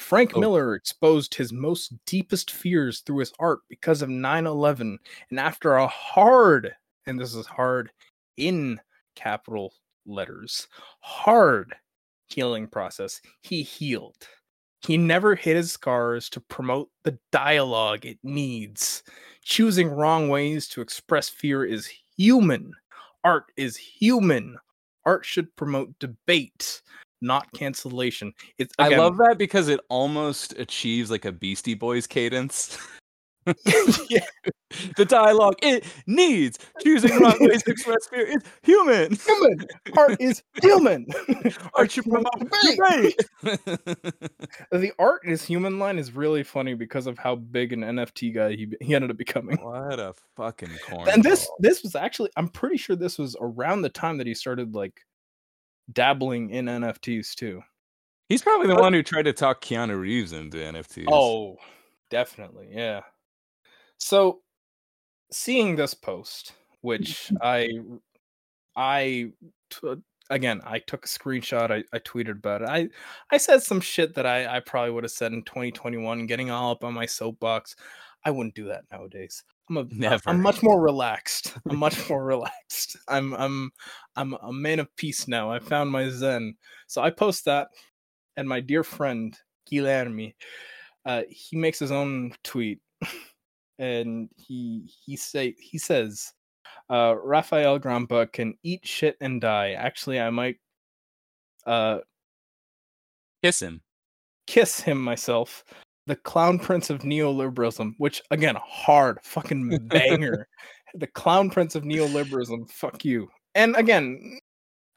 Frank 0.00 0.32
Oh. 0.34 0.40
Miller 0.40 0.74
exposed 0.74 1.34
his 1.34 1.52
most 1.52 1.92
deepest 2.06 2.50
fears 2.50 3.00
through 3.00 3.18
his 3.18 3.32
art 3.38 3.60
because 3.68 4.00
of 4.00 4.08
9 4.08 4.46
11. 4.46 4.98
And 5.28 5.38
after 5.38 5.74
a 5.76 5.86
hard, 5.86 6.74
and 7.06 7.20
this 7.20 7.34
is 7.34 7.46
hard 7.46 7.90
in 8.38 8.80
capital 9.14 9.74
letters, 10.06 10.68
hard 11.00 11.74
healing 12.26 12.66
process, 12.66 13.20
he 13.42 13.62
healed. 13.62 14.26
He 14.86 14.96
never 14.96 15.34
hid 15.34 15.56
his 15.56 15.72
scars 15.72 16.30
to 16.30 16.40
promote 16.40 16.88
the 17.02 17.18
dialogue 17.30 18.06
it 18.06 18.18
needs. 18.22 19.02
Choosing 19.42 19.90
wrong 19.90 20.30
ways 20.30 20.66
to 20.68 20.80
express 20.80 21.28
fear 21.28 21.62
is 21.64 21.92
human. 22.16 22.72
Art 23.24 23.52
is 23.56 23.76
human. 23.76 24.56
Art 25.04 25.24
should 25.24 25.54
promote 25.56 25.98
debate, 25.98 26.82
not 27.20 27.50
cancellation. 27.52 28.32
It's 28.58 28.74
I 28.78 28.96
love 28.96 29.16
that 29.18 29.38
because 29.38 29.68
it 29.68 29.80
almost 29.88 30.58
achieves 30.58 31.10
like 31.10 31.24
a 31.24 31.32
Beastie 31.32 31.74
Boys 31.74 32.06
cadence. 32.06 32.78
yeah, 34.10 34.24
the 34.96 35.04
dialogue 35.04 35.54
it 35.62 35.84
needs 36.06 36.58
choosing 36.82 37.10
the 37.14 37.20
wrong 37.20 37.36
ways 37.40 37.62
to 37.62 37.70
express 37.72 38.06
fear 38.08 38.26
is 38.26 38.42
human. 38.62 39.16
human. 39.26 39.66
Art 39.96 40.20
is 40.20 40.42
human. 40.62 41.06
Art 41.74 41.90
should 41.90 42.04
promote 42.04 42.32
debate. 42.38 43.16
debate. 43.42 44.12
The 44.72 44.92
art 44.98 45.22
is 45.26 45.42
human 45.44 45.78
line 45.78 45.98
is 45.98 46.12
really 46.14 46.42
funny 46.42 46.74
because 46.74 47.06
of 47.06 47.18
how 47.18 47.36
big 47.36 47.72
an 47.72 47.80
NFT 47.80 48.34
guy 48.34 48.50
he 48.52 48.68
he 48.80 48.94
ended 48.94 49.10
up 49.10 49.16
becoming. 49.16 49.56
what 49.58 49.98
a 49.98 50.14
fucking 50.36 50.70
corn. 50.88 51.08
and 51.08 51.22
this 51.22 51.48
this 51.58 51.82
was 51.82 51.94
actually 51.94 52.30
i'm 52.36 52.48
pretty 52.48 52.76
sure 52.76 52.96
this 52.96 53.18
was 53.18 53.36
around 53.40 53.82
the 53.82 53.88
time 53.88 54.18
that 54.18 54.26
he 54.26 54.34
started 54.34 54.74
like 54.74 55.00
dabbling 55.92 56.50
in 56.50 56.66
nfts 56.66 57.34
too 57.34 57.62
He's 58.28 58.42
probably 58.42 58.68
the 58.68 58.76
one 58.76 58.92
who 58.92 59.02
tried 59.02 59.24
to 59.24 59.32
talk 59.32 59.60
Keanu 59.60 59.98
Reeves 60.00 60.32
into 60.32 60.58
NFTs. 60.58 61.06
oh 61.08 61.56
definitely 62.10 62.68
yeah 62.72 63.00
so 64.00 64.40
seeing 65.30 65.76
this 65.76 65.94
post 65.94 66.52
which 66.80 67.30
i 67.40 67.68
i 68.76 69.30
t- 69.70 69.94
again 70.30 70.60
i 70.64 70.78
took 70.78 71.04
a 71.04 71.08
screenshot 71.08 71.70
I, 71.70 71.84
I 71.94 71.98
tweeted 72.00 72.38
about 72.38 72.62
it 72.62 72.68
i 72.68 72.88
i 73.30 73.36
said 73.36 73.62
some 73.62 73.80
shit 73.80 74.14
that 74.14 74.26
i 74.26 74.56
i 74.56 74.60
probably 74.60 74.90
would 74.90 75.04
have 75.04 75.12
said 75.12 75.32
in 75.32 75.42
2021 75.44 76.26
getting 76.26 76.50
all 76.50 76.72
up 76.72 76.82
on 76.82 76.94
my 76.94 77.06
soapbox 77.06 77.76
I 78.24 78.30
wouldn't 78.30 78.54
do 78.54 78.66
that 78.66 78.84
nowadays. 78.90 79.42
I'm 79.68 79.76
a 79.78 79.86
Never. 79.90 80.22
I'm 80.26 80.42
much 80.42 80.62
more 80.62 80.80
relaxed. 80.80 81.54
I'm 81.68 81.76
much 81.76 81.96
more 82.10 82.24
relaxed. 82.24 82.96
I'm 83.08 83.32
I'm 83.34 83.70
I'm 84.16 84.34
a 84.34 84.52
man 84.52 84.80
of 84.80 84.94
peace 84.96 85.28
now. 85.28 85.50
I 85.50 85.58
found 85.58 85.90
my 85.90 86.08
zen. 86.08 86.56
So 86.86 87.02
I 87.02 87.10
post 87.10 87.44
that, 87.46 87.68
and 88.36 88.48
my 88.48 88.60
dear 88.60 88.84
friend 88.84 89.36
Guilherme, 89.70 90.34
uh, 91.06 91.22
he 91.28 91.56
makes 91.56 91.78
his 91.78 91.92
own 91.92 92.32
tweet, 92.42 92.80
and 93.80 94.28
he 94.36 94.88
he 95.04 95.16
say 95.16 95.56
he 95.58 95.78
says, 95.78 96.32
uh, 96.90 97.16
Rafael 97.22 97.80
Grampa 97.80 98.28
can 98.28 98.54
eat 98.62 98.86
shit 98.86 99.16
and 99.20 99.40
die. 99.40 99.72
Actually, 99.72 100.20
I 100.20 100.30
might 100.30 100.58
uh 101.66 101.98
Kiss 103.42 103.60
him. 103.62 103.80
kiss 104.46 104.80
him 104.80 105.02
myself. 105.02 105.64
The 106.06 106.16
clown 106.16 106.58
prince 106.58 106.90
of 106.90 107.00
neoliberalism, 107.00 107.94
which 107.98 108.22
again, 108.30 108.56
hard 108.62 109.18
fucking 109.22 109.78
banger. 109.88 110.46
the 110.94 111.06
clown 111.06 111.50
prince 111.50 111.74
of 111.74 111.84
neoliberalism. 111.84 112.70
Fuck 112.70 113.04
you. 113.04 113.28
And 113.54 113.76
again, 113.76 114.38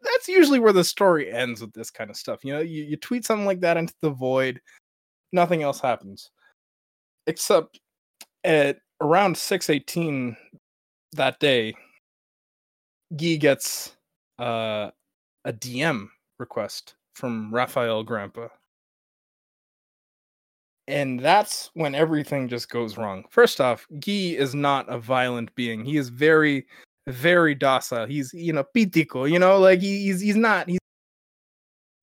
that's 0.02 0.28
usually 0.28 0.60
where 0.60 0.74
the 0.74 0.84
story 0.84 1.32
ends 1.32 1.62
with 1.62 1.74
this 1.74 1.90
kind 1.90 2.10
of 2.10 2.18
stuff. 2.18 2.44
You 2.44 2.54
know, 2.54 2.60
you, 2.60 2.84
you 2.84 2.98
tweet 2.98 3.26
something 3.26 3.46
like 3.46 3.62
that 3.62 3.78
into 3.78 3.94
the 4.02 4.10
void, 4.10 4.60
nothing 5.32 5.64
else 5.64 5.80
happens. 5.80 6.32
Except 7.28 7.80
at 8.44 8.80
around 9.02 9.38
618 9.38 10.36
that 11.14 11.40
day, 11.40 11.74
Guy 13.16 13.36
gets 13.36 13.96
uh, 14.40 14.92
a 15.46 15.54
DM 15.54 16.08
request 16.40 16.96
from 17.14 17.54
Rafael 17.54 18.04
Grampa. 18.04 18.50
And 20.88 21.20
that's 21.20 21.70
when 21.76 21.96
everything 21.96 22.50
just 22.50 22.70
goes 22.70 22.98
wrong. 22.98 23.24
First 23.30 23.62
off, 23.62 23.88
Guy 24.00 24.36
is 24.38 24.54
not 24.54 24.90
a 24.90 24.98
violent 24.98 25.54
being. 25.56 25.86
He 25.86 25.96
is 25.96 26.10
very, 26.10 26.66
very 27.08 27.56
docile. 27.56 28.06
He's, 28.06 28.34
you 28.34 28.52
know, 28.52 28.66
pitico, 28.76 29.30
you 29.30 29.40
know, 29.40 29.60
like 29.60 29.80
he, 29.80 30.04
he's 30.04 30.20
he's 30.20 30.36
not 30.36 30.68
he's 30.68 30.80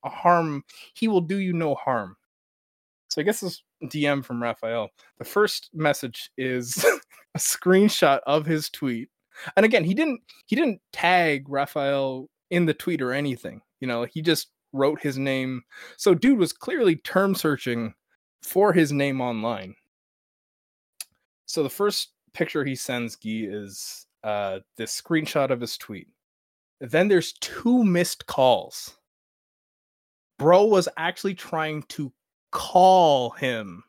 a 0.05 0.09
harm. 0.09 0.65
He 0.95 1.09
will 1.09 1.21
do 1.21 1.37
you 1.37 1.53
no 1.53 1.75
harm. 1.75 2.17
So 3.11 3.20
I 3.20 3.24
guess 3.24 3.41
this 3.41 3.62
DM 3.85 4.24
from 4.24 4.43
Rafael. 4.43 4.89
The 5.19 5.24
first 5.24 5.70
message 5.74 6.31
is 6.39 6.85
a 7.35 7.39
screenshot 7.39 8.20
of 8.27 8.47
his 8.47 8.70
tweet. 8.70 9.09
And 9.57 9.66
again, 9.66 9.85
he 9.85 9.95
didn't 9.95 10.20
he 10.47 10.55
didn't 10.55 10.81
tag 10.93 11.49
Rafael 11.49 12.28
in 12.51 12.66
the 12.66 12.74
tweet 12.74 13.03
or 13.03 13.12
anything. 13.12 13.62
You 13.81 13.89
know, 13.89 14.05
he 14.05 14.23
just 14.23 14.49
wrote 14.73 15.01
his 15.01 15.19
name. 15.19 15.62
So 15.97 16.15
dude 16.15 16.39
was 16.39 16.53
clearly 16.53 16.97
term 16.97 17.35
searching 17.35 17.95
for 18.43 18.73
his 18.73 18.93
name 18.93 19.20
online. 19.20 19.74
So 21.47 21.65
the 21.65 21.69
first 21.69 22.11
picture 22.32 22.65
he 22.65 22.77
sends 22.77 23.16
Guy 23.16 23.47
is 23.49 24.07
uh 24.23 24.61
this 24.77 25.01
screenshot 25.01 25.51
of 25.51 25.61
his 25.61 25.77
tweet. 25.77 26.07
Then 26.81 27.09
there's 27.09 27.32
two 27.41 27.82
missed 27.82 28.27
calls. 28.27 28.97
Bro 30.39 30.66
was 30.66 30.89
actually 30.97 31.35
trying 31.35 31.82
to 31.89 32.12
call 32.51 33.31
him 33.31 33.85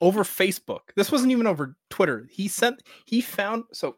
over 0.00 0.24
Facebook. 0.24 0.80
This 0.96 1.12
wasn't 1.12 1.32
even 1.32 1.46
over 1.46 1.76
Twitter. 1.90 2.26
He 2.30 2.48
sent 2.48 2.82
he 3.04 3.20
found 3.20 3.64
so 3.72 3.96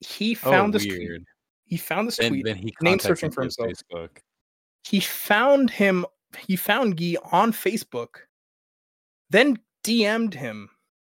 he 0.00 0.34
found 0.34 0.74
oh, 0.74 0.78
this 0.78 0.86
tweet. 0.86 1.22
He 1.64 1.76
found 1.76 2.08
this 2.08 2.16
Then, 2.16 2.30
tweet. 2.30 2.44
then 2.44 2.56
he 2.56 2.74
name 2.80 2.98
searching 2.98 3.30
for 3.30 3.42
himself. 3.42 3.70
Facebook. 3.70 4.18
He 4.84 5.00
found 5.00 5.70
him 5.70 6.06
he 6.46 6.56
found 6.56 6.96
Guy 6.96 7.16
on 7.32 7.52
Facebook, 7.52 8.08
then 9.30 9.58
DM'd 9.84 10.34
him, 10.34 10.68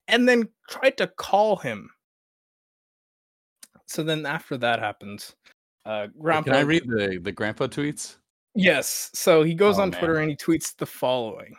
and 0.08 0.28
then 0.28 0.48
tried 0.70 0.98
to 0.98 1.08
call 1.08 1.58
him. 1.58 1.90
So 3.88 4.04
then 4.04 4.26
after 4.26 4.58
that 4.58 4.80
happens, 4.80 5.36
uh 5.86 6.08
Grampa 6.20 6.50
Can 6.50 6.60
I 6.60 6.62
read 6.62 6.84
the 6.88 7.20
the 7.22 7.32
grampa 7.32 7.68
tweets? 7.68 8.18
Yes. 8.56 9.10
So 9.14 9.44
he 9.44 9.54
goes 9.54 9.80
Oh, 9.80 9.84
on 9.84 9.92
Twitter 9.92 10.14
man. 10.16 10.24
and 10.24 10.32
he 10.32 10.36
tweets 10.38 10.76
the 10.76 10.86
following. 10.86 11.56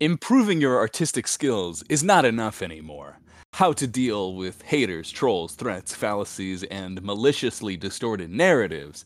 Improving 0.00 0.60
your 0.60 0.78
artistic 0.78 1.26
skills 1.26 1.82
is 1.88 2.02
not 2.02 2.24
enough 2.24 2.62
anymore. 2.62 3.18
How 3.54 3.72
to 3.72 3.86
deal 3.86 4.34
with 4.34 4.60
haters, 4.62 5.10
trolls, 5.10 5.54
threats, 5.54 5.94
fallacies, 5.94 6.64
and 6.64 7.00
maliciously 7.02 7.76
distorted 7.76 8.28
narratives 8.30 9.04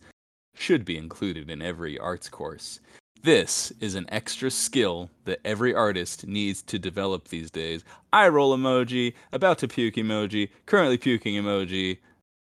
should 0.54 0.84
be 0.84 0.96
included 0.96 1.50
in 1.50 1.60
every 1.62 1.98
arts 1.98 2.28
course. 2.28 2.80
This 3.22 3.72
is 3.80 3.94
an 3.94 4.06
extra 4.08 4.50
skill 4.50 5.10
that 5.24 5.40
every 5.44 5.74
artist 5.74 6.26
needs 6.26 6.62
to 6.62 6.78
develop 6.78 7.28
these 7.28 7.50
days. 7.50 7.84
Eye 8.12 8.28
roll 8.28 8.56
emoji, 8.56 9.12
about 9.32 9.58
to 9.58 9.68
puke 9.68 9.96
emoji, 9.96 10.48
currently 10.66 10.96
puking 10.98 11.34
emoji, 11.34 11.98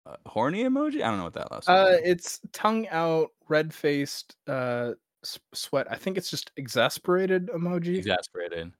uh, 0.07 0.17
horny 0.27 0.65
emoji? 0.65 1.03
I 1.03 1.09
don't 1.09 1.19
know 1.19 1.25
what 1.25 1.35
that 1.35 1.51
last 1.51 1.69
Uh 1.69 1.97
it's 2.03 2.41
tongue 2.53 2.87
out, 2.89 3.31
red 3.49 3.73
faced, 3.73 4.37
uh 4.49 4.93
s- 5.23 5.39
sweat. 5.55 5.87
I 5.91 5.97
think 5.97 6.17
it's 6.19 6.31
just 6.31 6.51
exasperated 6.57 7.49
emoji. 7.49 7.97
Exasperated. 7.97 8.73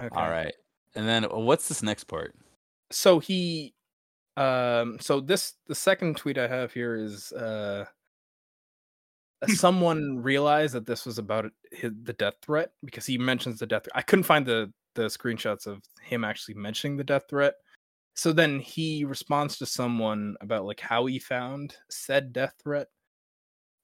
Okay. 0.00 0.08
All 0.16 0.30
right. 0.30 0.54
And 0.94 1.06
then 1.06 1.24
uh, 1.24 1.36
what's 1.38 1.68
this 1.68 1.82
next 1.82 2.04
part? 2.04 2.34
So 2.90 3.18
he 3.18 3.74
um 4.36 4.98
so 5.00 5.20
this 5.20 5.54
the 5.66 5.74
second 5.74 6.16
tweet 6.16 6.38
I 6.38 6.46
have 6.48 6.72
here 6.72 6.94
is 6.94 7.32
uh 7.32 7.84
someone 9.48 10.18
realized 10.22 10.74
that 10.74 10.86
this 10.86 11.06
was 11.06 11.18
about 11.18 11.50
his, 11.72 11.92
the 12.02 12.12
death 12.12 12.34
threat 12.42 12.72
because 12.84 13.06
he 13.06 13.16
mentions 13.18 13.58
the 13.58 13.66
death 13.66 13.86
I 13.94 14.02
couldn't 14.02 14.24
find 14.24 14.46
the 14.46 14.72
the 14.94 15.04
screenshots 15.04 15.66
of 15.66 15.82
him 16.02 16.24
actually 16.24 16.54
mentioning 16.54 16.96
the 16.96 17.04
death 17.04 17.24
threat. 17.28 17.54
So 18.14 18.32
then 18.32 18.60
he 18.60 19.04
responds 19.04 19.58
to 19.58 19.66
someone 19.66 20.36
about 20.40 20.64
like 20.64 20.80
how 20.80 21.06
he 21.06 21.18
found 21.18 21.76
said 21.90 22.32
death 22.32 22.54
threat. 22.62 22.88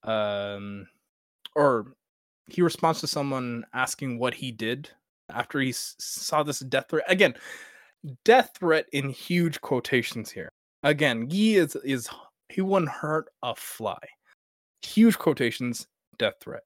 Um 0.03 0.87
or 1.55 1.95
he 2.49 2.63
responds 2.63 3.01
to 3.01 3.07
someone 3.07 3.65
asking 3.75 4.19
what 4.19 4.35
he 4.35 4.53
did 4.53 4.91
after 5.31 5.61
he 5.61 5.71
s- 5.71 5.97
saw 5.99 6.43
this 6.43 6.61
death 6.61 6.87
threat. 6.91 7.05
Again, 7.09 7.35
death 8.25 8.51
threat 8.59 8.87
in 8.93 9.11
huge 9.11 9.61
quotations 9.61 10.31
here. 10.31 10.51
Again, 10.83 11.27
Guy 11.27 11.57
is 11.59 11.77
is 11.77 12.09
he 12.49 12.61
wouldn't 12.61 12.91
hurt 12.93 13.29
a 13.43 13.55
fly. 13.55 13.99
Huge 14.83 15.19
quotations, 15.19 15.87
death 16.19 16.35
threat. 16.41 16.63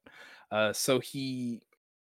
Uh, 0.50 0.72
so 0.72 1.00
he 1.00 1.62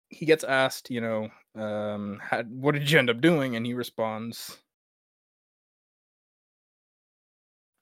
he 0.10 0.26
gets 0.26 0.44
asked, 0.44 0.90
you 0.91 1.02
know, 1.02 1.30
um, 1.56 2.19
how, 2.23 2.44
what 2.44 2.73
did 2.73 2.90
you 2.90 2.99
end 2.99 3.10
up 3.10 3.22
doing? 3.22 3.56
And 3.56 3.65
he 3.65 3.73
responds, 3.73 4.57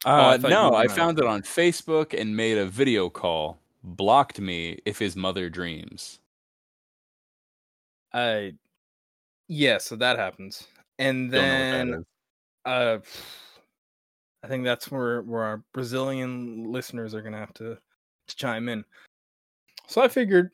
Oh, 0.05 0.11
I 0.11 0.33
Uh, 0.35 0.37
thought 0.37 0.47
you 0.47 0.53
no, 0.53 0.75
I 0.75 0.87
found 0.87 1.19
it 1.19 1.25
on 1.25 1.41
Facebook 1.41 2.19
and 2.19 2.35
made 2.35 2.57
a 2.57 2.65
video 2.65 3.09
call. 3.09 3.59
Blocked 3.83 4.39
me 4.39 4.79
if 4.85 4.97
his 4.99 5.15
mother 5.15 5.49
dreams. 5.49 6.19
uh, 8.13 8.43
yeah. 9.47 9.77
So 9.77 9.95
that 9.97 10.17
happens, 10.19 10.67
and 10.99 11.31
then 11.31 11.83
what 11.83 11.87
that 11.89 11.99
is. 11.99 12.05
uh 12.65 12.97
I 14.43 14.47
think 14.47 14.63
that's 14.65 14.91
where 14.91 15.21
where 15.21 15.43
our 15.43 15.63
Brazilian 15.73 16.71
listeners 16.71 17.13
are 17.15 17.21
gonna 17.21 17.37
have 17.39 17.53
to, 17.55 17.77
to 18.27 18.35
chime 18.35 18.67
in. 18.69 18.83
So 19.87 20.01
I 20.01 20.07
figured 20.07 20.51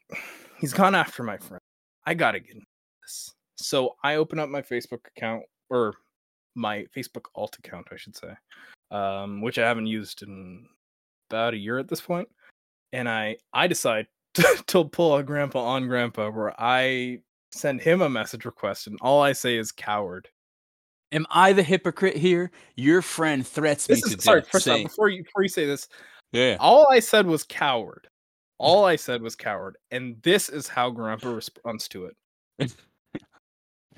he's 0.60 0.74
gone 0.74 0.96
after 0.96 1.24
my 1.24 1.38
friend. 1.38 1.62
I 2.06 2.14
gotta 2.14 2.40
get 2.40 2.54
into 2.56 2.66
this. 3.04 3.34
So 3.58 3.96
I 4.04 4.16
open 4.16 4.40
up 4.40 4.50
my 4.50 4.62
Facebook 4.62 5.06
account 5.16 5.44
or 5.70 5.96
my 6.56 6.86
Facebook 6.96 7.26
alt 7.36 7.58
account, 7.60 7.88
I 7.92 7.96
should 7.98 8.16
say, 8.16 8.34
um, 8.92 9.42
which 9.42 9.58
I 9.58 9.68
haven't 9.68 9.88
used 9.88 10.24
in 10.24 10.68
about 11.30 11.54
a 11.54 11.58
year 11.58 11.78
at 11.78 11.88
this 11.88 12.02
point, 12.02 12.28
and 12.94 13.08
I 13.08 13.38
I 13.54 13.68
decide 13.68 14.08
to, 14.36 14.64
to 14.68 14.86
pull 14.86 15.16
a 15.16 15.24
grampa 15.24 15.58
on 15.58 15.88
grampa 15.88 16.32
where 16.32 16.54
I 16.60 17.20
send 17.52 17.82
him 17.82 18.02
a 18.02 18.10
message 18.10 18.46
request 18.46 18.88
and 18.88 18.98
all 19.02 19.22
I 19.22 19.34
say 19.34 19.58
is 19.58 19.72
coward. 19.72 20.28
Am 21.12 21.26
I 21.32 21.54
the 21.54 21.64
hypocrite 21.64 22.16
here? 22.16 22.52
Your 22.76 23.02
friend 23.02 23.46
threats 23.46 23.88
This 23.88 24.06
me 24.06 24.12
is 24.12 24.16
to 24.18 24.22
sorry. 24.22 24.42
death, 24.42 24.50
First 24.52 24.68
off, 24.68 24.84
before 24.84 25.10
you 25.10 25.24
before 25.24 25.42
you 25.42 25.50
say 25.50 25.66
this, 25.66 25.88
"Yeah, 26.32 26.58
all 26.60 26.86
I 26.92 27.00
said 27.00 27.26
was 27.26 27.44
coward. 27.44 28.08
All 28.62 28.84
I 28.84 28.98
said 28.98 29.22
was 29.22 29.38
coward, 29.38 29.78
and 29.90 30.22
this 30.22 30.50
is 30.50 30.68
how 30.68 30.90
Grampa 30.90 31.30
responds 31.30 31.88
to 31.88 32.08
it. 32.08 32.18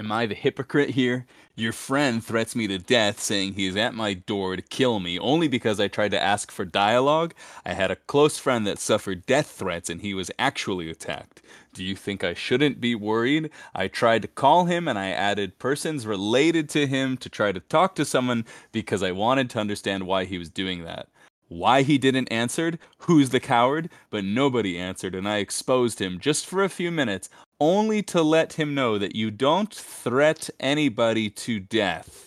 am 0.02 0.11
I 0.11 0.26
the 0.26 0.34
hypocrite 0.34 0.90
here? 0.90 1.28
Your 1.56 1.72
friend 1.72 2.26
threats 2.26 2.56
me 2.56 2.65
to 2.68 2.80
death, 2.80 3.19
saying 3.19 3.53
he 3.53 3.68
is 3.68 3.76
at 3.76 3.94
my 3.94 4.15
door 4.15 4.56
to 4.56 4.61
kill 4.64 4.99
me 4.99 5.19
only 5.19 5.48
because 5.48 5.80
I 5.80 5.90
tried 5.90 6.10
to 6.11 6.22
ask 6.22 6.52
for 6.52 6.65
dialogue. 6.65 7.36
I 7.64 7.73
had 7.73 7.91
a 7.91 7.95
close 7.95 8.40
friend 8.40 8.65
that 8.65 8.80
suffered 8.80 9.28
death 9.28 9.52
threats, 9.52 9.91
and 9.91 10.02
he 10.02 10.15
was 10.15 10.32
actually 10.40 10.90
attacked. 10.90 11.44
Do 11.72 11.84
you 11.84 11.95
think 11.95 12.23
I 12.23 12.34
shouldn't 12.34 12.82
be 12.82 12.95
worried? 12.95 13.52
I 13.76 13.88
tried 13.88 14.23
to 14.23 14.28
call 14.28 14.65
him 14.65 14.88
and 14.88 14.98
I 14.98 15.10
added 15.10 15.60
persons 15.60 16.07
related 16.07 16.68
to 16.69 16.88
him 16.88 17.15
to 17.18 17.30
try 17.30 17.52
to 17.52 17.60
talk 17.60 17.94
to 17.95 18.03
someone 18.03 18.45
because 18.72 19.03
I 19.03 19.11
wanted 19.11 19.52
to 19.52 19.60
understand 19.60 20.07
why 20.07 20.26
he 20.26 20.40
was 20.40 20.49
doing 20.49 20.84
that. 20.84 21.10
Why 21.48 21.84
he 21.84 21.98
didn't 21.98 22.32
answer, 22.32 22.73
who's 22.99 23.30
the 23.30 23.40
coward, 23.40 23.90
but 24.10 24.23
nobody 24.23 24.80
answered 24.80 25.14
and 25.14 25.28
I 25.28 25.38
exposed 25.38 26.02
him 26.02 26.19
just 26.19 26.45
for 26.45 26.64
a 26.64 26.69
few 26.69 26.91
minutes 26.91 27.30
only 27.62 28.02
to 28.02 28.22
let 28.24 28.54
him 28.54 28.74
know 28.74 28.98
that 28.98 29.16
you 29.16 29.32
don't 29.32 29.74
threat 29.74 30.50
anybody 30.60 31.30
to 31.30 31.60
death. 31.60 32.26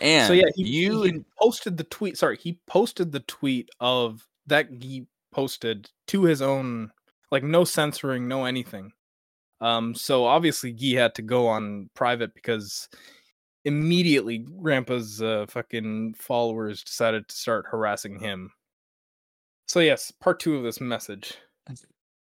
And 0.00 0.28
so 0.28 0.34
yeah, 0.34 0.44
he, 0.54 0.64
you 0.64 1.02
he 1.02 1.24
posted 1.40 1.78
the 1.78 1.84
tweet. 1.84 2.18
Sorry, 2.18 2.36
he 2.36 2.60
posted 2.68 3.10
the 3.10 3.20
tweet 3.20 3.70
of 3.80 4.28
that 4.46 4.68
he 4.70 5.06
posted 5.32 5.90
to 6.08 6.22
his 6.24 6.42
own, 6.42 6.92
like 7.32 7.42
no 7.42 7.64
censoring, 7.64 8.28
no 8.28 8.44
anything. 8.44 8.92
Um, 9.60 9.94
so 9.94 10.24
obviously 10.24 10.70
Guy 10.70 11.00
had 11.00 11.14
to 11.16 11.22
go 11.22 11.48
on 11.48 11.88
private 11.94 12.34
because 12.34 12.88
immediately 13.64 14.38
Grampa's 14.38 15.20
uh, 15.20 15.46
fucking 15.48 16.14
followers 16.14 16.84
decided 16.84 17.26
to 17.28 17.34
start 17.34 17.66
harassing 17.70 18.20
him. 18.20 18.52
So 19.66 19.80
yes, 19.80 20.10
part 20.10 20.38
two 20.40 20.56
of 20.56 20.62
this 20.62 20.80
message. 20.80 21.38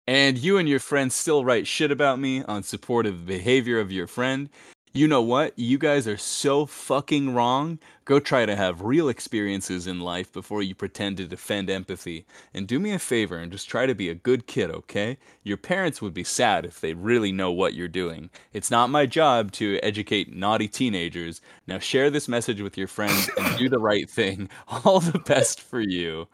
And 0.07 0.37
you 0.37 0.59
and 0.59 0.69
your 0.69 0.81
friends 0.81 1.15
still 1.15 1.45
write 1.45 1.67
shit 1.67 1.91
about 1.91 2.19
me 2.19 2.43
on 2.45 2.63
supportive 2.63 3.25
behavior 3.25 3.81
of 3.81 3.91
your 3.91 4.07
friend. 4.07 4.51
You 4.97 5.09
know 5.09 5.23
what? 5.23 5.59
You 5.59 5.77
guys 5.77 6.07
are 6.07 6.17
so 6.17 6.67
fucking 6.67 7.35
wrong. 7.35 7.81
Go 8.05 8.21
try 8.21 8.47
to 8.47 8.55
have 8.55 8.83
real 8.83 9.09
experiences 9.09 9.89
in 9.89 9.99
life 9.99 10.33
before 10.33 10.63
you 10.63 10.73
pretend 10.73 11.17
to 11.17 11.27
defend 11.27 11.69
empathy. 11.69 12.27
And 12.53 12.69
do 12.69 12.79
me 12.79 12.93
a 12.93 13.01
favor 13.01 13.37
and 13.37 13.51
just 13.51 13.69
try 13.69 13.87
to 13.87 13.95
be 13.95 14.09
a 14.09 14.15
good 14.15 14.47
kid, 14.47 14.71
okay? 14.71 15.19
Your 15.43 15.57
parents 15.57 16.01
would 16.01 16.15
be 16.15 16.23
sad 16.23 16.65
if 16.65 16.81
they 16.81 16.95
really 16.95 17.33
know 17.33 17.51
what 17.51 17.75
you're 17.75 17.89
doing. 17.89 18.31
It's 18.53 18.71
not 18.71 18.89
my 18.89 19.05
job 19.05 19.51
to 19.53 19.81
educate 19.83 20.33
naughty 20.33 20.69
teenagers. 20.69 21.41
Now 21.67 21.81
share 21.81 22.09
this 22.09 22.29
message 22.29 22.61
with 22.61 22.79
your 22.79 22.89
friends 22.89 23.29
and 23.37 23.59
do 23.59 23.69
the 23.69 23.81
right 23.81 24.09
thing. 24.09 24.49
All 24.85 25.01
the 25.01 25.19
best 25.19 25.61
for 25.61 25.81
you. 25.81 26.29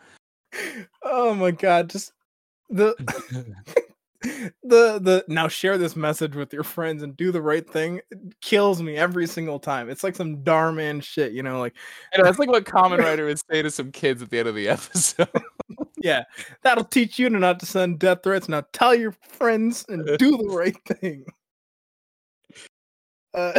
Oh 1.03 1.33
my 1.33 1.53
god, 1.53 1.89
just 1.89 2.13
the 2.71 2.95
the 4.23 4.53
the 4.63 5.25
now 5.29 5.49
share 5.49 5.79
this 5.79 5.97
message 5.97 6.37
with 6.37 6.53
your 6.53 6.63
friends 6.63 7.03
and 7.03 7.17
do 7.17 7.33
the 7.33 7.41
right 7.41 7.69
thing 7.69 8.03
kills 8.43 8.83
me 8.83 8.97
every 8.97 9.27
single 9.27 9.59
time. 9.59 9.89
It's 9.89 10.05
like 10.05 10.15
some 10.15 10.39
Darman 10.39 11.03
shit, 11.03 11.33
you 11.33 11.43
know, 11.43 11.59
like 11.59 11.75
and 12.13 12.25
that's 12.25 12.39
like 12.39 12.51
what 12.51 12.67
Common 12.67 13.01
Writer 13.05 13.25
would 13.25 13.41
say 13.51 13.63
to 13.63 13.71
some 13.71 13.91
kids 13.91 14.21
at 14.21 14.29
the 14.29 14.41
end 14.41 14.49
of 14.49 14.55
the 14.55 14.69
episode. 14.69 15.29
yeah, 16.03 16.25
that'll 16.63 16.85
teach 16.85 17.19
you 17.19 17.31
to 17.31 17.39
not 17.39 17.61
to 17.61 17.67
send 17.67 17.99
death 17.99 18.23
threats. 18.23 18.47
Now 18.47 18.65
tell 18.75 18.95
your 18.95 19.13
friends 19.13 19.87
and 19.89 20.05
do 20.19 20.37
the 20.37 20.55
right 20.55 20.77
thing. 20.85 21.25
Uh, 23.33 23.59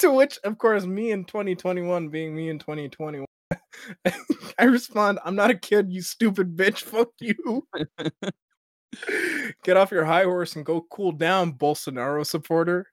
to 0.00 0.10
which, 0.10 0.38
of 0.42 0.58
course, 0.58 0.86
me 0.86 1.12
in 1.12 1.24
2021 1.24 2.08
being 2.08 2.34
me 2.34 2.48
in 2.48 2.58
2021, 2.58 3.26
I 4.58 4.64
respond, 4.64 5.20
I'm 5.24 5.36
not 5.36 5.50
a 5.50 5.54
kid, 5.54 5.92
you 5.92 6.02
stupid 6.02 6.56
bitch. 6.56 6.78
Fuck 6.78 7.10
you. 7.20 7.66
Get 9.62 9.76
off 9.76 9.90
your 9.90 10.04
high 10.04 10.24
horse 10.24 10.56
and 10.56 10.64
go 10.64 10.86
cool 10.90 11.12
down, 11.12 11.52
Bolsonaro 11.52 12.26
supporter. 12.26 12.86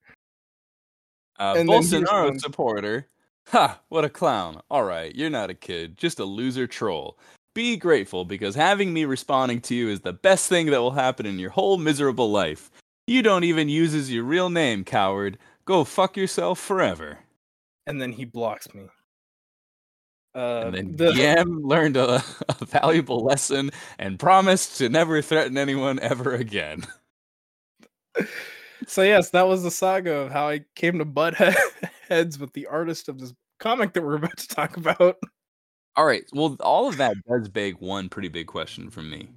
Uh, 1.39 1.55
Bolsonaro 1.55 2.39
supporter. 2.39 3.07
Ha, 3.49 3.79
what 3.89 4.05
a 4.05 4.09
clown. 4.09 4.61
All 4.69 4.83
right, 4.83 5.15
you're 5.15 5.29
not 5.29 5.49
a 5.49 5.53
kid, 5.53 5.97
just 5.97 6.19
a 6.19 6.25
loser 6.25 6.67
troll. 6.67 7.17
Be 7.55 7.77
grateful 7.77 8.25
because 8.25 8.55
having 8.55 8.93
me 8.93 9.05
responding 9.05 9.61
to 9.61 9.75
you 9.75 9.89
is 9.89 10.01
the 10.01 10.13
best 10.13 10.49
thing 10.49 10.67
that 10.67 10.81
will 10.81 10.91
happen 10.91 11.25
in 11.25 11.39
your 11.39 11.49
whole 11.49 11.77
miserable 11.77 12.29
life. 12.29 12.69
You 13.07 13.21
don't 13.21 13.45
even 13.45 13.69
use 13.69 13.95
as 13.95 14.11
your 14.11 14.25
real 14.25 14.49
name, 14.49 14.83
coward. 14.83 15.37
Go 15.65 15.83
fuck 15.83 16.17
yourself 16.17 16.59
forever. 16.59 17.19
And 17.87 18.01
then 18.01 18.11
he 18.11 18.25
blocks 18.25 18.73
me. 18.73 18.89
Uh, 20.35 20.63
and 20.65 20.73
then 20.73 20.95
the... 20.97 21.13
Guillaume 21.13 21.63
learned 21.63 21.97
a, 21.97 22.23
a, 22.49 22.56
valuable 22.67 23.23
lesson 23.23 23.71
and 23.99 24.19
promised 24.19 24.77
to 24.77 24.89
never 24.89 25.21
threaten 25.21 25.57
anyone 25.57 25.99
ever 25.99 26.33
again. 26.33 26.85
So 28.85 29.01
yes, 29.01 29.31
that 29.31 29.47
was 29.47 29.63
the 29.63 29.71
saga 29.71 30.13
of 30.13 30.31
how 30.31 30.49
I 30.49 30.61
came 30.75 30.99
to 30.99 31.05
butt 31.05 31.33
heads 32.09 32.37
with 32.37 32.53
the 32.53 32.67
artist 32.67 33.09
of 33.09 33.19
this 33.19 33.33
comic 33.59 33.93
that 33.93 34.03
we're 34.03 34.15
about 34.15 34.37
to 34.37 34.47
talk 34.47 34.77
about. 34.77 35.17
All 35.95 36.05
right. 36.05 36.23
Well, 36.31 36.55
all 36.59 36.87
of 36.87 36.97
that 36.97 37.15
does 37.27 37.49
beg 37.49 37.77
one 37.79 38.07
pretty 38.07 38.27
big 38.27 38.47
question 38.47 38.89
from 38.91 39.09
me. 39.09 39.29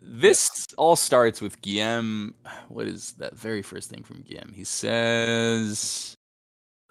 This 0.00 0.66
all 0.76 0.94
starts 0.94 1.40
with 1.40 1.60
Guillaume. 1.62 2.34
What 2.68 2.86
is 2.86 3.12
that 3.14 3.34
very 3.34 3.62
first 3.62 3.88
thing 3.90 4.02
from 4.02 4.22
Guillaume? 4.22 4.52
He 4.54 4.64
says, 4.64 6.16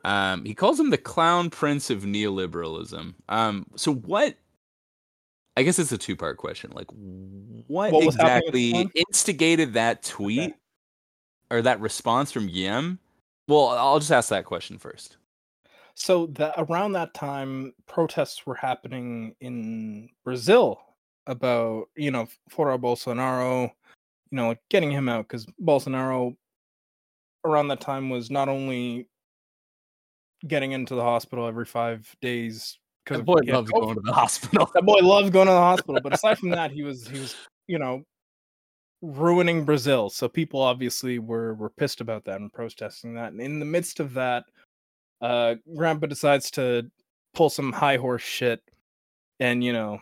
um, 0.03 0.43
he 0.43 0.53
calls 0.55 0.79
him 0.79 0.89
the 0.89 0.97
clown 0.97 1.49
prince 1.49 1.89
of 1.89 2.01
neoliberalism. 2.01 3.13
Um, 3.29 3.65
so 3.75 3.93
what? 3.93 4.35
I 5.57 5.63
guess 5.63 5.79
it's 5.79 5.91
a 5.91 5.97
two 5.97 6.15
part 6.15 6.37
question. 6.37 6.71
Like, 6.75 6.85
what, 6.91 7.91
what 7.91 8.03
exactly 8.03 8.87
instigated 8.93 9.73
that 9.73 10.03
tweet 10.03 10.39
okay. 10.39 10.53
or 11.49 11.63
that 11.63 11.81
response 11.81 12.31
from 12.31 12.47
Yem? 12.47 12.99
Well, 13.47 13.69
I'll 13.69 13.97
just 13.97 14.11
ask 14.11 14.29
that 14.29 14.45
question 14.45 14.77
first. 14.77 15.17
So 15.95 16.27
that 16.33 16.53
around 16.59 16.91
that 16.91 17.15
time, 17.15 17.73
protests 17.87 18.45
were 18.45 18.53
happening 18.53 19.35
in 19.41 20.09
Brazil 20.23 20.79
about 21.25 21.89
you 21.95 22.11
know 22.11 22.27
Fora 22.51 22.77
Bolsonaro, 22.77 23.71
you 24.29 24.35
know, 24.35 24.55
getting 24.69 24.91
him 24.91 25.09
out 25.09 25.27
because 25.27 25.47
Bolsonaro 25.59 26.35
around 27.43 27.69
that 27.69 27.81
time 27.81 28.11
was 28.11 28.29
not 28.29 28.47
only 28.47 29.07
getting 30.47 30.73
into 30.73 30.93
the 30.93 31.01
hospital 31.01 31.47
every 31.47 31.65
five 31.65 32.15
days 32.21 32.77
because 33.07 33.23
boy 33.23 33.39
loves 33.45 33.71
going 33.71 33.95
to 33.95 34.01
the 34.01 34.13
hospital. 34.13 34.69
that 34.73 34.85
boy 34.85 34.99
loves 34.99 35.29
going 35.29 35.47
to 35.47 35.53
the 35.53 35.59
hospital. 35.59 36.01
But 36.01 36.13
aside 36.13 36.37
from 36.37 36.49
that, 36.49 36.71
he 36.71 36.83
was 36.83 37.07
he 37.07 37.19
was 37.19 37.35
you 37.67 37.79
know 37.79 38.03
ruining 39.01 39.63
Brazil. 39.63 40.09
So 40.09 40.27
people 40.27 40.61
obviously 40.61 41.19
were 41.19 41.53
were 41.55 41.69
pissed 41.69 42.01
about 42.01 42.25
that 42.25 42.39
and 42.39 42.51
protesting 42.51 43.13
that. 43.15 43.31
And 43.31 43.41
in 43.41 43.59
the 43.59 43.65
midst 43.65 43.99
of 43.99 44.13
that, 44.15 44.45
uh, 45.21 45.55
Grampa 45.75 46.07
decides 46.07 46.51
to 46.51 46.89
pull 47.33 47.49
some 47.49 47.71
high 47.71 47.97
horse 47.97 48.23
shit, 48.23 48.61
and 49.39 49.63
you 49.63 49.73
know, 49.73 49.99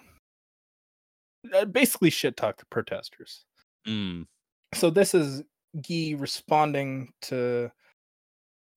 uh, 1.54 1.66
basically 1.66 2.10
shit 2.10 2.38
talk 2.38 2.58
the 2.58 2.66
protesters. 2.66 3.46
Mm. 3.88 4.26
So 4.74 4.90
this 4.90 5.14
is 5.14 5.44
Guy 5.88 6.16
responding 6.18 7.12
to 7.24 7.72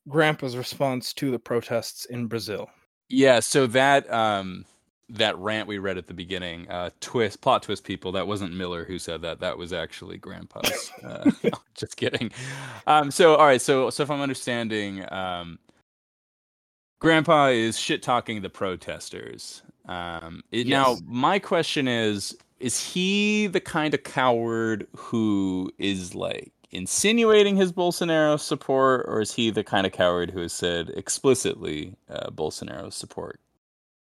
Grampa's 0.08 0.56
response 0.56 1.12
to 1.14 1.30
the 1.30 1.38
protests 1.38 2.04
in 2.06 2.26
Brazil. 2.26 2.68
Yeah, 3.08 3.40
so 3.40 3.66
that 3.68 4.10
um 4.12 4.64
that 5.10 5.38
rant 5.38 5.66
we 5.66 5.78
read 5.78 5.96
at 5.98 6.06
the 6.06 6.14
beginning, 6.14 6.68
uh 6.70 6.90
twist 7.00 7.40
plot 7.40 7.62
twist 7.62 7.84
people, 7.84 8.12
that 8.12 8.26
wasn't 8.26 8.54
Miller 8.54 8.84
who 8.84 8.98
said 8.98 9.22
that. 9.22 9.40
That 9.40 9.56
was 9.58 9.72
actually 9.72 10.18
Grampa's. 10.18 10.90
uh, 11.04 11.30
just 11.74 11.96
kidding. 11.96 12.30
Um 12.86 13.10
so 13.10 13.36
all 13.36 13.46
right, 13.46 13.60
so 13.60 13.90
so 13.90 14.02
if 14.02 14.10
I'm 14.10 14.20
understanding 14.20 15.04
um 15.12 15.58
Grampa 17.00 17.50
is 17.52 17.78
shit 17.78 18.02
talking 18.02 18.42
the 18.42 18.50
protesters. 18.50 19.62
Um 19.88 20.42
it, 20.52 20.66
yes. 20.66 20.72
now 20.72 20.98
my 21.06 21.38
question 21.38 21.88
is 21.88 22.36
is 22.60 22.80
he 22.92 23.46
the 23.46 23.60
kind 23.60 23.94
of 23.94 24.02
coward 24.02 24.86
who 24.96 25.72
is 25.78 26.14
like 26.14 26.52
insinuating 26.70 27.56
his 27.56 27.72
Bolsonaro 27.72 28.38
support, 28.38 29.04
or 29.08 29.20
is 29.20 29.32
he 29.32 29.50
the 29.50 29.64
kind 29.64 29.86
of 29.86 29.92
coward 29.92 30.30
who 30.30 30.40
has 30.40 30.52
said 30.52 30.90
explicitly 30.90 31.96
uh, 32.08 32.30
Bolsonaro 32.30 32.92
support? 32.92 33.40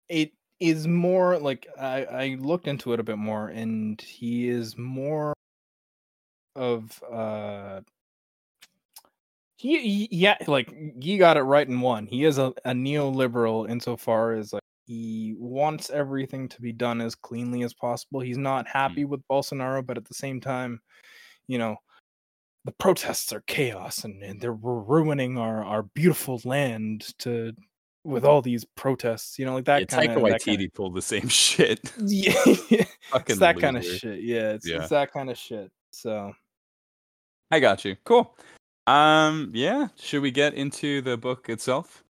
It 0.08 0.32
is 0.58 0.86
more 0.86 1.38
like 1.38 1.66
I, 1.78 2.04
I 2.04 2.36
looked 2.38 2.68
into 2.68 2.92
it 2.92 3.00
a 3.00 3.04
bit 3.04 3.18
more, 3.18 3.48
and 3.48 4.00
he 4.00 4.48
is 4.48 4.76
more 4.76 5.34
of 6.56 7.00
uh 7.10 7.80
he, 9.56 9.78
he 9.78 10.08
yeah 10.10 10.36
like 10.48 10.74
he 11.00 11.16
got 11.16 11.36
it 11.36 11.42
right 11.42 11.66
in 11.66 11.80
one. 11.80 12.06
He 12.06 12.24
is 12.24 12.38
a, 12.38 12.52
a 12.64 12.72
neoliberal 12.72 13.70
insofar 13.70 14.32
as 14.32 14.52
like 14.52 14.62
he 14.86 15.34
wants 15.38 15.90
everything 15.90 16.48
to 16.48 16.60
be 16.60 16.72
done 16.72 17.00
as 17.00 17.14
cleanly 17.14 17.62
as 17.62 17.72
possible. 17.72 18.20
He's 18.20 18.38
not 18.38 18.66
hmm. 18.66 18.78
happy 18.78 19.04
with 19.04 19.26
Bolsonaro, 19.28 19.86
but 19.86 19.96
at 19.96 20.04
the 20.04 20.14
same 20.14 20.40
time, 20.40 20.80
you 21.46 21.58
know, 21.58 21.76
the 22.64 22.72
protests 22.72 23.32
are 23.32 23.42
chaos 23.46 24.04
and, 24.04 24.22
and 24.22 24.40
they're 24.40 24.52
ruining 24.52 25.38
our, 25.38 25.64
our 25.64 25.82
beautiful 25.82 26.40
land 26.44 27.18
to 27.18 27.52
with 28.02 28.24
all 28.24 28.40
these 28.40 28.64
protests, 28.64 29.38
you 29.38 29.44
know, 29.44 29.54
like 29.54 29.66
that. 29.66 29.80
Yeah, 29.80 29.86
Taika 29.86 30.16
Waititi 30.16 30.44
kinda... 30.44 30.68
pulled 30.74 30.94
the 30.94 31.02
same 31.02 31.28
shit. 31.28 31.80
Yeah, 31.98 32.32
it's 32.46 33.38
that 33.38 33.58
kind 33.58 33.76
of 33.76 33.84
shit. 33.84 34.22
Yeah, 34.22 34.52
it's, 34.52 34.68
yeah. 34.68 34.78
it's 34.78 34.88
that 34.88 35.12
kind 35.12 35.30
of 35.30 35.36
shit. 35.36 35.70
So, 35.90 36.32
I 37.50 37.60
got 37.60 37.84
you. 37.84 37.96
Cool. 38.04 38.34
Um, 38.86 39.50
yeah. 39.54 39.88
Should 39.96 40.22
we 40.22 40.30
get 40.30 40.54
into 40.54 41.02
the 41.02 41.16
book 41.16 41.48
itself? 41.48 42.02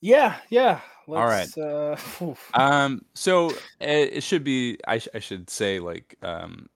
Yeah, 0.00 0.36
yeah. 0.50 0.80
Let's, 1.06 1.56
All 1.58 1.66
right. 1.76 1.94
Uh, 2.20 2.34
um, 2.54 3.04
so 3.14 3.50
it, 3.80 4.14
it 4.14 4.22
should 4.22 4.44
be. 4.44 4.78
I, 4.86 4.98
sh- 4.98 5.08
I 5.14 5.18
should 5.18 5.50
say 5.50 5.78
like 5.78 6.16
um 6.22 6.68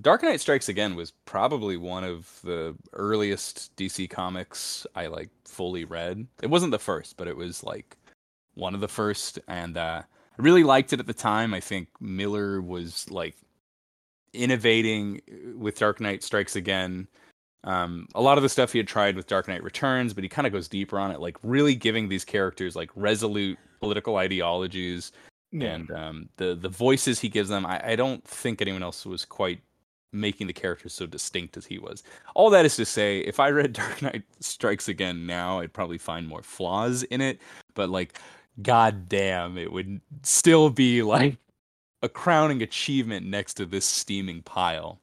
Dark 0.00 0.22
Knight 0.22 0.40
Strikes 0.40 0.68
Again 0.68 0.94
was 0.94 1.12
probably 1.24 1.76
one 1.76 2.04
of 2.04 2.40
the 2.44 2.74
earliest 2.92 3.74
DC 3.76 4.10
comics 4.10 4.86
I 4.94 5.06
like 5.06 5.30
fully 5.44 5.84
read. 5.84 6.26
It 6.42 6.50
wasn't 6.50 6.72
the 6.72 6.78
first, 6.78 7.16
but 7.16 7.28
it 7.28 7.36
was 7.36 7.62
like 7.64 7.96
one 8.54 8.74
of 8.74 8.80
the 8.80 8.88
first, 8.88 9.38
and 9.48 9.76
uh, 9.76 10.02
I 10.02 10.42
really 10.42 10.64
liked 10.64 10.92
it 10.92 11.00
at 11.00 11.06
the 11.06 11.14
time. 11.14 11.54
I 11.54 11.60
think 11.60 11.88
Miller 12.00 12.60
was 12.60 13.10
like 13.10 13.36
innovating 14.32 15.20
with 15.56 15.78
Dark 15.78 16.00
Knight 16.00 16.22
Strikes 16.22 16.56
Again. 16.56 17.08
Um, 17.64 18.06
a 18.14 18.20
lot 18.22 18.38
of 18.38 18.42
the 18.42 18.48
stuff 18.48 18.72
he 18.72 18.78
had 18.78 18.86
tried 18.86 19.16
with 19.16 19.26
Dark 19.26 19.48
Knight 19.48 19.62
Returns, 19.62 20.12
but 20.12 20.22
he 20.22 20.28
kind 20.28 20.46
of 20.46 20.52
goes 20.52 20.68
deeper 20.68 20.98
on 20.98 21.10
it, 21.10 21.20
like 21.20 21.36
really 21.42 21.74
giving 21.74 22.08
these 22.08 22.24
characters 22.24 22.76
like 22.76 22.90
resolute 22.94 23.58
political 23.80 24.16
ideologies 24.16 25.12
Yeah. 25.52 25.74
and 25.74 25.90
um, 25.90 26.28
the 26.36 26.54
the 26.54 26.68
voices 26.68 27.18
he 27.18 27.28
gives 27.28 27.48
them. 27.48 27.64
I, 27.66 27.92
I 27.92 27.96
don't 27.96 28.22
think 28.24 28.60
anyone 28.60 28.82
else 28.82 29.04
was 29.06 29.24
quite 29.24 29.60
making 30.20 30.46
the 30.46 30.52
characters 30.52 30.92
so 30.92 31.06
distinct 31.06 31.56
as 31.56 31.66
he 31.66 31.78
was. 31.78 32.02
All 32.34 32.50
that 32.50 32.64
is 32.64 32.76
to 32.76 32.84
say, 32.84 33.20
if 33.20 33.40
I 33.40 33.50
read 33.50 33.72
Dark 33.74 34.02
Knight 34.02 34.22
Strikes 34.40 34.88
Again 34.88 35.26
now, 35.26 35.60
I'd 35.60 35.72
probably 35.72 35.98
find 35.98 36.26
more 36.26 36.42
flaws 36.42 37.02
in 37.04 37.20
it. 37.20 37.40
But 37.74 37.90
like, 37.90 38.18
god 38.62 39.08
damn, 39.08 39.58
it 39.58 39.72
would 39.72 40.00
still 40.22 40.70
be 40.70 41.02
like 41.02 41.36
a 42.02 42.08
crowning 42.08 42.62
achievement 42.62 43.26
next 43.26 43.54
to 43.54 43.66
this 43.66 43.84
steaming 43.84 44.42
pile. 44.42 45.00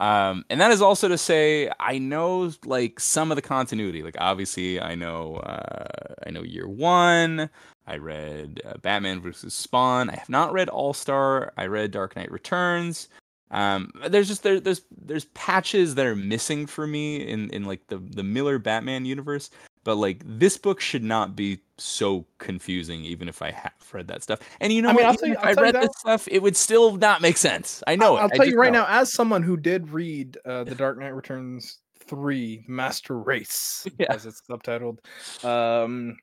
Um, 0.00 0.46
and 0.48 0.58
that 0.62 0.70
is 0.70 0.80
also 0.80 1.08
to 1.08 1.18
say, 1.18 1.70
I 1.78 1.98
know 1.98 2.50
like 2.64 2.98
some 2.98 3.30
of 3.30 3.36
the 3.36 3.42
continuity. 3.42 4.02
Like 4.02 4.16
obviously, 4.18 4.80
I 4.80 4.94
know 4.94 5.36
uh, 5.36 6.14
I 6.26 6.30
know 6.30 6.42
Year 6.42 6.66
One. 6.66 7.50
I 7.86 7.96
read 7.96 8.62
uh, 8.64 8.78
Batman 8.78 9.20
versus 9.20 9.52
Spawn. 9.52 10.08
I 10.08 10.16
have 10.16 10.30
not 10.30 10.54
read 10.54 10.70
All 10.70 10.94
Star. 10.94 11.52
I 11.58 11.66
read 11.66 11.90
Dark 11.90 12.16
Knight 12.16 12.32
Returns. 12.32 13.08
Um, 13.50 13.90
there's 14.08 14.28
just 14.28 14.42
there, 14.42 14.60
there's 14.60 14.82
there's 14.90 15.24
patches 15.26 15.94
that 15.96 16.06
are 16.06 16.16
missing 16.16 16.66
for 16.66 16.86
me 16.86 17.16
in 17.26 17.50
in 17.50 17.64
like 17.64 17.86
the 17.88 17.98
the 17.98 18.22
Miller 18.22 18.58
Batman 18.58 19.04
universe. 19.04 19.50
But 19.82 19.96
like 19.96 20.22
this 20.26 20.58
book 20.58 20.78
should 20.78 21.02
not 21.02 21.34
be 21.34 21.58
so 21.78 22.26
confusing, 22.36 23.02
even 23.06 23.28
if 23.30 23.40
I 23.40 23.50
have 23.50 23.72
read 23.94 24.08
that 24.08 24.22
stuff. 24.22 24.40
And 24.60 24.72
you 24.74 24.82
know, 24.82 24.90
I 24.90 24.92
mean, 24.92 25.06
what? 25.06 25.22
You- 25.26 25.32
if 25.32 25.38
I 25.42 25.52
read 25.54 25.74
that- 25.74 25.82
this 25.82 25.90
stuff, 25.98 26.28
it 26.30 26.42
would 26.42 26.54
still 26.56 26.96
not 26.96 27.22
make 27.22 27.38
sense. 27.38 27.82
I 27.86 27.96
know. 27.96 28.16
I'll, 28.16 28.18
it. 28.18 28.22
I'll 28.24 28.28
tell 28.30 28.46
you 28.46 28.58
right 28.58 28.70
know. 28.72 28.82
now, 28.82 28.86
as 29.00 29.10
someone 29.12 29.42
who 29.42 29.56
did 29.56 29.88
read 29.88 30.36
uh, 30.44 30.64
The 30.64 30.74
Dark 30.74 30.98
Knight 30.98 31.14
Returns 31.14 31.78
3, 32.00 32.66
Master 32.68 33.18
Race, 33.18 33.86
Yeah. 33.98 34.08
as 34.12 34.26
it's 34.26 34.42
subtitled, 34.42 34.98
um, 35.46 36.18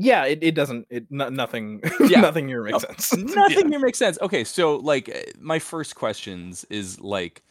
yeah, 0.00 0.24
it, 0.24 0.38
it 0.42 0.54
doesn't, 0.54 0.86
it 0.90 1.06
no, 1.10 1.28
nothing, 1.28 1.80
Yeah. 2.08 2.20
nothing 2.20 2.48
here 2.48 2.62
makes 2.62 2.82
sense. 2.82 3.14
Nothing 3.36 3.68
here 3.70 3.78
makes 3.80 3.98
sense. 3.98 4.18
Okay, 4.20 4.44
so 4.44 4.76
like 4.76 5.08
uh, 5.08 5.30
my 5.38 5.58
first 5.58 5.94
questions 5.94 6.64
is 6.70 6.98
like 7.00 7.42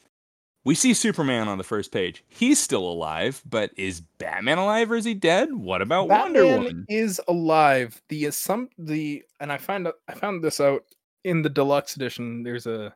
we 0.66 0.76
see 0.76 0.94
Superman 0.94 1.48
on 1.48 1.58
the 1.58 1.64
first 1.64 1.92
page. 1.92 2.24
He's 2.28 2.60
still 2.60 2.84
alive, 2.84 3.42
but 3.50 3.72
is 3.78 4.02
Batman 4.02 4.58
alive 4.58 4.92
or 4.92 4.96
is 4.98 5.06
he 5.06 5.14
dead? 5.14 5.54
What 5.54 5.82
about 5.82 6.10
Wonder 6.10 6.46
Woman? 6.46 6.86
is 6.90 7.22
alive. 7.28 8.02
The 8.10 8.26
assump 8.26 8.70
the 8.78 9.24
and 9.40 9.52
I 9.52 9.58
find 9.58 9.88
I 10.08 10.14
found 10.16 10.44
this 10.44 10.60
out 10.60 10.84
in 11.24 11.42
the 11.42 11.50
deluxe 11.50 11.96
edition. 11.96 12.44
There's 12.44 12.68
a 12.68 12.94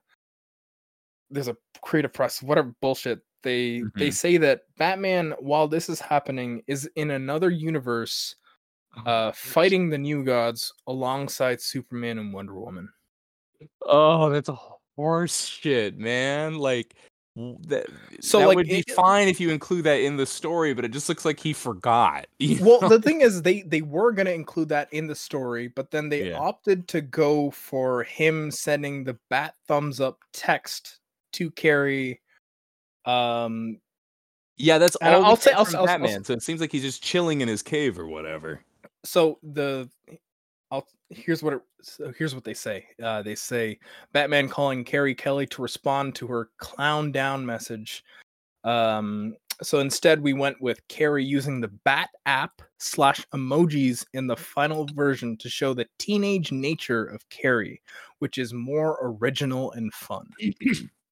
there's 1.30 1.48
a 1.48 1.58
creative 1.82 2.14
press, 2.14 2.42
whatever 2.44 2.74
bullshit. 2.82 3.22
They 3.44 3.84
they 3.96 4.10
Mhm. 4.10 4.14
say 4.14 4.38
that 4.38 4.62
Batman, 4.78 5.34
while 5.40 5.68
this 5.68 5.90
is 5.90 6.00
happening, 6.00 6.64
is 6.68 6.90
in 6.96 7.12
another 7.12 7.50
universe 7.50 8.36
uh 9.06 9.32
fighting 9.32 9.90
the 9.90 9.98
new 9.98 10.24
gods 10.24 10.74
alongside 10.88 11.60
Superman 11.62 12.18
and 12.20 12.34
Wonder 12.34 12.54
Woman. 12.54 12.90
Oh, 13.86 14.30
that's 14.30 14.50
a 14.50 14.58
horse 14.96 15.46
shit, 15.46 15.98
man. 15.98 16.56
Like 16.56 16.94
that, 17.36 17.88
So, 18.22 18.38
that 18.40 18.48
like, 18.50 18.58
would 18.58 18.68
be 18.68 18.80
it- 18.80 18.92
fine 18.92 19.28
if 19.28 19.40
you 19.40 19.50
include 19.50 19.86
that 19.86 20.02
in 20.02 20.18
the 20.18 20.26
story, 20.26 20.76
but 20.76 20.86
it 20.86 20.92
just 20.92 21.10
looks 21.10 21.26
like 21.26 21.40
he 21.40 21.52
forgot. 21.54 22.28
Well, 22.62 22.80
know? 22.82 22.90
the 22.90 23.02
thing 23.02 23.22
is 23.22 23.42
they 23.42 23.64
they 23.64 23.82
were 23.82 24.12
going 24.12 24.28
to 24.28 24.34
include 24.34 24.70
that 24.70 24.92
in 24.94 25.08
the 25.08 25.16
story, 25.16 25.68
but 25.70 25.90
then 25.90 26.10
they 26.10 26.30
Yeah. 26.30 26.38
opted 26.38 26.88
to 26.90 27.02
go 27.02 27.50
for 27.50 28.04
him 28.04 28.52
sending 28.52 29.04
the 29.04 29.18
bat 29.32 29.56
thumbs 29.68 30.00
up 30.00 30.20
text 30.34 31.00
to 31.34 31.50
carry 31.52 32.22
um 33.06 33.80
yeah, 34.58 34.78
that's 34.78 34.96
all 34.98 35.26
I'll 35.26 35.36
say-. 35.36 35.52
I'll 35.52 35.66
say- 35.66 35.78
I'll- 35.78 35.82
I'll 35.82 35.88
Batman, 35.88 36.24
so 36.24 36.34
it 36.34 36.44
seems 36.44 36.62
like 36.62 36.72
he's 36.72 36.84
just 36.84 37.02
chilling 37.02 37.42
in 37.42 37.48
his 37.48 37.64
cave 37.64 37.98
or 37.98 38.06
whatever. 38.08 38.62
So 39.04 39.40
the 39.44 39.90
I'll 40.72 40.88
here's 41.10 41.44
what 41.44 41.54
it 41.54 41.62
so 41.82 42.12
here's 42.18 42.34
what 42.34 42.44
they 42.44 42.54
say. 42.54 42.86
Uh 43.02 43.22
they 43.22 43.36
say 43.36 43.80
Batman 44.12 44.50
calling 44.50 44.84
Carrie 44.84 45.16
Kelly 45.16 45.46
to 45.48 45.62
respond 45.62 46.16
to 46.16 46.28
her 46.28 46.50
clown 46.58 47.12
down 47.12 47.46
message. 47.46 48.04
Um 48.64 49.36
so 49.62 49.80
instead 49.80 50.22
we 50.22 50.34
went 50.34 50.60
with 50.62 50.86
Carrie 50.88 51.24
using 51.24 51.62
the 51.62 51.72
Bat 51.86 52.10
app 52.26 52.62
slash 52.80 53.26
emojis 53.34 54.06
in 54.14 54.26
the 54.26 54.36
final 54.36 54.88
version 54.96 55.38
to 55.38 55.50
show 55.50 55.74
the 55.74 55.86
teenage 56.00 56.52
nature 56.52 57.06
of 57.06 57.28
Carrie, 57.30 57.82
which 58.20 58.38
is 58.38 58.54
more 58.54 58.98
original 59.02 59.72
and 59.74 59.94
fun. 59.94 60.28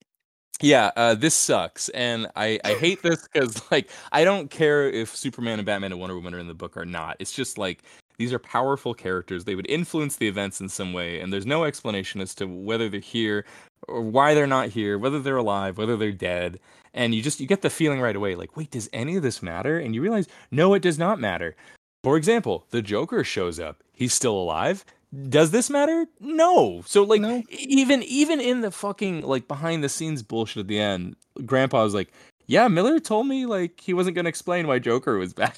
Yeah, 0.61 0.91
uh, 0.95 1.15
this 1.15 1.33
sucks, 1.33 1.89
and 1.89 2.27
I, 2.35 2.59
I 2.63 2.73
hate 2.75 3.01
this 3.01 3.27
because 3.27 3.61
like 3.71 3.89
I 4.11 4.23
don't 4.23 4.49
care 4.49 4.89
if 4.89 5.15
Superman 5.15 5.59
and 5.59 5.65
Batman 5.65 5.91
and 5.91 5.99
Wonder 5.99 6.15
Woman 6.15 6.33
are 6.33 6.39
in 6.39 6.47
the 6.47 6.53
book 6.53 6.77
or 6.77 6.85
not. 6.85 7.17
It's 7.19 7.31
just 7.31 7.57
like 7.57 7.83
these 8.17 8.33
are 8.33 8.39
powerful 8.39 8.93
characters. 8.93 9.45
They 9.45 9.55
would 9.55 9.69
influence 9.69 10.17
the 10.17 10.27
events 10.27 10.61
in 10.61 10.69
some 10.69 10.93
way, 10.93 11.19
and 11.19 11.33
there's 11.33 11.45
no 11.45 11.63
explanation 11.63 12.21
as 12.21 12.35
to 12.35 12.47
whether 12.47 12.89
they're 12.89 12.99
here 12.99 13.45
or 13.87 14.01
why 14.01 14.33
they're 14.33 14.47
not 14.47 14.69
here, 14.69 14.97
whether 14.97 15.19
they're 15.19 15.37
alive, 15.37 15.77
whether 15.77 15.97
they're 15.97 16.11
dead. 16.11 16.59
And 16.93 17.15
you 17.15 17.21
just 17.21 17.39
you 17.39 17.47
get 17.47 17.61
the 17.61 17.69
feeling 17.69 18.01
right 18.01 18.15
away, 18.15 18.35
like, 18.35 18.55
wait, 18.55 18.71
does 18.71 18.89
any 18.93 19.15
of 19.15 19.23
this 19.23 19.41
matter? 19.41 19.79
And 19.79 19.95
you 19.95 20.01
realize, 20.01 20.27
no, 20.51 20.73
it 20.73 20.81
does 20.81 20.99
not 20.99 21.19
matter. 21.19 21.55
For 22.03 22.17
example, 22.17 22.65
the 22.71 22.81
Joker 22.81 23.23
shows 23.23 23.59
up. 23.59 23.83
He's 23.93 24.13
still 24.13 24.35
alive. 24.35 24.85
Does 25.29 25.51
this 25.51 25.69
matter? 25.69 26.05
No. 26.19 26.81
So 26.85 27.03
like 27.03 27.21
No. 27.21 27.43
even 27.49 28.01
even 28.03 28.39
in 28.39 28.61
the 28.61 28.71
fucking 28.71 29.21
like 29.21 29.47
behind 29.47 29.83
the 29.83 29.89
scenes 29.89 30.23
bullshit 30.23 30.61
at 30.61 30.67
the 30.67 30.79
end, 30.79 31.15
Grampa 31.45 31.77
was 31.83 31.93
like, 31.93 32.11
"Yeah, 32.47 32.67
Miller 32.69 32.99
told 32.99 33.27
me 33.27 33.45
like 33.45 33.81
he 33.81 33.93
wasn't 33.93 34.15
going 34.15 34.25
to 34.25 34.29
explain 34.29 34.67
why 34.67 34.79
Joker 34.79 35.17
was 35.17 35.33
back." 35.33 35.57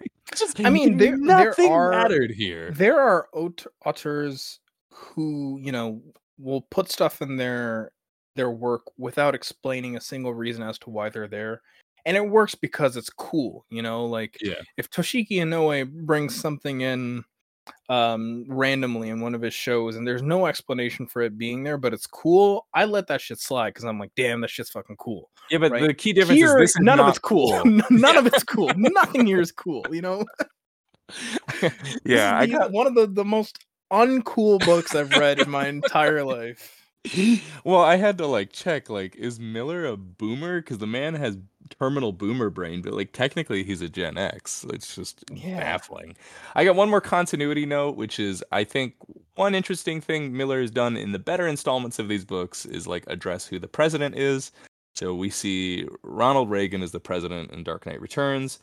Just, 0.34 0.60
I 0.64 0.70
mean, 0.70 0.96
there- 0.96 1.10
there 1.10 1.16
nothing 1.18 1.70
are- 1.70 1.90
mattered 1.90 2.30
here. 2.30 2.70
There 2.72 2.98
are 2.98 3.28
aut- 3.32 3.66
authors 3.84 4.60
who, 4.90 5.58
you 5.62 5.72
know, 5.72 6.02
will 6.38 6.62
put 6.62 6.90
stuff 6.90 7.20
in 7.20 7.36
their 7.36 7.92
their 8.34 8.50
work 8.50 8.82
without 8.98 9.34
explaining 9.34 9.96
a 9.96 10.00
single 10.00 10.34
reason 10.34 10.62
as 10.62 10.78
to 10.80 10.90
why 10.90 11.08
they're 11.10 11.28
there. 11.28 11.62
And 12.06 12.16
it 12.16 12.28
works 12.28 12.54
because 12.54 12.96
it's 12.96 13.10
cool, 13.10 13.66
you 13.70 13.82
know, 13.82 14.04
like 14.06 14.36
Yeah. 14.40 14.60
if 14.76 14.90
Toshiki 14.90 15.32
Inoue 15.38 15.90
brings 15.90 16.34
something 16.34 16.80
in 16.82 17.24
um 17.88 18.44
randomly 18.48 19.08
in 19.10 19.20
one 19.20 19.34
of 19.34 19.40
his 19.42 19.54
shows 19.54 19.96
and 19.96 20.06
there's 20.06 20.22
no 20.22 20.46
explanation 20.46 21.06
for 21.06 21.22
it 21.22 21.38
being 21.38 21.62
there 21.62 21.78
but 21.78 21.94
it's 21.94 22.06
cool. 22.06 22.66
I 22.74 22.84
let 22.84 23.06
that 23.08 23.20
shit 23.20 23.38
slide 23.40 23.70
because 23.70 23.84
i'm 23.84 23.98
like 23.98 24.10
damn 24.16 24.40
that 24.40 24.50
shit's 24.50 24.70
fucking 24.70 24.96
cool 24.96 25.30
Yeah, 25.50 25.58
but 25.58 25.70
right? 25.72 25.86
the 25.86 25.94
key 25.94 26.12
difference 26.12 26.38
here 26.40 26.48
is 26.48 26.54
this 26.56 26.70
is 26.70 26.80
none 26.80 26.98
of 26.98 27.08
it's 27.08 27.18
cool, 27.18 27.62
none 27.90 28.16
of 28.16 28.26
it's 28.26 28.42
cool. 28.44 28.70
Nothing 28.76 29.26
here 29.26 29.40
is 29.40 29.52
cool 29.52 29.86
you 29.92 30.02
know? 30.02 30.24
Yeah, 32.04 32.44
the- 32.44 32.52
got 32.52 32.72
one 32.72 32.86
of 32.86 32.94
the, 32.94 33.06
the 33.06 33.24
most 33.24 33.64
uncool 33.92 34.58
books 34.64 34.94
I've 34.94 35.10
read 35.10 35.38
in 35.38 35.48
my 35.50 35.68
entire 35.68 36.24
life. 36.24 36.72
well, 37.64 37.82
I 37.82 37.96
had 37.96 38.18
to 38.18 38.26
like 38.26 38.52
check 38.52 38.90
like 38.90 39.14
is 39.14 39.38
Miller 39.38 39.86
a 39.86 39.96
boomer? 39.96 40.60
Cuz 40.62 40.78
the 40.78 40.86
man 40.88 41.14
has 41.14 41.38
terminal 41.78 42.12
boomer 42.12 42.50
brain, 42.50 42.82
but 42.82 42.92
like 42.92 43.12
technically 43.12 43.62
he's 43.64 43.82
a 43.82 43.88
Gen 43.88 44.16
X. 44.18 44.64
It's 44.70 44.94
just 44.94 45.24
Yeah. 45.32 45.58
baffling. 45.60 46.16
I 46.54 46.64
got 46.64 46.76
one 46.76 46.90
more 46.90 47.00
continuity 47.00 47.66
note 47.66 47.96
which 47.96 48.18
is 48.18 48.42
I 48.52 48.64
think 48.64 48.94
one 49.34 49.54
interesting 49.54 50.00
thing 50.00 50.36
Miller 50.36 50.60
has 50.60 50.70
done 50.70 50.96
in 50.96 51.12
the 51.12 51.18
better 51.18 51.46
installments 51.46 51.98
of 51.98 52.08
these 52.08 52.24
books 52.24 52.64
is 52.66 52.86
like 52.86 53.04
address 53.06 53.46
who 53.46 53.58
the 53.58 53.68
president 53.68 54.16
is. 54.16 54.52
So 54.94 55.14
we 55.14 55.28
see 55.28 55.86
Ronald 56.02 56.48
Reagan 56.50 56.82
as 56.82 56.92
the 56.92 57.00
president 57.00 57.50
in 57.50 57.62
Dark 57.64 57.84
Knight 57.86 58.00
Returns. 58.00 58.58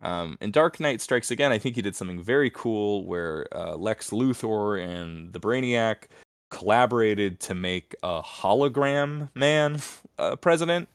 Um, 0.00 0.36
in 0.40 0.50
Dark 0.52 0.78
Knight 0.80 1.00
Strikes 1.00 1.30
Again, 1.30 1.50
I 1.52 1.58
think 1.58 1.74
he 1.76 1.82
did 1.82 1.96
something 1.96 2.22
very 2.22 2.50
cool 2.50 3.04
where 3.04 3.46
uh, 3.52 3.76
Lex 3.76 4.10
Luthor 4.10 4.80
and 4.82 5.32
the 5.32 5.40
Brainiac 5.40 6.04
collaborated 6.50 7.40
to 7.40 7.54
make 7.54 7.94
a 8.02 8.22
hologram 8.22 9.28
man 9.34 9.80
uh, 10.18 10.36
president. 10.36 10.88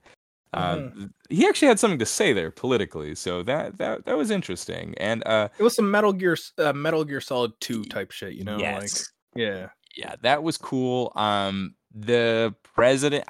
Um, 0.53 1.13
He 1.29 1.47
actually 1.47 1.67
had 1.67 1.79
something 1.79 1.99
to 1.99 2.05
say 2.05 2.33
there 2.33 2.51
politically, 2.51 3.15
so 3.15 3.43
that 3.43 3.77
that 3.77 4.05
that 4.05 4.17
was 4.17 4.31
interesting. 4.31 4.93
And 4.97 5.25
uh, 5.25 5.49
It 5.57 5.63
was 5.63 5.75
some 5.75 5.89
Metal 5.89 6.13
Gear, 6.13 6.37
uh, 6.57 6.73
Metal 6.73 7.03
Gear 7.03 7.21
Solid 7.21 7.53
Two 7.59 7.83
type 7.85 8.11
shit, 8.11 8.33
you 8.33 8.43
know? 8.43 8.57
yes, 8.57 8.81
Like, 8.81 9.41
yeah, 9.41 9.69
yeah, 9.95 10.15
that 10.21 10.43
was 10.43 10.57
cool. 10.57 11.11
Um, 11.15 11.75
the 11.93 12.53
president. 12.63 13.25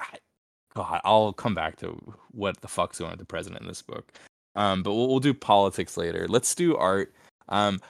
God, 0.74 1.00
I'll 1.04 1.32
come 1.32 1.54
back 1.54 1.76
to 1.76 1.96
what 2.32 2.60
the 2.60 2.66
fuck's 2.66 2.98
going 2.98 3.10
on 3.10 3.12
with 3.12 3.20
the 3.20 3.26
president 3.26 3.62
in 3.62 3.68
this 3.68 3.80
book. 3.82 4.12
Um, 4.56 4.82
but 4.82 4.92
we'll, 4.92 5.08
we'll 5.08 5.20
do 5.20 5.32
politics 5.32 5.96
later. 5.96 6.26
Let's 6.28 6.52
do 6.54 6.76
art. 6.76 7.14
Um, 7.48 7.80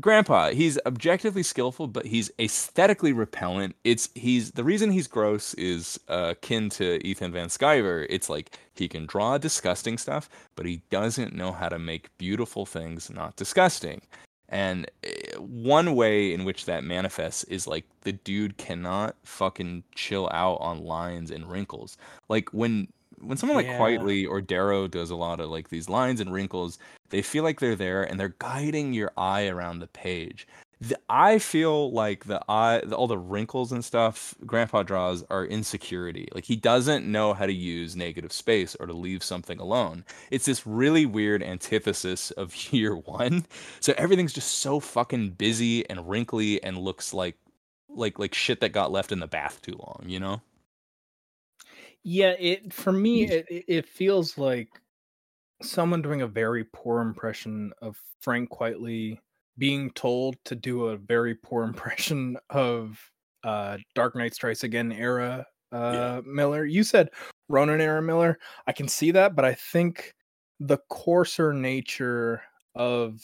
Grampa, 0.00 0.52
he's 0.52 0.78
objectively 0.84 1.42
skillful, 1.42 1.86
but 1.86 2.06
he's 2.06 2.30
aesthetically 2.38 3.12
repellent. 3.12 3.74
It's 3.84 4.10
he's 4.14 4.52
the 4.52 4.64
reason 4.64 4.90
he's 4.90 5.06
gross 5.06 5.54
is 5.54 5.98
uh, 6.08 6.34
akin 6.36 6.68
to 6.70 7.04
Ethan 7.06 7.32
Van 7.32 7.48
Sciver. 7.48 8.06
It's 8.10 8.28
like 8.28 8.58
he 8.74 8.86
can 8.86 9.06
draw 9.06 9.38
disgusting 9.38 9.96
stuff, 9.96 10.28
but 10.56 10.66
he 10.66 10.82
doesn't 10.90 11.34
know 11.34 11.52
how 11.52 11.70
to 11.70 11.78
make 11.78 12.16
beautiful 12.18 12.66
things 12.66 13.08
not 13.08 13.36
disgusting. 13.36 14.02
And 14.50 14.90
eh, 15.04 15.36
one 15.38 15.94
way 15.94 16.34
in 16.34 16.44
which 16.44 16.66
that 16.66 16.84
manifests 16.84 17.44
is 17.44 17.66
like 17.66 17.84
the 18.02 18.12
dude 18.12 18.58
cannot 18.58 19.16
fucking 19.24 19.84
chill 19.94 20.28
out 20.32 20.58
on 20.60 20.84
lines 20.84 21.30
and 21.30 21.50
wrinkles. 21.50 21.96
Like 22.28 22.50
when 22.50 22.88
when 23.20 23.36
someone 23.36 23.64
Yeah. 23.64 23.78
like 23.78 23.80
Quitely 24.00 24.28
or 24.28 24.40
Darrow 24.40 24.86
does 24.88 25.10
a 25.10 25.16
lot 25.16 25.40
of 25.40 25.50
like 25.50 25.68
these 25.68 25.88
lines 25.88 26.20
and 26.20 26.32
wrinkles, 26.32 26.78
they 27.10 27.22
feel 27.22 27.44
like 27.44 27.60
they're 27.60 27.76
there 27.76 28.02
and 28.02 28.18
they're 28.18 28.34
guiding 28.38 28.92
your 28.92 29.12
eye 29.16 29.46
around 29.48 29.78
the 29.80 29.86
page. 29.86 30.46
The, 30.80 30.96
I 31.08 31.40
feel 31.40 31.90
like 31.90 32.26
the 32.26 32.40
eye, 32.48 32.82
the, 32.84 32.94
all 32.94 33.08
the 33.08 33.18
wrinkles 33.18 33.72
and 33.72 33.84
stuff 33.84 34.32
Grampa 34.46 34.84
draws 34.84 35.24
are 35.28 35.44
insecurity. 35.44 36.28
Like 36.32 36.44
he 36.44 36.54
doesn't 36.54 37.04
know 37.04 37.34
how 37.34 37.46
to 37.46 37.52
use 37.52 37.96
negative 37.96 38.32
space 38.32 38.76
or 38.78 38.86
to 38.86 38.92
leave 38.92 39.24
something 39.24 39.58
alone. 39.58 40.04
It's 40.30 40.44
this 40.46 40.66
really 40.68 41.04
weird 41.04 41.42
antithesis 41.42 42.30
of 42.32 42.54
year 42.72 42.94
one. 42.96 43.46
So 43.80 43.92
everything's 43.98 44.32
just 44.32 44.60
so 44.60 44.78
fucking 44.78 45.30
busy 45.30 45.88
and 45.90 46.08
wrinkly 46.08 46.62
and 46.62 46.78
looks 46.78 47.12
like 47.12 47.36
like 47.88 48.18
like 48.20 48.34
shit 48.34 48.60
that 48.60 48.70
got 48.72 48.92
left 48.92 49.10
in 49.10 49.18
the 49.18 49.26
bath 49.26 49.60
too 49.62 49.74
long. 49.80 50.04
You 50.06 50.20
know? 50.20 50.42
Yeah, 52.04 52.34
it 52.38 52.72
for 52.72 52.92
me 52.92 53.24
it 53.24 53.46
it- 53.50 53.64
it 53.68 53.88
feels 53.88 54.38
like 54.38 54.68
someone 55.62 56.02
doing 56.02 56.22
a 56.22 56.26
very 56.28 56.64
poor 56.72 57.00
impression 57.00 57.72
of 57.82 58.00
Frank 58.20 58.50
Quitely 58.50 59.18
being 59.58 59.90
told 59.92 60.36
to 60.44 60.54
do 60.54 60.86
a 60.88 60.96
very 60.96 61.34
poor 61.34 61.64
impression 61.64 62.36
of 62.50 63.00
uh 63.44 63.78
Dark 63.94 64.16
Knight 64.16 64.34
Strikes 64.34 64.64
Again 64.64 64.92
era 64.92 65.46
uh 65.72 66.22
Miller. 66.24 66.64
You 66.64 66.82
said 66.84 67.10
Ronin 67.48 67.80
era 67.80 68.02
Miller. 68.02 68.38
I 68.66 68.72
can 68.72 68.88
see 68.88 69.10
that, 69.12 69.34
but 69.36 69.44
I 69.44 69.54
think 69.54 70.14
the 70.60 70.78
coarser 70.90 71.52
nature 71.52 72.42
of 72.74 73.20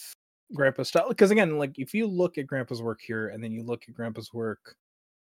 Grampa's 0.55 0.88
style 0.88 1.09
because 1.09 1.30
again, 1.30 1.59
like 1.59 1.78
if 1.78 1.94
you 1.94 2.06
look 2.06 2.38
at 2.38 2.46
Grampa's 2.46 2.82
work 2.82 3.01
here 3.01 3.28
and 3.28 3.42
then 3.42 3.52
you 3.52 3.62
look 3.62 3.84
at 3.88 3.94
Grampa's 3.94 4.32
work 4.34 4.76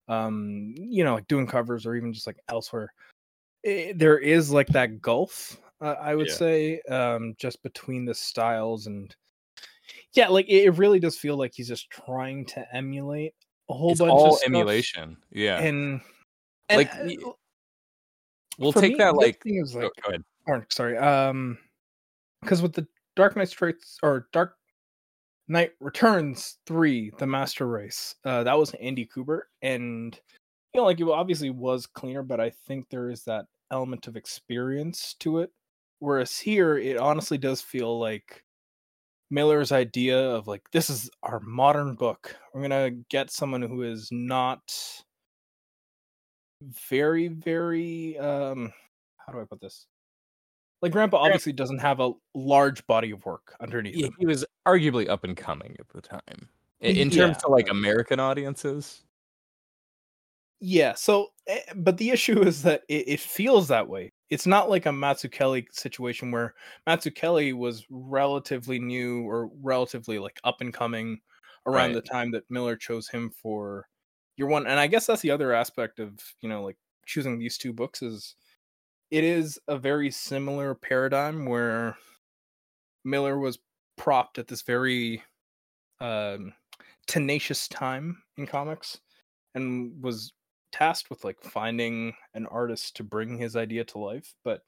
um 0.09 0.73
you 0.77 1.03
know 1.05 1.15
like 1.15 1.27
doing 1.29 1.47
covers 1.49 1.85
or 1.87 1.97
even 1.97 2.13
just 2.13 2.27
like 2.29 2.39
elsewhere 2.49 2.93
eh, 3.65 3.93
there 3.97 4.19
is 4.19 4.51
like 4.51 4.69
that 4.69 5.01
gulf 5.01 5.61
uh, 5.81 5.95
i 6.01 6.15
would 6.15 6.29
Yeah. 6.29 6.35
say 6.35 6.81
um 6.89 7.35
just 7.39 7.63
between 7.63 8.05
the 8.05 8.15
styles 8.15 8.87
and 8.87 9.15
yeah 10.15 10.29
like 10.29 10.47
it, 10.49 10.65
it 10.65 10.71
really 10.79 10.99
does 11.01 11.17
feel 11.19 11.37
like 11.37 11.53
he's 11.55 11.69
just 11.69 11.91
trying 11.91 12.45
to 12.47 12.67
emulate 12.75 13.35
a 13.69 13.75
whole 13.75 13.91
It's 13.93 14.01
bunch 14.01 14.11
all 14.11 14.29
of 14.35 14.39
stuff 14.39 14.49
emulation. 14.49 15.17
Yeah. 15.31 15.59
and, 15.61 16.01
and 16.69 16.79
Like, 16.79 16.93
uh, 16.95 17.31
we'll 18.59 18.73
take 18.73 18.93
me, 18.93 18.99
that 18.99 19.15
like 19.15 19.41
is 19.45 19.75
go, 19.75 19.81
like 19.83 19.93
go 20.03 20.09
ahead. 20.09 20.23
or 20.47 20.67
sorry 20.71 20.97
um 20.99 21.59
because 22.43 22.63
with 22.63 22.73
the 22.73 22.87
dark 23.17 23.37
knight 23.37 23.49
strikes 23.49 23.99
or 24.03 24.29
dark 24.33 24.57
knight 25.49 25.73
returns 25.81 26.59
3 26.67 27.11
the 27.19 27.27
master 27.27 27.67
race 27.67 28.15
uh 28.25 28.43
that 28.45 28.59
was 28.59 28.73
andy 28.75 29.07
kubert 29.07 29.43
and 29.63 30.21
you 30.77 30.83
know 30.83 30.87
like 30.87 31.01
it 31.01 31.09
obviously 31.09 31.51
was 31.51 31.87
cleaner 31.87 32.23
but 32.23 32.41
i 32.41 32.51
think 32.51 32.89
there 32.91 33.09
is 33.11 33.25
that 33.25 33.47
element 33.71 34.07
of 34.07 34.17
experience 34.17 35.15
to 35.15 35.39
it 35.39 35.51
whereas 36.01 36.39
here 36.39 36.77
it 36.77 36.99
honestly 36.99 37.39
does 37.39 37.63
feel 37.63 37.99
like 37.99 38.45
miller's 39.31 39.73
idea 39.73 40.19
of 40.31 40.47
like 40.47 40.71
this 40.73 40.91
is 40.91 41.11
our 41.23 41.41
modern 41.41 41.95
book 41.97 42.37
we're 42.55 42.63
gonna 42.63 42.91
get 43.11 43.31
someone 43.31 43.63
who 43.63 43.83
is 43.83 44.09
not 44.13 44.73
very 46.63 47.29
very 47.29 48.19
um 48.19 48.73
how 49.19 49.33
do 49.33 49.41
i 49.41 49.45
put 49.45 49.61
this 49.61 49.87
like 50.83 50.93
grampa 50.93 51.17
obviously 51.17 51.53
doesn't 51.53 51.79
have 51.79 52.01
a 52.01 52.13
large 52.35 52.87
body 52.87 53.11
of 53.13 53.25
work 53.27 53.57
underneath 53.61 53.95
Yeah, 53.95 54.09
him 54.09 54.17
he 54.19 54.27
was 54.27 54.45
arguably 54.67 55.09
up 55.09 55.25
and 55.25 55.37
coming 55.37 55.77
at 55.79 55.89
the 55.89 56.01
time. 56.01 56.49
In 56.81 57.11
terms 57.11 57.37
Yeah. 57.37 57.39
to 57.39 57.49
like 57.49 57.69
American 57.71 58.21
audiences. 58.21 59.06
Yeah. 60.61 60.95
So, 60.95 61.29
eh, 61.47 61.61
but 61.75 61.99
the 61.99 62.11
issue 62.11 62.41
is 62.43 62.63
that 62.63 62.83
it, 62.89 63.09
it 63.09 63.21
feels 63.21 63.69
that 63.69 63.89
way. 63.89 64.13
It's 64.31 64.47
not 64.47 64.71
like 64.71 64.87
a 64.87 64.91
Mazzucchelli 64.91 65.67
situation 65.73 66.31
where 66.31 66.55
Mazzucchelli 66.89 67.53
was 67.55 67.87
relatively 67.91 68.79
new 68.79 69.23
or 69.29 69.49
relatively 69.63 70.19
like 70.19 70.41
up 70.45 70.61
and 70.61 70.73
coming 70.73 71.21
around 71.67 71.93
Right. 71.93 71.93
the 71.93 72.03
time 72.03 72.31
that 72.33 72.51
Miller 72.51 72.77
chose 72.77 73.09
him 73.09 73.31
for 73.31 73.89
year 74.37 74.49
one. 74.49 74.67
And 74.67 74.81
I 74.81 74.87
guess 74.87 75.07
that's 75.07 75.23
the 75.23 75.31
other 75.31 75.53
aspect 75.53 76.01
of, 76.01 76.19
you 76.41 76.49
know, 76.49 76.63
like 76.65 76.79
choosing 77.07 77.39
these 77.39 77.59
two 77.59 77.73
books 77.73 78.03
is 78.03 78.35
it 79.11 79.25
is 79.25 79.61
a 79.69 79.79
very 79.79 80.11
similar 80.11 80.75
paradigm 80.75 81.47
where 81.47 81.97
Miller 83.05 83.39
was 83.39 83.59
propped 83.97 84.39
at 84.39 84.49
this 84.49 84.63
very 84.63 85.23
um, 86.01 86.55
tenacious 87.07 87.69
time 87.69 88.23
in 88.39 88.47
comics 88.47 89.01
and 89.55 90.03
was 90.03 90.33
tasked 90.77 91.11
with 91.11 91.25
like 91.25 91.41
finding 91.43 92.15
an 92.35 92.47
artist 92.47 92.97
to 92.97 93.05
bring 93.05 93.39
his 93.39 93.57
idea 93.57 93.85
to 93.85 93.99
life 93.99 94.35
but 94.45 94.63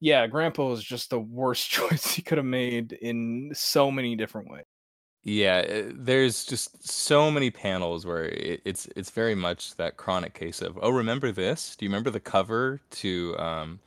yeah 0.00 0.26
grampa 0.26 0.62
was 0.64 0.82
just 0.82 1.10
the 1.10 1.18
worst 1.18 1.70
choice 1.78 2.12
he 2.12 2.22
could 2.22 2.38
have 2.38 2.44
made 2.46 2.92
in 2.92 3.50
so 3.54 3.90
many 3.90 4.16
different 4.16 4.50
ways 4.50 4.64
Yeah, 5.26 5.64
uh, 5.66 5.92
there's 5.94 6.44
just 6.44 6.86
so 6.86 7.30
many 7.30 7.50
panels 7.50 8.04
where 8.04 8.26
it, 8.26 8.60
it's 8.66 8.86
it's 8.94 9.10
very 9.10 9.34
much 9.34 9.74
that 9.76 9.96
chronic 9.96 10.34
case 10.34 10.60
of 10.60 10.78
oh 10.82 10.90
remember 10.90 11.32
this? 11.32 11.76
Do 11.76 11.86
you 11.86 11.90
remember 11.90 12.10
the 12.10 12.20
cover 12.20 12.80
to 13.00 13.34
um, 13.38 13.80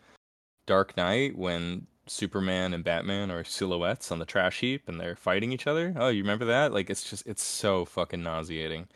Dark 0.66 0.98
Knight 0.98 1.38
when 1.38 1.86
Superman 2.08 2.74
and 2.74 2.84
Batman 2.84 3.30
are 3.30 3.44
silhouettes 3.44 4.12
on 4.12 4.18
the 4.20 4.26
trash 4.26 4.60
heap 4.62 4.90
and 4.90 5.00
they're 5.00 5.16
fighting 5.16 5.52
each 5.52 5.68
other? 5.68 5.94
Oh, 5.98 6.10
you 6.10 6.24
remember 6.24 6.46
that? 6.46 6.74
Like 6.74 6.90
it's 6.90 7.08
just 7.08 7.28
it's 7.28 7.44
so 7.44 7.86
fucking 7.86 8.24
nauseating. 8.24 8.88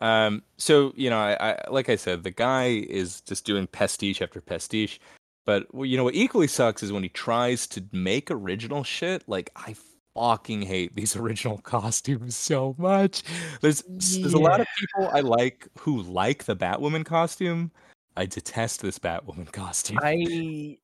Um, 0.00 0.42
so 0.56 0.92
you 0.96 1.10
know, 1.10 1.18
I, 1.18 1.50
I 1.52 1.70
like 1.70 1.88
I 1.88 1.96
said, 1.96 2.22
the 2.22 2.30
guy 2.30 2.66
is 2.88 3.20
just 3.22 3.44
doing 3.44 3.66
pastiche 3.66 4.22
after 4.22 4.40
pastiche. 4.40 5.00
But 5.46 5.72
well, 5.74 5.86
you 5.86 5.96
know 5.96 6.04
what 6.04 6.14
equally 6.14 6.46
sucks 6.48 6.82
is 6.82 6.92
when 6.92 7.02
he 7.02 7.08
tries 7.08 7.66
to 7.68 7.82
make 7.92 8.30
original 8.30 8.84
shit. 8.84 9.24
Like 9.26 9.50
I 9.56 9.74
fucking 10.14 10.62
hate 10.62 10.94
these 10.94 11.16
original 11.22 11.58
costumes 11.58 12.36
so 12.36 12.74
much. 12.78 13.22
There's 13.60 13.82
there's 13.88 14.34
a 14.34 14.38
lot 14.38 14.60
of 14.60 14.66
people 14.78 15.10
I 15.12 15.20
like 15.20 15.66
who 15.78 16.02
like 16.02 16.44
the 16.44 16.56
Batwoman 16.56 17.04
costume. 17.04 17.70
I 18.16 18.26
detest 18.26 18.82
this 18.82 18.98
Batwoman 18.98 19.50
costume. 19.52 19.98
i 20.02 20.76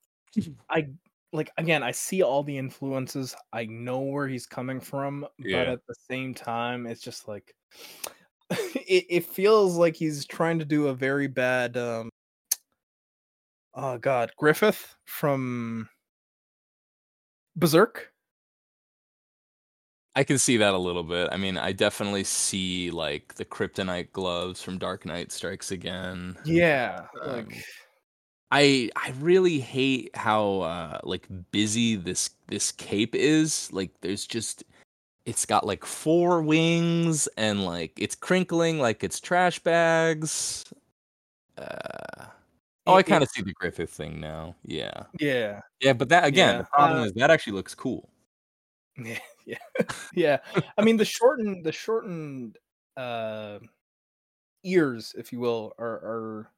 i 0.70 0.86
like 1.32 1.50
again 1.58 1.82
i 1.84 1.90
see 1.92 2.22
all 2.22 2.42
the 2.42 2.58
influences 2.58 3.36
i 3.52 3.64
know 3.66 4.00
where 4.00 4.26
he's 4.26 4.46
coming 4.46 4.80
from 4.80 5.24
Yeah. 5.38 5.64
but 5.64 5.72
at 5.74 5.86
the 5.86 5.94
same 6.10 6.34
time 6.34 6.86
it's 6.86 7.00
just 7.00 7.28
like 7.28 7.54
it, 8.74 9.06
it 9.08 9.24
feels 9.24 9.76
like 9.76 9.96
he's 9.96 10.24
trying 10.24 10.58
to 10.58 10.64
do 10.64 10.88
a 10.88 10.94
very 10.94 11.26
bad 11.26 11.76
um 11.76 12.10
oh 13.74 13.98
god 13.98 14.32
griffith 14.36 14.94
from 15.04 15.88
berserk 17.56 18.14
I 20.16 20.22
can 20.22 20.38
see 20.38 20.56
that 20.58 20.74
a 20.74 20.78
little 20.78 21.02
bit. 21.02 21.28
I 21.32 21.36
mean, 21.36 21.58
I 21.58 21.72
definitely 21.72 22.22
see 22.24 22.90
like 22.90 23.34
the 23.34 23.44
kryptonite 23.44 24.12
gloves 24.12 24.62
from 24.62 24.78
Dark 24.78 25.04
Knight 25.04 25.32
Strikes 25.32 25.72
Again. 25.72 26.36
yeah 26.44 27.06
Um, 27.20 27.32
like 27.32 27.64
I 28.52 28.90
I 28.94 29.12
really 29.18 29.58
hate 29.58 30.14
how 30.16 30.60
uh 30.60 31.00
like 31.02 31.26
busy 31.50 31.96
this 31.96 32.30
this 32.46 32.70
cape 32.70 33.14
is. 33.16 33.72
Like 33.72 33.90
there's 34.00 34.26
just 34.26 34.62
it's 35.26 35.46
got 35.46 35.66
like 35.66 35.84
four 35.84 36.42
wings 36.42 37.26
and 37.36 37.64
like 37.64 37.92
it's 37.98 38.14
crinkling 38.14 38.78
like 38.78 39.04
it's 39.04 39.20
trash 39.20 39.58
bags. 39.60 40.64
Uh 41.56 42.26
Oh, 42.86 42.94
I 42.94 43.02
kind 43.02 43.22
of 43.22 43.30
see 43.30 43.42
the 43.42 43.52
Griffith 43.54 43.90
thing 43.90 44.20
now. 44.20 44.56
Yeah. 44.62 45.04
yeah 45.18 45.60
Yeah, 45.80 45.94
but 45.94 46.08
that 46.10 46.24
again, 46.24 46.56
Yeah, 46.56 46.58
the 46.58 46.64
problem 46.64 47.00
uh, 47.00 47.04
is 47.06 47.12
that 47.14 47.30
actually 47.30 47.54
looks 47.54 47.74
cool. 47.74 48.10
Yeah, 48.96 49.18
yeah, 49.44 49.58
yeah. 50.14 50.38
I 50.78 50.82
mean, 50.84 50.96
the 50.96 51.04
shortened, 51.04 51.64
the 51.64 51.72
shortened 51.72 52.58
uh, 52.96 53.58
ears, 54.62 55.14
if 55.18 55.32
you 55.32 55.40
will, 55.40 55.72
are 55.78 55.86
are 55.86 56.50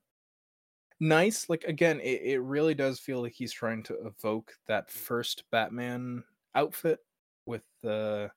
nice. 1.00 1.48
Like 1.48 1.64
again, 1.64 2.00
it, 2.00 2.20
it 2.22 2.40
really 2.40 2.74
does 2.74 3.00
feel 3.00 3.22
like 3.22 3.32
he's 3.32 3.52
trying 3.52 3.82
to 3.84 3.94
evoke 4.06 4.52
that 4.66 4.90
first 4.90 5.44
Batman 5.50 6.24
outfit 6.54 7.00
with 7.46 7.62
the 7.82 8.30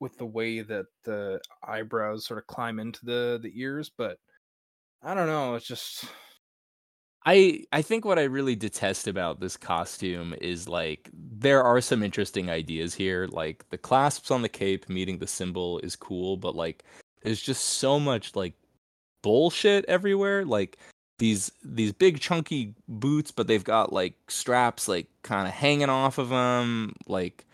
with 0.00 0.16
the 0.18 0.26
way 0.26 0.60
that 0.60 0.86
the 1.04 1.40
eyebrows 1.66 2.26
sort 2.26 2.38
of 2.38 2.46
climb 2.46 2.78
into 2.78 3.04
the 3.04 3.38
the 3.42 3.52
ears. 3.60 3.90
But 3.96 4.18
I 5.02 5.14
don't 5.14 5.26
know. 5.26 5.54
It's 5.54 5.66
just 5.66 6.06
I 7.26 7.64
I 7.72 7.82
think 7.82 8.04
what 8.04 8.18
I 8.18 8.24
really 8.24 8.56
detest 8.56 9.06
about 9.06 9.40
this 9.40 9.56
costume 9.56 10.34
is 10.40 10.68
like 10.68 11.08
there 11.12 11.62
are 11.62 11.80
some 11.80 12.02
interesting 12.02 12.50
ideas 12.50 12.94
here. 12.94 13.26
Like 13.30 13.68
the 13.70 13.78
clasps 13.78 14.30
on 14.30 14.42
the 14.42 14.48
cape 14.48 14.88
meeting 14.88 15.18
the 15.18 15.26
symbol 15.26 15.78
is 15.80 15.96
cool, 15.96 16.36
but 16.36 16.54
like 16.54 16.84
there's 17.22 17.40
just 17.40 17.64
so 17.64 17.98
much 17.98 18.36
like 18.36 18.54
bullshit 19.22 19.84
everywhere. 19.86 20.44
Like 20.44 20.78
these 21.18 21.50
these 21.64 21.92
big 21.92 22.20
chunky 22.20 22.74
boots, 22.88 23.30
but 23.30 23.46
they've 23.46 23.64
got 23.64 23.92
like 23.92 24.14
straps 24.28 24.88
like 24.88 25.06
kind 25.22 25.48
of 25.48 25.54
hanging 25.54 25.88
off 25.88 26.18
of 26.18 26.28
them. 26.28 26.94
Like 27.06 27.46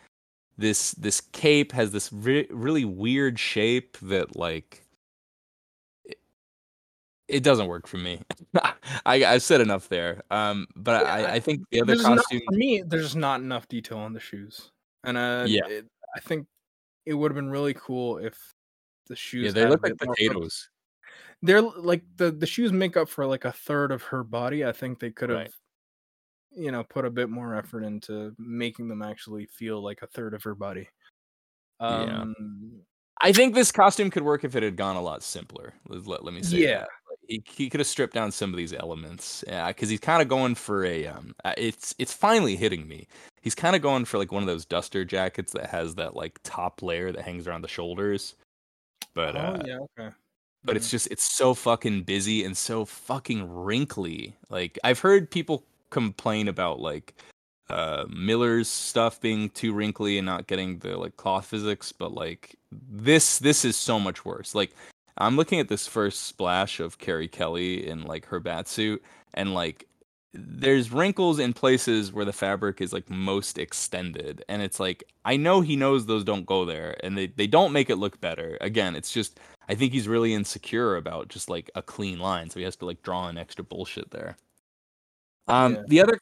this 0.61 0.93
this 0.93 1.21
cape 1.21 1.73
has 1.73 1.91
this 1.91 2.13
re- 2.13 2.47
really 2.51 2.85
weird 2.85 3.39
shape 3.39 3.97
that 4.03 4.37
like 4.37 4.85
it 7.29 7.43
doesn't 7.43 7.69
work 7.69 7.87
for 7.87 7.97
me. 7.97 8.21
I 9.07 9.25
I've 9.25 9.43
said 9.43 9.61
enough 9.61 9.89
there. 9.89 10.23
Um, 10.31 10.67
but 10.77 11.03
Yeah, 11.05 11.13
I, 11.13 11.33
I 11.35 11.41
think 11.41 11.63
the 11.71 11.81
other 11.81 11.97
costume. 11.97 12.41
for 12.47 12.57
me, 12.57 12.83
there's 12.87 13.17
not 13.17 13.41
enough 13.41 13.69
detail 13.69 13.99
on 13.99 14.13
the 14.13 14.21
shoes, 14.21 14.71
and 15.05 15.17
uh, 15.17 15.45
Yeah. 15.49 15.67
it, 15.67 15.87
I 16.17 16.21
think 16.21 16.47
it 17.07 17.15
would 17.15 17.31
have 17.31 17.37
been 17.37 17.51
really 17.51 17.75
cool 17.75 18.19
if 18.19 18.37
the 19.09 19.17
shoes. 19.17 19.47
Yeah, 19.47 19.53
they 19.53 19.67
look 19.67 19.83
like 19.83 19.97
potatoes. 19.97 20.69
They're 21.43 21.63
like 21.63 22.03
the 22.17 22.31
the 22.33 22.47
shoes 22.47 22.73
make 22.73 22.97
up 22.97 23.09
for 23.09 23.25
like 23.27 23.45
a 23.47 23.53
third 23.53 23.93
of 23.93 24.03
her 24.03 24.23
body. 24.25 24.65
I 24.65 24.73
think 24.73 24.99
they 24.99 25.11
could 25.11 25.31
have, 25.31 25.39
Right. 25.39 25.53
You 26.61 26.71
know, 26.71 26.85
put 26.85 27.05
a 27.05 27.11
bit 27.11 27.31
more 27.31 27.55
effort 27.57 27.83
into 27.85 28.35
making 28.39 28.89
them 28.89 29.03
actually 29.03 29.47
feel 29.47 29.83
like 29.83 30.03
a 30.03 30.07
third 30.07 30.35
of 30.35 30.43
her 30.43 30.55
body. 30.55 30.89
Yeah. 31.81 32.21
Um, 32.23 32.83
I 33.23 33.33
think 33.33 33.55
this 33.55 33.73
costume 33.73 34.11
could 34.11 34.23
work 34.23 34.45
if 34.45 34.55
it 34.57 34.63
had 34.63 34.77
gone 34.77 34.97
a 34.97 35.03
lot 35.03 35.23
simpler. 35.23 35.75
Let, 35.89 36.07
let, 36.07 36.25
let 36.25 36.35
me 36.35 36.43
say 36.43 36.59
Yeah. 36.59 36.81
that. 36.81 36.89
He, 37.29 37.43
he 37.47 37.71
could 37.71 37.81
have 37.81 37.87
stripped 37.87 38.15
down 38.15 38.33
some 38.33 38.51
of 38.51 38.57
these 38.57 38.73
elements 38.73 39.45
yeah, 39.47 39.69
because 39.69 39.89
he's 39.89 40.01
kind 40.01 40.21
of 40.21 40.27
going 40.29 40.57
for 40.57 40.85
a 40.85 41.07
um. 41.07 41.33
uh, 41.45 41.55
It's 41.57 41.95
it's 41.99 42.13
finally 42.13 42.57
hitting 42.57 42.89
me. 42.89 43.07
He's 43.41 43.55
kind 43.55 43.77
of 43.77 43.83
going 43.83 44.05
for 44.05 44.19
like 44.19 44.33
one 44.33 44.43
of 44.43 44.49
those 44.49 44.65
duster 44.65 45.05
jackets 45.05 45.53
that 45.53 45.67
has 45.71 45.95
that 45.95 46.17
like 46.17 46.41
top 46.43 46.83
layer 46.83 47.13
that 47.13 47.23
hangs 47.23 47.47
around 47.47 47.63
the 47.63 47.69
shoulders. 47.69 48.35
But 49.15 49.37
oh 49.37 49.39
uh, 49.39 49.63
yeah, 49.65 49.79
okay. 49.79 50.15
but 50.65 50.77
it's 50.77 50.91
just 50.91 51.07
it's 51.09 51.23
so 51.37 51.55
fucking 51.55 52.03
busy 52.03 52.43
and 52.45 52.57
so 52.57 52.85
fucking 52.85 53.49
wrinkly. 53.49 54.35
Like 54.49 54.77
I've 54.83 54.99
heard 54.99 55.31
people 55.31 55.65
complain 55.91 56.49
about 56.49 56.81
like 56.81 57.15
uh 57.69 58.05
Miller's 58.09 58.69
stuff 58.69 59.21
being 59.21 59.51
too 59.51 59.73
wrinkly 59.73 60.19
and 60.19 60.27
not 60.27 60.47
getting 60.47 60.79
the 60.79 60.97
like 60.97 61.17
cloth 61.17 61.47
physics, 61.47 61.93
but 61.93 62.13
like 62.13 62.57
this 62.73 63.39
this 63.39 63.65
is 63.65 63.77
so 63.77 64.01
much 64.01 64.25
worse. 64.25 64.55
Like 64.55 64.75
I'm 65.19 65.37
looking 65.37 65.61
at 65.61 65.69
this 65.69 65.87
first 65.87 66.23
splash 66.23 66.81
of 66.81 66.99
Carrie 66.99 67.29
Kelly 67.29 67.87
in 67.87 68.03
like 68.03 68.27
her 68.27 68.41
bat 68.41 68.69
suit 68.69 69.03
and 69.35 69.55
like 69.55 69.87
there's 70.33 70.93
wrinkles 70.93 71.41
in 71.41 71.53
places 71.53 72.13
where 72.13 72.25
the 72.25 72.33
fabric 72.33 72.81
is 72.81 72.93
like 72.93 73.11
most 73.11 73.59
extended 73.59 74.45
and 74.49 74.63
it's 74.63 74.79
like 74.79 75.05
I 75.25 75.37
know 75.37 75.61
he 75.61 75.77
knows 75.77 76.07
those 76.07 76.25
don't 76.25 76.47
go 76.47 76.65
there 76.65 76.97
and 77.05 77.19
they, 77.19 77.27
they 77.29 77.47
don't 77.47 77.73
make 77.73 77.91
it 77.91 77.97
look 77.97 78.21
better. 78.21 78.57
Again, 78.61 78.97
it's 78.97 79.13
just 79.13 79.41
I 79.69 79.75
think 79.75 79.93
he's 79.93 80.09
really 80.09 80.35
insecure 80.35 80.97
about 80.97 81.29
just 81.29 81.49
like 81.49 81.71
a 81.77 81.83
clean 81.83 82.19
line, 82.19 82.51
so 82.51 82.59
he 82.59 82.65
has 82.65 82.77
to 82.77 82.87
like 82.87 83.03
draw 83.03 83.29
an 83.29 83.39
extra 83.39 83.65
bullshit 83.65 84.11
there. 84.11 84.37
Um, 85.51 85.75
Yeah. 85.75 85.83
the 85.89 86.01
other, 86.01 86.21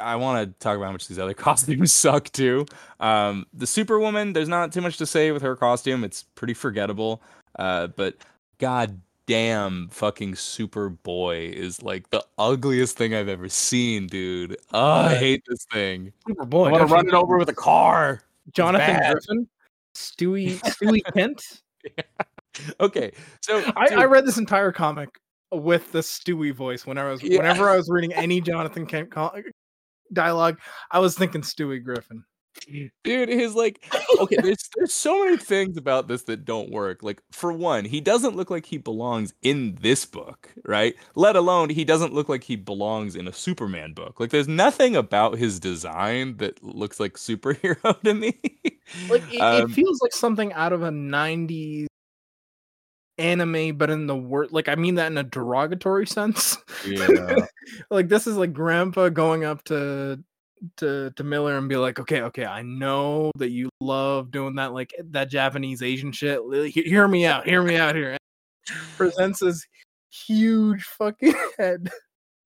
I 0.00 0.16
want 0.16 0.46
to 0.46 0.58
talk 0.58 0.76
about 0.76 0.86
how 0.86 0.92
much 0.92 1.08
these 1.08 1.18
other 1.18 1.34
costumes 1.48 1.92
suck 1.92 2.30
too. 2.30 2.66
Um, 3.00 3.46
the 3.52 3.66
Superwoman, 3.66 4.32
there's 4.32 4.48
not 4.48 4.72
too 4.72 4.80
much 4.80 4.96
to 4.98 5.06
say 5.06 5.32
with 5.32 5.42
her 5.42 5.56
costume. 5.56 6.04
It's 6.04 6.22
pretty 6.34 6.54
forgettable. 6.54 7.22
Uh, 7.58 7.88
but 7.88 8.16
god 8.58 9.00
damn, 9.26 9.88
fucking 9.88 10.34
Superboy 10.34 11.52
is 11.52 11.82
like 11.82 12.10
the 12.10 12.24
ugliest 12.38 12.96
thing 12.96 13.14
I've 13.14 13.28
ever 13.28 13.48
seen, 13.48 14.06
dude. 14.06 14.56
Oh, 14.72 14.90
I 14.90 15.14
hate 15.14 15.42
this 15.46 15.64
thing. 15.72 16.12
Superboy. 16.28 16.68
I 16.68 16.72
want 16.72 16.88
to 16.88 16.94
run 16.94 17.08
it 17.08 17.14
over 17.14 17.38
with 17.38 17.48
a 17.48 17.54
car. 17.54 18.22
Jonathan. 18.52 18.96
Griffin, 19.12 19.48
Stewie 19.94 20.58
Stewie 20.64 21.02
Kent. 21.14 21.62
Okay, 22.80 23.12
so 23.40 23.62
I, 23.76 23.94
I 23.94 24.04
read 24.06 24.26
this 24.26 24.36
entire 24.36 24.72
comic 24.72 25.08
with 25.52 25.92
the 25.92 26.00
Stewie 26.00 26.54
voice 26.54 26.86
whenever 26.86 27.08
I 27.08 27.12
was 27.12 27.22
Yeah. 27.22 27.38
whenever 27.38 27.68
I 27.68 27.76
was 27.76 27.88
reading 27.90 28.12
any 28.14 28.40
Jonathan 28.40 28.86
Kent 28.86 29.12
dialogue. 30.12 30.58
I 30.90 30.98
was 30.98 31.16
thinking 31.16 31.42
Stewie 31.42 31.82
Griffin. 31.82 32.24
dude 33.04 33.28
his 33.28 33.54
like 33.54 33.82
okay 34.18 34.36
there's 34.42 34.68
there's 34.76 34.92
so 34.92 35.24
many 35.24 35.36
things 35.36 35.76
about 35.76 36.08
this 36.08 36.24
that 36.24 36.44
don't 36.44 36.68
work 36.72 37.00
like 37.00 37.22
for 37.30 37.52
one 37.52 37.84
he 37.84 38.00
doesn't 38.00 38.34
look 38.34 38.50
like 38.50 38.66
he 38.66 38.76
belongs 38.76 39.32
in 39.42 39.76
this 39.80 40.04
book 40.04 40.52
right 40.64 40.96
let 41.14 41.36
alone 41.36 41.70
he 41.70 41.84
doesn't 41.84 42.12
look 42.12 42.28
like 42.28 42.42
he 42.42 42.56
belongs 42.56 43.14
in 43.14 43.28
a 43.28 43.32
superman 43.32 43.92
book 43.94 44.18
like 44.18 44.30
there's 44.30 44.48
nothing 44.48 44.96
about 44.96 45.38
his 45.38 45.60
design 45.60 46.36
that 46.38 46.60
looks 46.62 46.98
like 46.98 47.12
superhero 47.14 47.98
to 48.04 48.14
me 48.14 48.36
Like 49.08 49.22
it, 49.32 49.40
Um, 49.40 49.70
it 49.70 49.74
feels 49.74 50.02
like 50.02 50.12
something 50.12 50.52
out 50.54 50.72
of 50.72 50.82
a 50.82 50.90
'90s 50.90 51.86
anime, 53.20 53.76
but 53.76 53.90
in 53.90 54.06
the 54.06 54.16
word 54.16 54.52
like 54.52 54.68
I 54.68 54.74
mean 54.74 54.96
that 54.96 55.06
in 55.06 55.18
a 55.18 55.22
derogatory 55.22 56.06
sense. 56.06 56.56
yeah 56.86 57.46
like 57.90 58.08
this 58.08 58.26
is 58.26 58.36
like 58.36 58.52
Grampa 58.52 59.10
going 59.10 59.44
up 59.44 59.62
to 59.64 60.22
to 60.78 61.10
to 61.16 61.24
Miller 61.24 61.56
and 61.56 61.68
be 61.68 61.76
like, 61.76 61.98
okay, 61.98 62.22
okay, 62.22 62.44
I 62.44 62.62
know 62.62 63.30
that 63.36 63.50
you 63.50 63.68
love 63.80 64.30
doing 64.30 64.56
that 64.56 64.72
like 64.72 64.94
that 65.10 65.30
Japanese 65.30 65.82
Asian 65.82 66.12
shit. 66.12 66.40
He- 66.72 66.82
Hear 66.82 67.06
me 67.08 67.26
out, 67.26 67.46
hear 67.46 67.62
me 67.62 67.76
out 67.76 67.94
here. 67.94 68.16
Presents 68.96 69.40
his 69.40 69.66
huge 70.10 70.82
fucking 70.84 71.34
head. 71.58 71.90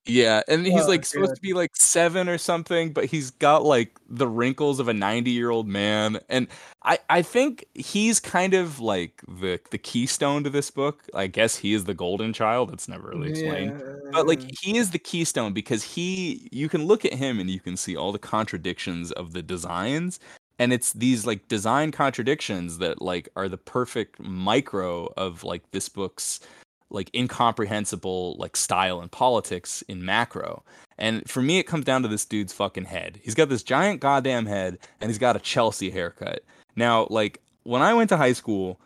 Yeah, 0.06 0.43
and 0.48 0.66
he's 0.66 0.85
Oh, 0.85 0.89
like 0.89 1.06
supposed 1.06 1.35
to 1.36 1.40
be 1.40 1.55
like 1.55 1.74
seven 1.74 2.28
or 2.28 2.36
something, 2.36 2.93
but 2.93 3.06
he's 3.06 3.31
got 3.31 3.64
like 3.64 3.98
the 4.06 4.28
wrinkles 4.28 4.78
of 4.78 4.89
a 4.89 4.93
ninety-year-old 4.93 5.66
man, 5.66 6.20
and 6.28 6.47
I 6.82 6.98
I 7.09 7.22
think 7.22 7.64
he's 7.74 8.20
kind 8.20 8.52
of 8.52 8.81
like 8.81 9.22
the 9.26 9.59
the 9.70 9.78
keystone 9.78 10.44
to 10.44 10.51
this 10.51 10.70
book. 10.70 11.05
I 11.14 11.26
guess 11.26 11.56
he 11.56 11.72
is 11.72 11.85
the 11.85 11.94
golden 11.94 12.35
child. 12.35 12.70
That's 12.70 12.86
never 12.86 13.09
really 13.09 13.28
explained, 13.31 13.72
but 14.12 14.26
like 14.26 14.44
he 14.60 14.76
is 14.76 14.90
the 14.90 14.98
keystone 14.98 15.55
because 15.55 15.82
he 15.82 16.48
you 16.52 16.68
can 16.68 16.85
look 16.86 17.06
at 17.06 17.14
him 17.14 17.40
and 17.40 17.48
you 17.48 17.60
can 17.60 17.76
see 17.76 17.97
all 17.97 18.12
the 18.12 18.18
contradictions 18.18 19.10
of 19.12 19.32
the 19.32 19.43
designs, 19.43 20.20
and 20.59 20.70
it's 20.72 20.93
these 20.93 21.24
like 21.26 21.48
design 21.48 21.90
contradictions 21.93 22.76
that 22.78 23.01
like 23.01 23.31
are 23.36 23.48
the 23.48 23.56
perfect 23.59 24.20
micro 24.20 25.06
of 25.16 25.44
like 25.44 25.70
this 25.70 25.89
book's 25.89 26.40
like 26.95 27.15
incomprehensible 27.15 28.37
like 28.39 28.57
style 28.57 29.01
and 29.01 29.11
politics 29.11 29.83
in 29.89 30.05
macro. 30.05 30.62
And 30.97 31.29
for 31.29 31.43
me, 31.43 31.59
it 31.59 31.66
comes 31.66 31.85
down 31.85 32.03
to 32.03 32.09
this 32.09 32.25
dude's 32.25 32.53
fucking 32.53 32.85
head. 32.85 33.21
He's 33.23 33.35
got 33.35 33.49
this 33.49 33.65
giant 33.65 34.01
goddamn 34.01 34.47
head, 34.47 34.79
and 35.01 35.11
he's 35.11 35.19
got 35.19 35.37
a 35.37 35.41
Chelsea 35.41 35.91
haircut. 35.91 36.45
Now, 36.77 37.09
like 37.11 37.43
when 37.65 37.83
I 37.83 37.95
went 37.95 38.11
to 38.11 38.16
high 38.16 38.33
school, 38.33 38.81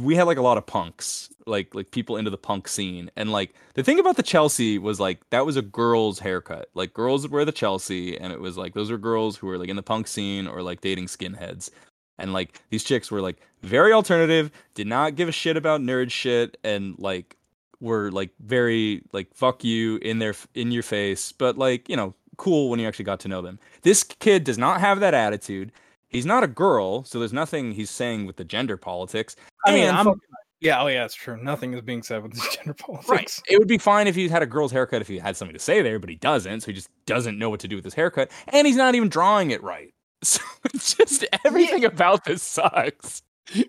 we 0.00 0.16
had 0.16 0.26
like 0.26 0.36
a 0.36 0.42
lot 0.42 0.58
of 0.58 0.66
punks, 0.66 1.30
like 1.46 1.74
like 1.74 1.90
people 1.90 2.18
into 2.18 2.30
the 2.30 2.36
punk 2.36 2.68
scene. 2.68 3.10
And 3.16 3.32
like 3.32 3.54
the 3.74 3.82
thing 3.82 3.98
about 3.98 4.16
the 4.16 4.22
Chelsea 4.22 4.78
was 4.78 5.00
like 5.00 5.28
that 5.30 5.46
was 5.46 5.56
a 5.56 5.62
girl's 5.62 6.18
haircut. 6.18 6.68
Like 6.74 6.92
girls 6.92 7.22
would 7.22 7.32
wear 7.32 7.46
the 7.46 7.52
Chelsea, 7.52 8.18
and 8.18 8.32
it 8.32 8.40
was 8.40 8.58
like 8.58 8.74
those 8.74 8.90
are 8.90 8.98
girls 8.98 9.36
who 9.36 9.46
were 9.46 9.58
like 9.58 9.70
in 9.70 9.76
the 9.76 9.82
punk 9.82 10.08
scene 10.08 10.46
or 10.46 10.62
like 10.62 10.82
dating 10.82 11.06
skinheads. 11.06 11.70
And 12.18 12.32
like 12.32 12.60
these 12.70 12.84
chicks 12.84 13.10
were 13.10 13.20
like 13.20 13.40
very 13.62 13.92
alternative, 13.92 14.50
did 14.74 14.86
not 14.86 15.16
give 15.16 15.28
a 15.28 15.32
shit 15.32 15.56
about 15.56 15.80
nerd 15.80 16.10
shit, 16.10 16.58
and 16.64 16.98
like 16.98 17.35
were 17.80 18.10
like 18.10 18.30
very 18.40 19.02
like 19.12 19.28
fuck 19.34 19.64
you 19.64 19.96
in 19.96 20.18
their 20.18 20.34
in 20.54 20.70
your 20.72 20.82
face, 20.82 21.32
but 21.32 21.58
like 21.58 21.88
you 21.88 21.96
know 21.96 22.14
cool 22.36 22.68
when 22.70 22.78
you 22.78 22.86
actually 22.86 23.04
got 23.04 23.20
to 23.20 23.28
know 23.28 23.42
them. 23.42 23.58
This 23.82 24.02
kid 24.04 24.44
does 24.44 24.58
not 24.58 24.80
have 24.80 25.00
that 25.00 25.14
attitude. 25.14 25.72
He's 26.08 26.26
not 26.26 26.44
a 26.44 26.48
girl, 26.48 27.02
so 27.04 27.18
there's 27.18 27.32
nothing 27.32 27.72
he's 27.72 27.90
saying 27.90 28.26
with 28.26 28.36
the 28.36 28.44
gender 28.44 28.76
politics. 28.76 29.36
I 29.64 29.72
mean, 29.72 29.88
And 29.88 29.96
I'm 29.96 30.04
fuck- 30.04 30.18
yeah, 30.60 30.82
oh 30.82 30.86
yeah, 30.86 31.04
it's 31.04 31.14
true. 31.14 31.36
Nothing 31.42 31.74
is 31.74 31.82
being 31.82 32.02
said 32.02 32.22
with 32.22 32.32
this 32.32 32.56
gender 32.56 32.74
politics. 32.74 33.08
Right. 33.10 33.42
It 33.48 33.58
would 33.58 33.68
be 33.68 33.78
fine 33.78 34.06
if 34.06 34.14
he 34.14 34.28
had 34.28 34.42
a 34.42 34.46
girl's 34.46 34.72
haircut 34.72 35.02
if 35.02 35.08
he 35.08 35.18
had 35.18 35.36
something 35.36 35.54
to 35.54 35.62
say 35.62 35.82
there, 35.82 35.98
but 35.98 36.08
he 36.08 36.16
doesn't, 36.16 36.60
so 36.60 36.66
he 36.66 36.72
just 36.72 36.88
doesn't 37.04 37.38
know 37.38 37.50
what 37.50 37.60
to 37.60 37.68
do 37.68 37.76
with 37.76 37.84
his 37.84 37.94
haircut, 37.94 38.30
and 38.48 38.66
he's 38.66 38.76
not 38.76 38.94
even 38.94 39.08
drawing 39.08 39.50
it 39.50 39.62
right. 39.62 39.92
So 40.24 40.40
just 40.72 41.26
everything 41.44 41.84
about 41.84 42.24
this 42.24 42.42
sucks. 42.42 43.22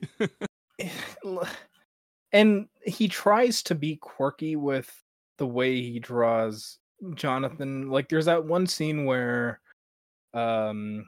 and 2.38 2.68
he 2.84 3.08
tries 3.08 3.64
to 3.64 3.74
be 3.76 3.96
quirky 3.96 4.56
with 4.56 5.04
the 5.38 5.48
way 5.48 5.82
he 5.82 6.00
draws 6.00 6.78
Jonathan. 7.16 7.90
Like 7.90 8.10
there's 8.10 8.26
that 8.26 8.46
one 8.46 8.68
scene 8.68 9.06
where 9.06 9.60
um 10.34 11.08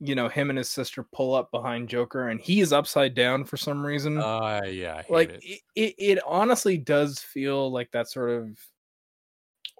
you 0.00 0.14
know 0.14 0.28
him 0.28 0.50
and 0.50 0.58
his 0.58 0.68
sister 0.68 1.04
pull 1.12 1.34
up 1.34 1.50
behind 1.50 1.88
Joker 1.88 2.28
and 2.28 2.40
he 2.40 2.60
is 2.60 2.72
upside 2.72 3.14
down 3.14 3.44
for 3.44 3.56
some 3.56 3.84
reason. 3.84 4.18
Uh 4.18 4.60
yeah, 4.66 5.02
I 5.02 5.12
like 5.12 5.30
it. 5.30 5.42
it. 5.42 5.60
It, 5.74 5.94
it 5.98 6.18
honestly 6.24 6.78
does 6.78 7.18
feel 7.18 7.72
like 7.72 7.90
that 7.90 8.08
sort 8.08 8.30
of 8.30 8.58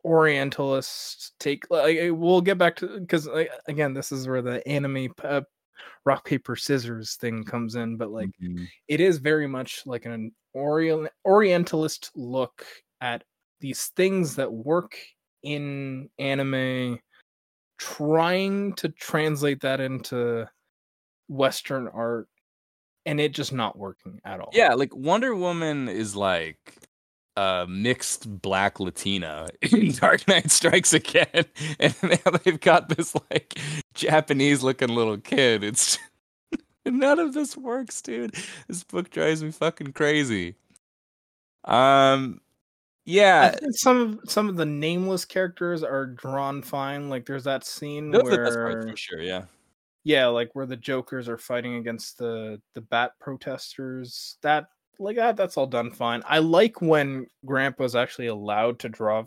orientalist 0.04 1.34
take 1.38 1.68
like 1.70 1.98
uh, 1.98 2.14
we'll 2.14 2.40
get 2.40 2.56
back 2.58 2.76
to 2.76 3.00
because 3.00 3.28
again 3.66 3.92
this 3.92 4.10
is 4.10 4.26
where 4.28 4.42
the 4.42 4.66
anime 4.66 5.12
uh, 5.24 5.40
rock 6.04 6.24
paper 6.24 6.56
scissors 6.56 7.16
thing 7.16 7.44
comes 7.44 7.74
in 7.74 7.96
but 7.96 8.10
like 8.10 8.30
Mhm. 8.42 8.66
it 8.86 9.00
is 9.00 9.18
very 9.18 9.46
much 9.46 9.82
like 9.86 10.06
an 10.06 10.32
orient 10.58 11.08
orientalist 11.24 12.10
look 12.14 12.64
at 13.00 13.24
these 13.60 13.92
things 13.96 14.36
that 14.36 14.52
work 14.52 14.96
in 15.42 16.08
anime 16.18 16.98
trying 17.78 18.72
to 18.74 18.88
translate 18.90 19.60
that 19.60 19.80
into 19.80 20.48
western 21.28 21.88
art 21.88 22.28
and 23.06 23.20
it 23.20 23.32
just 23.32 23.52
not 23.52 23.78
working 23.78 24.20
at 24.24 24.40
all 24.40 24.50
Yeah, 24.52 24.74
like 24.74 24.94
Wonder 24.94 25.34
Woman 25.34 25.88
is 25.88 26.14
like 26.14 26.74
uh 27.36 27.66
mixed 27.68 28.42
black 28.42 28.80
Latina 28.80 29.48
in 29.62 29.92
Dark 29.92 30.26
Knight 30.28 30.50
Strikes 30.50 30.92
Again. 30.92 31.44
And 31.80 31.94
now 32.02 32.32
they've 32.44 32.60
got 32.60 32.88
this 32.88 33.14
like 33.30 33.58
Japanese 33.94 34.62
looking 34.62 34.88
little 34.88 35.18
kid. 35.18 35.64
It's 35.64 35.98
none 36.92 37.18
of 37.18 37.34
this 37.34 37.56
works, 37.56 38.02
dude. 38.02 38.34
This 38.68 38.84
book 38.84 39.10
drives 39.10 39.42
me 39.42 39.50
fucking 39.50 39.92
crazy. 39.92 40.56
Um 41.64 42.40
Yeah, 43.04 43.54
some 43.72 43.96
of 44.24 44.30
some 44.30 44.48
of 44.48 44.56
the 44.56 44.66
nameless 44.66 45.24
characters 45.24 45.82
are 45.82 46.06
drawn 46.06 46.62
fine. 46.62 47.08
Like 47.08 47.26
there's 47.26 47.44
that 47.44 47.64
scene 47.64 48.10
those 48.10 48.22
where 48.24 48.32
are 48.34 48.36
the 48.36 48.44
best 48.44 48.58
parts 48.62 48.86
for 48.86 48.96
sure. 48.96 49.20
Yeah, 49.22 49.44
yeah, 50.04 50.26
like 50.26 50.50
where 50.54 50.66
the 50.66 50.76
Jokers 50.76 51.28
are 51.28 51.38
fighting 51.38 51.76
against 51.76 52.18
the 52.18 52.60
the 52.74 52.80
Bat 52.80 53.12
protesters. 53.20 54.38
That 54.42 54.66
like 54.98 55.16
that 55.16 55.36
that's 55.36 55.56
all 55.56 55.66
done 55.66 55.90
fine. 55.90 56.22
I 56.26 56.38
like 56.38 56.80
when 56.82 57.26
Grampa's 57.46 57.94
actually 57.96 58.26
allowed 58.28 58.78
to 58.80 58.88
draw 58.88 59.24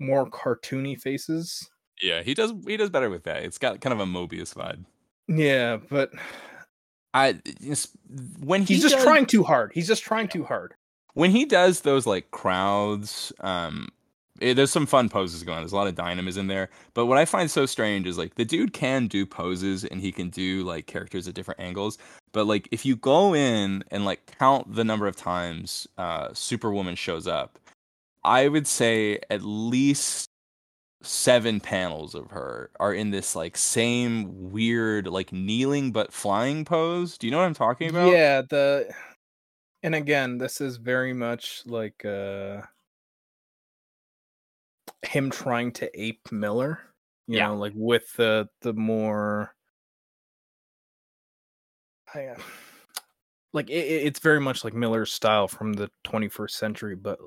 more 0.00 0.28
cartoony 0.30 1.00
faces. 1.00 1.68
yeah, 2.02 2.22
he 2.22 2.34
does 2.34 2.52
he 2.66 2.76
does 2.76 2.90
better 2.90 3.10
with 3.10 3.24
that. 3.24 3.42
It's 3.44 3.58
got 3.58 3.80
kind 3.80 3.92
of 3.92 4.00
a 4.00 4.06
Moebius 4.06 4.54
vibe. 4.54 4.84
Yeah, 5.28 5.78
but 5.90 6.10
I 7.12 7.40
when 8.40 8.62
he 8.62 8.74
he's 8.74 8.82
just 8.82 8.94
does- 8.96 9.04
trying 9.04 9.26
too 9.26 9.42
hard. 9.42 9.72
He's 9.74 9.86
just 9.88 10.02
trying 10.02 10.28
too 10.28 10.44
hard. 10.44 10.74
when 11.14 11.30
he 11.30 11.44
does 11.44 11.82
those 11.82 12.06
like 12.06 12.30
crowds 12.32 13.32
um 13.40 13.88
it, 14.40 14.54
there's 14.54 14.72
some 14.72 14.84
fun 14.84 15.08
poses 15.08 15.44
going 15.44 15.56
on 15.58 15.62
there's 15.62 15.70
a 15.72 15.76
lot 15.76 15.86
of 15.86 15.94
dynamism 15.94 16.48
there 16.48 16.68
but 16.92 17.06
what 17.06 17.16
i 17.16 17.24
find 17.24 17.48
so 17.48 17.64
strange 17.66 18.04
is 18.08 18.18
like 18.18 18.34
the 18.34 18.44
dude 18.44 18.72
can 18.72 19.06
do 19.06 19.24
poses 19.24 19.84
and 19.84 20.00
he 20.00 20.10
can 20.10 20.28
do 20.28 20.64
like 20.64 20.86
characters 20.88 21.28
at 21.28 21.34
different 21.34 21.60
angles 21.60 21.98
but 22.32 22.46
like 22.48 22.68
if 22.72 22.84
you 22.84 22.96
go 22.96 23.32
in 23.32 23.84
and 23.92 24.04
like 24.04 24.26
count 24.40 24.74
the 24.74 24.82
number 24.82 25.06
of 25.06 25.14
times 25.14 25.86
uh 25.98 26.28
superwoman 26.32 26.96
shows 26.96 27.28
up 27.28 27.60
i 28.24 28.48
would 28.48 28.66
say 28.66 29.20
at 29.30 29.42
least 29.42 30.28
seven 31.04 31.60
panels 31.60 32.14
of 32.14 32.30
her 32.30 32.70
are 32.80 32.94
in 32.94 33.10
this 33.10 33.36
like 33.36 33.56
same 33.56 34.50
weird 34.52 35.06
like 35.06 35.32
kneeling 35.32 35.92
but 35.92 36.12
flying 36.12 36.64
pose 36.64 37.18
do 37.18 37.26
you 37.26 37.30
know 37.30 37.38
what 37.38 37.44
i'm 37.46 37.54
talking 37.54 37.88
about 37.88 38.22
Yeah, 38.22 38.42
the 38.42 38.94
and 39.82 39.94
again, 39.94 40.38
this 40.38 40.60
is 40.60 40.78
very 40.78 41.12
much 41.14 41.66
like 41.66 42.04
uh 42.04 42.62
him 45.02 45.30
trying 45.30 45.72
to 45.72 45.90
ape 46.00 46.32
Miller. 46.32 46.94
You 47.30 47.38
Yeah. 47.38 47.42
know, 47.42 47.56
like 47.56 47.72
with 47.76 48.12
the 48.16 48.48
the 48.60 48.72
more 48.74 49.54
I, 52.14 52.26
uh, 52.28 52.38
like 53.52 53.70
it, 53.70 53.74
it- 53.86 54.06
it's 54.06 54.20
very 54.20 54.40
much 54.40 54.64
like 54.64 54.74
Miller's 54.74 55.12
style 55.12 55.48
from 55.48 55.74
the 55.74 55.90
21st 56.04 56.56
century, 56.56 56.96
but 56.96 57.18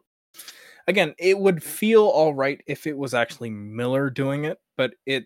again, 0.88 1.14
it 1.18 1.38
would 1.38 1.62
feel 1.64 2.06
all 2.06 2.34
right 2.34 2.62
if 2.68 2.88
it 2.88 2.98
was 2.98 3.14
actually 3.14 3.50
Miller 3.50 4.10
doing 4.10 4.46
it, 4.46 4.60
but 4.78 4.94
it 5.06 5.26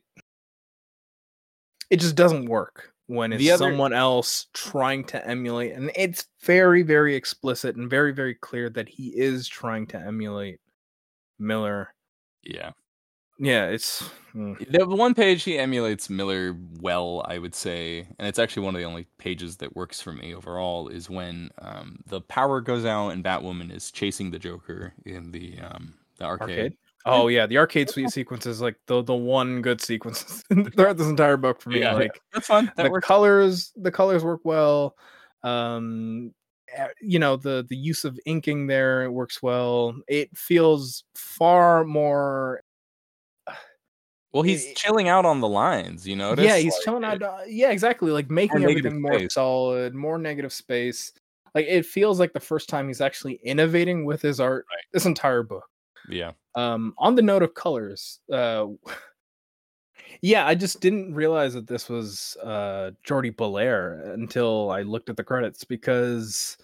it 1.90 2.00
just 2.00 2.16
doesn't 2.16 2.46
work 2.46 2.94
when 3.08 3.34
it's 3.34 3.44
other- 3.50 3.66
someone 3.70 3.92
else 3.94 4.48
trying 4.54 5.04
to 5.04 5.28
emulate 5.28 5.74
and 5.74 5.92
it's 5.96 6.28
very 6.42 6.84
very 6.84 7.16
explicit 7.16 7.76
and 7.76 7.90
very 7.90 8.14
very 8.14 8.34
clear 8.36 8.70
that 8.70 8.88
he 8.88 9.10
is 9.10 9.48
trying 9.48 9.86
to 9.88 9.98
emulate 10.00 10.60
Miller. 11.38 11.94
yeah 12.44 12.72
Yeah, 13.42 13.66
it's 13.70 14.08
mm. 14.36 14.56
The 14.72 14.86
one 14.86 15.16
page 15.16 15.44
he 15.44 15.58
emulates 15.58 16.12
Miller 16.12 16.56
well, 16.80 17.26
I 17.28 17.40
would 17.40 17.56
say, 17.56 18.08
and 18.20 18.28
it's 18.28 18.38
actually 18.38 18.66
one 18.66 18.76
of 18.76 18.80
the 18.80 18.86
only 18.86 19.08
pages 19.18 19.58
that 19.58 19.76
works 19.76 20.00
for 20.00 20.14
me 20.14 20.36
overall, 20.36 20.88
is 20.90 21.10
when 21.10 21.50
um, 21.60 22.00
the 22.06 22.22
power 22.22 22.62
goes 22.62 22.86
out 22.86 23.10
and 23.10 23.24
Batwoman 23.24 23.76
is 23.76 23.90
chasing 23.90 24.30
the 24.30 24.38
Joker 24.38 24.94
in 25.06 25.32
the 25.32 25.60
um, 25.60 25.96
the 26.18 26.26
arcade. 26.26 26.50
arcade. 26.50 26.78
Oh 27.04 27.30
yeah, 27.30 27.48
the 27.48 27.58
arcade 27.58 27.90
suite 27.90 28.12
sequence 28.12 28.46
is 28.46 28.62
like 28.62 28.76
the 28.86 29.02
the 29.02 29.16
one 29.16 29.64
good 29.64 29.82
sequence 29.82 30.44
throughout 30.76 30.98
this 30.98 31.08
entire 31.08 31.38
book 31.38 31.60
for 31.60 31.72
me. 31.72 31.80
Yeah, 31.80 31.94
like 31.94 32.22
That's 32.32 32.46
fun. 32.46 32.72
That 32.76 32.84
the 32.84 32.92
works. 32.92 33.08
colors, 33.08 33.74
the 33.76 33.92
colors 33.92 34.24
work 34.24 34.42
well. 34.44 34.96
Um, 35.42 36.36
eh, 36.72 36.90
you 37.02 37.18
know 37.18 37.38
the 37.38 37.66
the 37.68 37.76
use 37.76 38.06
of 38.06 38.20
inking 38.28 38.68
there 38.68 39.12
works 39.12 39.42
well. 39.42 39.96
It 40.08 40.38
feels 40.38 41.04
far 41.16 41.84
more. 41.86 42.61
Well, 44.34 44.44
he's 44.44 44.66
it- 44.66 44.76
chilling 44.78 45.10
out 45.10 45.26
on 45.26 45.42
the 45.42 45.48
lines. 45.48 46.08
You 46.08 46.16
know? 46.16 46.34
yeah, 46.38 46.58
he's 46.58 46.74
Like, 46.74 46.84
chilling 46.84 47.04
out. 47.04 47.22
uh, 47.22 47.40
yeah, 47.48 47.72
exactly. 47.72 48.12
Like 48.12 48.30
making 48.30 48.64
everything 48.64 49.02
more 49.02 49.14
space. 49.20 49.34
solid, 49.34 49.94
more 49.94 50.18
negative 50.18 50.54
space. 50.54 51.12
Like 51.54 51.66
it 51.68 51.86
feels 51.86 52.20
like 52.20 52.32
the 52.34 52.40
first 52.40 52.70
time 52.70 52.88
he's 52.88 53.02
actually 53.02 53.40
innovating 53.44 54.06
with 54.06 54.22
his 54.22 54.40
art 54.40 54.66
Right. 54.70 54.86
this 54.94 55.06
entire 55.06 55.44
book. 55.44 55.66
Yeah. 56.10 56.32
Um, 56.56 56.94
on 56.98 57.16
the 57.16 57.22
note 57.22 57.44
of 57.44 57.54
colors, 57.56 58.20
uh, 58.32 58.68
yeah, 60.22 60.46
I 60.48 60.56
just 60.56 60.80
didn't 60.82 61.14
realize 61.14 61.54
that 61.54 61.68
this 61.68 61.90
was 61.90 62.38
uh 62.44 62.92
Jordie 63.04 63.32
Bellaire 63.32 64.14
until 64.14 64.72
I 64.72 64.82
looked 64.84 65.10
at 65.10 65.18
the 65.18 65.24
credits 65.24 65.64
because 65.64 66.58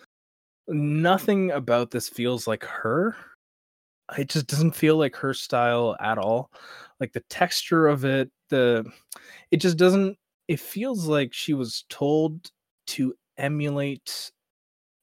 nothing 0.68 1.52
about 1.52 1.92
this 1.92 2.08
feels 2.10 2.48
like 2.48 2.64
her. 2.64 3.16
It 4.18 4.30
just 4.30 4.48
doesn't 4.48 4.72
feel 4.76 4.96
like 4.98 5.16
her 5.18 5.34
style 5.34 5.96
at 6.00 6.18
all. 6.18 6.50
Like 7.00 7.14
the 7.14 7.24
texture 7.30 7.88
of 7.88 8.06
it, 8.06 8.32
the 8.50 8.86
it 9.52 9.58
just 9.58 9.78
doesn't. 9.78 10.18
It 10.48 10.60
feels 10.60 11.08
like 11.08 11.34
she 11.34 11.54
was 11.54 11.86
told 11.90 12.50
to 12.88 13.14
emulate, 13.38 14.32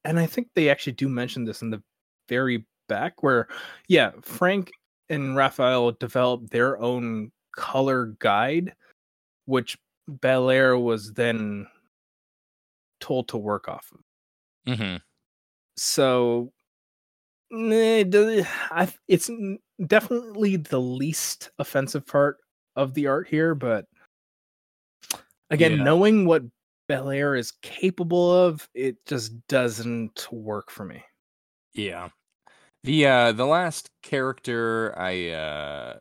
and 0.04 0.18
I 0.18 0.26
think 0.26 0.48
they 0.54 0.70
actually 0.70 0.94
do 0.94 1.08
mention 1.08 1.44
this 1.44 1.62
in 1.62 1.70
the 1.70 1.82
very 2.28 2.64
back 2.88 3.22
where 3.22 3.48
yeah, 3.88 4.10
Frank 4.22 4.70
and 5.08 5.36
Rafael 5.36 5.92
developed 5.92 6.50
their 6.50 6.80
own 6.80 7.30
color 7.56 8.14
guide, 8.18 8.74
which 9.44 9.78
Bellaire 10.08 10.78
was 10.82 11.12
then 11.12 11.66
told 13.00 13.28
to 13.28 13.36
work 13.36 13.68
off 13.68 13.90
of. 13.92 14.76
hmm 14.78 14.96
So 15.76 16.52
eh, 16.52 16.52
it 16.52 16.52
does- 16.52 16.52
I, 16.52 17.33
it's 17.50 19.30
definitely 19.86 20.56
the 20.56 20.80
least 20.80 21.50
offensive 21.58 22.06
part 22.06 22.38
of 22.76 22.94
the 22.94 23.06
art 23.06 23.28
here, 23.28 23.54
but 23.54 23.86
again, 25.50 25.76
Yeah. 25.78 25.84
knowing 25.84 26.26
what 26.26 26.42
Bellaire 26.88 27.38
is 27.38 27.52
capable 27.62 28.32
of, 28.32 28.68
it 28.74 28.96
just 29.06 29.32
doesn't 29.48 30.26
work 30.32 30.70
for 30.70 30.84
me. 30.84 31.02
Yeah. 31.72 32.10
The 32.84 33.06
uh 33.06 33.32
the 33.32 33.46
last 33.46 33.90
character 34.02 34.94
I 34.98 35.30
uh 35.30 35.98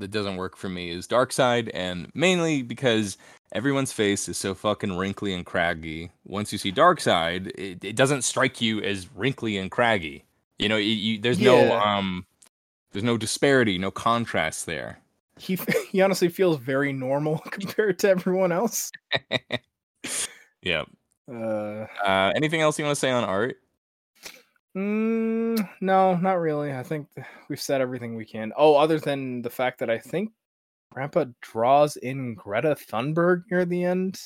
that 0.00 0.10
doesn't 0.10 0.36
work 0.36 0.56
for 0.56 0.68
me 0.68 0.90
is 0.90 1.06
Darkseid 1.06 1.70
and 1.72 2.10
mainly 2.14 2.62
because 2.62 3.16
everyone's 3.52 3.92
face 3.92 4.28
is 4.28 4.36
so 4.36 4.52
fucking 4.54 4.96
wrinkly 4.96 5.32
and 5.32 5.46
craggy. 5.46 6.10
Once 6.24 6.50
you 6.50 6.58
see 6.58 6.72
Darkseid, 6.72 7.52
it, 7.56 7.84
it 7.84 7.94
doesn't 7.94 8.22
strike 8.22 8.60
you 8.60 8.80
as 8.80 9.08
wrinkly 9.14 9.56
and 9.56 9.70
craggy. 9.70 10.24
You 10.58 10.68
know, 10.68 10.76
you, 10.76 10.92
you, 10.92 11.20
there's 11.20 11.40
no 11.40 11.72
um 11.72 12.26
there's 12.92 13.04
no 13.04 13.16
disparity, 13.18 13.78
no 13.78 13.90
contrast 13.90 14.66
there. 14.66 15.00
He 15.38 15.58
he 15.90 16.00
honestly 16.00 16.28
feels 16.28 16.58
very 16.58 16.92
normal 16.92 17.38
compared 17.50 17.98
to 18.00 18.08
everyone 18.10 18.52
else. 18.52 18.90
yeah. 20.62 20.84
Uh, 21.30 21.86
Uh 22.04 22.32
anything 22.36 22.60
else 22.60 22.78
you 22.78 22.84
want 22.84 22.94
to 22.94 23.00
say 23.00 23.10
on 23.10 23.24
art? 23.24 23.56
mm, 24.76 25.68
no, 25.80 26.16
not 26.16 26.34
really. 26.34 26.72
I 26.72 26.82
think 26.82 27.08
we've 27.48 27.60
said 27.60 27.80
everything 27.80 28.14
we 28.14 28.24
can. 28.24 28.52
Oh, 28.56 28.76
other 28.76 28.98
than 29.00 29.42
the 29.42 29.50
fact 29.50 29.78
that 29.80 29.90
I 29.90 29.98
think 29.98 30.30
Grampa 30.92 31.32
draws 31.40 31.96
in 31.96 32.34
Greta 32.34 32.76
Thunberg 32.76 33.42
near 33.50 33.64
the 33.64 33.84
end. 33.84 34.20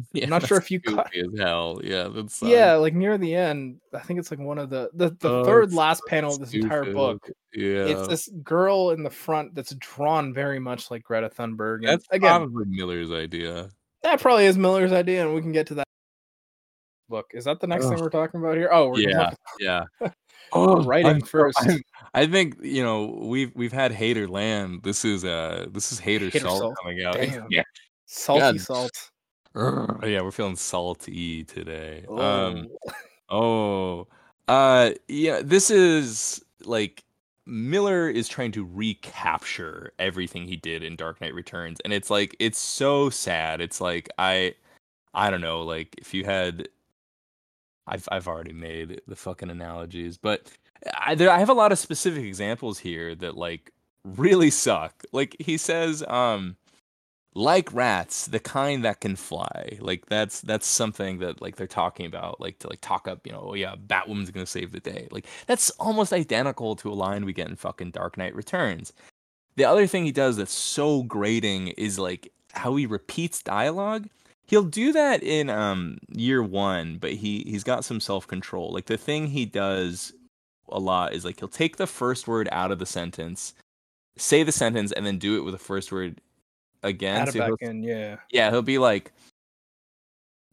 Yeah, 0.12 0.24
I'm 0.24 0.30
not 0.30 0.46
sure 0.46 0.58
if 0.58 0.70
you 0.70 0.80
caught- 0.80 1.14
as 1.16 1.38
hell. 1.38 1.80
Yeah, 1.82 2.08
that's 2.08 2.42
Yeah, 2.42 2.74
like 2.74 2.94
near 2.94 3.18
the 3.18 3.34
end. 3.34 3.80
I 3.94 4.00
think 4.00 4.18
it's 4.20 4.30
like 4.30 4.40
one 4.40 4.58
of 4.58 4.70
the 4.70 4.90
the, 4.94 5.10
the 5.20 5.28
Oh, 5.30 5.44
third 5.44 5.72
last 5.72 5.98
so 6.00 6.08
panel 6.08 6.34
of 6.34 6.40
this 6.40 6.54
entire 6.54 6.92
book. 6.92 7.28
Yeah. 7.54 7.86
It's 7.86 8.08
this 8.08 8.28
girl 8.42 8.90
in 8.90 9.02
the 9.02 9.10
front 9.10 9.54
that's 9.54 9.74
drawn 9.74 10.32
very 10.34 10.58
much 10.58 10.90
like 10.90 11.02
Greta 11.02 11.28
Thunberg. 11.30 11.78
And 11.78 11.88
That's 11.88 12.06
again, 12.10 12.30
probably 12.40 12.64
Miller's 12.68 13.10
idea. 13.12 13.68
that 14.02 14.20
probably 14.20 14.46
is 14.46 14.56
Miller's 14.58 14.92
idea, 14.92 15.24
and 15.26 15.34
we 15.34 15.40
can 15.40 15.52
get 15.52 15.66
to 15.68 15.74
that 15.74 15.86
book. 17.08 17.26
Is 17.34 17.44
that 17.44 17.60
the 17.60 17.66
next 17.66 17.88
thing 17.88 17.98
we're 18.00 18.08
talking 18.10 18.40
about 18.40 18.56
here? 18.56 18.70
Oh, 18.72 18.88
we're 18.88 19.00
Yeah, 19.00 19.12
gonna 19.12 19.36
yeah. 19.60 19.84
Oh, 20.54 20.82
writing 20.84 21.06
I'm 21.10 21.20
first. 21.22 21.58
I'm- 21.62 21.80
I 22.14 22.26
think 22.26 22.56
you 22.62 22.82
know 22.82 23.06
we've 23.22 23.52
we've 23.54 23.72
had 23.72 23.90
hater 23.92 24.28
land. 24.28 24.80
This 24.82 25.02
is 25.04 25.24
uh 25.24 25.66
this 25.70 25.92
is 25.92 25.98
hater, 25.98 26.26
Hater 26.26 26.40
salt, 26.40 26.58
salt. 26.60 26.74
coming 26.82 27.02
out. 27.04 27.14
Damn. 27.16 27.46
Yeah, 27.50 27.62
Salty 28.06 28.40
God. 28.40 28.60
salt. 28.60 29.10
Urgh. 29.54 30.10
yeah, 30.10 30.22
we're 30.22 30.30
feeling 30.30 30.56
salty 30.56 31.44
today. 31.44 32.04
Um, 32.08 32.68
Oh. 33.28 34.08
oh, 34.08 34.08
uh, 34.48 34.90
yeah, 35.08 35.40
this 35.42 35.70
is 35.70 36.44
like 36.64 37.04
Miller 37.46 38.08
is 38.08 38.28
trying 38.28 38.52
to 38.52 38.64
recapture 38.64 39.92
everything 39.98 40.46
he 40.46 40.56
did 40.56 40.82
in 40.82 40.96
Dark 40.96 41.20
Knight 41.20 41.34
Returns, 41.34 41.80
and 41.80 41.92
it's 41.92 42.10
like 42.10 42.36
it's 42.38 42.58
so 42.58 43.10
sad. 43.10 43.60
It's 43.60 43.80
like 43.80 44.08
I, 44.18 44.54
I 45.14 45.30
don't 45.30 45.40
know, 45.40 45.62
like 45.62 45.94
if 45.98 46.14
you 46.14 46.24
had, 46.24 46.68
I've 47.86 48.08
I've 48.10 48.28
already 48.28 48.52
made 48.52 49.00
the 49.08 49.16
fucking 49.16 49.50
analogies, 49.50 50.16
but 50.18 50.50
I 50.98 51.14
there 51.14 51.30
I 51.30 51.38
have 51.38 51.50
a 51.50 51.54
lot 51.54 51.72
of 51.72 51.78
specific 51.78 52.24
examples 52.24 52.78
here 52.78 53.14
that 53.16 53.36
like 53.36 53.72
really 54.04 54.50
suck. 54.50 55.04
Like 55.12 55.36
he 55.38 55.56
says, 55.56 56.02
um, 56.08 56.56
like 57.34 57.72
rats, 57.72 58.26
the 58.26 58.38
kind 58.38 58.84
that 58.84 59.00
can 59.00 59.16
fly. 59.16 59.78
Like 59.80 60.06
that's 60.06 60.40
that's 60.42 60.66
something 60.66 61.18
that 61.18 61.40
like 61.40 61.56
they're 61.56 61.66
talking 61.66 62.06
about, 62.06 62.40
like 62.40 62.58
to 62.60 62.68
like 62.68 62.80
talk 62.80 63.08
up, 63.08 63.26
you 63.26 63.32
know, 63.32 63.48
oh 63.50 63.54
yeah, 63.54 63.74
Batwoman's 63.74 64.30
gonna 64.30 64.46
save 64.46 64.72
the 64.72 64.80
day. 64.80 65.08
Like 65.10 65.26
that's 65.46 65.70
almost 65.70 66.12
identical 66.12 66.76
to 66.76 66.90
a 66.90 66.94
line 66.94 67.24
we 67.24 67.32
get 67.32 67.48
in 67.48 67.56
fucking 67.56 67.92
Dark 67.92 68.18
Knight 68.18 68.34
Returns. 68.34 68.92
The 69.56 69.64
other 69.64 69.86
thing 69.86 70.04
he 70.04 70.12
does 70.12 70.36
that's 70.36 70.52
so 70.52 71.02
grating 71.02 71.68
is 71.68 71.98
like 71.98 72.32
how 72.52 72.76
he 72.76 72.86
repeats 72.86 73.42
dialogue. 73.42 74.08
He'll 74.46 74.62
do 74.64 74.92
that 74.92 75.22
in 75.22 75.48
um 75.48 75.98
year 76.08 76.42
one, 76.42 76.98
but 76.98 77.12
he 77.14 77.44
he's 77.46 77.64
got 77.64 77.84
some 77.84 78.00
self 78.00 78.26
control. 78.26 78.72
Like 78.72 78.86
the 78.86 78.98
thing 78.98 79.28
he 79.28 79.46
does 79.46 80.12
a 80.68 80.78
lot 80.78 81.14
is 81.14 81.24
like 81.24 81.38
he'll 81.40 81.48
take 81.48 81.76
the 81.76 81.86
first 81.86 82.28
word 82.28 82.48
out 82.52 82.70
of 82.70 82.78
the 82.78 82.86
sentence, 82.86 83.54
say 84.18 84.42
the 84.42 84.52
sentence, 84.52 84.92
and 84.92 85.06
then 85.06 85.18
do 85.18 85.38
it 85.38 85.44
with 85.44 85.52
the 85.52 85.58
first 85.58 85.90
word 85.92 86.20
again. 86.82 87.22
Add 87.28 87.32
So 87.32 87.38
back 87.38 87.52
in, 87.60 87.82
yeah. 87.82 88.16
yeah, 88.30 88.50
he'll 88.50 88.62
be 88.62 88.78
like, 88.78 89.12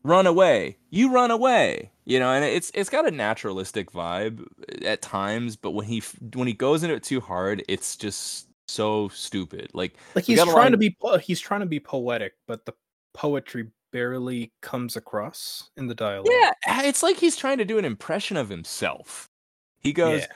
"Run 0.04 0.28
away, 0.28 0.78
you 0.90 1.12
run 1.12 1.32
away," 1.32 1.92
you 2.06 2.20
know, 2.20 2.32
and 2.32 2.44
it's 2.46 2.72
it's 2.74 2.90
got 2.90 3.08
a 3.08 3.12
naturalistic 3.12 3.92
vibe 3.92 4.46
at 4.86 5.02
times, 5.02 5.56
but 5.56 5.72
when 5.72 5.86
he 5.86 6.02
when 6.34 6.48
he 6.48 6.54
goes 6.54 6.84
into 6.84 6.96
it 6.96 7.04
too 7.04 7.20
hard, 7.20 7.64
it's 7.68 7.96
just 7.96 8.48
so 8.68 9.10
stupid. 9.10 9.70
Like, 9.74 9.96
Like 10.16 10.26
he's 10.26 10.38
trying 10.44 10.54
line- 10.56 10.72
to 10.72 10.78
be 10.78 10.96
he's 11.22 11.40
trying 11.40 11.60
to 11.62 11.66
be 11.66 11.80
poetic, 11.80 12.34
but 12.48 12.66
the 12.66 12.74
poetry 13.14 13.68
barely 13.92 14.52
comes 14.62 14.96
across 14.96 15.72
in 15.76 15.88
the 15.88 15.96
dialogue. 15.96 16.28
yeah, 16.30 16.52
it's 16.84 17.02
like 17.02 17.18
he's 17.18 17.36
trying 17.36 17.58
to 17.58 17.66
do 17.66 17.78
an 17.80 17.86
impression 17.86 18.38
of 18.38 18.48
himself. 18.50 19.28
He 19.80 19.92
goes, 19.94 20.22
Yeah. 20.22 20.28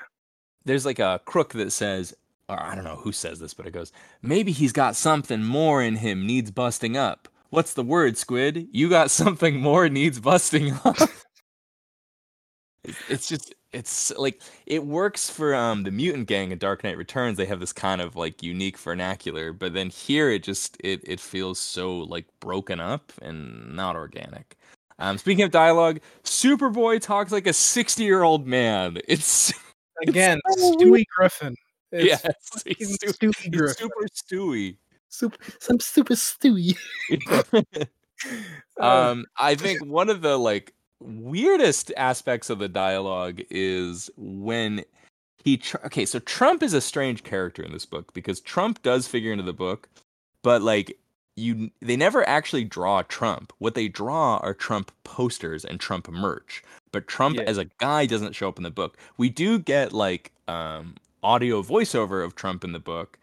"There's 0.66 0.86
like 0.86 1.00
a 1.00 1.22
crook 1.26 1.54
that 1.54 1.72
says." 1.72 2.16
Or 2.54 2.64
I 2.64 2.76
don't 2.76 2.84
know 2.84 2.96
who 2.98 3.12
says 3.12 3.40
this, 3.40 3.54
but 3.54 3.66
it 3.68 3.72
goes, 3.72 3.92
maybe 4.22 4.52
he's 4.52 4.72
got 4.74 4.96
something 4.96 5.44
more 5.44 5.82
in 5.82 5.98
him 5.98 6.26
needs 6.26 6.52
busting 6.52 6.98
up. 6.98 7.28
What's 7.50 7.74
the 7.74 7.84
word, 7.84 8.18
Squid? 8.18 8.68
You 8.72 8.90
got 8.90 9.12
something 9.12 9.60
more 9.60 9.90
needs 9.90 10.20
busting 10.20 10.74
up. 10.86 10.98
It's- 12.84 13.04
it's 13.10 13.28
just 13.30 13.54
it's 13.72 14.12
like 14.18 14.42
it 14.66 14.86
works 14.86 15.30
for 15.30 15.56
um 15.56 15.84
the 15.84 15.92
mutant 15.92 16.28
gang 16.28 16.52
in 16.52 16.58
dark 16.58 16.84
knight 16.84 16.98
returns 16.98 17.38
they 17.38 17.46
have 17.46 17.60
this 17.62 17.74
kind 17.74 18.02
of 18.02 18.16
like 18.16 18.44
unique 18.44 18.78
vernacular 18.78 19.54
but 19.54 19.74
then 19.74 19.90
here 19.90 20.30
it 20.30 20.44
just 20.44 20.78
it 20.82 21.00
it 21.06 21.20
feels 21.20 21.58
so 21.60 22.00
like 22.00 22.26
broken 22.42 22.80
up 22.82 23.12
and 23.22 23.74
not 23.76 23.96
organic 23.96 24.58
um 25.00 25.18
speaking 25.18 25.44
of 25.46 25.52
dialogue 25.52 26.00
superboy 26.24 27.02
talks 27.02 27.32
like 27.32 27.48
a 27.48 27.54
60 27.54 28.04
year 28.04 28.24
old 28.24 28.46
man 28.46 28.98
it's 29.08 29.54
Again, 30.08 30.40
so 30.50 30.76
Stewie 30.76 31.06
Griffin. 31.16 31.56
It's 31.94 32.06
yes 32.24 32.64
he's, 32.78 32.96
stu- 32.96 33.08
Stewie 33.08 33.36
he's 33.56 33.78
super 33.78 34.06
stewy. 34.14 34.78
Super, 35.10 35.38
some 35.60 35.80
super 35.80 36.16
Stewie. 36.16 36.76
um 38.80 39.26
i 39.38 39.54
think 39.56 39.84
one 39.86 40.10
of 40.10 40.22
the 40.22 40.38
like 40.38 40.74
weirdest 41.02 41.92
aspects 41.98 42.50
of 42.50 42.60
the 42.60 42.70
dialogue 42.70 43.42
is 43.50 44.10
when 44.18 44.84
he 45.44 45.58
tr- 45.58 45.78
okay 45.86 46.06
so 46.06 46.20
trump 46.20 46.64
is 46.64 46.74
a 46.74 46.82
strange 46.82 47.24
character 47.24 47.62
in 47.62 47.72
this 47.74 47.86
book 47.86 48.14
because 48.14 48.40
trump 48.42 48.82
does 48.82 49.08
figure 49.08 49.32
into 49.32 49.44
the 49.44 49.54
book 49.54 49.90
but 50.42 50.62
like 50.62 50.98
you 51.36 51.72
they 51.82 51.98
never 51.98 52.28
actually 52.30 52.64
draw 52.64 53.02
trump. 53.02 53.52
What 53.58 53.74
they 53.74 53.88
draw 53.88 54.38
are 54.38 54.54
trump 54.54 54.92
posters 55.04 55.66
and 55.66 55.80
trump 55.80 56.08
merch 56.08 56.64
but 56.92 57.08
trump 57.08 57.38
Yeah. 57.38 57.44
as 57.44 57.58
a 57.58 57.66
guy 57.80 58.06
doesn't 58.06 58.34
show 58.36 58.48
up 58.48 58.58
in 58.58 58.64
the 58.64 58.70
book. 58.70 58.98
We 59.18 59.30
do 59.30 59.58
get 59.58 59.94
like 59.94 60.32
um 60.48 60.94
audio 61.24 61.62
voiceover 61.62 62.24
of 62.24 62.36
trump 62.36 62.64
in 62.64 62.72
the 62.72 62.80
book 62.80 63.18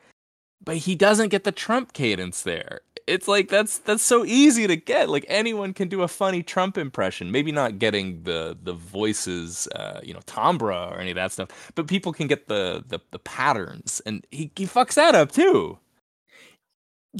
but 0.62 0.76
he 0.76 0.94
doesn't 0.94 1.28
get 1.28 1.44
the 1.44 1.52
trump 1.52 1.92
cadence 1.92 2.42
there. 2.42 2.80
It's 3.06 3.26
like 3.26 3.48
that's 3.48 3.78
that's 3.78 4.02
so 4.02 4.24
easy 4.24 4.66
to 4.66 4.76
get. 4.76 5.08
Like 5.08 5.24
anyone 5.28 5.72
can 5.72 5.88
do 5.88 6.02
a 6.02 6.08
funny 6.08 6.42
trump 6.42 6.78
impression. 6.78 7.32
Maybe 7.32 7.50
not 7.50 7.78
getting 7.78 8.22
the 8.22 8.56
the 8.62 8.74
voices 8.74 9.66
uh 9.74 10.00
you 10.02 10.14
know 10.14 10.20
timbre 10.26 10.72
or 10.72 10.98
any 10.98 11.10
of 11.10 11.16
that 11.16 11.32
stuff 11.32 11.72
but 11.74 11.86
people 11.86 12.12
can 12.12 12.26
get 12.26 12.46
the 12.46 12.84
the, 12.86 13.00
the 13.10 13.18
patterns. 13.18 14.00
And 14.06 14.24
he, 14.30 14.52
he 14.54 14.66
fucks 14.66 14.94
that 14.94 15.14
up 15.14 15.32
too. 15.32 15.78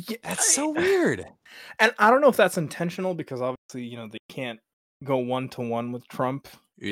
Yeah, 0.09 0.19
that's 0.23 0.55
so 0.55 0.71
weird. 0.77 1.27
And 1.79 1.93
I 1.99 2.11
don't 2.11 2.21
know 2.21 2.29
if 2.29 2.37
that's 2.37 2.59
intentional 2.59 3.15
because 3.15 3.41
obviously, 3.41 3.85
you 3.85 3.97
know, 3.97 4.07
they 4.07 4.19
can't 4.29 4.61
go 5.03 5.17
one 5.17 5.49
to 5.51 5.63
one 5.63 5.91
with 5.91 6.07
Trump. 6.09 6.47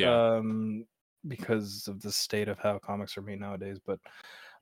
Um, 0.04 0.84
because 1.26 1.88
of 1.88 2.00
the 2.00 2.12
state 2.12 2.48
of 2.48 2.58
how 2.58 2.78
comics 2.78 3.16
are 3.18 3.22
made 3.22 3.40
nowadays. 3.40 3.78
But 3.84 3.98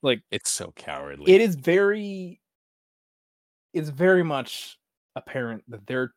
like 0.02 0.22
it's 0.30 0.50
so 0.50 0.72
cowardly 0.76 1.32
it 1.32 1.40
is 1.40 1.54
very 1.56 2.40
it's 3.74 3.88
very 3.88 4.22
much 4.22 4.78
apparent 5.16 5.62
that 5.68 5.86
they're 5.86 6.12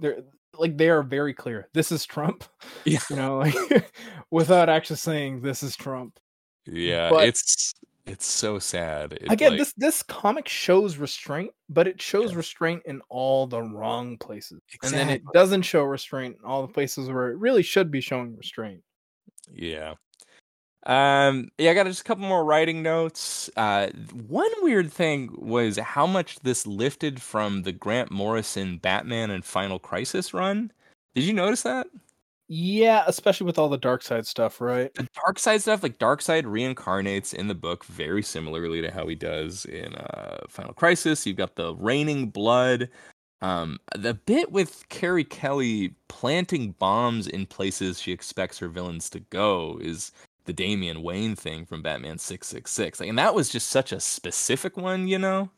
they're 0.00 0.18
like 0.58 0.76
they 0.76 0.88
are 0.90 1.02
very 1.02 1.32
clear. 1.34 1.68
This 1.74 1.92
is 1.92 2.04
Trump. 2.06 2.44
yeah 2.84 2.98
You 3.10 3.16
know, 3.16 3.38
like 3.38 3.92
without 4.30 4.68
actually 4.68 4.96
saying 4.96 5.40
this 5.42 5.62
is 5.62 5.76
Trump. 5.76 6.18
yeah 6.66 7.08
but- 7.10 7.26
it's 7.28 7.72
it's 8.06 8.26
so 8.26 8.58
sad 8.58 9.12
It, 9.12 9.30
Again, 9.30 9.50
like- 9.50 9.58
this 9.58 9.72
this 9.76 10.02
comic 10.02 10.48
shows 10.48 10.96
restraint, 10.96 11.52
but 11.68 11.86
it 11.86 12.00
shows 12.02 12.32
Yeah. 12.32 12.38
restraint 12.38 12.82
in 12.86 13.00
all 13.08 13.46
the 13.46 13.62
wrong 13.62 14.16
places. 14.18 14.60
And 14.82 14.92
then 14.92 15.10
it 15.10 15.22
doesn't 15.32 15.62
show 15.62 15.84
restraint 15.84 16.36
in 16.40 16.44
all 16.44 16.66
the 16.66 16.72
places 16.72 17.08
where 17.08 17.30
it 17.30 17.36
really 17.38 17.62
should 17.62 17.90
be 17.90 18.00
showing 18.00 18.36
restraint. 18.36 18.82
Yeah. 19.52 19.94
Um 20.86 21.50
yeah, 21.58 21.72
I 21.72 21.74
got 21.74 21.86
just 21.86 22.02
a 22.02 22.04
couple 22.04 22.24
more 22.26 22.44
writing 22.44 22.82
notes. 22.82 23.50
Uh 23.56 23.88
one 24.28 24.50
weird 24.62 24.92
thing 24.92 25.30
was 25.38 25.78
how 25.78 26.06
much 26.06 26.40
this 26.40 26.66
lifted 26.66 27.20
from 27.22 27.62
the 27.64 27.72
Grant 27.72 28.10
Morrison 28.10 28.78
Batman 28.78 29.30
and 29.30 29.44
Final 29.44 29.78
Crisis 29.78 30.34
run. 30.34 30.72
Did 31.14 31.24
you 31.24 31.34
notice 31.34 31.62
that? 31.64 31.88
Yeah, 32.48 33.04
especially 33.06 33.46
with 33.46 33.58
all 33.58 33.68
the 33.68 33.78
dark 33.78 34.02
side 34.02 34.26
stuff, 34.26 34.60
right? 34.60 34.92
The 34.96 35.06
Darkseid 35.26 35.60
stuff, 35.60 35.82
like 35.84 35.98
Darkseid 35.98 36.44
reincarnates 36.44 37.32
in 37.32 37.46
the 37.48 37.54
book 37.54 37.84
very 37.84 38.22
similarly 38.22 38.80
to 38.82 38.90
how 38.90 39.06
he 39.06 39.14
does 39.14 39.64
in 39.66 39.94
uh 39.94 40.38
Final 40.48 40.74
Crisis. 40.74 41.26
You've 41.26 41.36
got 41.36 41.54
the 41.56 41.74
raining 41.76 42.30
blood. 42.30 42.88
Um 43.42 43.78
the 43.96 44.14
bit 44.14 44.52
with 44.52 44.84
Carrie 44.90 45.24
Kelly 45.24 45.94
planting 46.08 46.72
bombs 46.72 47.26
in 47.26 47.46
places 47.46 48.00
she 48.00 48.12
expects 48.12 48.58
her 48.58 48.68
villains 48.68 49.08
to 49.10 49.20
go 49.20 49.78
is 49.80 50.12
the 50.44 50.52
Damian 50.52 51.02
Wayne 51.02 51.36
thing 51.36 51.66
from 51.66 51.82
Batman 51.82 52.18
666. 52.18 53.00
Like 53.00 53.08
and 53.08 53.18
that 53.18 53.34
was 53.34 53.48
just 53.50 53.68
such 53.68 53.92
a 53.92 54.00
specific 54.00 54.76
one, 54.76 55.08
you 55.08 55.18
know? 55.18 55.50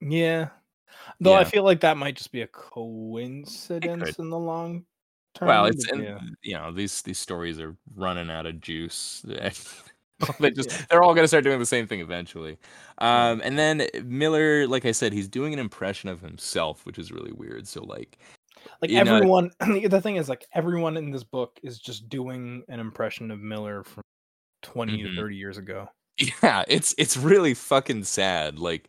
Yeah. 0.00 0.50
Though 1.20 1.34
I 1.34 1.44
feel 1.44 1.64
like 1.64 1.80
that 1.80 1.96
might 1.96 2.16
just 2.16 2.32
be 2.32 2.42
a 2.42 2.46
coincidence 2.46 4.18
in 4.18 4.30
the 4.30 4.38
long 4.38 4.84
term. 5.34 5.48
Well, 5.48 5.66
it's 5.66 5.86
but 5.86 6.00
and, 6.00 6.36
you 6.42 6.54
know 6.54 6.72
these 6.72 7.02
these 7.02 7.18
stories 7.18 7.58
are 7.60 7.76
running 7.94 8.30
out 8.30 8.46
of 8.46 8.60
juice. 8.60 9.24
they 10.40 10.50
just 10.50 10.88
they're 10.88 11.02
all 11.02 11.14
gonna 11.14 11.28
start 11.28 11.44
doing 11.44 11.58
the 11.58 11.66
same 11.66 11.86
thing 11.86 12.00
eventually. 12.00 12.58
Um, 12.98 13.40
and 13.44 13.58
then 13.58 13.86
Miller, 14.04 14.66
like 14.66 14.84
I 14.84 14.92
said, 14.92 15.12
he's 15.12 15.28
doing 15.28 15.52
an 15.52 15.58
impression 15.58 16.08
of 16.08 16.20
himself, 16.20 16.84
which 16.86 16.98
is 16.98 17.12
really 17.12 17.32
weird. 17.32 17.66
So 17.68 17.84
like, 17.84 18.18
like 18.82 18.90
you 18.90 19.02
know- 19.04 19.14
everyone 19.16 19.50
the 19.60 20.00
thing 20.00 20.16
is 20.16 20.28
like 20.28 20.44
everyone 20.54 20.96
in 20.96 21.10
this 21.10 21.24
book 21.24 21.58
is 21.62 21.78
just 21.78 22.08
doing 22.08 22.64
an 22.68 22.80
impression 22.80 23.30
of 23.30 23.40
Miller 23.40 23.84
from 23.84 24.02
20 24.62 24.98
Mhm. 24.98 25.02
to 25.10 25.16
30 25.16 25.36
years 25.36 25.58
ago. 25.58 25.88
yeah, 26.42 26.64
it's 26.66 26.94
it's 26.98 27.16
really 27.16 27.54
fucking 27.54 28.02
sad. 28.04 28.58
Like 28.58 28.88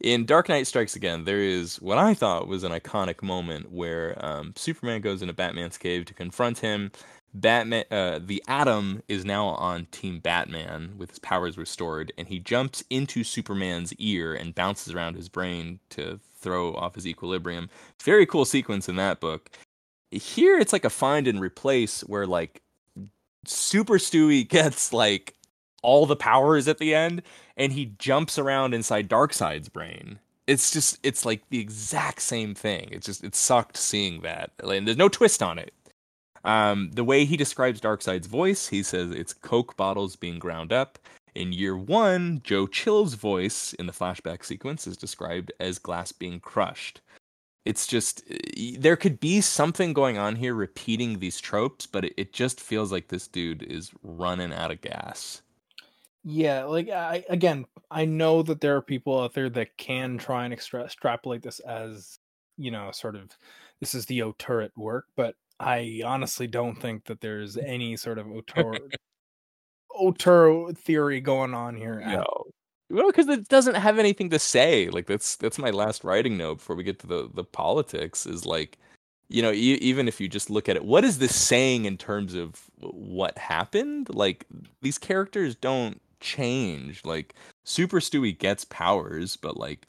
in 0.00 0.24
Dark 0.26 0.48
Knight 0.48 0.68
Strikes 0.68 0.94
Again, 0.94 1.24
there 1.24 1.40
is 1.40 1.80
what 1.82 1.98
I 1.98 2.14
thought 2.14 2.46
was 2.46 2.62
an 2.62 2.70
iconic 2.70 3.20
moment 3.20 3.72
where 3.72 4.14
um, 4.24 4.52
Superman 4.54 5.00
goes 5.00 5.22
into 5.22 5.34
Batman's 5.34 5.76
cave 5.76 6.04
to 6.04 6.14
confront 6.14 6.58
him. 6.58 6.92
Batman, 7.34 7.84
uh, 7.90 8.20
the 8.24 8.42
Atom 8.48 9.02
is 9.08 9.24
now 9.24 9.46
on 9.46 9.86
Team 9.86 10.18
Batman 10.18 10.94
with 10.96 11.10
his 11.10 11.18
powers 11.18 11.58
restored, 11.58 12.12
and 12.16 12.28
he 12.28 12.38
jumps 12.38 12.82
into 12.90 13.22
Superman's 13.22 13.92
ear 13.94 14.34
and 14.34 14.54
bounces 14.54 14.94
around 14.94 15.14
his 15.14 15.28
brain 15.28 15.78
to 15.90 16.18
throw 16.40 16.74
off 16.74 16.94
his 16.94 17.06
equilibrium. 17.06 17.68
Very 18.02 18.26
cool 18.26 18.44
sequence 18.44 18.88
in 18.88 18.96
that 18.96 19.20
book. 19.20 19.50
Here, 20.10 20.58
it's 20.58 20.72
like 20.72 20.84
a 20.84 20.90
find 20.90 21.28
and 21.28 21.40
replace 21.40 22.00
where 22.02 22.26
like 22.26 22.62
Super 23.44 23.98
Stewie 23.98 24.48
gets 24.48 24.92
like 24.92 25.34
all 25.82 26.06
the 26.06 26.16
powers 26.16 26.66
at 26.66 26.78
the 26.78 26.94
end 26.94 27.22
and 27.56 27.72
he 27.72 27.94
jumps 27.98 28.38
around 28.38 28.74
inside 28.74 29.08
Darkseid's 29.08 29.68
brain. 29.68 30.18
It's 30.46 30.70
just 30.70 30.98
it's 31.02 31.26
like 31.26 31.42
the 31.50 31.60
exact 31.60 32.22
same 32.22 32.54
thing. 32.54 32.88
It's 32.90 33.06
just 33.06 33.22
it 33.22 33.34
sucked 33.34 33.76
seeing 33.76 34.22
that. 34.22 34.50
And 34.62 34.86
there's 34.86 34.96
no 34.96 35.10
twist 35.10 35.42
on 35.42 35.58
it. 35.58 35.74
Um 36.44 36.90
the 36.92 37.04
way 37.04 37.24
he 37.24 37.36
describes 37.36 37.80
Darkseid's 37.80 38.26
voice, 38.26 38.68
he 38.68 38.82
says 38.82 39.10
it's 39.10 39.32
coke 39.32 39.76
bottles 39.76 40.16
being 40.16 40.38
ground 40.38 40.72
up. 40.72 40.98
In 41.34 41.52
year 41.52 41.76
1, 41.76 42.40
Joe 42.42 42.66
Chill's 42.66 43.14
voice 43.14 43.72
in 43.74 43.86
the 43.86 43.92
flashback 43.92 44.44
sequence 44.44 44.86
is 44.86 44.96
described 44.96 45.52
as 45.60 45.78
glass 45.78 46.10
being 46.10 46.40
crushed. 46.40 47.00
It's 47.64 47.86
just 47.86 48.24
eh, 48.30 48.76
there 48.78 48.96
could 48.96 49.20
be 49.20 49.40
something 49.40 49.92
going 49.92 50.18
on 50.18 50.36
here 50.36 50.54
repeating 50.54 51.18
these 51.18 51.40
tropes, 51.40 51.86
but 51.86 52.06
it, 52.06 52.14
it 52.16 52.32
just 52.32 52.60
feels 52.60 52.90
like 52.90 53.08
this 53.08 53.28
dude 53.28 53.62
is 53.62 53.92
running 54.02 54.52
out 54.52 54.70
of 54.70 54.80
gas. 54.80 55.42
Yeah, 56.24 56.64
like 56.64 56.88
I 56.88 57.24
again, 57.28 57.66
I 57.90 58.04
know 58.04 58.42
that 58.42 58.60
there 58.60 58.76
are 58.76 58.82
people 58.82 59.20
out 59.20 59.34
there 59.34 59.50
that 59.50 59.76
can 59.76 60.18
try 60.18 60.44
and 60.44 60.52
extra- 60.52 60.84
extrapolate 60.84 61.42
this 61.42 61.60
as 61.60 62.18
you 62.56 62.70
know, 62.70 62.90
sort 62.92 63.16
of 63.16 63.36
this 63.80 63.94
is 63.94 64.06
the 64.06 64.22
auteur 64.22 64.60
at 64.60 64.76
work, 64.76 65.06
but 65.16 65.36
I 65.60 66.02
honestly 66.04 66.46
don't 66.46 66.76
think 66.76 67.04
that 67.06 67.20
there's 67.20 67.56
mm. 67.56 67.64
any 67.66 67.96
sort 67.96 68.18
of 68.18 68.30
auteur 68.30 68.74
auteur 69.90 70.72
theory 70.72 71.20
going 71.20 71.54
on 71.54 71.76
here. 71.76 72.00
No. 72.00 72.24
Well, 72.90 73.08
because 73.08 73.28
it 73.28 73.48
doesn't 73.48 73.74
have 73.74 73.98
anything 73.98 74.30
to 74.30 74.38
say. 74.38 74.88
Like 74.88 75.06
that's 75.06 75.36
that's 75.36 75.58
my 75.58 75.70
last 75.70 76.04
writing 76.04 76.36
note 76.36 76.56
before 76.56 76.76
we 76.76 76.84
get 76.84 76.98
to 77.00 77.06
the 77.06 77.30
the 77.34 77.44
politics. 77.44 78.26
Is 78.26 78.46
like, 78.46 78.78
you 79.28 79.42
know, 79.42 79.52
e- 79.52 79.78
even 79.80 80.08
if 80.08 80.20
you 80.20 80.28
just 80.28 80.48
look 80.48 80.68
at 80.68 80.76
it, 80.76 80.84
what 80.84 81.04
is 81.04 81.18
this 81.18 81.34
saying 81.34 81.84
in 81.84 81.98
terms 81.98 82.34
of 82.34 82.70
what 82.80 83.36
happened? 83.36 84.08
Like 84.14 84.46
these 84.80 84.96
characters 84.96 85.54
don't 85.54 86.00
change. 86.20 87.04
Like 87.04 87.34
Super 87.64 88.00
Stewie 88.00 88.38
gets 88.38 88.64
powers, 88.64 89.36
but 89.36 89.58
like 89.58 89.86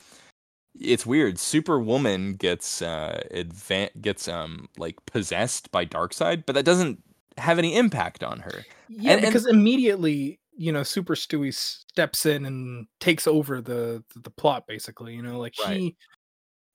it's 0.80 1.06
weird. 1.06 1.40
Superwoman 1.40 2.36
gets 2.36 2.82
uh 2.82 3.22
advan- 3.34 4.02
gets 4.02 4.28
um 4.28 4.68
like 4.78 4.96
possessed 5.06 5.72
by 5.72 5.86
Darkseid, 5.86 6.44
but 6.46 6.54
that 6.54 6.66
doesn't 6.66 7.02
have 7.38 7.58
any 7.60 7.76
impact 7.76 8.24
on 8.24 8.40
her. 8.40 8.66
Yeah, 8.90 9.14
And- 9.14 9.24
and- 9.26 9.34
because 9.34 9.46
immediately, 9.48 10.40
you 10.58 10.72
know, 10.74 10.84
Super 10.84 11.16
Stewie 11.16 11.54
steps 11.54 12.26
in 12.26 12.46
and 12.46 12.88
takes 13.00 13.28
over 13.28 13.62
the 13.62 14.04
the, 14.14 14.20
the 14.22 14.30
plot 14.30 14.68
basically, 14.68 15.16
you 15.16 15.22
know, 15.22 15.40
like 15.40 15.54
Right. 15.64 15.76
she 15.78 15.98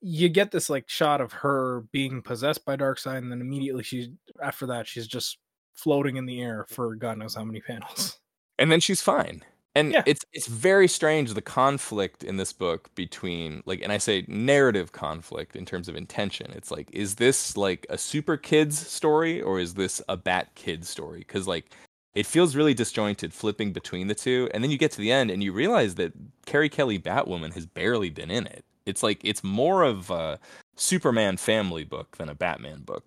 you 0.07 0.29
get 0.29 0.51
this 0.51 0.69
like 0.69 0.87
shot 0.89 1.23
of 1.23 1.33
her 1.33 1.85
being 1.91 2.21
possessed 2.21 2.65
by 2.66 2.77
Darkseid 2.77 3.16
and 3.19 3.33
then 3.33 3.41
immediately 3.41 3.83
she 3.83 4.12
after 4.43 4.66
that 4.66 4.87
she's 4.87 5.07
just 5.07 5.39
floating 5.75 6.16
in 6.16 6.27
the 6.27 6.43
air 6.43 6.66
for 6.69 6.95
god 6.95 7.16
knows 7.16 7.35
how 7.35 7.43
many 7.43 7.61
panels. 7.62 8.19
and 8.59 8.71
then 8.71 8.81
she's 8.81 9.01
fine 9.01 9.43
and 9.75 9.93
Yeah. 9.93 10.03
it's 10.07 10.25
it's 10.33 10.47
very 10.47 10.89
strange 10.89 11.33
the 11.35 11.43
conflict 11.43 12.23
in 12.25 12.37
this 12.37 12.53
book 12.53 12.95
between 12.95 13.63
like 13.67 13.83
and 13.83 13.93
i 13.93 13.99
say 13.99 14.25
narrative 14.29 14.93
conflict 14.93 15.57
in 15.57 15.65
terms 15.65 15.89
of 15.89 15.97
intention. 15.97 16.51
It's 16.53 16.71
like 16.71 16.89
is 16.93 17.17
this 17.17 17.57
like 17.57 17.87
a 17.91 17.99
super 17.99 18.37
kids 18.37 18.79
story 18.87 19.41
or 19.43 19.59
is 19.61 19.75
this 19.75 20.01
a 20.09 20.17
bat 20.17 20.55
kid 20.55 20.85
story? 20.87 21.21
Because 21.21 21.47
like 21.49 21.73
it 22.15 22.27
feels 22.27 22.55
really 22.57 22.75
disjointed 22.75 23.33
flipping 23.35 23.73
between 23.73 24.07
the 24.09 24.15
two 24.15 24.49
and 24.55 24.63
then 24.63 24.71
you 24.71 24.79
get 24.79 24.93
to 24.93 24.99
the 24.99 25.11
end 25.13 25.31
and 25.31 25.43
you 25.43 25.53
realize 25.53 25.97
that 25.97 26.13
carrie 26.47 26.69
kelly 26.69 26.99
batwoman 26.99 27.53
has 27.55 27.67
barely 27.67 28.11
been 28.11 28.31
in 28.31 28.47
it. 28.47 28.65
It's 28.87 29.03
like 29.03 29.21
it's 29.25 29.43
more 29.45 29.83
of 29.83 30.11
a 30.11 30.39
superman 30.77 31.37
family 31.37 31.85
book 31.85 32.17
than 32.19 32.29
a 32.29 32.35
batman 32.35 32.83
book. 32.83 33.05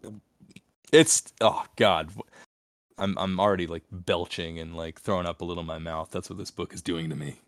It's 0.92 1.24
oh 1.42 1.66
god 1.76 2.10
I'm 2.98 3.18
I'm 3.18 3.40
already 3.40 3.68
like 3.68 3.84
belching 3.92 4.60
and 4.60 4.76
like 4.76 5.00
throwing 5.00 5.26
up 5.26 5.42
a 5.42 5.46
little 5.46 5.62
in 5.62 5.68
my 5.68 5.80
mouth. 5.80 6.10
That's 6.12 6.30
what 6.30 6.40
this 6.40 6.52
book 6.52 6.74
is 6.74 6.82
doing 6.82 7.10
to 7.10 7.16
me. 7.16 7.40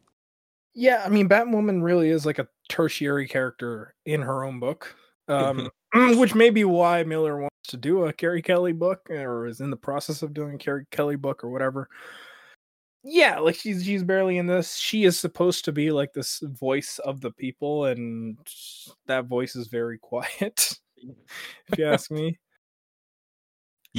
Yeah, 0.73 1.03
I 1.05 1.09
mean 1.09 1.27
Batwoman 1.27 1.84
really 1.84 2.09
is 2.09 2.26
like 2.26 2.39
a 2.39 2.47
tertiary 2.67 3.27
character 3.27 3.95
in 4.05 4.21
her 4.21 4.43
own 4.43 4.59
book. 4.59 4.95
Um 5.27 5.69
which 5.93 6.35
may 6.35 6.51
be 6.51 6.63
why 6.63 7.03
Miller 7.03 7.38
wants 7.39 7.55
to 7.69 7.77
do 7.77 8.05
a 8.05 8.13
Carrie 8.13 8.43
Kelly 8.43 8.73
book 8.73 9.09
or 9.09 9.47
is 9.47 9.59
in 9.59 9.71
the 9.71 9.77
process 9.77 10.21
of 10.21 10.34
doing 10.34 10.55
a 10.55 10.57
Carrie 10.57 10.85
Kelly 10.91 11.15
book 11.15 11.43
or 11.43 11.49
whatever. 11.49 11.89
Yeah, 13.03 13.39
like 13.39 13.55
she's 13.55 13.84
she's 13.84 14.03
barely 14.03 14.38
in 14.38 14.45
this. 14.45 14.76
She 14.76 15.05
is 15.05 15.19
supposed 15.19 15.65
to 15.65 15.71
be 15.71 15.91
like 15.91 16.13
this 16.13 16.41
voice 16.43 16.99
of 16.99 17.21
the 17.21 17.31
people 17.31 17.85
and 17.85 18.38
that 19.07 19.26
voice 19.26 19.55
is 19.55 19.67
very 19.67 19.97
quiet. 20.01 20.80
if 20.97 21.77
you 21.77 21.85
ask 21.85 22.11
me. 22.11 22.38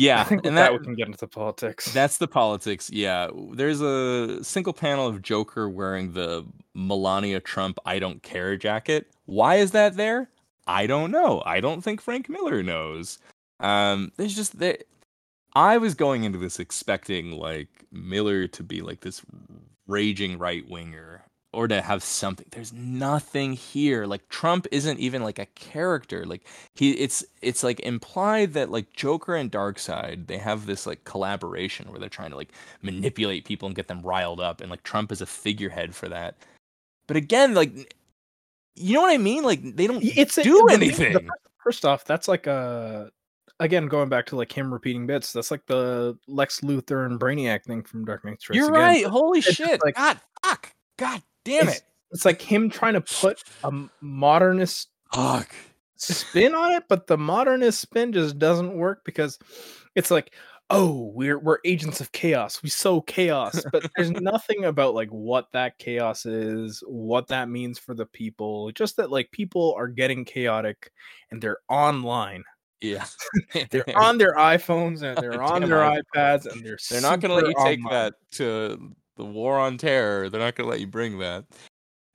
Yeah, 0.00 0.22
I 0.22 0.24
think 0.24 0.46
and 0.46 0.56
that, 0.56 0.72
that 0.72 0.80
we 0.80 0.84
can 0.84 0.94
get 0.94 1.06
into 1.08 1.18
the 1.18 1.28
politics. 1.28 1.92
that's 1.92 2.16
the 2.16 2.26
politics. 2.26 2.90
Yeah, 2.90 3.28
there's 3.52 3.82
a 3.82 4.42
single 4.42 4.72
panel 4.72 5.06
of 5.06 5.20
Joker 5.20 5.68
wearing 5.68 6.14
the 6.14 6.46
Melania 6.74 7.38
Trump 7.38 7.78
"I 7.84 7.98
don't 7.98 8.22
care" 8.22 8.56
jacket. 8.56 9.08
Why 9.26 9.56
is 9.56 9.72
that 9.72 9.96
there? 9.96 10.30
I 10.66 10.86
don't 10.86 11.10
know. 11.10 11.42
I 11.44 11.60
don't 11.60 11.82
think 11.82 12.00
Frank 12.00 12.30
Miller 12.30 12.62
knows. 12.62 13.18
Um, 13.60 14.10
there's 14.16 14.34
just 14.34 14.58
there. 14.58 14.78
I 15.54 15.76
was 15.76 15.94
going 15.94 16.24
into 16.24 16.38
this 16.38 16.58
expecting 16.58 17.32
like 17.32 17.68
Miller 17.92 18.46
to 18.48 18.62
be 18.62 18.80
like 18.80 19.00
this 19.00 19.20
raging 19.86 20.38
right 20.38 20.66
winger 20.66 21.24
or 21.52 21.66
to 21.66 21.80
have 21.82 22.02
something. 22.02 22.46
There's 22.50 22.72
nothing 22.72 23.54
here. 23.54 24.06
Like 24.06 24.28
Trump 24.28 24.66
isn't 24.70 24.98
even 25.00 25.22
like 25.24 25.38
a 25.38 25.46
character. 25.46 26.24
Like 26.24 26.42
he 26.74 26.92
it's 26.92 27.24
it's 27.42 27.64
like 27.64 27.80
implied 27.80 28.52
that 28.54 28.70
like 28.70 28.92
Joker 28.92 29.34
and 29.34 29.50
Darkseid, 29.50 30.26
they 30.28 30.38
have 30.38 30.66
this 30.66 30.86
like 30.86 31.02
collaboration 31.04 31.90
where 31.90 31.98
they're 31.98 32.08
trying 32.08 32.30
to 32.30 32.36
like 32.36 32.52
manipulate 32.82 33.44
people 33.44 33.66
and 33.66 33.74
get 33.74 33.88
them 33.88 34.02
riled 34.02 34.40
up 34.40 34.60
and 34.60 34.70
like 34.70 34.82
Trump 34.84 35.10
is 35.10 35.20
a 35.20 35.26
figurehead 35.26 35.94
for 35.94 36.08
that. 36.08 36.36
But 37.08 37.16
again, 37.16 37.54
like 37.54 37.94
you 38.76 38.94
know 38.94 39.00
what 39.02 39.12
I 39.12 39.18
mean? 39.18 39.42
Like 39.42 39.60
they 39.76 39.88
don't 39.88 40.04
it's 40.04 40.36
do 40.36 40.42
the 40.68 40.76
thing- 40.78 40.82
anything. 40.82 41.12
the 41.14 41.20
first, 41.20 41.30
first 41.64 41.84
off, 41.84 42.04
that's 42.04 42.28
like 42.28 42.46
a 42.46 43.10
again 43.58 43.88
going 43.88 44.08
back 44.08 44.26
to 44.26 44.36
like 44.36 44.52
him 44.56 44.72
repeating 44.72 45.06
bits. 45.08 45.32
That's 45.32 45.50
like 45.50 45.66
the 45.66 46.16
Lex 46.28 46.60
Luthor 46.60 47.06
and 47.06 47.18
Brainiac 47.18 47.64
thing 47.64 47.82
from 47.82 48.04
Dark 48.04 48.24
Knight 48.24 48.38
You're 48.52 48.68
Again. 48.68 48.80
right. 48.80 49.04
Holy 49.04 49.40
shit. 49.40 49.82
like- 49.84 49.96
God 49.96 50.20
fuck. 50.44 50.72
God 50.96 51.22
damn 51.44 51.68
It's, 51.68 51.78
it. 51.78 51.82
it's 52.12 52.24
like 52.24 52.40
him 52.40 52.70
trying 52.70 52.94
to 52.94 53.00
put 53.00 53.42
a 53.64 53.72
modernist 54.00 54.88
Fuck. 55.12 55.54
spin 55.96 56.54
on 56.54 56.72
it, 56.72 56.84
but 56.88 57.06
the 57.06 57.18
modernist 57.18 57.80
spin 57.80 58.12
just 58.12 58.38
doesn't 58.38 58.74
work 58.74 59.02
because 59.04 59.38
it's 59.94 60.10
like, 60.10 60.32
oh, 60.70 61.10
we're 61.14 61.38
we're 61.38 61.58
agents 61.64 62.00
of 62.00 62.12
chaos. 62.12 62.62
We 62.62 62.68
sow 62.70 63.00
chaos, 63.00 63.64
but 63.72 63.90
there's 63.96 64.10
nothing 64.12 64.64
about 64.66 64.94
like 64.94 65.08
what 65.10 65.48
that 65.52 65.78
chaos 65.78 66.26
is, 66.26 66.82
what 66.86 67.26
that 67.28 67.48
means 67.48 67.78
for 67.78 67.94
the 67.94 68.06
people. 68.06 68.70
Just 68.72 68.96
that 68.96 69.10
like 69.10 69.30
people 69.32 69.74
are 69.76 69.88
getting 69.88 70.24
chaotic 70.24 70.92
and 71.30 71.42
they're 71.42 71.58
online. 71.68 72.44
Yeah. 72.82 73.04
They're 73.70 73.84
on 73.94 74.16
their 74.16 74.34
iPhones 74.36 75.02
and 75.02 75.18
they're 75.22 75.42
on 75.42 75.60
Damn 75.60 75.68
their 75.68 75.80
iPhone. 75.80 76.02
iPads 76.16 76.46
and 76.50 76.64
they're 76.64 76.78
They're 76.88 77.02
not 77.02 77.20
going 77.20 77.28
to 77.28 77.34
let 77.34 77.46
you 77.46 77.52
super 77.58 77.64
take 77.66 77.80
that 77.90 78.14
to 78.36 78.92
the 79.20 79.26
war 79.26 79.58
on 79.58 79.76
terror. 79.76 80.28
They're 80.28 80.40
not 80.40 80.56
going 80.56 80.66
to 80.66 80.70
let 80.70 80.80
you 80.80 80.86
bring 80.86 81.18
that. 81.18 81.44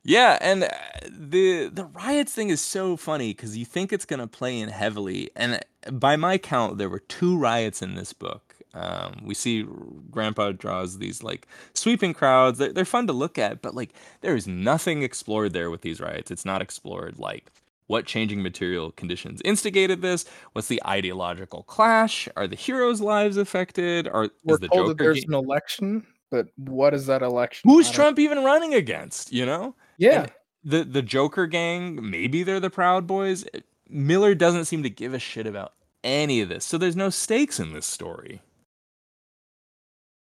Yeah, 0.04 0.38
and 0.42 0.66
uh, 0.66 0.70
the 1.10 1.68
the 1.70 1.86
riots 1.86 2.34
thing 2.34 2.50
is 2.50 2.62
so 2.62 2.96
funny 2.96 3.32
because 3.32 3.58
you 3.58 3.66
think 3.66 3.92
it's 3.92 4.06
going 4.06 4.20
to 4.20 4.28
play 4.28 4.60
in 4.60 4.70
heavily, 4.70 5.32
and 5.36 5.56
uh, 5.56 5.92
by 5.92 6.16
my 6.16 6.38
count, 6.38 6.78
there 6.78 6.90
were 6.90 7.00
two 7.00 7.38
riots 7.38 7.82
in 7.82 7.96
this 7.96 8.14
book. 8.14 8.56
Um, 8.76 9.22
we 9.24 9.34
see 9.34 9.66
Grampa 10.12 10.54
draws 10.54 11.00
these 11.00 11.24
like 11.24 11.48
sweeping 11.74 12.14
crowds. 12.14 12.60
They're, 12.60 12.74
they're 12.74 12.86
fun 12.86 13.08
to 13.08 13.14
look 13.14 13.40
at, 13.40 13.62
but 13.62 13.74
like 13.74 13.94
there 14.22 14.36
is 14.36 14.48
nothing 14.48 15.02
explored 15.02 15.54
there 15.54 15.72
with 15.72 15.82
these 15.82 16.00
riots. 16.00 16.30
It's 16.30 16.46
not 16.46 16.62
explored 16.62 17.18
like 17.18 17.52
what 17.88 18.06
changing 18.06 18.44
material 18.44 18.92
conditions 18.92 19.42
instigated 19.46 20.02
this. 20.02 20.26
What's 20.54 20.68
the 20.68 20.82
ideological 20.86 21.64
clash? 21.64 22.28
Are 22.36 22.48
the 22.48 22.56
heroes' 22.56 23.02
lives 23.02 23.38
affected? 23.38 24.08
Are 24.08 24.30
We're 24.44 24.56
is 24.56 24.60
the 24.60 24.68
told 24.68 24.90
that 24.90 24.98
there's 24.98 25.24
ga- 25.24 25.30
an 25.30 25.34
election, 25.34 26.06
but 26.32 26.48
what 26.58 26.94
is 26.94 27.06
that 27.08 27.22
election? 27.22 27.70
Who's 27.70 27.90
Trump 27.92 28.20
even 28.20 28.44
running 28.44 28.74
against? 28.74 29.32
You 29.32 29.46
know. 29.46 29.76
Yeah, 29.98 30.22
And 30.24 30.32
the 30.64 30.84
the 30.84 31.02
Joker 31.02 31.48
gang, 31.48 32.10
maybe 32.10 32.44
they're 32.44 32.60
the 32.60 32.70
Proud 32.70 33.08
Boys. 33.08 33.46
Miller 33.90 34.36
doesn't 34.36 34.66
seem 34.66 34.84
to 34.84 34.90
give 34.90 35.14
a 35.14 35.20
shit 35.20 35.46
about 35.48 35.74
any 36.04 36.42
of 36.42 36.50
this, 36.50 36.66
so 36.66 36.78
there's 36.78 36.96
no 36.96 37.10
stakes 37.10 37.60
in 37.60 37.74
this 37.74 37.86
story. 37.86 38.42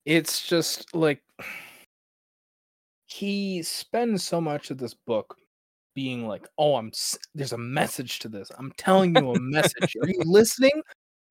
it's 0.05 0.47
just 0.47 0.93
like 0.95 1.21
he 3.07 3.61
spends 3.63 4.23
so 4.23 4.39
much 4.39 4.71
of 4.71 4.77
this 4.77 4.93
book 4.93 5.35
being 5.95 6.27
like, 6.27 6.47
"Oh, 6.57 6.75
I'm 6.75 6.91
there's 7.35 7.53
a 7.53 7.57
message 7.57 8.19
to 8.19 8.29
this. 8.29 8.51
I'm 8.57 8.71
telling 8.77 9.15
you 9.15 9.31
a 9.31 9.39
message. 9.41 9.95
Are 10.01 10.07
you 10.07 10.21
listening? 10.25 10.81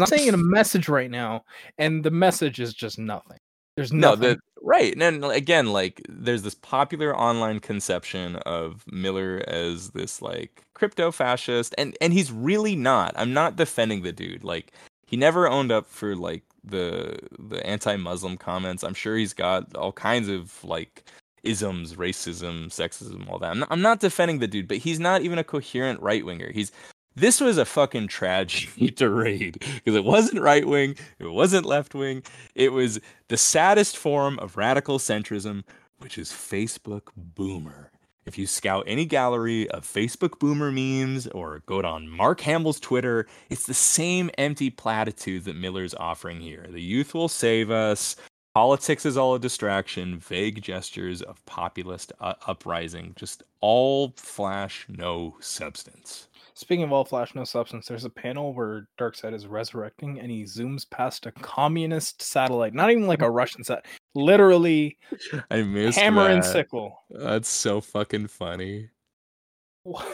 I'm 0.00 0.06
saying 0.06 0.32
a 0.32 0.36
message 0.36 0.88
right 0.88 1.10
now, 1.10 1.44
and 1.78 2.04
the 2.04 2.10
message 2.10 2.60
is 2.60 2.74
just 2.74 2.98
nothing. 2.98 3.38
There's 3.78 3.92
No, 3.92 4.16
the 4.16 4.40
right, 4.60 4.92
and 4.92 5.00
then 5.00 5.22
again, 5.24 5.66
like 5.68 6.02
there's 6.08 6.42
this 6.42 6.56
popular 6.56 7.16
online 7.16 7.60
conception 7.60 8.36
of 8.38 8.84
Miller 8.90 9.44
as 9.46 9.90
this 9.90 10.20
like 10.20 10.64
crypto 10.74 11.12
fascist, 11.12 11.76
and 11.78 11.96
and 12.00 12.12
he's 12.12 12.32
really 12.32 12.74
not. 12.74 13.12
I'm 13.16 13.32
not 13.32 13.54
defending 13.54 14.02
the 14.02 14.12
dude. 14.12 14.42
Like 14.42 14.72
he 15.06 15.16
never 15.16 15.48
owned 15.48 15.70
up 15.70 15.86
for 15.86 16.16
like 16.16 16.42
the 16.64 17.16
the 17.38 17.64
anti-Muslim 17.64 18.36
comments. 18.36 18.82
I'm 18.82 18.94
sure 18.94 19.16
he's 19.16 19.32
got 19.32 19.76
all 19.76 19.92
kinds 19.92 20.28
of 20.28 20.64
like 20.64 21.04
isms, 21.44 21.94
racism, 21.94 22.66
sexism, 22.66 23.28
all 23.30 23.38
that. 23.38 23.52
I'm 23.52 23.60
not, 23.60 23.68
I'm 23.70 23.82
not 23.82 24.00
defending 24.00 24.40
the 24.40 24.48
dude, 24.48 24.66
but 24.66 24.78
he's 24.78 24.98
not 24.98 25.22
even 25.22 25.38
a 25.38 25.44
coherent 25.44 26.00
right 26.02 26.24
winger. 26.24 26.50
He's 26.52 26.72
this 27.18 27.40
was 27.40 27.58
a 27.58 27.64
fucking 27.64 28.08
tragedy 28.08 28.90
to 28.96 29.10
read 29.10 29.58
because 29.60 29.94
it 29.94 30.04
wasn't 30.04 30.40
right 30.40 30.66
wing, 30.66 30.96
it 31.18 31.26
wasn't 31.26 31.66
left 31.66 31.94
wing, 31.94 32.22
it 32.54 32.72
was 32.72 33.00
the 33.28 33.36
saddest 33.36 33.96
form 33.96 34.38
of 34.38 34.56
radical 34.56 34.98
centrism, 34.98 35.64
which 35.98 36.18
is 36.18 36.30
Facebook 36.30 37.08
boomer. 37.16 37.90
If 38.28 38.36
you 38.36 38.46
scout 38.46 38.84
any 38.86 39.06
gallery 39.06 39.70
of 39.70 39.84
Facebook 39.84 40.38
boomer 40.38 40.70
memes 40.70 41.26
or 41.28 41.62
go 41.64 41.80
on 41.80 42.08
Mark 42.08 42.42
Hamill's 42.42 42.78
Twitter, 42.78 43.26
it's 43.48 43.64
the 43.64 43.72
same 43.72 44.30
empty 44.36 44.68
platitude 44.68 45.44
that 45.44 45.56
Miller's 45.56 45.94
offering 45.94 46.40
here. 46.40 46.66
The 46.68 46.82
youth 46.82 47.14
will 47.14 47.28
save 47.28 47.70
us. 47.70 48.16
Politics 48.54 49.06
is 49.06 49.16
all 49.16 49.34
a 49.34 49.38
distraction, 49.38 50.18
vague 50.18 50.60
gestures 50.60 51.22
of 51.22 51.44
populist 51.46 52.12
uh, 52.20 52.34
uprising, 52.46 53.14
just 53.16 53.42
all 53.60 54.12
flash, 54.16 54.84
no 54.90 55.36
substance. 55.40 56.27
Speaking 56.58 56.82
of 56.82 56.92
all 56.92 57.04
flash, 57.04 57.36
no 57.36 57.44
substance, 57.44 57.86
there's 57.86 58.04
a 58.04 58.10
panel 58.10 58.52
where 58.52 58.88
Darkseid 58.98 59.32
is 59.32 59.46
resurrecting 59.46 60.18
and 60.18 60.28
he 60.28 60.42
zooms 60.42 60.90
past 60.90 61.24
a 61.24 61.30
communist 61.30 62.20
satellite, 62.20 62.74
not 62.74 62.90
even 62.90 63.06
like 63.06 63.22
a 63.22 63.30
Russian 63.30 63.62
set, 63.62 63.86
literally 64.16 64.98
I 65.52 65.62
missed 65.62 65.96
hammer 65.96 66.24
that. 66.24 66.32
and 66.32 66.44
sickle. 66.44 67.00
That's 67.10 67.48
so 67.48 67.80
fucking 67.80 68.26
funny. 68.26 68.90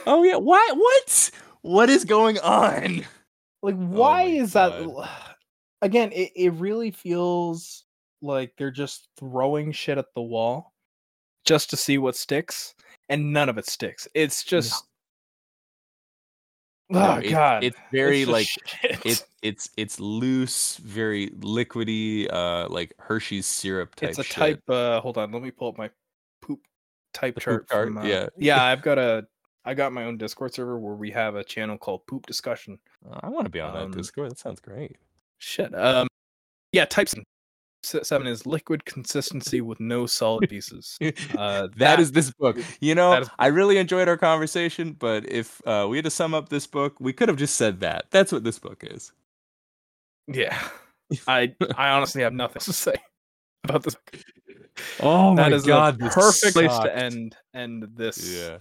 Oh 0.06 0.22
yeah, 0.22 0.36
what? 0.36 0.76
What? 0.76 1.30
What 1.62 1.88
is 1.88 2.04
going 2.04 2.38
on? 2.40 3.06
Like, 3.62 3.76
oh 3.76 3.86
why 3.86 4.24
Oh 4.24 4.28
is 4.28 4.52
that? 4.52 5.08
Again, 5.80 6.12
it, 6.12 6.30
it 6.36 6.52
really 6.52 6.90
feels 6.90 7.84
like 8.20 8.52
they're 8.58 8.70
just 8.70 9.08
throwing 9.18 9.72
shit 9.72 9.96
at 9.96 10.12
the 10.14 10.20
wall 10.20 10.74
just 11.46 11.70
to 11.70 11.78
see 11.78 11.96
what 11.96 12.16
sticks, 12.16 12.74
and 13.08 13.32
none 13.32 13.48
of 13.48 13.56
it 13.56 13.66
sticks. 13.66 14.06
It's 14.12 14.42
just. 14.44 14.84
No, 16.90 17.00
Oh 17.00 17.18
it's- 17.18 17.30
god. 17.32 17.64
it's 17.64 17.76
very 17.92 18.20
just 18.20 18.30
like 18.32 18.46
shit. 18.46 19.00
it's 19.06 19.24
it's 19.42 19.70
it's 19.76 19.98
loose, 20.00 20.76
very 20.76 21.30
liquidy, 21.30 22.30
uh, 22.32 22.68
like 22.68 22.92
Hershey's 22.98 23.46
syrup 23.46 23.94
type. 23.94 24.10
it's 24.10 24.18
a 24.18 24.22
shit. 24.22 24.34
type 24.36 24.62
uh 24.68 25.00
hold 25.00 25.16
on 25.18 25.32
let 25.32 25.42
me 25.42 25.50
pull 25.50 25.68
up 25.68 25.78
my 25.78 25.90
poop 26.42 26.60
type 27.14 27.34
The 27.36 27.40
chart 27.40 27.62
poop 27.62 27.70
chart, 27.70 27.88
from, 27.88 27.98
uh, 27.98 28.04
yeah. 28.04 28.26
yeah 28.36 28.62
i've 28.70 28.82
got 28.82 28.98
a 28.98 29.26
i 29.64 29.72
got 29.72 29.92
my 29.94 30.04
own 30.04 30.18
discord 30.18 30.52
server 30.52 30.78
where 30.78 30.94
we 30.94 31.10
have 31.12 31.36
a 31.36 31.44
channel 31.44 31.78
called 31.78 32.06
poop 32.06 32.26
discussion 32.26 32.78
I 33.22 33.28
want 33.28 33.44
to 33.46 33.50
be 33.50 33.60
on 33.60 33.74
Um, 33.76 33.90
that 33.92 33.96
Discord. 33.96 34.30
That 34.32 34.38
sounds 34.38 34.60
great. 34.60 34.96
shit 35.38 35.74
um 35.74 36.06
yeah 36.72 36.84
type 36.84 37.08
seven 37.84 38.26
is 38.26 38.46
liquid 38.46 38.84
consistency 38.84 39.60
with 39.60 39.78
no 39.80 40.06
solid 40.06 40.48
pieces 40.48 40.98
uh 41.38 41.68
that 41.76 42.00
is 42.00 42.12
this 42.12 42.30
book. 42.32 42.56
You 42.80 42.94
know, 42.94 43.10
that 43.10 43.22
is- 43.22 43.28
I 43.38 43.46
really 43.48 43.78
enjoyed 43.78 44.08
our 44.08 44.16
conversation, 44.16 44.92
but 44.92 45.28
if 45.30 45.60
uh, 45.66 45.86
we 45.88 45.98
had 45.98 46.04
to 46.04 46.10
sum 46.10 46.34
up 46.34 46.48
this 46.48 46.66
book, 46.66 46.96
we 47.00 47.12
could 47.12 47.28
have 47.28 47.36
just 47.38 47.56
said 47.56 47.80
that. 47.80 48.06
That's 48.10 48.32
what 48.32 48.44
this 48.44 48.58
book 48.58 48.82
is. 48.82 49.12
yeah 50.26 50.58
i 51.28 51.54
i 51.76 51.90
honestly 51.90 52.22
have 52.22 52.32
nothing 52.32 52.60
to 52.60 52.72
say 52.72 52.94
about 53.64 53.82
this 53.82 53.96
Oh 55.00 55.36
that 55.36 55.52
is 55.52 55.64
god, 55.64 56.00
perfect 56.00 56.54
place 56.54 56.76
to 56.78 56.96
end 56.96 57.36
end 57.54 57.86
this 57.94 58.18
Yeah. 58.34 58.58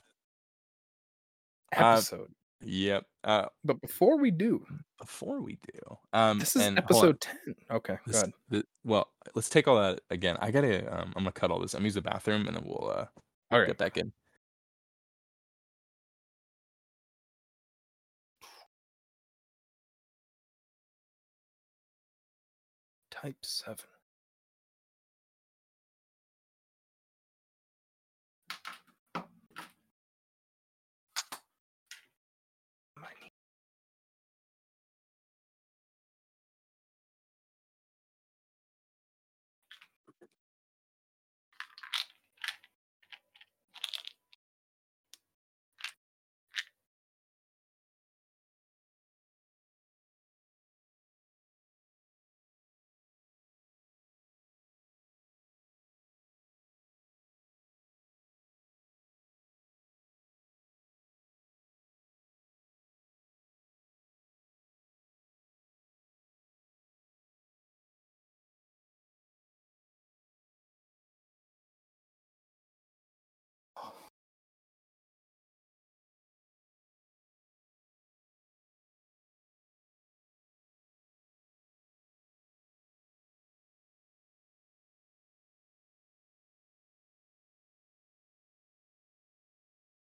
Uh, 1.76 1.94
episode 1.96 2.30
Yep. 2.66 3.06
Uh, 3.24 3.46
but 3.64 3.80
before 3.82 4.18
we 4.18 4.32
do 4.32 4.66
before 5.00 5.42
we 5.42 5.58
do, 5.74 5.98
um, 6.14 6.40
this 6.40 6.56
is 6.56 6.62
episode 6.78 7.20
10 7.22 7.38
okay 7.72 7.98
This, 8.06 8.16
go 8.16 8.20
ahead 8.20 8.34
th- 8.52 8.66
well, 8.84 9.08
let's 9.36 9.50
take 9.50 9.68
all 9.68 9.78
that 9.78 10.02
again. 10.10 10.38
I 10.40 10.52
gotta. 10.52 10.86
Um, 10.94 11.14
I'm 11.16 11.24
gonna 11.24 11.32
cut 11.32 11.52
all 11.52 11.60
this. 11.60 11.74
I'm 11.74 11.80
gonna 11.80 11.88
use 11.88 11.94
the 11.96 12.02
bathroom, 12.02 12.48
and 12.48 12.56
then 12.56 12.64
we'll 12.66 12.90
uh, 12.90 13.06
all 13.52 13.60
right 13.60 13.68
get 13.68 13.78
back 13.78 13.98
in. 13.98 14.12
type 23.24 23.38
7 23.42 23.78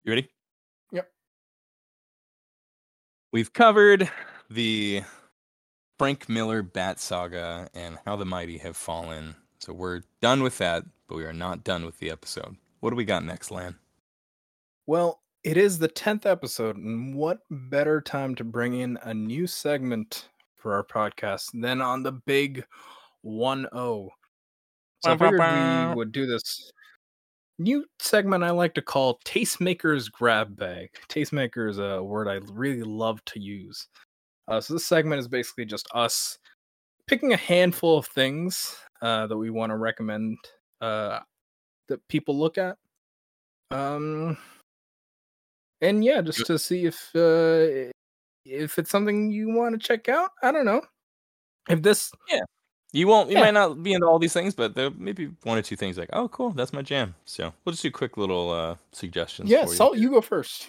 You 0.09 0.13
ready? 0.13 0.29
Yep. 0.91 1.11
We've 3.31 3.53
covered 3.53 4.11
the 4.49 5.03
Frank 5.99 6.31
Miller 6.31 6.63
Bat 6.63 6.99
Saga 6.99 7.69
and 7.75 7.99
how 8.07 8.17
the 8.17 8.25
mighty 8.25 8.57
have 8.57 8.75
fallen. 8.75 9.37
So 9.59 9.75
we're 9.75 10.01
done 10.23 10.43
with 10.43 10.57
that, 10.57 10.85
but 11.09 11.17
we 11.17 11.27
are 11.27 11.35
not 11.35 11.63
done 11.63 11.85
with 11.85 11.99
the 11.99 12.11
episode. 12.11 12.57
What 12.81 12.89
do 12.89 12.97
we 12.97 13.05
got 13.05 13.23
next, 13.23 13.51
Lan? 13.51 13.75
Well, 14.87 15.21
it 15.45 15.59
is 15.59 15.79
the 15.79 15.91
10th 15.91 16.25
episode, 16.25 16.79
and 16.79 17.15
what 17.15 17.41
better 17.51 18.01
time 18.01 18.35
to 18.37 18.45
bring 18.45 18.81
in 18.81 18.99
a 19.03 19.13
new 19.13 19.47
segment 19.47 20.31
for 20.57 20.73
our 20.73 20.85
podcast 20.85 21.51
than 21.53 21.83
on 21.83 22.03
the 22.03 22.13
big 22.13 22.65
1 23.21 23.69
0? 23.75 24.09
So 25.05 25.13
I 25.13 25.19
figured 25.19 25.91
we 25.91 25.97
would 25.97 26.13
do 26.13 26.25
this 26.25 26.73
new 27.59 27.85
segment 27.99 28.45
I 28.45 28.51
like 28.51 28.75
to 28.75 28.83
call 28.83 29.19
Tastemaker's 29.25 30.09
Grab 30.09 30.57
Bag. 30.57 30.91
Tastemaker 31.09 31.69
is 31.69 31.79
a 31.79 32.03
word 32.03 32.29
I 32.29 32.41
really 32.53 32.83
love 32.83 33.25
to 33.27 33.41
use. 33.41 33.89
Uh, 34.47 34.61
so 34.61 34.75
this 34.75 34.87
segment 34.87 35.21
is 35.21 35.29
basically 35.29 35.65
just 35.65 35.89
us 35.95 36.39
picking 37.07 37.33
a 37.33 37.37
handful 37.37 37.99
of 37.99 38.07
things 38.07 38.77
uh, 39.03 39.27
that 39.27 39.37
we 39.37 39.51
want 39.51 39.71
to 39.71 39.77
recommend 39.77 40.39
uh, 40.81 41.21
that 41.89 42.07
people 42.09 42.39
look 42.39 42.59
at. 42.59 42.77
Um, 43.71 44.39
and 45.81 46.05
yeah, 46.05 46.23
just 46.23 46.47
to 46.47 46.59
see 46.59 46.87
if 46.87 47.11
uh, 47.15 47.93
if 48.45 48.79
it's 48.79 48.91
something 48.91 49.31
you 49.31 49.55
want 49.55 49.79
to 49.81 49.87
check 49.87 50.09
out. 50.09 50.31
I 50.43 50.51
don't 50.51 50.65
know 50.65 50.83
if 51.69 51.83
this. 51.83 52.11
You 52.93 53.07
won't. 53.07 53.29
You 53.31 53.37
Yeah. 53.37 53.43
might 53.45 53.55
not 53.55 53.83
be 53.83 53.93
into 53.93 54.07
all 54.07 54.19
these 54.19 54.33
things, 54.33 54.55
but 54.55 54.75
there 54.75 54.91
may 54.91 55.13
be 55.13 55.27
one 55.43 55.59
or 55.59 55.63
two 55.63 55.77
things 55.77 55.99
like, 55.99 56.09
"Oh, 56.13 56.29
cool, 56.29 56.51
that's 56.51 56.73
my 56.73 56.81
jam." 56.83 57.15
So 57.27 57.53
we'll 57.65 57.73
just 57.73 57.83
do 57.83 57.91
quick 57.91 58.17
little 58.17 58.51
uh, 58.51 58.77
suggestions. 58.93 59.51
Yeah, 59.51 59.65
for 59.65 59.71
you. 59.71 59.77
Salt, 59.77 59.99
you 59.99 60.11
go 60.11 60.21
first. 60.23 60.69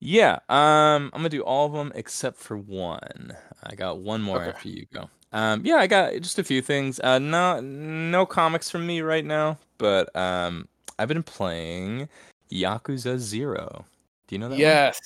Yeah, 0.00 0.38
um, 0.48 1.10
I'm 1.12 1.20
gonna 1.20 1.28
do 1.28 1.42
all 1.42 1.66
of 1.66 1.72
them 1.72 1.92
except 1.94 2.36
for 2.38 2.56
one. 2.56 3.36
I 3.62 3.74
got 3.74 3.98
one 3.98 4.22
more 4.22 4.40
Okay. 4.40 4.50
after 4.50 4.68
you 4.68 4.86
go. 4.92 5.08
Um, 5.32 5.64
yeah, 5.64 5.76
I 5.76 5.86
got 5.86 6.14
just 6.20 6.38
a 6.38 6.44
few 6.44 6.62
things. 6.62 7.00
Uh, 7.00 7.18
no, 7.18 7.60
no 7.60 8.24
comics 8.26 8.70
from 8.70 8.86
me 8.86 9.00
right 9.00 9.24
now, 9.24 9.58
but 9.78 10.14
um, 10.16 10.68
I've 10.98 11.08
been 11.08 11.22
playing 11.22 12.08
Yakuza 12.50 13.18
Zero. 13.18 13.84
Do 14.26 14.34
you 14.34 14.38
know 14.38 14.48
that? 14.48 14.54
one? 14.54 14.60
Yes. 14.60 15.00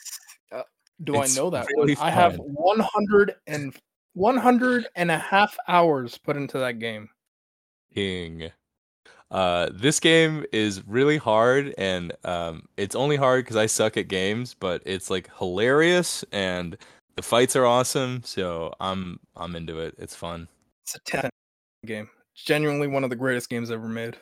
Uh, 0.52 0.62
do 1.04 1.16
It's 1.16 1.36
I 1.36 1.40
know 1.40 1.50
that? 1.50 1.66
really? 1.76 1.96
I 1.98 2.10
have 2.10 2.36
fun. 2.36 2.54
100 4.14 4.86
and 4.96 5.10
a 5.10 5.18
half 5.18 5.56
hours 5.68 6.18
put 6.18 6.36
into 6.36 6.58
that 6.58 6.78
game. 6.78 7.08
King. 7.94 8.50
Uh, 9.30 9.70
this 9.72 9.98
game 9.98 10.44
is 10.52 10.86
really 10.86 11.16
hard, 11.16 11.74
and 11.78 12.12
um, 12.24 12.68
it's 12.76 12.94
only 12.94 13.16
hard 13.16 13.44
because 13.44 13.56
I 13.56 13.66
suck 13.66 13.96
at 13.96 14.08
games. 14.08 14.54
But 14.54 14.82
it's 14.84 15.10
like 15.10 15.30
hilarious, 15.38 16.22
and 16.32 16.76
the 17.16 17.22
fights 17.22 17.56
are 17.56 17.64
awesome. 17.64 18.22
So 18.24 18.74
I'm 18.80 19.18
I'm 19.36 19.56
into 19.56 19.78
it. 19.78 19.94
It's 19.98 20.14
fun. 20.14 20.48
It's 20.84 20.96
a 20.96 21.00
10 21.00 21.30
game. 21.86 22.10
Genuinely 22.34 22.88
one 22.88 23.04
of 23.04 23.10
the 23.10 23.16
greatest 23.16 23.48
games 23.48 23.70
ever 23.70 23.88
made. 23.88 24.16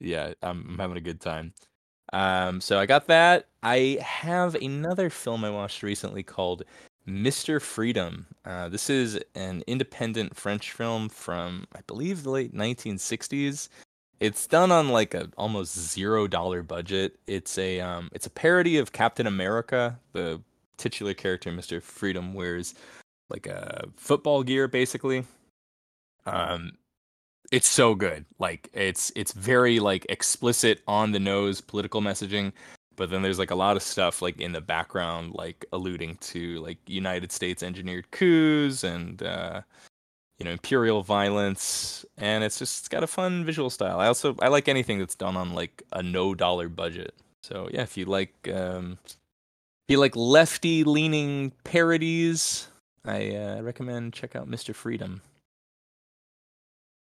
yeah, 0.00 0.32
I'm, 0.42 0.66
I'm 0.70 0.78
having 0.78 0.96
a 0.96 1.00
good 1.00 1.20
time. 1.20 1.52
Um, 2.12 2.60
so 2.60 2.78
I 2.78 2.86
got 2.86 3.08
that. 3.08 3.46
I 3.62 3.98
have 4.00 4.54
another 4.54 5.10
film 5.10 5.44
I 5.44 5.50
watched 5.50 5.82
recently 5.82 6.22
called 6.22 6.64
Mr. 7.08 7.60
Freedom. 7.60 8.26
Uh, 8.44 8.68
this 8.68 8.90
is 8.90 9.20
an 9.34 9.62
independent 9.66 10.36
French 10.36 10.72
film 10.72 11.08
from 11.08 11.66
I 11.74 11.80
believe 11.86 12.22
the 12.22 12.30
late 12.30 12.54
1960s. 12.54 13.68
It's 14.18 14.46
done 14.46 14.72
on 14.72 14.88
like 14.88 15.14
a 15.14 15.30
almost 15.36 15.78
zero 15.78 16.26
dollar 16.26 16.62
budget. 16.62 17.18
It's 17.26 17.58
a 17.58 17.80
um, 17.80 18.10
it's 18.12 18.26
a 18.26 18.30
parody 18.30 18.78
of 18.78 18.92
Captain 18.92 19.26
America. 19.26 19.98
The 20.12 20.40
titular 20.78 21.14
character, 21.14 21.50
Mr. 21.50 21.82
Freedom, 21.82 22.34
wears 22.34 22.74
like 23.28 23.46
a 23.46 23.88
football 23.96 24.42
gear 24.42 24.68
basically. 24.68 25.24
Um, 26.24 26.72
it's 27.52 27.68
so 27.68 27.94
good. 27.94 28.24
Like 28.38 28.68
it's 28.72 29.12
it's 29.14 29.32
very 29.32 29.78
like 29.80 30.06
explicit 30.08 30.82
on 30.88 31.12
the 31.12 31.20
nose 31.20 31.60
political 31.60 32.00
messaging, 32.00 32.52
but 32.96 33.10
then 33.10 33.22
there's 33.22 33.38
like 33.38 33.50
a 33.50 33.56
lot 33.56 33.76
of 33.76 33.82
stuff 33.82 34.22
like 34.22 34.40
in 34.40 34.52
the 34.52 34.60
background 34.60 35.34
like 35.34 35.64
alluding 35.72 36.16
to 36.16 36.58
like 36.60 36.78
United 36.86 37.30
States 37.32 37.62
engineered 37.62 38.10
coups 38.10 38.84
and 38.84 39.22
uh 39.22 39.60
you 40.38 40.44
know 40.44 40.50
imperial 40.50 41.02
violence 41.02 42.04
and 42.18 42.44
it's 42.44 42.58
just 42.58 42.80
it's 42.80 42.88
got 42.88 43.02
a 43.02 43.06
fun 43.06 43.44
visual 43.44 43.70
style. 43.70 44.00
I 44.00 44.06
also 44.06 44.36
I 44.40 44.48
like 44.48 44.68
anything 44.68 44.98
that's 44.98 45.14
done 45.14 45.36
on 45.36 45.54
like 45.54 45.82
a 45.92 46.02
no 46.02 46.34
dollar 46.34 46.68
budget. 46.68 47.14
So 47.42 47.68
yeah, 47.72 47.82
if 47.82 47.96
you 47.96 48.06
like 48.06 48.34
um 48.52 48.98
if 49.04 49.92
you 49.92 49.98
like 50.00 50.16
lefty 50.16 50.82
leaning 50.82 51.52
parodies, 51.62 52.66
I 53.04 53.36
uh, 53.36 53.62
recommend 53.62 54.14
check 54.14 54.34
out 54.34 54.50
Mr. 54.50 54.74
Freedom. 54.74 55.22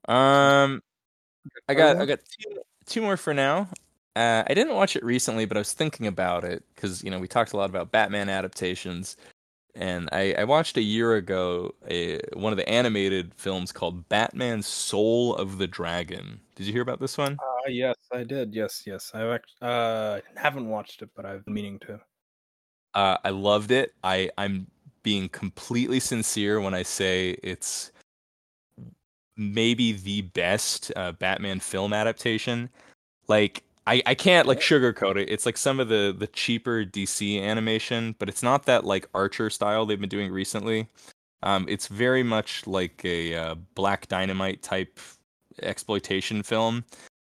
Um, 0.06 0.81
I 1.69 1.74
got 1.74 1.97
I 1.97 2.06
got 2.06 2.20
two 2.20 2.60
two 2.86 3.02
more 3.02 3.16
for 3.16 3.35
now. 3.35 3.69
Uh, 4.19 4.43
I 4.49 4.55
didn't 4.55 4.74
watch 4.74 4.97
it 4.97 5.05
recently, 5.05 5.45
but 5.45 5.57
I 5.57 5.61
was 5.61 5.73
thinking 5.73 6.09
about 6.09 6.43
it 6.43 6.65
because 6.74 7.05
you 7.05 7.11
know 7.11 7.20
we 7.20 7.28
talked 7.28 7.53
a 7.53 7.57
lot 7.57 7.70
about 7.70 7.93
Batman 7.93 8.28
adaptations, 8.28 9.16
and 9.77 10.09
I, 10.11 10.35
I 10.36 10.43
watched 10.43 10.77
a 10.77 10.82
year 10.82 11.15
ago 11.15 11.73
a, 11.89 12.19
one 12.32 12.53
of 12.53 12.57
the 12.57 12.69
animated 12.69 13.32
films 13.36 13.70
called 13.70 14.09
Batman: 14.09 14.61
Soul 14.61 15.36
of 15.36 15.59
the 15.59 15.69
Dragon. 15.69 16.40
Did 16.57 16.66
you 16.66 16.73
hear 16.73 16.82
about 16.82 16.99
this 16.99 17.16
one? 17.16 17.39
Uh, 17.39 17.69
yes, 17.69 17.95
I 18.12 18.24
did. 18.24 18.53
Yes, 18.53 18.82
yes. 18.85 19.12
I 19.15 19.23
act- 19.23 19.55
uh, 19.62 20.19
haven't 20.35 20.66
watched 20.66 21.01
it, 21.03 21.11
but 21.15 21.24
I've 21.24 21.45
been 21.45 21.55
meaning 21.55 21.78
to. 21.86 22.01
Uh, 22.95 23.19
I 23.23 23.31
loved 23.31 23.70
it. 23.70 23.95
I 24.03 24.32
I'm 24.36 24.66
being 25.05 25.28
completely 25.28 26.01
sincere 26.01 26.61
when 26.61 26.74
I 26.74 26.82
say 26.82 27.36
it's 27.45 27.93
maybe 29.36 29.93
the 29.93 30.23
best 30.23 30.90
uh, 30.97 31.12
Batman 31.12 31.61
film 31.61 31.93
adaptation. 31.93 32.69
Like 33.28 33.62
I, 33.89 34.02
I 34.05 34.15
can't 34.15 34.47
like 34.47 34.60
sugarcoat 34.60 35.16
it. 35.16 35.31
It's 35.31 35.47
like 35.47 35.56
some 35.56 35.81
of 35.81 35.89
the 35.89 36.15
the 36.16 36.27
cheaper 36.27 36.85
DC 36.85 37.43
animation, 37.43 38.15
but 38.19 38.28
it's 38.28 38.43
not 38.43 38.66
that 38.66 38.85
like 38.85 39.09
Archer 39.15 39.48
style 39.48 39.86
they've 39.86 39.98
been 39.98 40.10
doing 40.10 40.31
recently. 40.31 40.89
Um, 41.43 41.65
it's 41.70 41.86
very 41.86 42.23
much 42.23 42.66
like 42.66 43.02
a 43.02 43.35
uh, 43.35 43.55
Black 43.74 44.06
Dynamite 44.09 44.62
type 44.62 45.01
exploitation 45.62 46.43
film, 46.43 46.85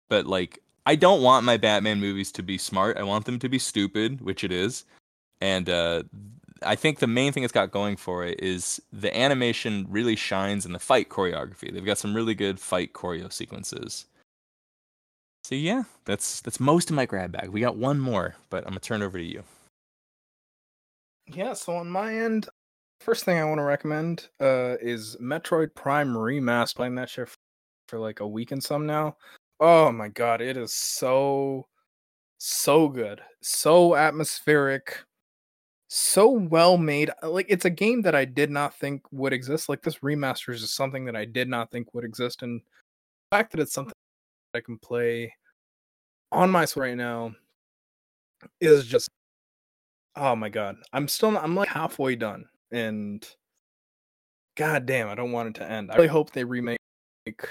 but 0.07 0.27
like 0.27 0.59
I 0.85 0.95
don't 0.95 1.23
want 1.23 1.45
my 1.45 1.57
Batman 1.57 1.99
movies 1.99 2.31
to 2.33 2.43
be 2.43 2.59
smart. 2.59 2.97
I 2.97 3.03
want 3.03 3.25
them 3.25 3.39
to 3.39 3.49
be 3.49 3.57
stupid, 3.57 4.21
which 4.21 4.43
it 4.43 4.51
is. 4.51 4.85
And 5.41 5.67
uh, 5.67 6.03
I 6.61 6.75
think 6.75 6.99
the 6.99 7.07
main 7.07 7.33
thing 7.33 7.41
it's 7.43 7.51
got 7.51 7.71
going 7.71 7.95
for 7.95 8.23
it 8.23 8.39
is 8.39 8.79
the 8.93 9.15
animation 9.17 9.87
really 9.89 10.15
shines 10.15 10.67
in 10.67 10.73
the 10.73 10.79
fight 10.79 11.09
choreography. 11.09 11.73
They've 11.73 11.83
got 11.83 11.97
some 11.97 12.15
really 12.15 12.35
good 12.35 12.59
fight 12.59 12.93
choreo 12.93 13.33
sequences. 13.33 14.05
So 15.51 15.55
yeah, 15.55 15.83
that's 16.05 16.39
that's 16.39 16.61
most 16.61 16.89
of 16.89 16.95
my 16.95 17.05
grab 17.05 17.33
bag. 17.33 17.49
We 17.49 17.59
got 17.59 17.75
one 17.75 17.99
more, 17.99 18.35
but 18.49 18.63
I'm 18.63 18.69
gonna 18.69 18.79
turn 18.79 19.01
over 19.01 19.17
to 19.17 19.23
you. 19.23 19.43
Yeah, 21.27 21.51
so 21.51 21.75
on 21.75 21.89
my 21.89 22.15
end, 22.15 22.47
first 23.01 23.25
thing 23.25 23.37
I 23.37 23.43
want 23.43 23.57
to 23.57 23.63
recommend 23.63 24.29
uh, 24.39 24.77
is 24.79 25.17
Metroid 25.21 25.75
Prime 25.75 26.13
Remaster. 26.13 26.75
Playing 26.77 26.95
that 26.95 27.09
shit 27.09 27.27
for, 27.27 27.35
for 27.89 27.99
like 27.99 28.21
a 28.21 28.27
week 28.27 28.53
and 28.53 28.63
some 28.63 28.85
now. 28.85 29.17
Oh 29.59 29.91
my 29.91 30.07
god, 30.07 30.39
it 30.39 30.55
is 30.55 30.73
so 30.73 31.67
so 32.37 32.87
good, 32.87 33.19
so 33.41 33.97
atmospheric 33.97 35.03
so 35.89 36.29
well 36.29 36.77
made. 36.77 37.09
Like 37.23 37.47
it's 37.49 37.65
a 37.65 37.69
game 37.69 38.03
that 38.03 38.15
I 38.15 38.23
did 38.23 38.51
not 38.51 38.73
think 38.75 39.01
would 39.11 39.33
exist. 39.33 39.67
Like 39.67 39.81
this 39.81 39.97
remaster 39.97 40.53
is 40.53 40.73
something 40.73 41.03
that 41.03 41.17
I 41.17 41.25
did 41.25 41.49
not 41.49 41.71
think 41.71 41.93
would 41.93 42.05
exist, 42.05 42.41
and 42.41 42.61
the 42.61 43.35
fact 43.35 43.51
that 43.51 43.59
it's 43.59 43.73
something 43.73 43.91
I 44.53 44.61
can 44.61 44.77
play 44.77 45.33
on 46.31 46.49
my 46.49 46.65
Switch 46.65 46.81
right 46.81 46.97
now 46.97 47.33
is 48.59 48.85
just 48.85 49.09
oh 50.15 50.35
my 50.35 50.49
god. 50.49 50.77
I'm 50.93 51.07
still 51.07 51.37
I'm 51.37 51.55
like 51.55 51.69
halfway 51.69 52.15
done, 52.15 52.45
and 52.71 53.27
god 54.55 54.85
damn, 54.85 55.09
I 55.09 55.15
don't 55.15 55.31
want 55.31 55.49
it 55.49 55.55
to 55.55 55.69
end. 55.69 55.91
I 55.91 55.95
really 55.95 56.07
hope 56.07 56.31
they 56.31 56.43
remake 56.43 56.77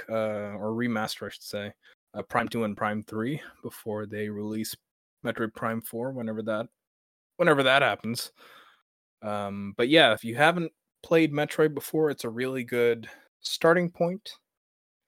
uh, 0.09 0.13
or 0.13 0.73
remaster, 0.73 1.27
I 1.27 1.31
should 1.31 1.43
say, 1.43 1.73
uh, 2.15 2.23
Prime 2.23 2.49
Two 2.49 2.65
and 2.65 2.77
Prime 2.77 3.05
Three 3.05 3.41
before 3.63 4.07
they 4.07 4.29
release 4.29 4.75
Metroid 5.25 5.55
Prime 5.55 5.81
Four, 5.81 6.13
whenever 6.13 6.43
that 6.43 6.67
whenever 7.37 7.63
that 7.63 7.83
happens. 7.83 8.33
Um, 9.23 9.75
but 9.77 9.89
yeah, 9.89 10.13
if 10.13 10.25
you 10.25 10.37
haven't 10.37 10.73
played 11.03 11.33
Metroid 11.33 11.75
before, 11.75 12.11
it's 12.11 12.25
a 12.25 12.31
really 12.31 12.65
good 12.65 13.09
starting 13.41 13.91
point, 13.91 14.31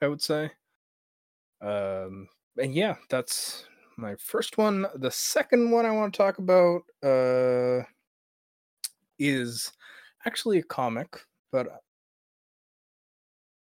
I 0.00 0.08
would 0.08 0.22
say. 0.22 0.50
Um, 1.60 2.28
and 2.58 2.74
yeah, 2.74 2.96
that's 3.08 3.64
my 3.96 4.14
first 4.16 4.58
one. 4.58 4.86
The 4.94 5.10
second 5.10 5.70
one 5.70 5.86
I 5.86 5.90
want 5.90 6.12
to 6.12 6.18
talk 6.18 6.38
about 6.38 6.82
uh, 7.02 7.84
is 9.18 9.72
actually 10.26 10.58
a 10.58 10.64
comic, 10.64 11.18
but 11.50 11.66
let 11.66 11.74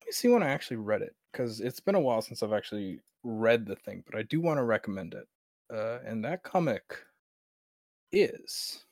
me 0.07 0.13
see 0.13 0.29
when 0.29 0.43
I 0.43 0.51
actually 0.51 0.79
read 0.79 1.03
it 1.03 1.15
because 1.33 1.61
it's 1.61 1.81
been 1.81 1.95
a 1.95 2.01
while 2.01 2.23
since 2.23 2.43
I've 2.43 2.53
actually 2.53 3.01
read 3.23 3.67
the 3.67 3.77
thing, 3.77 4.03
but 4.07 4.19
I 4.19 4.23
do 4.23 4.41
want 4.41 4.59
to 4.59 4.65
recommend 4.65 5.15
it. 5.15 5.27
Uh, 5.75 5.99
and 6.07 6.25
that 6.25 6.43
comic 6.43 6.83
is 8.13 8.85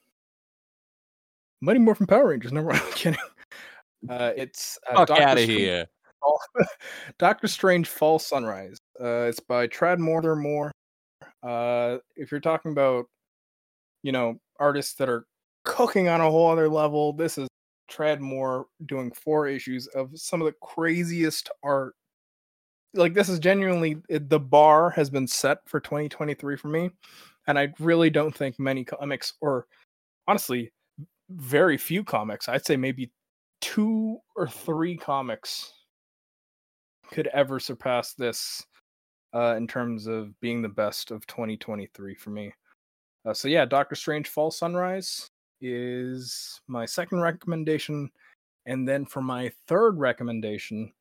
Mighty 1.61 1.79
Morphin 1.79 2.07
Power 2.07 2.29
Rangers. 2.29 2.53
No, 2.53 2.69
I'm 2.71 2.93
kidding. 2.93 3.21
Uh, 4.09 4.33
it's 4.37 4.79
uh, 4.91 4.97
Fuck 5.07 5.11
out 5.21 5.39
of 5.39 5.45
here. 5.45 5.87
Doctor 7.19 7.47
Strange 7.47 7.89
Fall 7.89 8.19
Sunrise. 8.19 8.79
Uh, 9.03 9.27
it's 9.29 9.41
by 9.41 9.67
Tradd 9.67 9.99
Moore. 9.99 10.71
Uh, 11.43 11.99
if 12.15 12.31
you're 12.31 12.41
talking 12.41 12.71
about, 12.71 13.07
you 14.03 14.13
know, 14.13 14.39
artists 14.61 14.95
that 14.95 15.09
are 15.09 15.27
cooking 15.65 16.09
on 16.09 16.21
a 16.21 16.31
whole 16.31 16.51
other 16.51 16.69
level, 16.69 17.13
this 17.13 17.37
is 17.37 17.49
Tradd 17.91 18.21
Moore 18.21 18.67
doing 18.87 19.11
four 19.11 19.49
issues 19.49 19.89
of 19.89 20.11
some 20.15 20.41
of 20.41 20.47
the 20.47 20.55
craziest 20.63 21.51
art. 21.65 21.95
Like 22.95 23.15
this 23.15 23.29
is 23.29 23.39
genuinely 23.39 23.97
the 24.09 24.39
bar 24.39 24.91
has 24.91 25.11
been 25.11 25.27
set 25.27 25.59
for 25.67 25.81
2023 25.81 26.57
for 26.57 26.69
me 26.69 26.91
and 27.47 27.59
I 27.59 27.73
really 27.79 28.11
don't 28.11 28.35
think 28.35 28.59
many 28.59 28.85
comics, 28.85 29.35
or 29.41 29.67
honestly, 30.29 30.73
very 31.31 31.77
few 31.77 32.05
comics, 32.05 32.49
I'd 32.49 32.67
say 32.67 32.77
maybe 32.77 33.11
two 33.61 34.19
or 34.37 34.47
three 34.47 34.97
comics 34.97 35.73
could 37.11 37.29
ever 37.29 37.59
surpass 37.59 38.15
this 38.15 38.65
uh, 39.35 39.55
in 39.57 39.67
terms 39.67 40.07
of 40.07 40.39
being 40.41 40.63
the 40.63 40.69
best 40.69 41.11
of 41.11 41.27
2023 41.27 42.15
for 42.15 42.31
me. 42.31 42.53
Uh, 43.25 43.33
so 43.33 43.49
yeah, 43.49 43.65
Doctor 43.65 43.95
Strange 43.95 44.29
Fall 44.29 44.51
Sunrise 44.51 45.31
is 45.61 46.61
my 46.67 46.85
second 46.85 47.21
recommendation, 47.21 48.11
and 48.67 48.89
then 48.89 49.05
for 49.05 49.23
my 49.23 49.51
third 49.69 49.99
recommendation, 49.99 50.93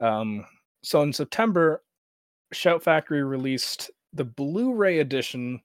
um, 0.00 0.44
so 0.82 1.02
in 1.02 1.12
September, 1.12 1.82
Shout 2.52 2.82
Factory 2.82 3.22
released 3.22 3.90
the 4.12 4.24
Blu-ray 4.24 5.00
edition 5.00 5.60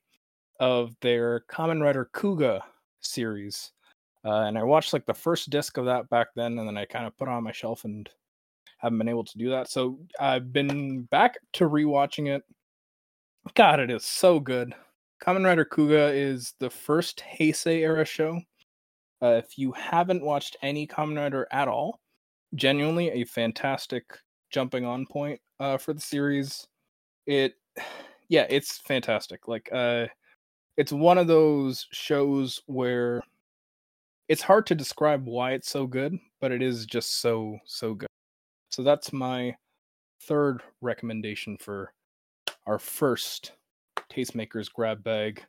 of 0.59 0.95
their 1.01 1.41
Kamen 1.49 1.81
Rider 1.81 2.09
Kuuga 2.13 2.61
series. 2.99 3.71
Uh, 4.25 4.41
and 4.41 4.57
I 4.57 4.63
watched 4.63 4.93
like 4.93 5.05
the 5.05 5.13
first 5.13 5.49
disc 5.49 5.77
of 5.77 5.85
that 5.85 6.09
back 6.09 6.27
then, 6.35 6.57
and 6.57 6.67
then 6.67 6.77
I 6.77 6.85
kind 6.85 7.05
of 7.05 7.17
put 7.17 7.27
it 7.27 7.31
on 7.31 7.43
my 7.43 7.51
shelf 7.51 7.85
and 7.85 8.09
haven't 8.83 8.97
been 8.97 9.09
able 9.09 9.23
to 9.23 9.37
do 9.37 9.49
that. 9.49 9.69
So 9.69 9.97
I've 10.19 10.51
been 10.51 11.03
back 11.03 11.37
to 11.53 11.69
rewatching 11.69 12.27
it. 12.27 12.43
God, 13.55 13.79
it 13.79 13.89
is 13.89 14.05
so 14.05 14.39
good. 14.39 14.75
Kamen 15.23 15.45
Rider 15.45 15.65
Kuuga 15.65 16.13
is 16.13 16.53
the 16.59 16.69
first 16.69 17.23
Heisei 17.39 17.79
era 17.79 18.03
show. 18.03 18.41
Uh, 19.21 19.41
if 19.43 19.57
you 19.57 19.71
haven't 19.71 20.21
watched 20.21 20.57
any 20.61 20.85
Kamen 20.85 21.15
Rider 21.15 21.47
at 21.51 21.69
all, 21.69 22.01
genuinely 22.55 23.09
a 23.11 23.23
fantastic 23.23 24.03
jumping 24.51 24.85
on 24.85 25.05
point 25.05 25.39
uh, 25.61 25.77
for 25.77 25.93
the 25.93 26.01
series. 26.01 26.67
It, 27.25 27.53
yeah, 28.27 28.45
it's 28.49 28.79
fantastic. 28.79 29.47
Like, 29.47 29.69
uh, 29.71 30.07
it's 30.75 30.91
one 30.91 31.17
of 31.17 31.27
those 31.27 31.87
shows 31.91 32.61
where 32.65 33.21
it's 34.27 34.41
hard 34.41 34.65
to 34.67 34.75
describe 34.75 35.25
why 35.25 35.51
it's 35.53 35.69
so 35.69 35.87
good, 35.87 36.17
but 36.41 36.51
it 36.51 36.61
is 36.61 36.85
just 36.85 37.21
so 37.21 37.59
so 37.65 37.93
good. 37.93 38.07
So 38.73 38.81
that's 38.81 39.13
my 39.13 39.55
third 40.23 40.63
recommendation 40.81 41.57
for 41.57 41.93
our 42.65 42.79
first 42.79 43.51
tastemakers 44.11 44.73
grab 44.73 45.03
bag. 45.03 45.43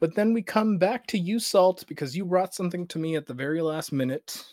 But 0.00 0.16
then 0.16 0.32
we 0.32 0.42
come 0.42 0.78
back 0.78 1.06
to 1.06 1.18
you, 1.18 1.38
Salt, 1.38 1.84
because 1.86 2.16
you 2.16 2.24
brought 2.24 2.54
something 2.54 2.88
to 2.88 2.98
me 2.98 3.14
at 3.14 3.26
the 3.26 3.34
very 3.34 3.62
last 3.62 3.92
minute. 3.92 4.44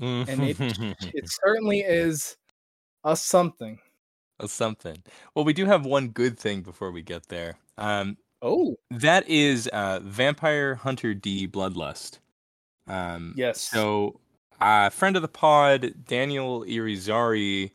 and 0.00 0.28
it 0.42 0.56
it 0.58 1.30
certainly 1.44 1.78
is 1.82 2.36
a 3.04 3.14
something. 3.14 3.78
A 4.40 4.48
something. 4.48 5.00
Well, 5.36 5.44
we 5.44 5.52
do 5.52 5.66
have 5.66 5.86
one 5.86 6.08
good 6.08 6.36
thing 6.40 6.62
before 6.62 6.90
we 6.90 7.02
get 7.02 7.28
there. 7.28 7.54
Um, 7.78 8.16
Oh, 8.42 8.76
that 8.90 9.28
is 9.28 9.68
uh, 9.68 10.00
Vampire 10.02 10.74
Hunter 10.74 11.14
D 11.14 11.46
Bloodlust. 11.46 12.18
Um, 12.88 13.32
yes. 13.36 13.60
So, 13.60 14.20
uh, 14.60 14.90
friend 14.90 15.16
of 15.16 15.22
the 15.22 15.28
pod, 15.28 15.94
Daniel 16.06 16.64
Irizarry, 16.64 17.70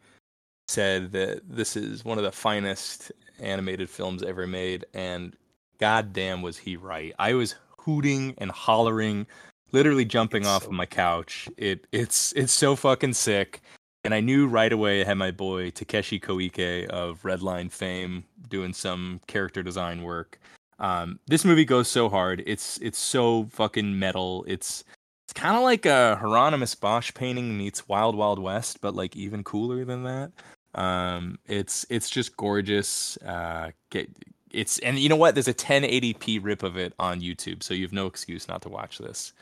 said 0.67 1.11
that 1.11 1.41
this 1.49 1.75
is 1.75 2.05
one 2.05 2.17
of 2.17 2.23
the 2.23 2.31
finest 2.31 3.11
animated 3.39 3.89
films 3.89 4.23
ever 4.23 4.45
made, 4.45 4.85
and 4.93 5.35
goddamn 5.79 6.41
was 6.41 6.57
he 6.57 6.75
right. 6.75 7.13
I 7.19 7.33
was 7.33 7.55
hooting 7.79 8.35
and 8.37 8.51
hollering, 8.51 9.25
literally 9.71 10.05
jumping 10.05 10.43
it's 10.43 10.49
off 10.49 10.63
so... 10.63 10.69
of 10.69 10.73
my 10.73 10.85
couch. 10.85 11.49
It 11.57 11.87
it's 11.91 12.33
it's 12.33 12.53
so 12.53 12.75
fucking 12.75 13.13
sick. 13.13 13.61
And 14.05 14.13
I 14.13 14.21
knew 14.21 14.47
right 14.47 14.71
away 14.71 15.01
I 15.01 15.03
had 15.03 15.17
my 15.17 15.31
boy 15.31 15.71
Takeshi 15.71 16.19
Koike 16.21 16.87
of 16.87 17.21
Redline 17.23 17.69
fame 17.69 18.23
doing 18.47 18.73
some 18.73 19.19
character 19.27 19.61
design 19.61 20.03
work. 20.03 20.39
Um, 20.79 21.19
this 21.27 21.43
movie 21.43 21.65
goes 21.65 21.89
so 21.89 22.07
hard. 22.07 22.41
It's 22.45 22.77
it's 22.77 22.97
so 22.97 23.47
fucking 23.51 23.99
metal. 23.99 24.45
It's 24.47 24.85
it's 25.29 25.39
kind 25.39 25.55
of 25.55 25.61
like 25.61 25.85
a 25.85 26.15
Hieronymus 26.15 26.73
Bosch 26.73 27.13
painting 27.13 27.55
meets 27.55 27.87
Wild 27.87 28.15
Wild 28.15 28.39
West, 28.39 28.81
but 28.81 28.95
like 28.95 29.15
even 29.15 29.43
cooler 29.43 29.85
than 29.85 30.01
that. 30.01 30.31
Um, 30.73 31.37
it's 31.45 31.85
it's 31.91 32.09
just 32.09 32.35
gorgeous. 32.35 33.15
Uh, 33.17 33.69
get 33.91 34.09
it's 34.49 34.79
and 34.79 34.97
you 34.97 35.07
know 35.07 35.15
what? 35.15 35.35
There's 35.35 35.47
a 35.47 35.53
1080p 35.53 36.39
rip 36.43 36.63
of 36.63 36.77
it 36.77 36.93
on 36.97 37.21
YouTube, 37.21 37.61
so 37.61 37.75
you 37.75 37.83
have 37.83 37.93
no 37.93 38.07
excuse 38.07 38.47
not 38.47 38.63
to 38.63 38.69
watch 38.69 38.97
this. 38.97 39.33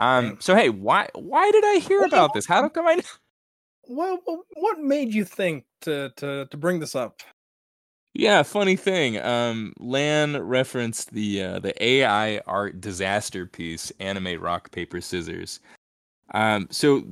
Um, 0.00 0.36
so 0.40 0.56
hey, 0.56 0.68
why 0.68 1.08
why 1.14 1.48
did 1.52 1.64
I 1.64 1.76
hear 1.76 2.02
about 2.02 2.34
this? 2.34 2.44
How 2.44 2.68
come 2.68 2.88
I? 2.88 3.00
Well, 3.86 4.18
what 4.54 4.80
made 4.80 5.14
you 5.14 5.24
think 5.24 5.64
to 5.82 6.10
to 6.16 6.48
to 6.50 6.56
bring 6.56 6.80
this 6.80 6.96
up? 6.96 7.20
Yeah, 8.14 8.44
funny 8.44 8.76
thing. 8.76 9.20
Um, 9.20 9.72
Lan 9.80 10.40
referenced 10.40 11.12
the 11.12 11.42
uh, 11.42 11.58
the 11.58 11.74
AI 11.84 12.38
art 12.46 12.80
disaster 12.80 13.44
piece, 13.44 13.92
anime 13.98 14.40
rock 14.40 14.70
paper 14.70 15.00
scissors. 15.00 15.58
Um, 16.32 16.68
so 16.70 17.02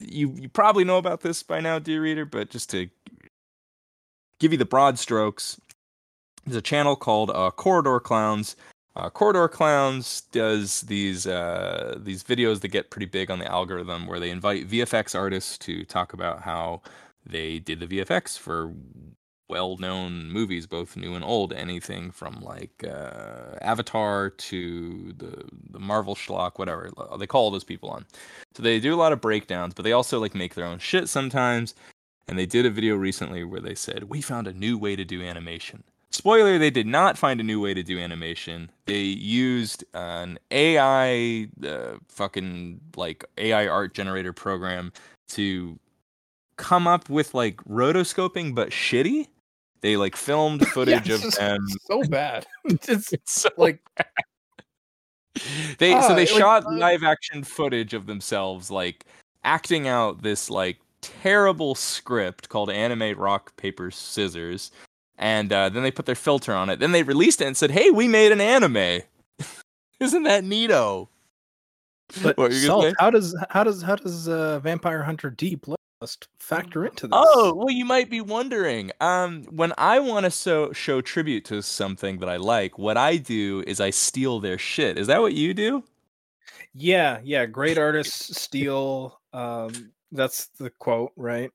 you 0.00 0.34
you 0.36 0.48
probably 0.48 0.82
know 0.84 0.98
about 0.98 1.20
this 1.20 1.44
by 1.44 1.60
now, 1.60 1.78
dear 1.78 2.02
reader, 2.02 2.24
but 2.24 2.50
just 2.50 2.70
to 2.70 2.88
give 4.40 4.50
you 4.50 4.58
the 4.58 4.64
broad 4.64 4.98
strokes, 4.98 5.60
there's 6.44 6.56
a 6.56 6.62
channel 6.62 6.96
called 6.96 7.30
uh, 7.30 7.52
Corridor 7.52 8.00
Clowns. 8.00 8.56
Uh, 8.96 9.10
Corridor 9.10 9.46
Clowns 9.48 10.22
does 10.32 10.80
these 10.82 11.28
uh, 11.28 11.96
these 11.98 12.24
videos 12.24 12.60
that 12.62 12.68
get 12.68 12.90
pretty 12.90 13.06
big 13.06 13.30
on 13.30 13.38
the 13.38 13.46
algorithm, 13.50 14.08
where 14.08 14.18
they 14.18 14.30
invite 14.30 14.68
VFX 14.68 15.14
artists 15.14 15.56
to 15.58 15.84
talk 15.84 16.12
about 16.14 16.42
how 16.42 16.82
they 17.24 17.60
did 17.60 17.78
the 17.78 17.86
VFX 17.86 18.36
for 18.36 18.72
well-known 19.48 20.30
movies, 20.30 20.66
both 20.66 20.96
new 20.96 21.14
and 21.14 21.24
old. 21.24 21.52
Anything 21.52 22.10
from 22.10 22.40
like 22.40 22.84
uh, 22.84 23.56
Avatar 23.60 24.30
to 24.30 25.12
the 25.16 25.44
the 25.70 25.78
Marvel 25.78 26.14
schlock, 26.14 26.58
whatever 26.58 26.90
they 27.18 27.26
call 27.26 27.50
those 27.50 27.64
people 27.64 27.90
on. 27.90 28.06
So 28.54 28.62
they 28.62 28.80
do 28.80 28.94
a 28.94 28.96
lot 28.96 29.12
of 29.12 29.20
breakdowns, 29.20 29.74
but 29.74 29.84
they 29.84 29.92
also 29.92 30.20
like 30.20 30.34
make 30.34 30.54
their 30.54 30.66
own 30.66 30.78
shit 30.78 31.08
sometimes. 31.08 31.74
And 32.28 32.38
they 32.38 32.46
did 32.46 32.66
a 32.66 32.70
video 32.70 32.96
recently 32.96 33.44
where 33.44 33.60
they 33.60 33.74
said 33.74 34.04
we 34.04 34.20
found 34.20 34.48
a 34.48 34.52
new 34.52 34.76
way 34.76 34.96
to 34.96 35.04
do 35.04 35.22
animation. 35.22 35.84
Spoiler: 36.10 36.58
They 36.58 36.70
did 36.70 36.86
not 36.86 37.18
find 37.18 37.40
a 37.40 37.44
new 37.44 37.60
way 37.60 37.74
to 37.74 37.82
do 37.82 37.98
animation. 37.98 38.70
They 38.86 39.02
used 39.02 39.84
an 39.94 40.38
AI, 40.50 41.48
uh, 41.64 41.98
fucking 42.08 42.80
like 42.96 43.24
AI 43.38 43.68
art 43.68 43.94
generator 43.94 44.32
program 44.32 44.92
to 45.28 45.78
come 46.56 46.86
up 46.86 47.08
with 47.10 47.34
like 47.34 47.56
rotoscoping, 47.64 48.54
but 48.54 48.70
shitty 48.70 49.28
they 49.86 49.96
like 49.96 50.16
filmed 50.16 50.66
footage 50.74 51.10
of 51.10 51.22
them. 51.32 51.64
So 51.86 52.02
bad. 52.02 52.44
it's, 52.64 53.14
so 53.24 53.48
like 53.56 53.80
bad. 53.96 54.08
they 55.78 55.92
uh, 55.92 56.02
so 56.02 56.14
they 56.16 56.26
shot 56.26 56.66
uh, 56.66 56.72
live 56.72 57.04
action 57.04 57.44
footage 57.44 57.94
of 57.94 58.06
themselves 58.06 58.68
like 58.68 59.04
acting 59.44 59.86
out 59.86 60.22
this 60.22 60.50
like 60.50 60.78
terrible 61.02 61.76
script 61.76 62.48
called 62.48 62.68
Anime 62.68 63.16
Rock 63.16 63.56
Paper 63.56 63.92
Scissors, 63.92 64.72
and 65.18 65.52
uh, 65.52 65.68
then 65.68 65.84
they 65.84 65.92
put 65.92 66.06
their 66.06 66.16
filter 66.16 66.52
on 66.52 66.68
it. 66.68 66.80
Then 66.80 66.90
they 66.90 67.04
released 67.04 67.40
it 67.40 67.46
and 67.46 67.56
said, 67.56 67.70
"Hey, 67.70 67.90
we 67.92 68.08
made 68.08 68.32
an 68.32 68.40
anime." 68.40 69.02
Isn't 70.00 70.24
that 70.24 70.42
neato? 70.42 71.06
But 72.22 72.52
Salt, 72.52 72.94
how 72.98 73.10
does 73.10 73.36
how 73.50 73.62
does 73.62 73.82
how 73.82 73.94
does 73.94 74.26
uh, 74.26 74.58
Vampire 74.58 75.04
Hunter 75.04 75.30
D 75.30 75.54
play? 75.54 75.76
Must 76.00 76.28
factor 76.38 76.84
into 76.84 77.06
this. 77.06 77.18
Oh, 77.18 77.54
well, 77.54 77.70
you 77.70 77.84
might 77.84 78.10
be 78.10 78.20
wondering. 78.20 78.90
Um, 79.00 79.44
when 79.44 79.72
I 79.78 79.98
want 79.98 80.24
to 80.24 80.30
so, 80.30 80.72
show 80.72 81.00
tribute 81.00 81.44
to 81.46 81.62
something 81.62 82.18
that 82.18 82.28
I 82.28 82.36
like, 82.36 82.78
what 82.78 82.96
I 82.96 83.16
do 83.16 83.64
is 83.66 83.80
I 83.80 83.90
steal 83.90 84.40
their 84.40 84.58
shit. 84.58 84.98
Is 84.98 85.06
that 85.06 85.20
what 85.20 85.34
you 85.34 85.54
do? 85.54 85.84
Yeah, 86.74 87.20
yeah. 87.24 87.46
Great 87.46 87.78
artists 87.78 88.36
steal. 88.40 89.20
Um, 89.32 89.92
that's 90.12 90.46
the 90.58 90.70
quote, 90.70 91.12
right? 91.16 91.50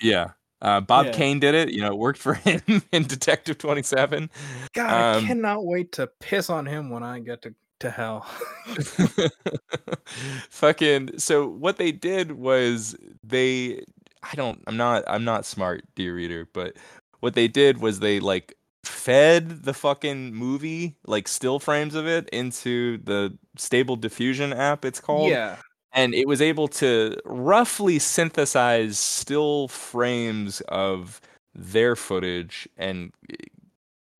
Yeah. 0.00 0.30
Uh, 0.60 0.80
Bob 0.80 1.06
yeah. 1.06 1.12
Kane 1.12 1.40
did 1.40 1.54
it. 1.54 1.70
You 1.70 1.82
know, 1.82 1.92
it 1.92 1.98
worked 1.98 2.18
for 2.18 2.34
him 2.34 2.82
in 2.90 3.04
Detective 3.04 3.58
Twenty 3.58 3.82
Seven. 3.82 4.30
God, 4.72 5.16
um, 5.16 5.24
I 5.24 5.26
cannot 5.26 5.64
wait 5.64 5.92
to 5.92 6.06
piss 6.20 6.50
on 6.50 6.66
him 6.66 6.90
when 6.90 7.02
I 7.02 7.20
get 7.20 7.42
to 7.42 7.54
to 7.80 7.90
hell. 7.90 8.26
Fucking 10.50 11.18
so 11.18 11.46
what 11.46 11.76
they 11.76 11.92
did 11.92 12.32
was 12.32 12.96
they 13.22 13.84
I 14.22 14.34
don't 14.34 14.62
I'm 14.66 14.76
not 14.76 15.04
I'm 15.06 15.24
not 15.24 15.46
smart, 15.46 15.84
dear 15.94 16.14
reader, 16.14 16.48
but 16.52 16.76
what 17.20 17.34
they 17.34 17.48
did 17.48 17.78
was 17.78 18.00
they 18.00 18.20
like 18.20 18.56
fed 18.84 19.62
the 19.62 19.72
fucking 19.72 20.34
movie 20.34 20.94
like 21.06 21.26
still 21.26 21.58
frames 21.58 21.94
of 21.94 22.06
it 22.06 22.28
into 22.30 22.98
the 22.98 23.36
stable 23.56 23.96
diffusion 23.96 24.52
app 24.52 24.84
it's 24.84 25.00
called. 25.00 25.30
Yeah. 25.30 25.56
And 25.92 26.12
it 26.14 26.26
was 26.26 26.42
able 26.42 26.68
to 26.68 27.16
roughly 27.24 27.98
synthesize 28.00 28.98
still 28.98 29.68
frames 29.68 30.60
of 30.62 31.20
their 31.54 31.94
footage 31.96 32.68
and 32.76 33.12
eh, 33.30 33.36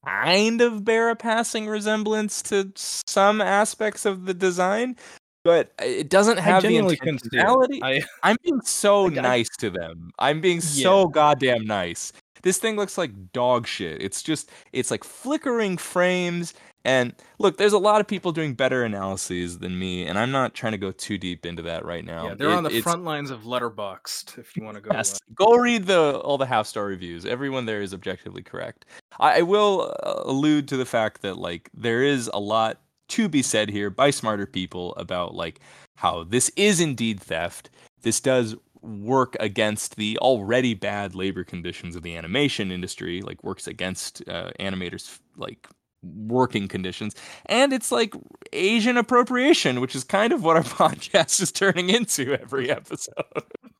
kind 0.04 0.60
of 0.60 0.84
bear 0.84 1.10
a 1.10 1.16
passing 1.16 1.66
resemblance 1.66 2.42
to 2.42 2.72
some 2.76 3.40
aspects 3.40 4.04
of 4.04 4.26
the 4.26 4.34
design, 4.34 4.96
but 5.44 5.72
it 5.80 6.08
doesn't 6.08 6.38
have 6.38 6.62
the 6.62 6.76
intentionality. 6.76 7.80
I, 7.82 8.02
am 8.30 8.36
being 8.42 8.60
so 8.62 9.06
nice 9.06 9.48
to 9.58 9.70
them. 9.70 10.10
I'm 10.18 10.40
being 10.40 10.60
so 10.60 11.06
goddamn 11.06 11.64
nice. 11.66 12.12
This 12.42 12.58
thing 12.58 12.76
looks 12.76 12.98
like 12.98 13.32
dog 13.32 13.66
shit. 13.66 14.02
It's 14.02 14.22
just 14.22 14.50
it's 14.72 14.90
like 14.90 15.04
flickering 15.04 15.78
frames 15.78 16.54
and 16.84 17.14
look, 17.38 17.56
there's 17.56 17.72
a 17.72 17.78
lot 17.78 18.00
of 18.00 18.06
people 18.06 18.30
doing 18.32 18.54
better 18.54 18.84
analyses 18.84 19.58
than 19.58 19.78
me, 19.78 20.06
and 20.06 20.18
I'm 20.18 20.30
not 20.30 20.54
trying 20.54 20.72
to 20.72 20.78
go 20.78 20.92
too 20.92 21.16
deep 21.16 21.46
into 21.46 21.62
that 21.62 21.84
right 21.84 22.04
now. 22.04 22.28
Yeah, 22.28 22.34
they're 22.34 22.50
it, 22.50 22.54
on 22.54 22.64
the 22.64 22.82
front 22.82 23.04
lines 23.04 23.30
of 23.30 23.42
Letterboxd. 23.42 24.38
If 24.38 24.56
you 24.56 24.64
want 24.64 24.76
to 24.76 24.80
go, 24.82 24.90
yes, 24.92 25.18
go 25.34 25.56
read 25.56 25.86
the 25.86 26.18
all 26.18 26.36
the 26.36 26.46
half 26.46 26.66
star 26.66 26.84
reviews. 26.84 27.24
Everyone 27.24 27.64
there 27.64 27.80
is 27.80 27.94
objectively 27.94 28.42
correct. 28.42 28.84
I, 29.18 29.38
I 29.38 29.42
will 29.42 29.94
uh, 30.02 30.22
allude 30.24 30.68
to 30.68 30.76
the 30.76 30.84
fact 30.84 31.22
that 31.22 31.38
like 31.38 31.70
there 31.72 32.02
is 32.02 32.30
a 32.34 32.40
lot 32.40 32.80
to 33.08 33.28
be 33.28 33.42
said 33.42 33.70
here 33.70 33.90
by 33.90 34.10
smarter 34.10 34.46
people 34.46 34.94
about 34.96 35.34
like 35.34 35.60
how 35.96 36.24
this 36.24 36.50
is 36.56 36.80
indeed 36.80 37.20
theft. 37.20 37.70
This 38.02 38.20
does 38.20 38.54
work 38.82 39.36
against 39.40 39.96
the 39.96 40.18
already 40.18 40.74
bad 40.74 41.14
labor 41.14 41.44
conditions 41.44 41.96
of 41.96 42.02
the 42.02 42.14
animation 42.14 42.70
industry, 42.70 43.22
like 43.22 43.42
works 43.42 43.66
against 43.66 44.22
uh, 44.28 44.50
animators 44.60 45.20
like 45.36 45.66
working 46.04 46.68
conditions. 46.68 47.14
And 47.46 47.72
it's 47.72 47.90
like 47.90 48.14
Asian 48.52 48.96
appropriation, 48.96 49.80
which 49.80 49.94
is 49.94 50.04
kind 50.04 50.32
of 50.32 50.42
what 50.42 50.56
our 50.56 50.62
podcast 50.62 51.40
is 51.40 51.52
turning 51.52 51.90
into 51.90 52.34
every 52.34 52.70
episode. 52.70 53.14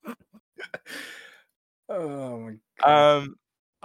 oh 1.89 2.39
my 2.41 2.55
god. 2.81 3.19
Um 3.19 3.37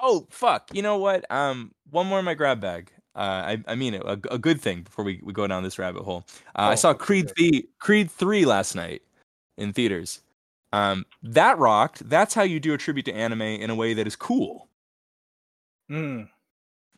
oh 0.02 0.28
fuck. 0.30 0.70
You 0.74 0.82
know 0.82 0.98
what? 0.98 1.30
Um 1.32 1.72
one 1.90 2.08
more 2.08 2.20
in 2.20 2.26
my 2.26 2.34
grab 2.34 2.60
bag. 2.60 2.92
Uh, 3.16 3.58
I, 3.58 3.64
I 3.68 3.76
mean 3.76 3.96
it, 3.96 4.04
a, 4.04 4.20
a 4.32 4.38
good 4.38 4.62
thing 4.62 4.84
before 4.84 5.04
we, 5.04 5.20
we 5.24 5.34
go 5.34 5.46
down 5.48 5.64
this 5.64 5.80
rabbit 5.80 6.04
hole. 6.04 6.26
Uh, 6.56 6.68
oh, 6.68 6.72
I 6.72 6.76
saw 6.76 6.94
Creed 6.94 7.32
three 7.36 7.68
Creed 7.80 8.10
three 8.10 8.46
last 8.46 8.76
night 8.76 9.02
in 9.58 9.74
theaters. 9.74 10.22
Um, 10.72 11.06
that 11.24 11.58
rocked. 11.58 12.08
That's 12.08 12.36
how 12.36 12.44
you 12.44 12.60
do 12.60 12.74
a 12.76 12.78
tribute 12.78 13.06
to 13.06 13.14
anime 13.14 13.42
in 13.42 13.72
a 13.72 13.76
way 13.76 13.96
that 13.96 14.06
is 14.06 14.16
cool. 14.16 14.70
Hmm 15.90 16.26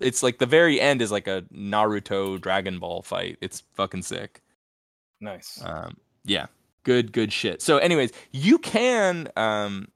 it's 0.01 0.23
like 0.23 0.39
the 0.39 0.45
very 0.45 0.79
end 0.79 1.01
is 1.01 1.11
like 1.11 1.27
a 1.27 1.43
Naruto 1.53 2.39
Dragon 2.39 2.79
Ball 2.79 3.01
fight. 3.01 3.37
It's 3.41 3.63
fucking 3.73 4.03
sick. 4.03 4.41
Nice. 5.19 5.61
Um, 5.63 5.97
yeah, 6.25 6.47
good, 6.83 7.11
good 7.11 7.31
shit. 7.31 7.61
So, 7.61 7.77
anyways, 7.77 8.11
you 8.31 8.57
can. 8.57 9.29
Um, 9.35 9.87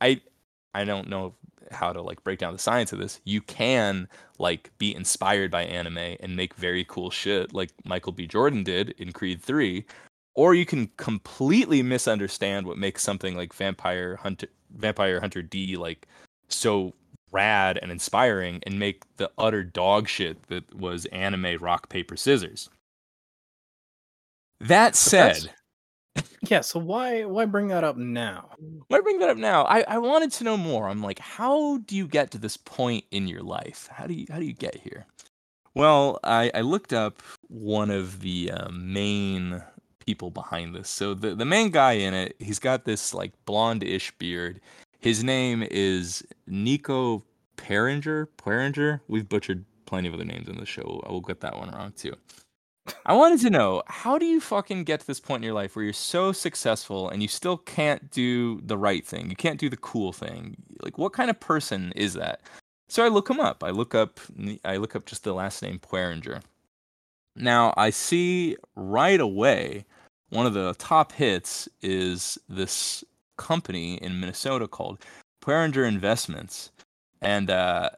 I 0.00 0.20
I 0.74 0.84
don't 0.84 1.08
know 1.08 1.34
how 1.70 1.92
to 1.92 2.02
like 2.02 2.22
break 2.24 2.38
down 2.38 2.52
the 2.52 2.58
science 2.58 2.92
of 2.92 2.98
this. 2.98 3.20
You 3.24 3.40
can 3.40 4.08
like 4.38 4.70
be 4.78 4.94
inspired 4.94 5.50
by 5.50 5.64
anime 5.64 6.16
and 6.20 6.36
make 6.36 6.54
very 6.54 6.84
cool 6.84 7.10
shit, 7.10 7.54
like 7.54 7.70
Michael 7.84 8.12
B. 8.12 8.26
Jordan 8.26 8.64
did 8.64 8.90
in 8.98 9.12
Creed 9.12 9.42
Three, 9.42 9.86
or 10.34 10.54
you 10.54 10.66
can 10.66 10.88
completely 10.96 11.82
misunderstand 11.82 12.66
what 12.66 12.78
makes 12.78 13.02
something 13.02 13.36
like 13.36 13.54
Vampire 13.54 14.16
Hunter 14.16 14.48
Vampire 14.70 15.20
Hunter 15.20 15.42
D 15.42 15.76
like 15.76 16.06
so 16.48 16.94
rad 17.32 17.78
and 17.80 17.90
inspiring 17.90 18.60
and 18.64 18.78
make 18.78 19.04
the 19.16 19.30
utter 19.38 19.64
dog 19.64 20.08
shit 20.08 20.48
that 20.48 20.74
was 20.74 21.06
anime 21.06 21.58
rock 21.60 21.88
paper 21.88 22.16
scissors. 22.16 22.70
That 24.60 24.94
said, 24.94 25.50
Yeah, 26.48 26.60
so 26.60 26.80
why 26.80 27.24
why 27.24 27.44
bring 27.46 27.68
that 27.68 27.84
up 27.84 27.96
now? 27.96 28.50
Why 28.88 29.00
bring 29.00 29.18
that 29.20 29.30
up 29.30 29.36
now? 29.36 29.64
I, 29.64 29.82
I 29.82 29.98
wanted 29.98 30.32
to 30.32 30.44
know 30.44 30.56
more. 30.56 30.88
I'm 30.88 31.02
like, 31.02 31.18
how 31.18 31.78
do 31.78 31.96
you 31.96 32.06
get 32.06 32.30
to 32.32 32.38
this 32.38 32.56
point 32.56 33.04
in 33.10 33.28
your 33.28 33.42
life? 33.42 33.88
How 33.92 34.06
do 34.06 34.14
you 34.14 34.26
how 34.30 34.38
do 34.38 34.44
you 34.44 34.52
get 34.52 34.76
here? 34.76 35.06
Well, 35.74 36.18
I, 36.24 36.50
I 36.54 36.60
looked 36.60 36.92
up 36.92 37.22
one 37.48 37.90
of 37.90 38.20
the 38.20 38.50
uh, 38.50 38.68
main 38.70 39.62
people 40.04 40.30
behind 40.30 40.74
this. 40.74 40.90
So 40.90 41.14
the 41.14 41.34
the 41.34 41.44
main 41.44 41.70
guy 41.70 41.92
in 41.92 42.12
it, 42.12 42.36
he's 42.40 42.58
got 42.58 42.84
this 42.84 43.14
like 43.14 43.32
blonde-ish 43.46 44.10
beard. 44.18 44.60
His 45.02 45.24
name 45.24 45.64
is 45.68 46.24
Niko 46.48 47.22
Pueringer. 47.56 48.28
Pueringer. 48.38 49.00
We've 49.08 49.28
butchered 49.28 49.64
plenty 49.84 50.06
of 50.06 50.14
other 50.14 50.24
names 50.24 50.48
in 50.48 50.56
the 50.58 50.64
show. 50.64 51.02
I 51.04 51.10
will 51.10 51.20
get 51.20 51.40
that 51.40 51.58
one 51.58 51.72
wrong 51.72 51.92
too. 51.96 52.14
I 53.04 53.12
wanted 53.14 53.40
to 53.40 53.50
know 53.50 53.82
how 53.88 54.16
do 54.16 54.26
you 54.26 54.40
fucking 54.40 54.84
get 54.84 55.00
to 55.00 55.06
this 55.06 55.18
point 55.18 55.42
in 55.42 55.46
your 55.46 55.54
life 55.54 55.74
where 55.74 55.84
you're 55.84 55.92
so 55.92 56.30
successful 56.30 57.08
and 57.08 57.20
you 57.20 57.26
still 57.26 57.56
can't 57.56 58.12
do 58.12 58.60
the 58.60 58.78
right 58.78 59.04
thing? 59.04 59.28
You 59.28 59.34
can't 59.34 59.58
do 59.58 59.68
the 59.68 59.76
cool 59.76 60.12
thing. 60.12 60.56
Like, 60.82 60.98
what 60.98 61.12
kind 61.12 61.30
of 61.30 61.40
person 61.40 61.92
is 61.96 62.14
that? 62.14 62.40
So 62.88 63.04
I 63.04 63.08
look 63.08 63.28
him 63.28 63.40
up. 63.40 63.64
I 63.64 63.70
look 63.70 63.96
up. 63.96 64.20
I 64.64 64.76
look 64.76 64.94
up 64.94 65.04
just 65.04 65.24
the 65.24 65.34
last 65.34 65.62
name 65.62 65.80
Pueringer. 65.80 66.42
Now 67.34 67.74
I 67.76 67.90
see 67.90 68.56
right 68.76 69.20
away 69.20 69.84
one 70.30 70.46
of 70.46 70.54
the 70.54 70.74
top 70.78 71.10
hits 71.10 71.68
is 71.82 72.38
this 72.48 73.02
company 73.42 73.94
in 73.96 74.20
Minnesota 74.20 74.68
called 74.68 75.02
Pueringer 75.44 75.84
Investments, 75.84 76.70
and 77.20 77.50
uh, 77.50 77.90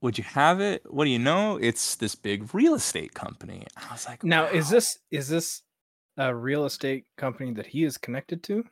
would 0.00 0.16
you 0.16 0.24
have 0.24 0.60
it? 0.60 0.82
What 0.86 1.04
do 1.04 1.10
you 1.10 1.18
know? 1.18 1.56
It's 1.56 1.96
this 1.96 2.14
big 2.14 2.54
real 2.54 2.74
estate 2.74 3.12
company. 3.14 3.66
I 3.76 3.92
was 3.92 4.06
like, 4.06 4.22
Now, 4.22 4.44
wow. 4.44 4.50
is 4.52 4.70
this 4.70 4.98
is 5.10 5.28
this 5.28 5.62
a 6.16 6.34
real 6.34 6.64
estate 6.64 7.04
company 7.16 7.52
that 7.54 7.66
he 7.66 7.82
is 7.84 7.98
connected 7.98 8.42
to? 8.44 8.64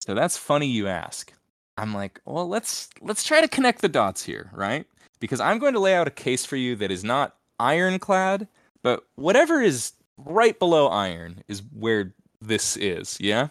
So 0.00 0.14
that's 0.14 0.36
funny 0.36 0.66
you 0.66 0.86
ask. 0.86 1.32
I'm 1.76 1.92
like, 1.92 2.20
well, 2.24 2.48
let's 2.48 2.88
let's 3.00 3.24
try 3.24 3.40
to 3.40 3.48
connect 3.48 3.82
the 3.82 3.88
dots 3.88 4.22
here, 4.22 4.50
right? 4.54 4.86
Because 5.18 5.40
I'm 5.40 5.58
going 5.58 5.74
to 5.74 5.80
lay 5.80 5.94
out 5.94 6.06
a 6.06 6.12
case 6.12 6.46
for 6.46 6.56
you 6.56 6.76
that 6.76 6.90
is 6.90 7.02
not 7.04 7.36
ironclad, 7.58 8.46
but 8.82 9.04
whatever 9.16 9.60
is 9.60 9.92
right 10.16 10.58
below 10.58 10.86
iron 10.88 11.42
is 11.48 11.62
where 11.74 12.14
this 12.40 12.76
is, 12.76 13.18
yeah? 13.20 13.48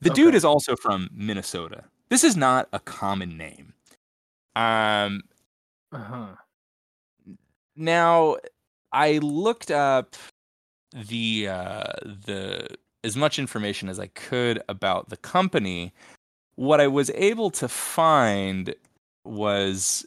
The 0.00 0.10
dude 0.10 0.34
is 0.34 0.44
also 0.44 0.76
from 0.76 1.08
Minnesota. 1.12 1.84
This 2.08 2.22
is 2.24 2.36
not 2.36 2.68
a 2.72 2.78
common 2.80 3.36
name. 3.36 3.74
Um 4.56 5.22
Uh-huh. 5.92 6.36
Now, 7.76 8.36
I 8.92 9.18
looked 9.18 9.70
up 9.70 10.16
the 10.92 11.48
uh, 11.48 11.84
the 12.26 12.68
as 13.04 13.16
much 13.16 13.38
information 13.38 13.88
as 13.88 13.98
I 14.00 14.08
could 14.08 14.62
about 14.68 15.08
the 15.10 15.16
company. 15.18 15.92
What 16.56 16.80
I 16.80 16.88
was 16.88 17.10
able 17.14 17.50
to 17.52 17.68
find 17.68 18.74
was 19.24 20.06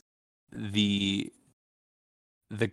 the 0.52 1.32
the 2.50 2.72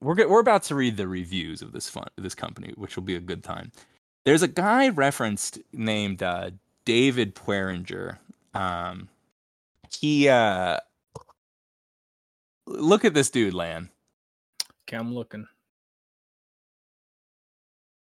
we're 0.00 0.28
we're 0.28 0.40
about 0.40 0.62
to 0.64 0.74
read 0.74 0.96
the 0.96 1.08
reviews 1.08 1.62
of 1.62 1.72
this 1.72 1.88
fun 1.88 2.08
this 2.16 2.34
company, 2.34 2.72
which 2.76 2.96
will 2.96 3.02
be 3.04 3.16
a 3.16 3.20
good 3.20 3.42
time. 3.44 3.72
There's 4.26 4.42
a 4.42 4.48
guy 4.48 4.88
referenced 4.88 5.60
named 5.72 6.20
uh, 6.20 6.50
David 6.84 7.36
Pueringer. 7.36 8.18
Um, 8.54 9.08
he 10.00 10.28
uh, 10.28 10.78
look 12.66 13.04
at 13.04 13.14
this 13.14 13.30
dude, 13.30 13.54
Lan. 13.54 13.88
Okay, 14.82 14.96
I'm 14.96 15.14
looking. 15.14 15.46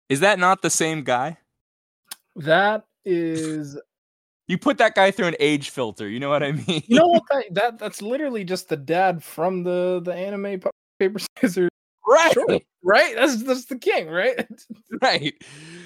Is 0.09 0.19
that 0.19 0.39
not 0.39 0.61
the 0.61 0.69
same 0.69 1.05
guy? 1.05 1.37
That 2.35 2.85
is 3.05 3.79
You 4.49 4.57
put 4.57 4.79
that 4.79 4.95
guy 4.95 5.11
through 5.11 5.27
an 5.27 5.35
age 5.39 5.69
filter. 5.69 6.09
You 6.09 6.19
know 6.19 6.29
what 6.29 6.43
I 6.43 6.51
mean? 6.51 6.83
you 6.85 6.97
know 6.97 7.07
what 7.07 7.23
that, 7.29 7.45
that 7.51 7.79
that's 7.79 8.01
literally 8.01 8.43
just 8.43 8.67
the 8.67 8.75
dad 8.75 9.23
from 9.23 9.63
the 9.63 10.01
the 10.03 10.13
anime 10.13 10.59
paper 10.99 11.19
scissors 11.39 11.69
right, 12.05 12.33
short, 12.33 12.63
right? 12.83 13.15
That's 13.15 13.43
that's 13.43 13.65
the 13.65 13.77
king, 13.77 14.09
right? 14.09 14.45
right. 15.01 15.33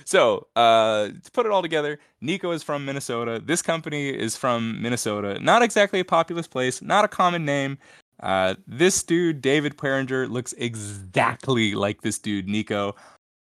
So, 0.06 0.48
uh, 0.56 1.10
to 1.10 1.32
put 1.32 1.46
it 1.46 1.52
all 1.52 1.62
together, 1.62 2.00
Niko 2.22 2.54
is 2.54 2.64
from 2.64 2.86
Minnesota. 2.86 3.42
This 3.44 3.62
company 3.62 4.10
is 4.10 4.36
from 4.36 4.82
Minnesota. 4.82 5.40
Not 5.40 5.62
exactly 5.62 6.00
a 6.00 6.06
populous 6.06 6.48
place. 6.48 6.82
Not 6.82 7.06
a 7.06 7.08
common 7.08 7.46
name. 7.46 7.78
Uh, 8.22 8.56
this 8.68 9.04
dude, 9.04 9.42
David 9.42 9.78
Pueringer, 9.78 10.28
looks 10.28 10.54
exactly 10.54 11.74
like 11.74 12.02
this 12.02 12.20
dude, 12.20 12.48
Niko. 12.48 12.94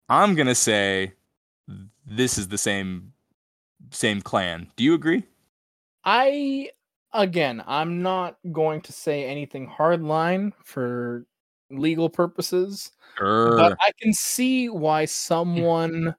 I'm 0.10 0.36
gonna 0.36 0.56
say 0.56 1.14
this 2.06 2.38
is 2.38 2.48
the 2.48 2.58
same 2.58 3.14
same 3.92 4.22
clan. 4.22 4.68
Do 4.76 4.84
you 4.84 4.94
agree? 4.94 5.24
I 6.04 6.70
again, 7.14 7.64
I'm 7.68 8.02
not 8.02 8.38
going 8.52 8.82
to 8.82 8.92
say 8.92 9.26
anything 9.26 9.68
hardline 9.68 10.52
for 10.64 11.26
legal 11.70 12.10
purposes, 12.10 12.92
but 13.20 13.78
I 13.82 13.92
can 14.02 14.14
see 14.14 14.70
why 14.70 15.06
someone 15.06 16.16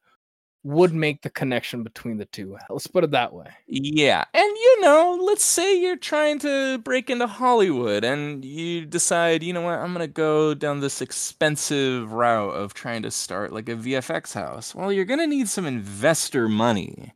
would 0.65 0.93
make 0.95 1.23
the 1.23 1.31
connection 1.31 1.83
between 1.85 2.17
the 2.19 2.25
two. 2.27 2.57
Let's 2.71 2.87
put 2.87 3.05
it 3.05 3.11
that 3.13 3.33
way. 3.33 3.47
Yeah, 3.67 4.25
and 4.35 4.43
you 4.57 4.81
know, 4.81 5.19
let's 5.23 5.45
say 5.45 5.79
you're 5.81 5.97
trying 5.97 6.39
to 6.41 6.79
break 6.79 7.11
into 7.11 7.27
Hollywood 7.27 8.05
and 8.05 8.45
you 8.45 8.87
decide, 8.87 9.43
you 9.43 9.53
know 9.53 9.61
what, 9.63 9.79
I'm 9.79 9.93
gonna 9.93 10.07
go 10.09 10.55
down 10.55 10.81
this 10.81 11.01
expensive 11.03 12.13
route 12.13 12.55
of 12.55 12.75
trying 12.75 13.03
to 13.03 13.11
start 13.11 13.53
like 13.53 13.69
a 13.69 13.77
VFX 13.77 14.33
house. 14.35 14.75
Well, 14.75 14.93
you're 14.93 15.05
gonna 15.05 15.27
need 15.27 15.49
some 15.49 15.67
investor 15.67 16.49
money. 16.49 17.13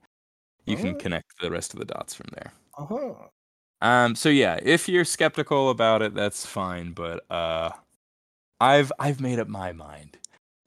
You 0.66 0.76
can 0.76 0.94
Oh. 0.94 0.94
connect 0.96 1.40
the 1.40 1.50
rest 1.50 1.72
of 1.74 1.80
the 1.80 1.86
dots 1.86 2.14
from 2.14 2.26
there. 2.34 2.52
Uh-huh. 2.78 3.14
Um, 3.80 4.14
so 4.16 4.28
yeah, 4.28 4.58
if 4.62 4.88
you're 4.88 5.04
skeptical 5.04 5.70
about 5.70 6.02
it, 6.02 6.14
that's 6.14 6.44
fine, 6.46 6.92
but 6.92 7.24
uh, 7.30 7.70
I've 8.60 8.92
I've 8.98 9.20
made 9.20 9.38
up 9.38 9.48
my 9.48 9.72
mind. 9.72 10.18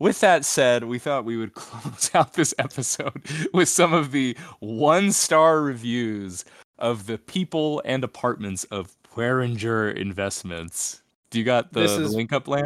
With 0.01 0.19
that 0.21 0.45
said, 0.45 0.85
we 0.85 0.97
thought 0.97 1.25
we 1.25 1.37
would 1.37 1.53
close 1.53 2.09
out 2.15 2.33
this 2.33 2.55
episode 2.57 3.21
with 3.53 3.69
some 3.69 3.93
of 3.93 4.11
the 4.11 4.35
one 4.59 5.11
star 5.11 5.61
reviews 5.61 6.43
of 6.79 7.05
the 7.05 7.19
people 7.19 7.83
and 7.85 8.03
apartments 8.03 8.63
of 8.71 8.97
Pueringer 9.03 9.91
Investments. 9.91 11.03
Do 11.29 11.37
you 11.37 11.45
got 11.45 11.71
the, 11.71 11.81
the 11.81 12.01
is- 12.01 12.15
link 12.15 12.33
up, 12.33 12.47
Lan? 12.47 12.65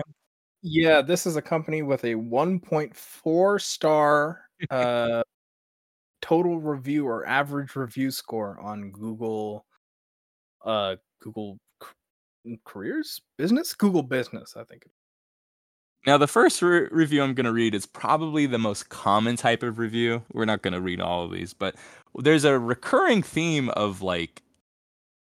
Yeah, 0.62 1.02
this 1.02 1.26
is 1.26 1.36
a 1.36 1.42
company 1.42 1.82
with 1.82 2.06
a 2.06 2.14
1.4 2.16 3.62
star 3.62 4.42
uh 4.70 5.22
total 6.22 6.58
review 6.58 7.06
or 7.06 7.28
average 7.28 7.76
review 7.76 8.12
score 8.12 8.58
on 8.62 8.92
Google 8.92 9.66
uh 10.64 10.96
Google 11.22 11.58
careers 12.64 13.20
business 13.38 13.74
Google 13.74 14.04
business 14.04 14.56
I 14.56 14.64
think. 14.64 14.86
Now, 16.06 16.18
the 16.18 16.28
first 16.28 16.62
re- 16.62 16.88
review 16.92 17.24
I'm 17.24 17.34
going 17.34 17.46
to 17.46 17.52
read 17.52 17.74
is 17.74 17.86
probably 17.86 18.46
the 18.46 18.60
most 18.60 18.90
common 18.90 19.36
type 19.36 19.64
of 19.64 19.80
review. 19.80 20.24
We're 20.34 20.46
not 20.46 20.62
going 20.62 20.74
to 20.74 20.82
read 20.82 21.02
all 21.02 21.24
of 21.24 21.32
these, 21.32 21.54
but 21.54 21.76
there's 22.16 22.46
a 22.46 22.60
recurring 22.60 23.24
theme 23.24 23.70
of 23.70 24.02
like, 24.02 24.44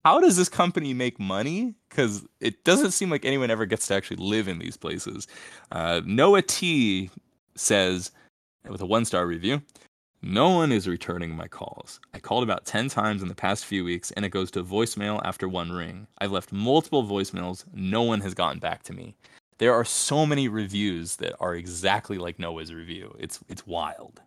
how 0.04 0.20
does 0.20 0.36
this 0.36 0.50
company 0.50 0.94
make 0.94 1.20
money? 1.20 1.74
Because 1.90 2.26
it 2.40 2.64
doesn't 2.64 2.92
seem 2.92 3.10
like 3.10 3.26
anyone 3.26 3.50
ever 3.50 3.66
gets 3.66 3.88
to 3.88 3.94
actually 3.94 4.18
live 4.18 4.48
in 4.48 4.60
these 4.60 4.78
places. 4.78 5.28
Uh, 5.72 6.02
Noah 6.06 6.42
T 6.42 7.10
says, 7.56 8.12
with 8.68 8.82
a 8.82 8.86
one 8.86 9.06
star 9.06 9.26
review, 9.26 9.62
no 10.22 10.50
one 10.50 10.72
is 10.72 10.88
returning 10.88 11.36
my 11.36 11.48
calls. 11.48 12.00
I 12.14 12.20
called 12.20 12.44
about 12.44 12.66
10 12.66 12.90
times 12.90 13.22
in 13.22 13.28
the 13.28 13.36
past 13.36 13.66
few 13.66 13.84
weeks 13.84 14.12
and 14.12 14.26
it 14.26 14.30
goes 14.30 14.52
to 14.52 14.64
voicemail 14.64 15.22
after 15.24 15.48
one 15.48 15.72
ring. 15.72 16.08
I've 16.20 16.32
left 16.32 16.52
multiple 16.52 17.04
voicemails. 17.04 17.66
No 17.74 18.02
one 18.02 18.22
has 18.22 18.34
gotten 18.34 18.60
back 18.60 18.84
to 18.84 18.94
me. 18.94 19.16
There 19.60 19.74
are 19.74 19.86
so 19.86 20.26
many 20.26 20.48
reviews 20.48 21.16
that 21.18 21.36
are 21.40 21.56
exactly 21.56 22.18
like 22.18 22.40
Noah's 22.40 22.74
review. 22.74 23.16
It's 23.20 23.40
it's 23.48 23.66
wild. 23.66 24.22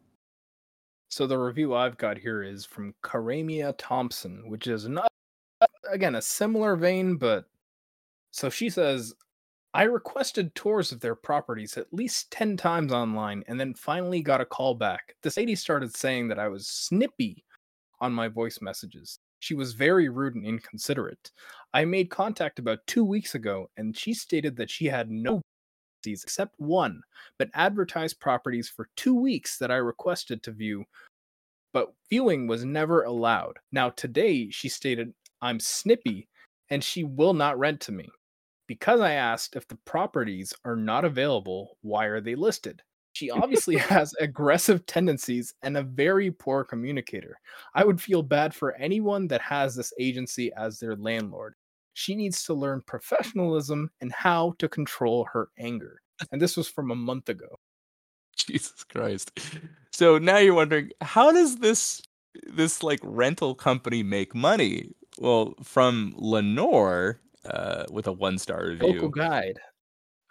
So 1.08 1.26
the 1.26 1.38
review 1.38 1.74
I've 1.74 1.98
got 1.98 2.18
here 2.18 2.42
is 2.42 2.64
from 2.64 2.94
Karamia 3.02 3.74
Thompson, 3.78 4.48
which 4.48 4.66
is 4.66 4.88
not 4.88 5.08
again 5.90 6.14
a 6.14 6.22
similar 6.22 6.76
vein, 6.76 7.16
but 7.16 7.46
so 8.30 8.48
she 8.48 8.70
says, 8.70 9.12
I 9.74 9.84
requested 9.84 10.54
tours 10.54 10.92
of 10.92 11.00
their 11.00 11.14
properties 11.14 11.76
at 11.76 11.92
least 11.92 12.30
10 12.32 12.56
times 12.56 12.92
online 12.92 13.44
and 13.46 13.58
then 13.58 13.74
finally 13.74 14.20
got 14.20 14.40
a 14.40 14.46
call 14.46 14.74
back. 14.74 15.14
This 15.22 15.36
lady 15.36 15.54
started 15.54 15.94
saying 15.94 16.28
that 16.28 16.38
I 16.38 16.48
was 16.48 16.66
snippy 16.66 17.44
on 18.00 18.12
my 18.12 18.28
voice 18.28 18.60
messages. 18.60 19.18
She 19.40 19.54
was 19.54 19.74
very 19.74 20.08
rude 20.08 20.36
and 20.36 20.46
inconsiderate. 20.46 21.32
I 21.74 21.84
made 21.84 22.10
contact 22.10 22.58
about 22.58 22.86
two 22.86 23.04
weeks 23.04 23.34
ago 23.34 23.68
and 23.76 23.96
she 23.96 24.14
stated 24.14 24.56
that 24.56 24.70
she 24.70 24.86
had 24.86 25.10
no 25.10 25.40
properties 26.02 26.22
except 26.22 26.54
one, 26.58 27.02
but 27.38 27.50
advertised 27.54 28.20
properties 28.20 28.68
for 28.68 28.88
two 28.96 29.14
weeks 29.14 29.58
that 29.58 29.70
I 29.70 29.76
requested 29.76 30.42
to 30.44 30.52
view 30.52 30.84
but 31.72 31.92
viewing 32.08 32.46
was 32.46 32.64
never 32.64 33.04
allowed. 33.04 33.58
Now, 33.72 33.90
today 33.90 34.50
she 34.50 34.68
stated, 34.68 35.12
I'm 35.40 35.60
snippy 35.60 36.28
and 36.68 36.82
she 36.82 37.04
will 37.04 37.34
not 37.34 37.58
rent 37.58 37.80
to 37.82 37.92
me. 37.92 38.08
Because 38.66 39.00
I 39.00 39.12
asked 39.12 39.56
if 39.56 39.66
the 39.66 39.78
properties 39.84 40.52
are 40.64 40.76
not 40.76 41.04
available, 41.04 41.76
why 41.82 42.06
are 42.06 42.20
they 42.20 42.36
listed? 42.36 42.82
She 43.12 43.30
obviously 43.30 43.76
has 43.76 44.14
aggressive 44.20 44.86
tendencies 44.86 45.54
and 45.62 45.76
a 45.76 45.82
very 45.82 46.30
poor 46.30 46.64
communicator. 46.64 47.38
I 47.74 47.84
would 47.84 48.00
feel 48.00 48.22
bad 48.22 48.54
for 48.54 48.74
anyone 48.76 49.26
that 49.28 49.40
has 49.40 49.74
this 49.74 49.92
agency 49.98 50.52
as 50.56 50.78
their 50.78 50.96
landlord. 50.96 51.54
She 51.94 52.14
needs 52.14 52.44
to 52.44 52.54
learn 52.54 52.82
professionalism 52.86 53.90
and 54.00 54.12
how 54.12 54.54
to 54.58 54.68
control 54.68 55.28
her 55.32 55.48
anger. 55.58 56.00
And 56.30 56.40
this 56.40 56.56
was 56.56 56.68
from 56.68 56.90
a 56.90 56.96
month 56.96 57.28
ago. 57.28 57.58
Jesus 58.36 58.84
Christ. 58.84 59.38
So 59.92 60.18
now 60.18 60.38
you're 60.38 60.54
wondering 60.54 60.90
how 61.00 61.32
does 61.32 61.56
this 61.56 62.00
this 62.46 62.82
like 62.82 63.00
rental 63.02 63.54
company 63.54 64.02
make 64.02 64.34
money? 64.34 64.92
Well, 65.18 65.54
from 65.62 66.14
Lenore, 66.16 67.20
uh, 67.44 67.84
with 67.90 68.06
a 68.06 68.12
one 68.12 68.38
star 68.38 68.66
review. 68.66 68.94
Local 68.94 69.08
guide. 69.08 69.58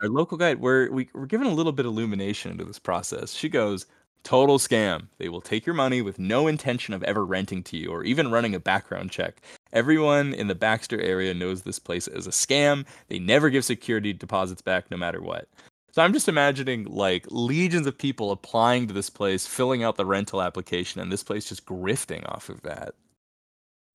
Our 0.01 0.09
local 0.09 0.37
guide, 0.37 0.59
we're 0.59 0.89
we, 0.91 1.09
we're 1.13 1.25
given 1.25 1.47
a 1.47 1.53
little 1.53 1.71
bit 1.71 1.85
of 1.85 1.91
illumination 1.91 2.51
into 2.51 2.63
this 2.63 2.79
process. 2.79 3.33
She 3.33 3.49
goes, 3.49 3.85
total 4.23 4.57
scam. 4.57 5.07
They 5.17 5.29
will 5.29 5.41
take 5.41 5.65
your 5.65 5.75
money 5.75 6.01
with 6.01 6.19
no 6.19 6.47
intention 6.47 6.93
of 6.93 7.03
ever 7.03 7.25
renting 7.25 7.63
to 7.63 7.77
you 7.77 7.89
or 7.89 8.03
even 8.03 8.31
running 8.31 8.55
a 8.55 8.59
background 8.59 9.11
check. 9.11 9.41
Everyone 9.73 10.33
in 10.33 10.47
the 10.47 10.55
Baxter 10.55 10.99
area 11.01 11.33
knows 11.33 11.61
this 11.61 11.79
place 11.79 12.07
is 12.07 12.27
a 12.27 12.31
scam. 12.31 12.85
They 13.07 13.19
never 13.19 13.49
give 13.49 13.65
security 13.65 14.13
deposits 14.13 14.61
back 14.61 14.89
no 14.89 14.97
matter 14.97 15.21
what. 15.21 15.47
So 15.91 16.03
I'm 16.03 16.13
just 16.13 16.29
imagining 16.29 16.85
like 16.85 17.25
legions 17.29 17.87
of 17.87 17.97
people 17.97 18.31
applying 18.31 18.87
to 18.87 18.93
this 18.93 19.09
place, 19.09 19.47
filling 19.47 19.83
out 19.83 19.97
the 19.97 20.05
rental 20.05 20.41
application, 20.41 21.01
and 21.01 21.11
this 21.11 21.23
place 21.23 21.49
just 21.49 21.65
grifting 21.65 22.27
off 22.29 22.49
of 22.49 22.61
that. 22.61 22.93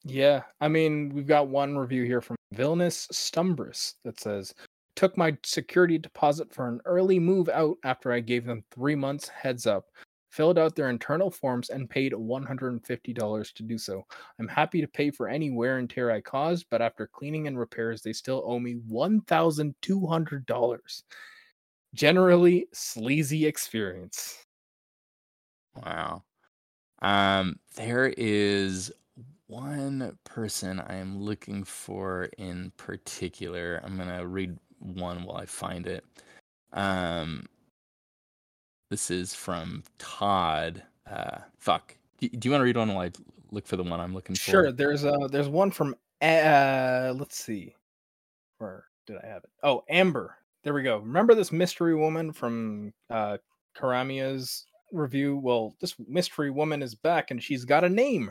Yeah, 0.04 0.42
I 0.60 0.68
mean, 0.68 1.14
we've 1.14 1.26
got 1.26 1.48
one 1.48 1.78
review 1.78 2.02
here 2.02 2.20
from 2.20 2.36
Vilnius 2.54 3.08
Stumbris 3.10 3.94
that 4.04 4.20
says, 4.20 4.52
"Took 4.96 5.16
my 5.16 5.36
security 5.44 5.98
deposit 5.98 6.52
for 6.52 6.68
an 6.68 6.80
early 6.84 7.18
move 7.18 7.48
out 7.48 7.78
after 7.84 8.12
I 8.12 8.20
gave 8.20 8.44
them 8.44 8.64
three 8.70 8.94
months 8.94 9.28
heads 9.28 9.66
up. 9.66 9.90
Filled 10.30 10.58
out 10.58 10.74
their 10.74 10.90
internal 10.90 11.30
forms 11.30 11.70
and 11.70 11.88
paid 11.88 12.12
$150 12.12 13.52
to 13.52 13.62
do 13.62 13.78
so. 13.78 14.04
I'm 14.38 14.48
happy 14.48 14.80
to 14.80 14.88
pay 14.88 15.10
for 15.10 15.28
any 15.28 15.50
wear 15.50 15.78
and 15.78 15.88
tear 15.88 16.10
I 16.10 16.20
caused, 16.20 16.66
but 16.70 16.82
after 16.82 17.06
cleaning 17.06 17.46
and 17.46 17.58
repairs, 17.58 18.02
they 18.02 18.12
still 18.12 18.42
owe 18.44 18.58
me 18.58 18.74
$1,200. 18.88 21.04
Generally, 21.94 22.66
sleazy 22.72 23.46
experience." 23.46 24.44
Wow. 25.76 26.24
Um, 27.02 27.58
there 27.76 28.12
is 28.16 28.92
one 29.46 30.18
person 30.24 30.80
I 30.80 30.96
am 30.96 31.18
looking 31.20 31.64
for 31.64 32.24
in 32.38 32.72
particular. 32.76 33.80
I'm 33.84 33.96
gonna 33.96 34.26
read 34.26 34.58
one 34.84 35.24
while 35.24 35.36
I 35.36 35.46
find 35.46 35.86
it. 35.86 36.04
Um, 36.72 37.46
this 38.90 39.10
is 39.10 39.34
from 39.34 39.82
Todd. 39.98 40.82
Uh, 41.10 41.38
fuck. 41.58 41.96
Do, 42.18 42.28
do 42.28 42.48
you 42.48 42.52
want 42.52 42.60
to 42.60 42.64
read 42.64 42.76
one 42.76 42.94
while 42.94 43.06
I 43.06 43.10
look 43.50 43.66
for 43.66 43.76
the 43.76 43.82
one 43.82 44.00
I'm 44.00 44.14
looking 44.14 44.36
for? 44.36 44.50
Sure. 44.50 44.72
There's 44.72 45.04
uh 45.04 45.28
there's 45.30 45.48
one 45.48 45.70
from 45.70 45.94
uh 46.22 47.14
let's 47.16 47.36
see. 47.36 47.74
Where 48.58 48.84
did 49.06 49.16
I 49.22 49.26
have 49.26 49.44
it? 49.44 49.50
Oh, 49.62 49.84
Amber. 49.88 50.36
There 50.62 50.74
we 50.74 50.82
go. 50.82 50.98
Remember 50.98 51.34
this 51.34 51.52
mystery 51.52 51.94
woman 51.94 52.32
from 52.32 52.92
uh 53.10 53.38
Karamia's 53.76 54.66
review? 54.92 55.38
Well, 55.38 55.74
this 55.80 55.94
mystery 56.06 56.50
woman 56.50 56.82
is 56.82 56.94
back 56.94 57.30
and 57.30 57.42
she's 57.42 57.64
got 57.64 57.84
a 57.84 57.88
name. 57.88 58.30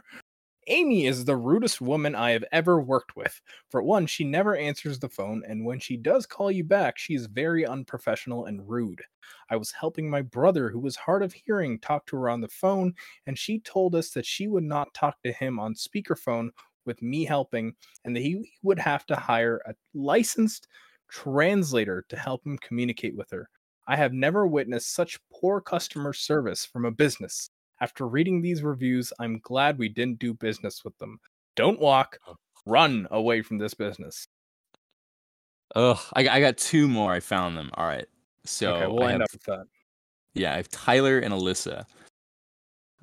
Amy 0.67 1.05
is 1.05 1.25
the 1.25 1.35
rudest 1.35 1.81
woman 1.81 2.15
I 2.15 2.31
have 2.31 2.43
ever 2.51 2.81
worked 2.81 3.15
with. 3.15 3.41
For 3.69 3.81
one, 3.81 4.05
she 4.05 4.23
never 4.23 4.55
answers 4.55 4.99
the 4.99 5.09
phone, 5.09 5.43
and 5.47 5.65
when 5.65 5.79
she 5.79 5.97
does 5.97 6.25
call 6.25 6.51
you 6.51 6.63
back, 6.63 6.97
she 6.97 7.15
is 7.15 7.25
very 7.27 7.65
unprofessional 7.65 8.45
and 8.45 8.67
rude. 8.67 9.01
I 9.49 9.55
was 9.55 9.71
helping 9.71 10.09
my 10.09 10.21
brother, 10.21 10.69
who 10.69 10.79
was 10.79 10.95
hard 10.95 11.23
of 11.23 11.33
hearing, 11.33 11.79
talk 11.79 12.05
to 12.07 12.17
her 12.17 12.29
on 12.29 12.41
the 12.41 12.47
phone, 12.47 12.93
and 13.27 13.37
she 13.37 13.59
told 13.59 13.95
us 13.95 14.11
that 14.11 14.25
she 14.25 14.47
would 14.47 14.63
not 14.63 14.93
talk 14.93 15.21
to 15.23 15.31
him 15.31 15.59
on 15.59 15.73
speakerphone 15.73 16.49
with 16.85 17.01
me 17.01 17.25
helping, 17.25 17.73
and 18.05 18.15
that 18.15 18.21
he 18.21 18.51
would 18.61 18.79
have 18.79 19.05
to 19.07 19.15
hire 19.15 19.61
a 19.65 19.73
licensed 19.93 20.67
translator 21.09 22.05
to 22.09 22.17
help 22.17 22.45
him 22.45 22.57
communicate 22.57 23.15
with 23.15 23.29
her. 23.31 23.49
I 23.87 23.95
have 23.97 24.13
never 24.13 24.47
witnessed 24.47 24.93
such 24.93 25.19
poor 25.31 25.61
customer 25.61 26.13
service 26.13 26.65
from 26.65 26.85
a 26.85 26.91
business. 26.91 27.49
After 27.83 28.07
reading 28.07 28.41
these 28.41 28.63
reviews, 28.63 29.11
I'm 29.19 29.39
glad 29.39 29.77
we 29.77 29.89
didn't 29.89 30.19
do 30.19 30.33
business 30.33 30.85
with 30.85 30.97
them. 30.99 31.19
Don't 31.57 31.81
walk, 31.81 32.17
run 32.65 33.09
away 33.11 33.41
from 33.41 33.57
this 33.57 33.73
business. 33.73 34.25
Ugh, 35.75 35.99
I, 36.13 36.29
I 36.29 36.39
got 36.39 36.55
two 36.55 36.87
more. 36.87 37.11
I 37.11 37.19
found 37.19 37.57
them. 37.57 37.71
All 37.73 37.85
right. 37.85 38.05
So 38.45 38.75
okay, 38.75 38.87
we'll 38.87 39.03
I 39.03 39.11
end 39.11 39.13
have 39.15 39.23
up 39.23 39.33
with 39.33 39.43
that. 39.43 39.65
Yeah, 40.33 40.53
I 40.53 40.55
have 40.55 40.69
Tyler 40.69 41.19
and 41.19 41.33
Alyssa. 41.33 41.85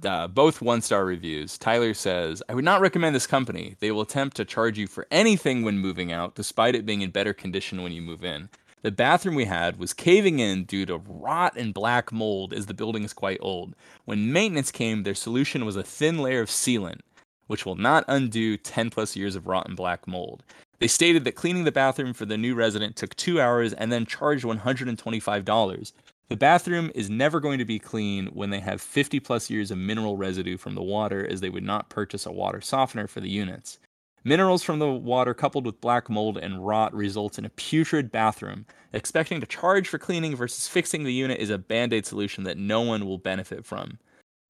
Uh, 0.03 0.27
both 0.29 0.63
one 0.63 0.81
star 0.81 1.05
reviews. 1.05 1.59
Tyler 1.59 1.93
says, 1.93 2.43
I 2.49 2.55
would 2.55 2.65
not 2.65 2.81
recommend 2.81 3.15
this 3.15 3.27
company. 3.27 3.77
They 3.81 3.91
will 3.91 4.01
attempt 4.01 4.35
to 4.39 4.47
charge 4.47 4.79
you 4.79 4.87
for 4.87 5.07
anything 5.11 5.63
when 5.63 5.79
moving 5.79 6.11
out, 6.11 6.37
despite 6.37 6.75
it 6.75 6.87
being 6.87 7.03
in 7.03 7.11
better 7.11 7.35
condition 7.35 7.83
when 7.83 7.93
you 7.93 8.01
move 8.01 8.25
in. 8.25 8.49
The 8.83 8.91
bathroom 8.91 9.35
we 9.35 9.45
had 9.45 9.79
was 9.79 9.93
caving 9.93 10.39
in 10.39 10.65
due 10.65 10.87
to 10.87 10.97
rot 10.97 11.55
and 11.55 11.75
black 11.75 12.11
mold, 12.13 12.55
as 12.55 12.65
the 12.65 12.73
building 12.73 13.05
is 13.05 13.13
quite 13.13 13.39
old. 13.43 13.75
When 14.07 14.33
maintenance 14.33 14.71
came, 14.71 15.03
their 15.03 15.15
solution 15.15 15.67
was 15.67 15.77
a 15.77 15.83
thin 15.83 16.19
layer 16.19 16.41
of 16.41 16.49
sealant, 16.49 17.01
which 17.47 17.67
will 17.67 17.77
not 17.77 18.07
undo 18.09 18.57
10 18.57 18.89
plus 18.89 19.17
years 19.17 19.37
of 19.37 19.47
rot 19.47 19.69
and 19.69 19.77
black 19.77 20.09
mold. 20.09 20.43
They 20.79 20.89
stated 20.89 21.25
that 21.25 21.35
cleaning 21.35 21.65
the 21.65 21.73
bathroom 21.73 22.15
for 22.15 22.25
the 22.25 22.39
new 22.39 22.55
resident 22.55 22.97
took 22.97 23.15
two 23.17 23.39
hours 23.39 23.75
and 23.75 23.93
then 23.93 24.07
charged 24.07 24.47
$125. 24.47 25.93
The 26.31 26.37
bathroom 26.37 26.91
is 26.95 27.11
never 27.11 27.39
going 27.39 27.59
to 27.59 27.67
be 27.67 27.79
clean 27.79 28.29
when 28.29 28.49
they 28.49 28.61
have 28.61 28.81
50 28.81 29.21
plus 29.21 29.51
years 29.51 29.71
of 29.71 29.77
mineral 29.77 30.17
residue 30.17 30.57
from 30.57 30.75
the 30.75 30.83
water, 30.83 31.27
as 31.29 31.43
they 31.43 31.51
would 31.51 31.65
not 31.65 31.91
purchase 31.91 32.25
a 32.25 32.33
water 32.33 32.63
softener 32.63 33.07
for 33.07 33.21
the 33.21 33.29
units. 33.29 33.79
Minerals 34.23 34.63
from 34.63 34.81
the 34.81 34.91
water 34.91 35.33
coupled 35.33 35.65
with 35.65 35.81
black 35.81 36.11
mold 36.11 36.37
and 36.37 36.67
rot 36.67 36.93
results 36.93 37.39
in 37.39 37.47
a 37.47 37.51
putrid 37.51 38.13
bathroom. 38.13 38.67
Expecting 38.93 39.41
to 39.41 39.47
charge 39.47 39.89
for 39.89 39.99
cleaning 39.99 40.37
versus 40.37 40.69
fixing 40.69 41.05
the 41.05 41.13
unit 41.13 41.41
is 41.41 41.49
a 41.49 41.57
band 41.57 41.95
aid 41.95 42.05
solution 42.05 42.45
that 42.45 42.59
no 42.59 42.83
one 42.83 43.07
will 43.07 43.17
benefit 43.17 43.65
from. 43.65 43.99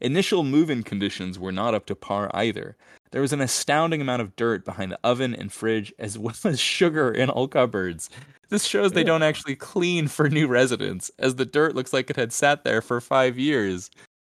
Initial 0.01 0.43
move 0.43 0.71
in 0.71 0.83
conditions 0.83 1.39
were 1.39 1.53
not 1.53 1.75
up 1.75 1.87
to 1.87 1.95
par 1.95 2.31
either. 2.35 2.77
There 3.13 3.21
was 3.21 3.33
an 3.33 3.41
astounding 3.41 4.01
amount 4.01 4.23
of 4.23 4.35
dirt 4.35 4.65
behind 4.65 4.91
the 4.91 4.99
oven 5.05 5.35
and 5.37 5.53
fridge, 5.53 5.93
as 6.01 6.19
well 6.19 6.35
as 6.43 6.59
sugar 6.59 7.13
in 7.13 7.31
all 7.31 7.47
cupboards. 7.47 8.11
This 8.49 8.65
shows 8.65 8.91
they 8.91 9.05
don't 9.05 9.23
actually 9.23 9.55
clean 9.55 10.09
for 10.09 10.29
new 10.29 10.49
residents, 10.49 11.13
as 11.21 11.37
the 11.37 11.47
dirt 11.47 11.77
looks 11.77 11.93
like 11.93 12.11
it 12.11 12.17
had 12.17 12.33
sat 12.33 12.65
there 12.65 12.83
for 12.83 13.01
five 13.01 13.39
years. 13.39 13.89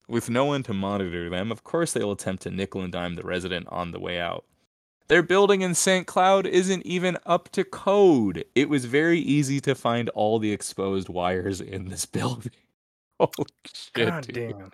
With 0.09 0.31
no 0.31 0.47
one 0.47 0.65
to 0.65 0.75
monitor 0.75 1.31
them, 1.31 1.53
of 1.53 1.63
course 1.63 1.93
they 1.93 2.03
will 2.03 2.13
attempt 2.13 2.43
to 2.43 2.51
nickel 2.51 2.81
and 2.81 2.91
dime 2.91 3.15
the 3.15 3.23
resident 3.23 3.69
on 3.71 3.93
the 3.93 4.01
way 4.01 4.19
out. 4.19 4.45
Their 5.09 5.23
building 5.23 5.63
in 5.63 5.75
St. 5.75 6.07
Cloud 6.07 6.47
isn't 6.47 6.85
even 6.85 7.17
up 7.25 7.49
to 7.53 7.65
code. 7.65 8.45
It 8.55 8.69
was 8.69 8.85
very 8.85 9.19
easy 9.19 9.61
to 9.63 9.75
find 9.75 10.11
all 10.11 10.39
the 10.39 10.53
exposed 10.53 11.09
wires 11.09 11.61
in 11.61 11.89
this 11.89 12.05
building. 12.07 12.53
Holy 13.19 13.33
shit. 13.65 13.93
God 13.95 14.27
damn. 14.31 14.71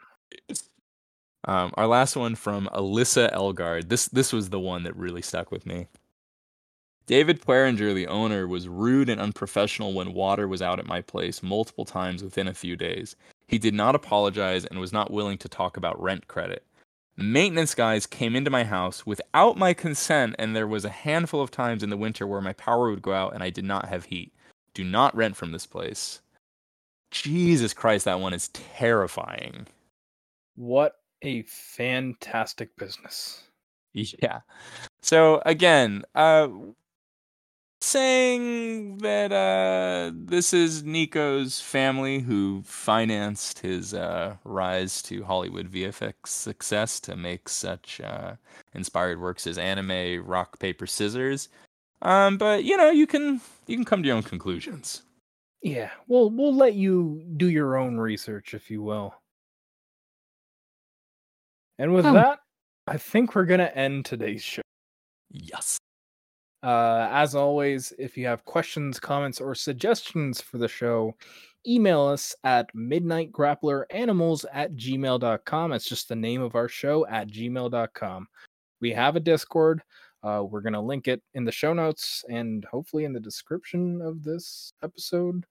Um, 1.46 1.72
our 1.76 1.86
last 1.86 2.16
one 2.16 2.34
from 2.34 2.68
Alyssa 2.72 3.32
Elgard. 3.32 3.88
This 3.88 4.06
this 4.08 4.32
was 4.32 4.50
the 4.50 4.60
one 4.60 4.82
that 4.84 4.96
really 4.96 5.22
stuck 5.22 5.50
with 5.50 5.66
me. 5.66 5.88
David 7.06 7.42
Pueringer, 7.42 7.92
the 7.92 8.06
owner, 8.06 8.48
was 8.48 8.66
rude 8.66 9.10
and 9.10 9.20
unprofessional 9.20 9.92
when 9.92 10.14
water 10.14 10.48
was 10.48 10.62
out 10.62 10.78
at 10.78 10.86
my 10.86 11.02
place 11.02 11.42
multiple 11.42 11.84
times 11.84 12.22
within 12.22 12.48
a 12.48 12.54
few 12.54 12.76
days. 12.76 13.14
He 13.46 13.58
did 13.58 13.74
not 13.74 13.94
apologize 13.94 14.64
and 14.64 14.80
was 14.80 14.92
not 14.92 15.10
willing 15.10 15.36
to 15.38 15.48
talk 15.48 15.76
about 15.76 16.00
rent 16.02 16.28
credit. 16.28 16.64
Maintenance 17.16 17.74
guys 17.74 18.06
came 18.06 18.34
into 18.34 18.50
my 18.50 18.64
house 18.64 19.06
without 19.06 19.56
my 19.56 19.72
consent, 19.72 20.34
and 20.38 20.54
there 20.54 20.66
was 20.66 20.84
a 20.84 20.90
handful 20.90 21.40
of 21.40 21.50
times 21.50 21.82
in 21.82 21.90
the 21.90 21.96
winter 21.96 22.26
where 22.26 22.40
my 22.40 22.52
power 22.54 22.90
would 22.90 23.02
go 23.02 23.12
out 23.12 23.34
and 23.34 23.42
I 23.42 23.50
did 23.50 23.64
not 23.64 23.88
have 23.88 24.06
heat. 24.06 24.32
Do 24.74 24.82
not 24.82 25.14
rent 25.14 25.36
from 25.36 25.52
this 25.52 25.66
place. 25.66 26.20
Jesus 27.12 27.72
Christ, 27.72 28.04
that 28.06 28.18
one 28.18 28.34
is 28.34 28.48
terrifying. 28.48 29.68
What 30.56 30.96
a 31.22 31.42
fantastic 31.42 32.76
business. 32.76 33.42
Yeah. 33.94 34.40
So 35.02 35.40
again, 35.46 36.02
uh 36.16 36.48
saying 37.84 38.98
that 38.98 39.30
uh 39.32 40.10
this 40.14 40.52
is 40.54 40.82
Niko's 40.84 41.60
family 41.60 42.20
who 42.20 42.62
financed 42.64 43.58
his 43.60 43.94
uh 43.94 44.36
rise 44.44 45.02
to 45.02 45.22
Hollywood 45.24 45.70
VFX 45.70 46.26
success 46.26 46.98
to 47.00 47.16
make 47.16 47.48
such 47.48 48.00
uh 48.00 48.34
inspired 48.74 49.20
works 49.20 49.46
as 49.46 49.58
anime, 49.58 50.24
rock, 50.24 50.58
paper, 50.58 50.86
scissors. 50.86 51.48
Um 52.02 52.38
but 52.38 52.64
you 52.64 52.76
know, 52.76 52.90
you 52.90 53.06
can 53.06 53.40
you 53.66 53.76
can 53.76 53.84
come 53.84 54.02
to 54.02 54.06
your 54.06 54.16
own 54.16 54.22
conclusions. 54.22 55.02
Yeah, 55.62 55.90
we'll 56.08 56.30
we'll 56.30 56.54
let 56.54 56.74
you 56.74 57.24
do 57.36 57.48
your 57.48 57.76
own 57.76 57.96
research, 57.96 58.54
if 58.54 58.70
you 58.70 58.82
will. 58.82 59.14
And 61.78 61.94
with 61.94 62.04
Hmm. 62.04 62.12
that, 62.14 62.38
I 62.86 62.98
think 62.98 63.34
we're 63.34 63.46
gonna 63.46 63.72
end 63.74 64.04
today's 64.04 64.42
show. 64.42 64.62
Yes. 65.30 65.78
Uh, 66.64 67.08
as 67.12 67.34
always, 67.34 67.92
if 67.98 68.16
you 68.16 68.26
have 68.26 68.44
questions, 68.46 68.98
comments, 68.98 69.38
or 69.38 69.54
suggestions 69.54 70.40
for 70.40 70.56
the 70.56 70.66
show, 70.66 71.14
email 71.66 72.00
us 72.00 72.34
at 72.42 72.74
midnightgrappleranimals 72.74 74.46
at 74.50 74.74
gmail.com. 74.74 75.72
It's 75.72 75.88
just 75.88 76.08
the 76.08 76.16
name 76.16 76.40
of 76.40 76.54
our 76.54 76.68
show 76.68 77.06
at 77.06 77.28
gmail.com. 77.28 78.26
We 78.80 78.92
have 78.92 79.14
a 79.14 79.20
Discord. 79.20 79.82
Uh, 80.22 80.42
we're 80.50 80.62
going 80.62 80.72
to 80.72 80.80
link 80.80 81.06
it 81.06 81.22
in 81.34 81.44
the 81.44 81.52
show 81.52 81.74
notes 81.74 82.24
and 82.30 82.64
hopefully 82.64 83.04
in 83.04 83.12
the 83.12 83.20
description 83.20 84.00
of 84.00 84.24
this 84.24 84.72
episode. 84.82 85.44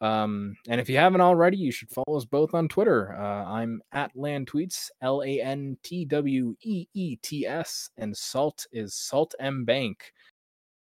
Um, 0.00 0.56
and 0.68 0.80
if 0.80 0.88
you 0.88 0.96
haven't 0.96 1.20
already, 1.20 1.58
you 1.58 1.70
should 1.70 1.90
follow 1.90 2.16
us 2.16 2.24
both 2.24 2.54
on 2.54 2.68
Twitter. 2.68 3.14
Uh, 3.14 3.44
I'm 3.44 3.82
at 3.92 4.10
Lan 4.14 4.46
Tweets, 4.46 4.90
L 5.02 5.22
A 5.22 5.40
N 5.42 5.76
T 5.82 6.06
W 6.06 6.54
E 6.62 6.86
E 6.94 7.16
T 7.16 7.46
S, 7.46 7.90
and 7.98 8.16
Salt 8.16 8.66
is 8.72 8.94
Salt 8.94 9.34
M 9.38 9.64
Bank, 9.64 10.12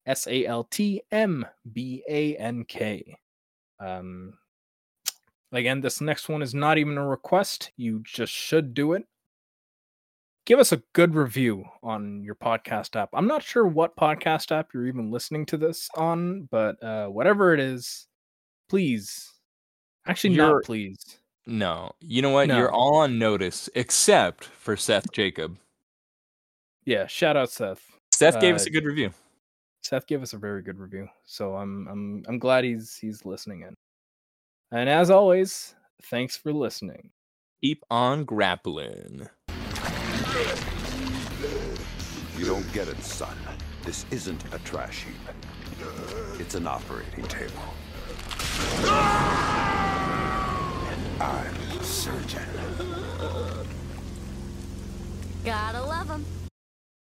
S 0.07 0.25
A 0.27 0.45
L 0.45 0.63
T 0.63 1.01
M 1.11 1.45
B 1.71 2.03
A 2.09 2.35
N 2.37 2.63
K. 2.63 3.19
Um, 3.79 4.33
again, 5.51 5.81
this 5.81 6.01
next 6.01 6.29
one 6.29 6.41
is 6.41 6.55
not 6.55 6.77
even 6.77 6.97
a 6.97 7.05
request. 7.05 7.71
You 7.77 8.01
just 8.03 8.33
should 8.33 8.73
do 8.73 8.93
it. 8.93 9.03
Give 10.45 10.59
us 10.59 10.71
a 10.71 10.81
good 10.93 11.13
review 11.13 11.65
on 11.83 12.23
your 12.23 12.35
podcast 12.35 12.95
app. 12.95 13.09
I'm 13.11 13.27
not 13.27 13.43
sure 13.43 13.67
what 13.67 13.97
podcast 13.97 14.51
app 14.57 14.69
you're 14.73 14.87
even 14.87 15.11
listening 15.11 15.45
to 15.47 15.57
this 15.57 15.89
on, 15.95 16.47
but 16.49 16.81
uh, 16.81 17.07
whatever 17.07 17.53
it 17.53 17.59
is, 17.59 18.07
please. 18.69 19.29
Actually, 20.07 20.35
You're- 20.35 20.53
not 20.53 20.63
please. 20.63 21.19
No, 21.49 21.91
you 22.01 22.21
know 22.21 22.29
what? 22.31 22.47
No. 22.49 22.57
You're 22.57 22.71
all 22.73 22.95
on 22.97 23.17
notice 23.19 23.69
except 23.73 24.43
for 24.43 24.75
Seth 24.75 25.11
Jacob. 25.13 25.57
Yeah, 26.85 27.07
shout 27.07 27.37
out 27.37 27.49
Seth. 27.49 27.81
Seth 28.13 28.39
gave 28.41 28.55
us 28.55 28.65
Uh, 28.65 28.67
a 28.67 28.69
good 28.71 28.83
review. 28.85 29.11
Seth 29.83 30.07
gave 30.07 30.21
us 30.21 30.33
a 30.33 30.37
very 30.37 30.61
good 30.61 30.79
review, 30.79 31.07
so 31.25 31.55
I'm 31.55 31.87
I'm 31.87 32.23
I'm 32.27 32.39
glad 32.39 32.63
he's 32.63 32.97
he's 32.97 33.25
listening 33.25 33.61
in. 33.61 33.73
And 34.71 34.89
as 34.89 35.09
always, 35.09 35.75
thanks 36.03 36.35
for 36.35 36.51
listening. 36.51 37.11
Keep 37.61 37.83
on 37.89 38.25
grappling. 38.25 39.29
You 42.37 42.45
don't 42.45 42.71
get 42.73 42.87
it, 42.87 43.01
son. 43.01 43.35
This 43.83 44.05
isn't 44.11 44.43
a 44.53 44.59
trash 44.59 45.05
heap. 45.05 45.15
It's 46.39 46.55
an 46.55 46.67
operating 46.67 47.25
table. 47.25 47.53
And 50.91 51.21
I'm 51.21 51.83
surgeon. 51.83 52.41
Gotta 55.45 55.81
love 55.81 56.11
'em. 56.11 56.46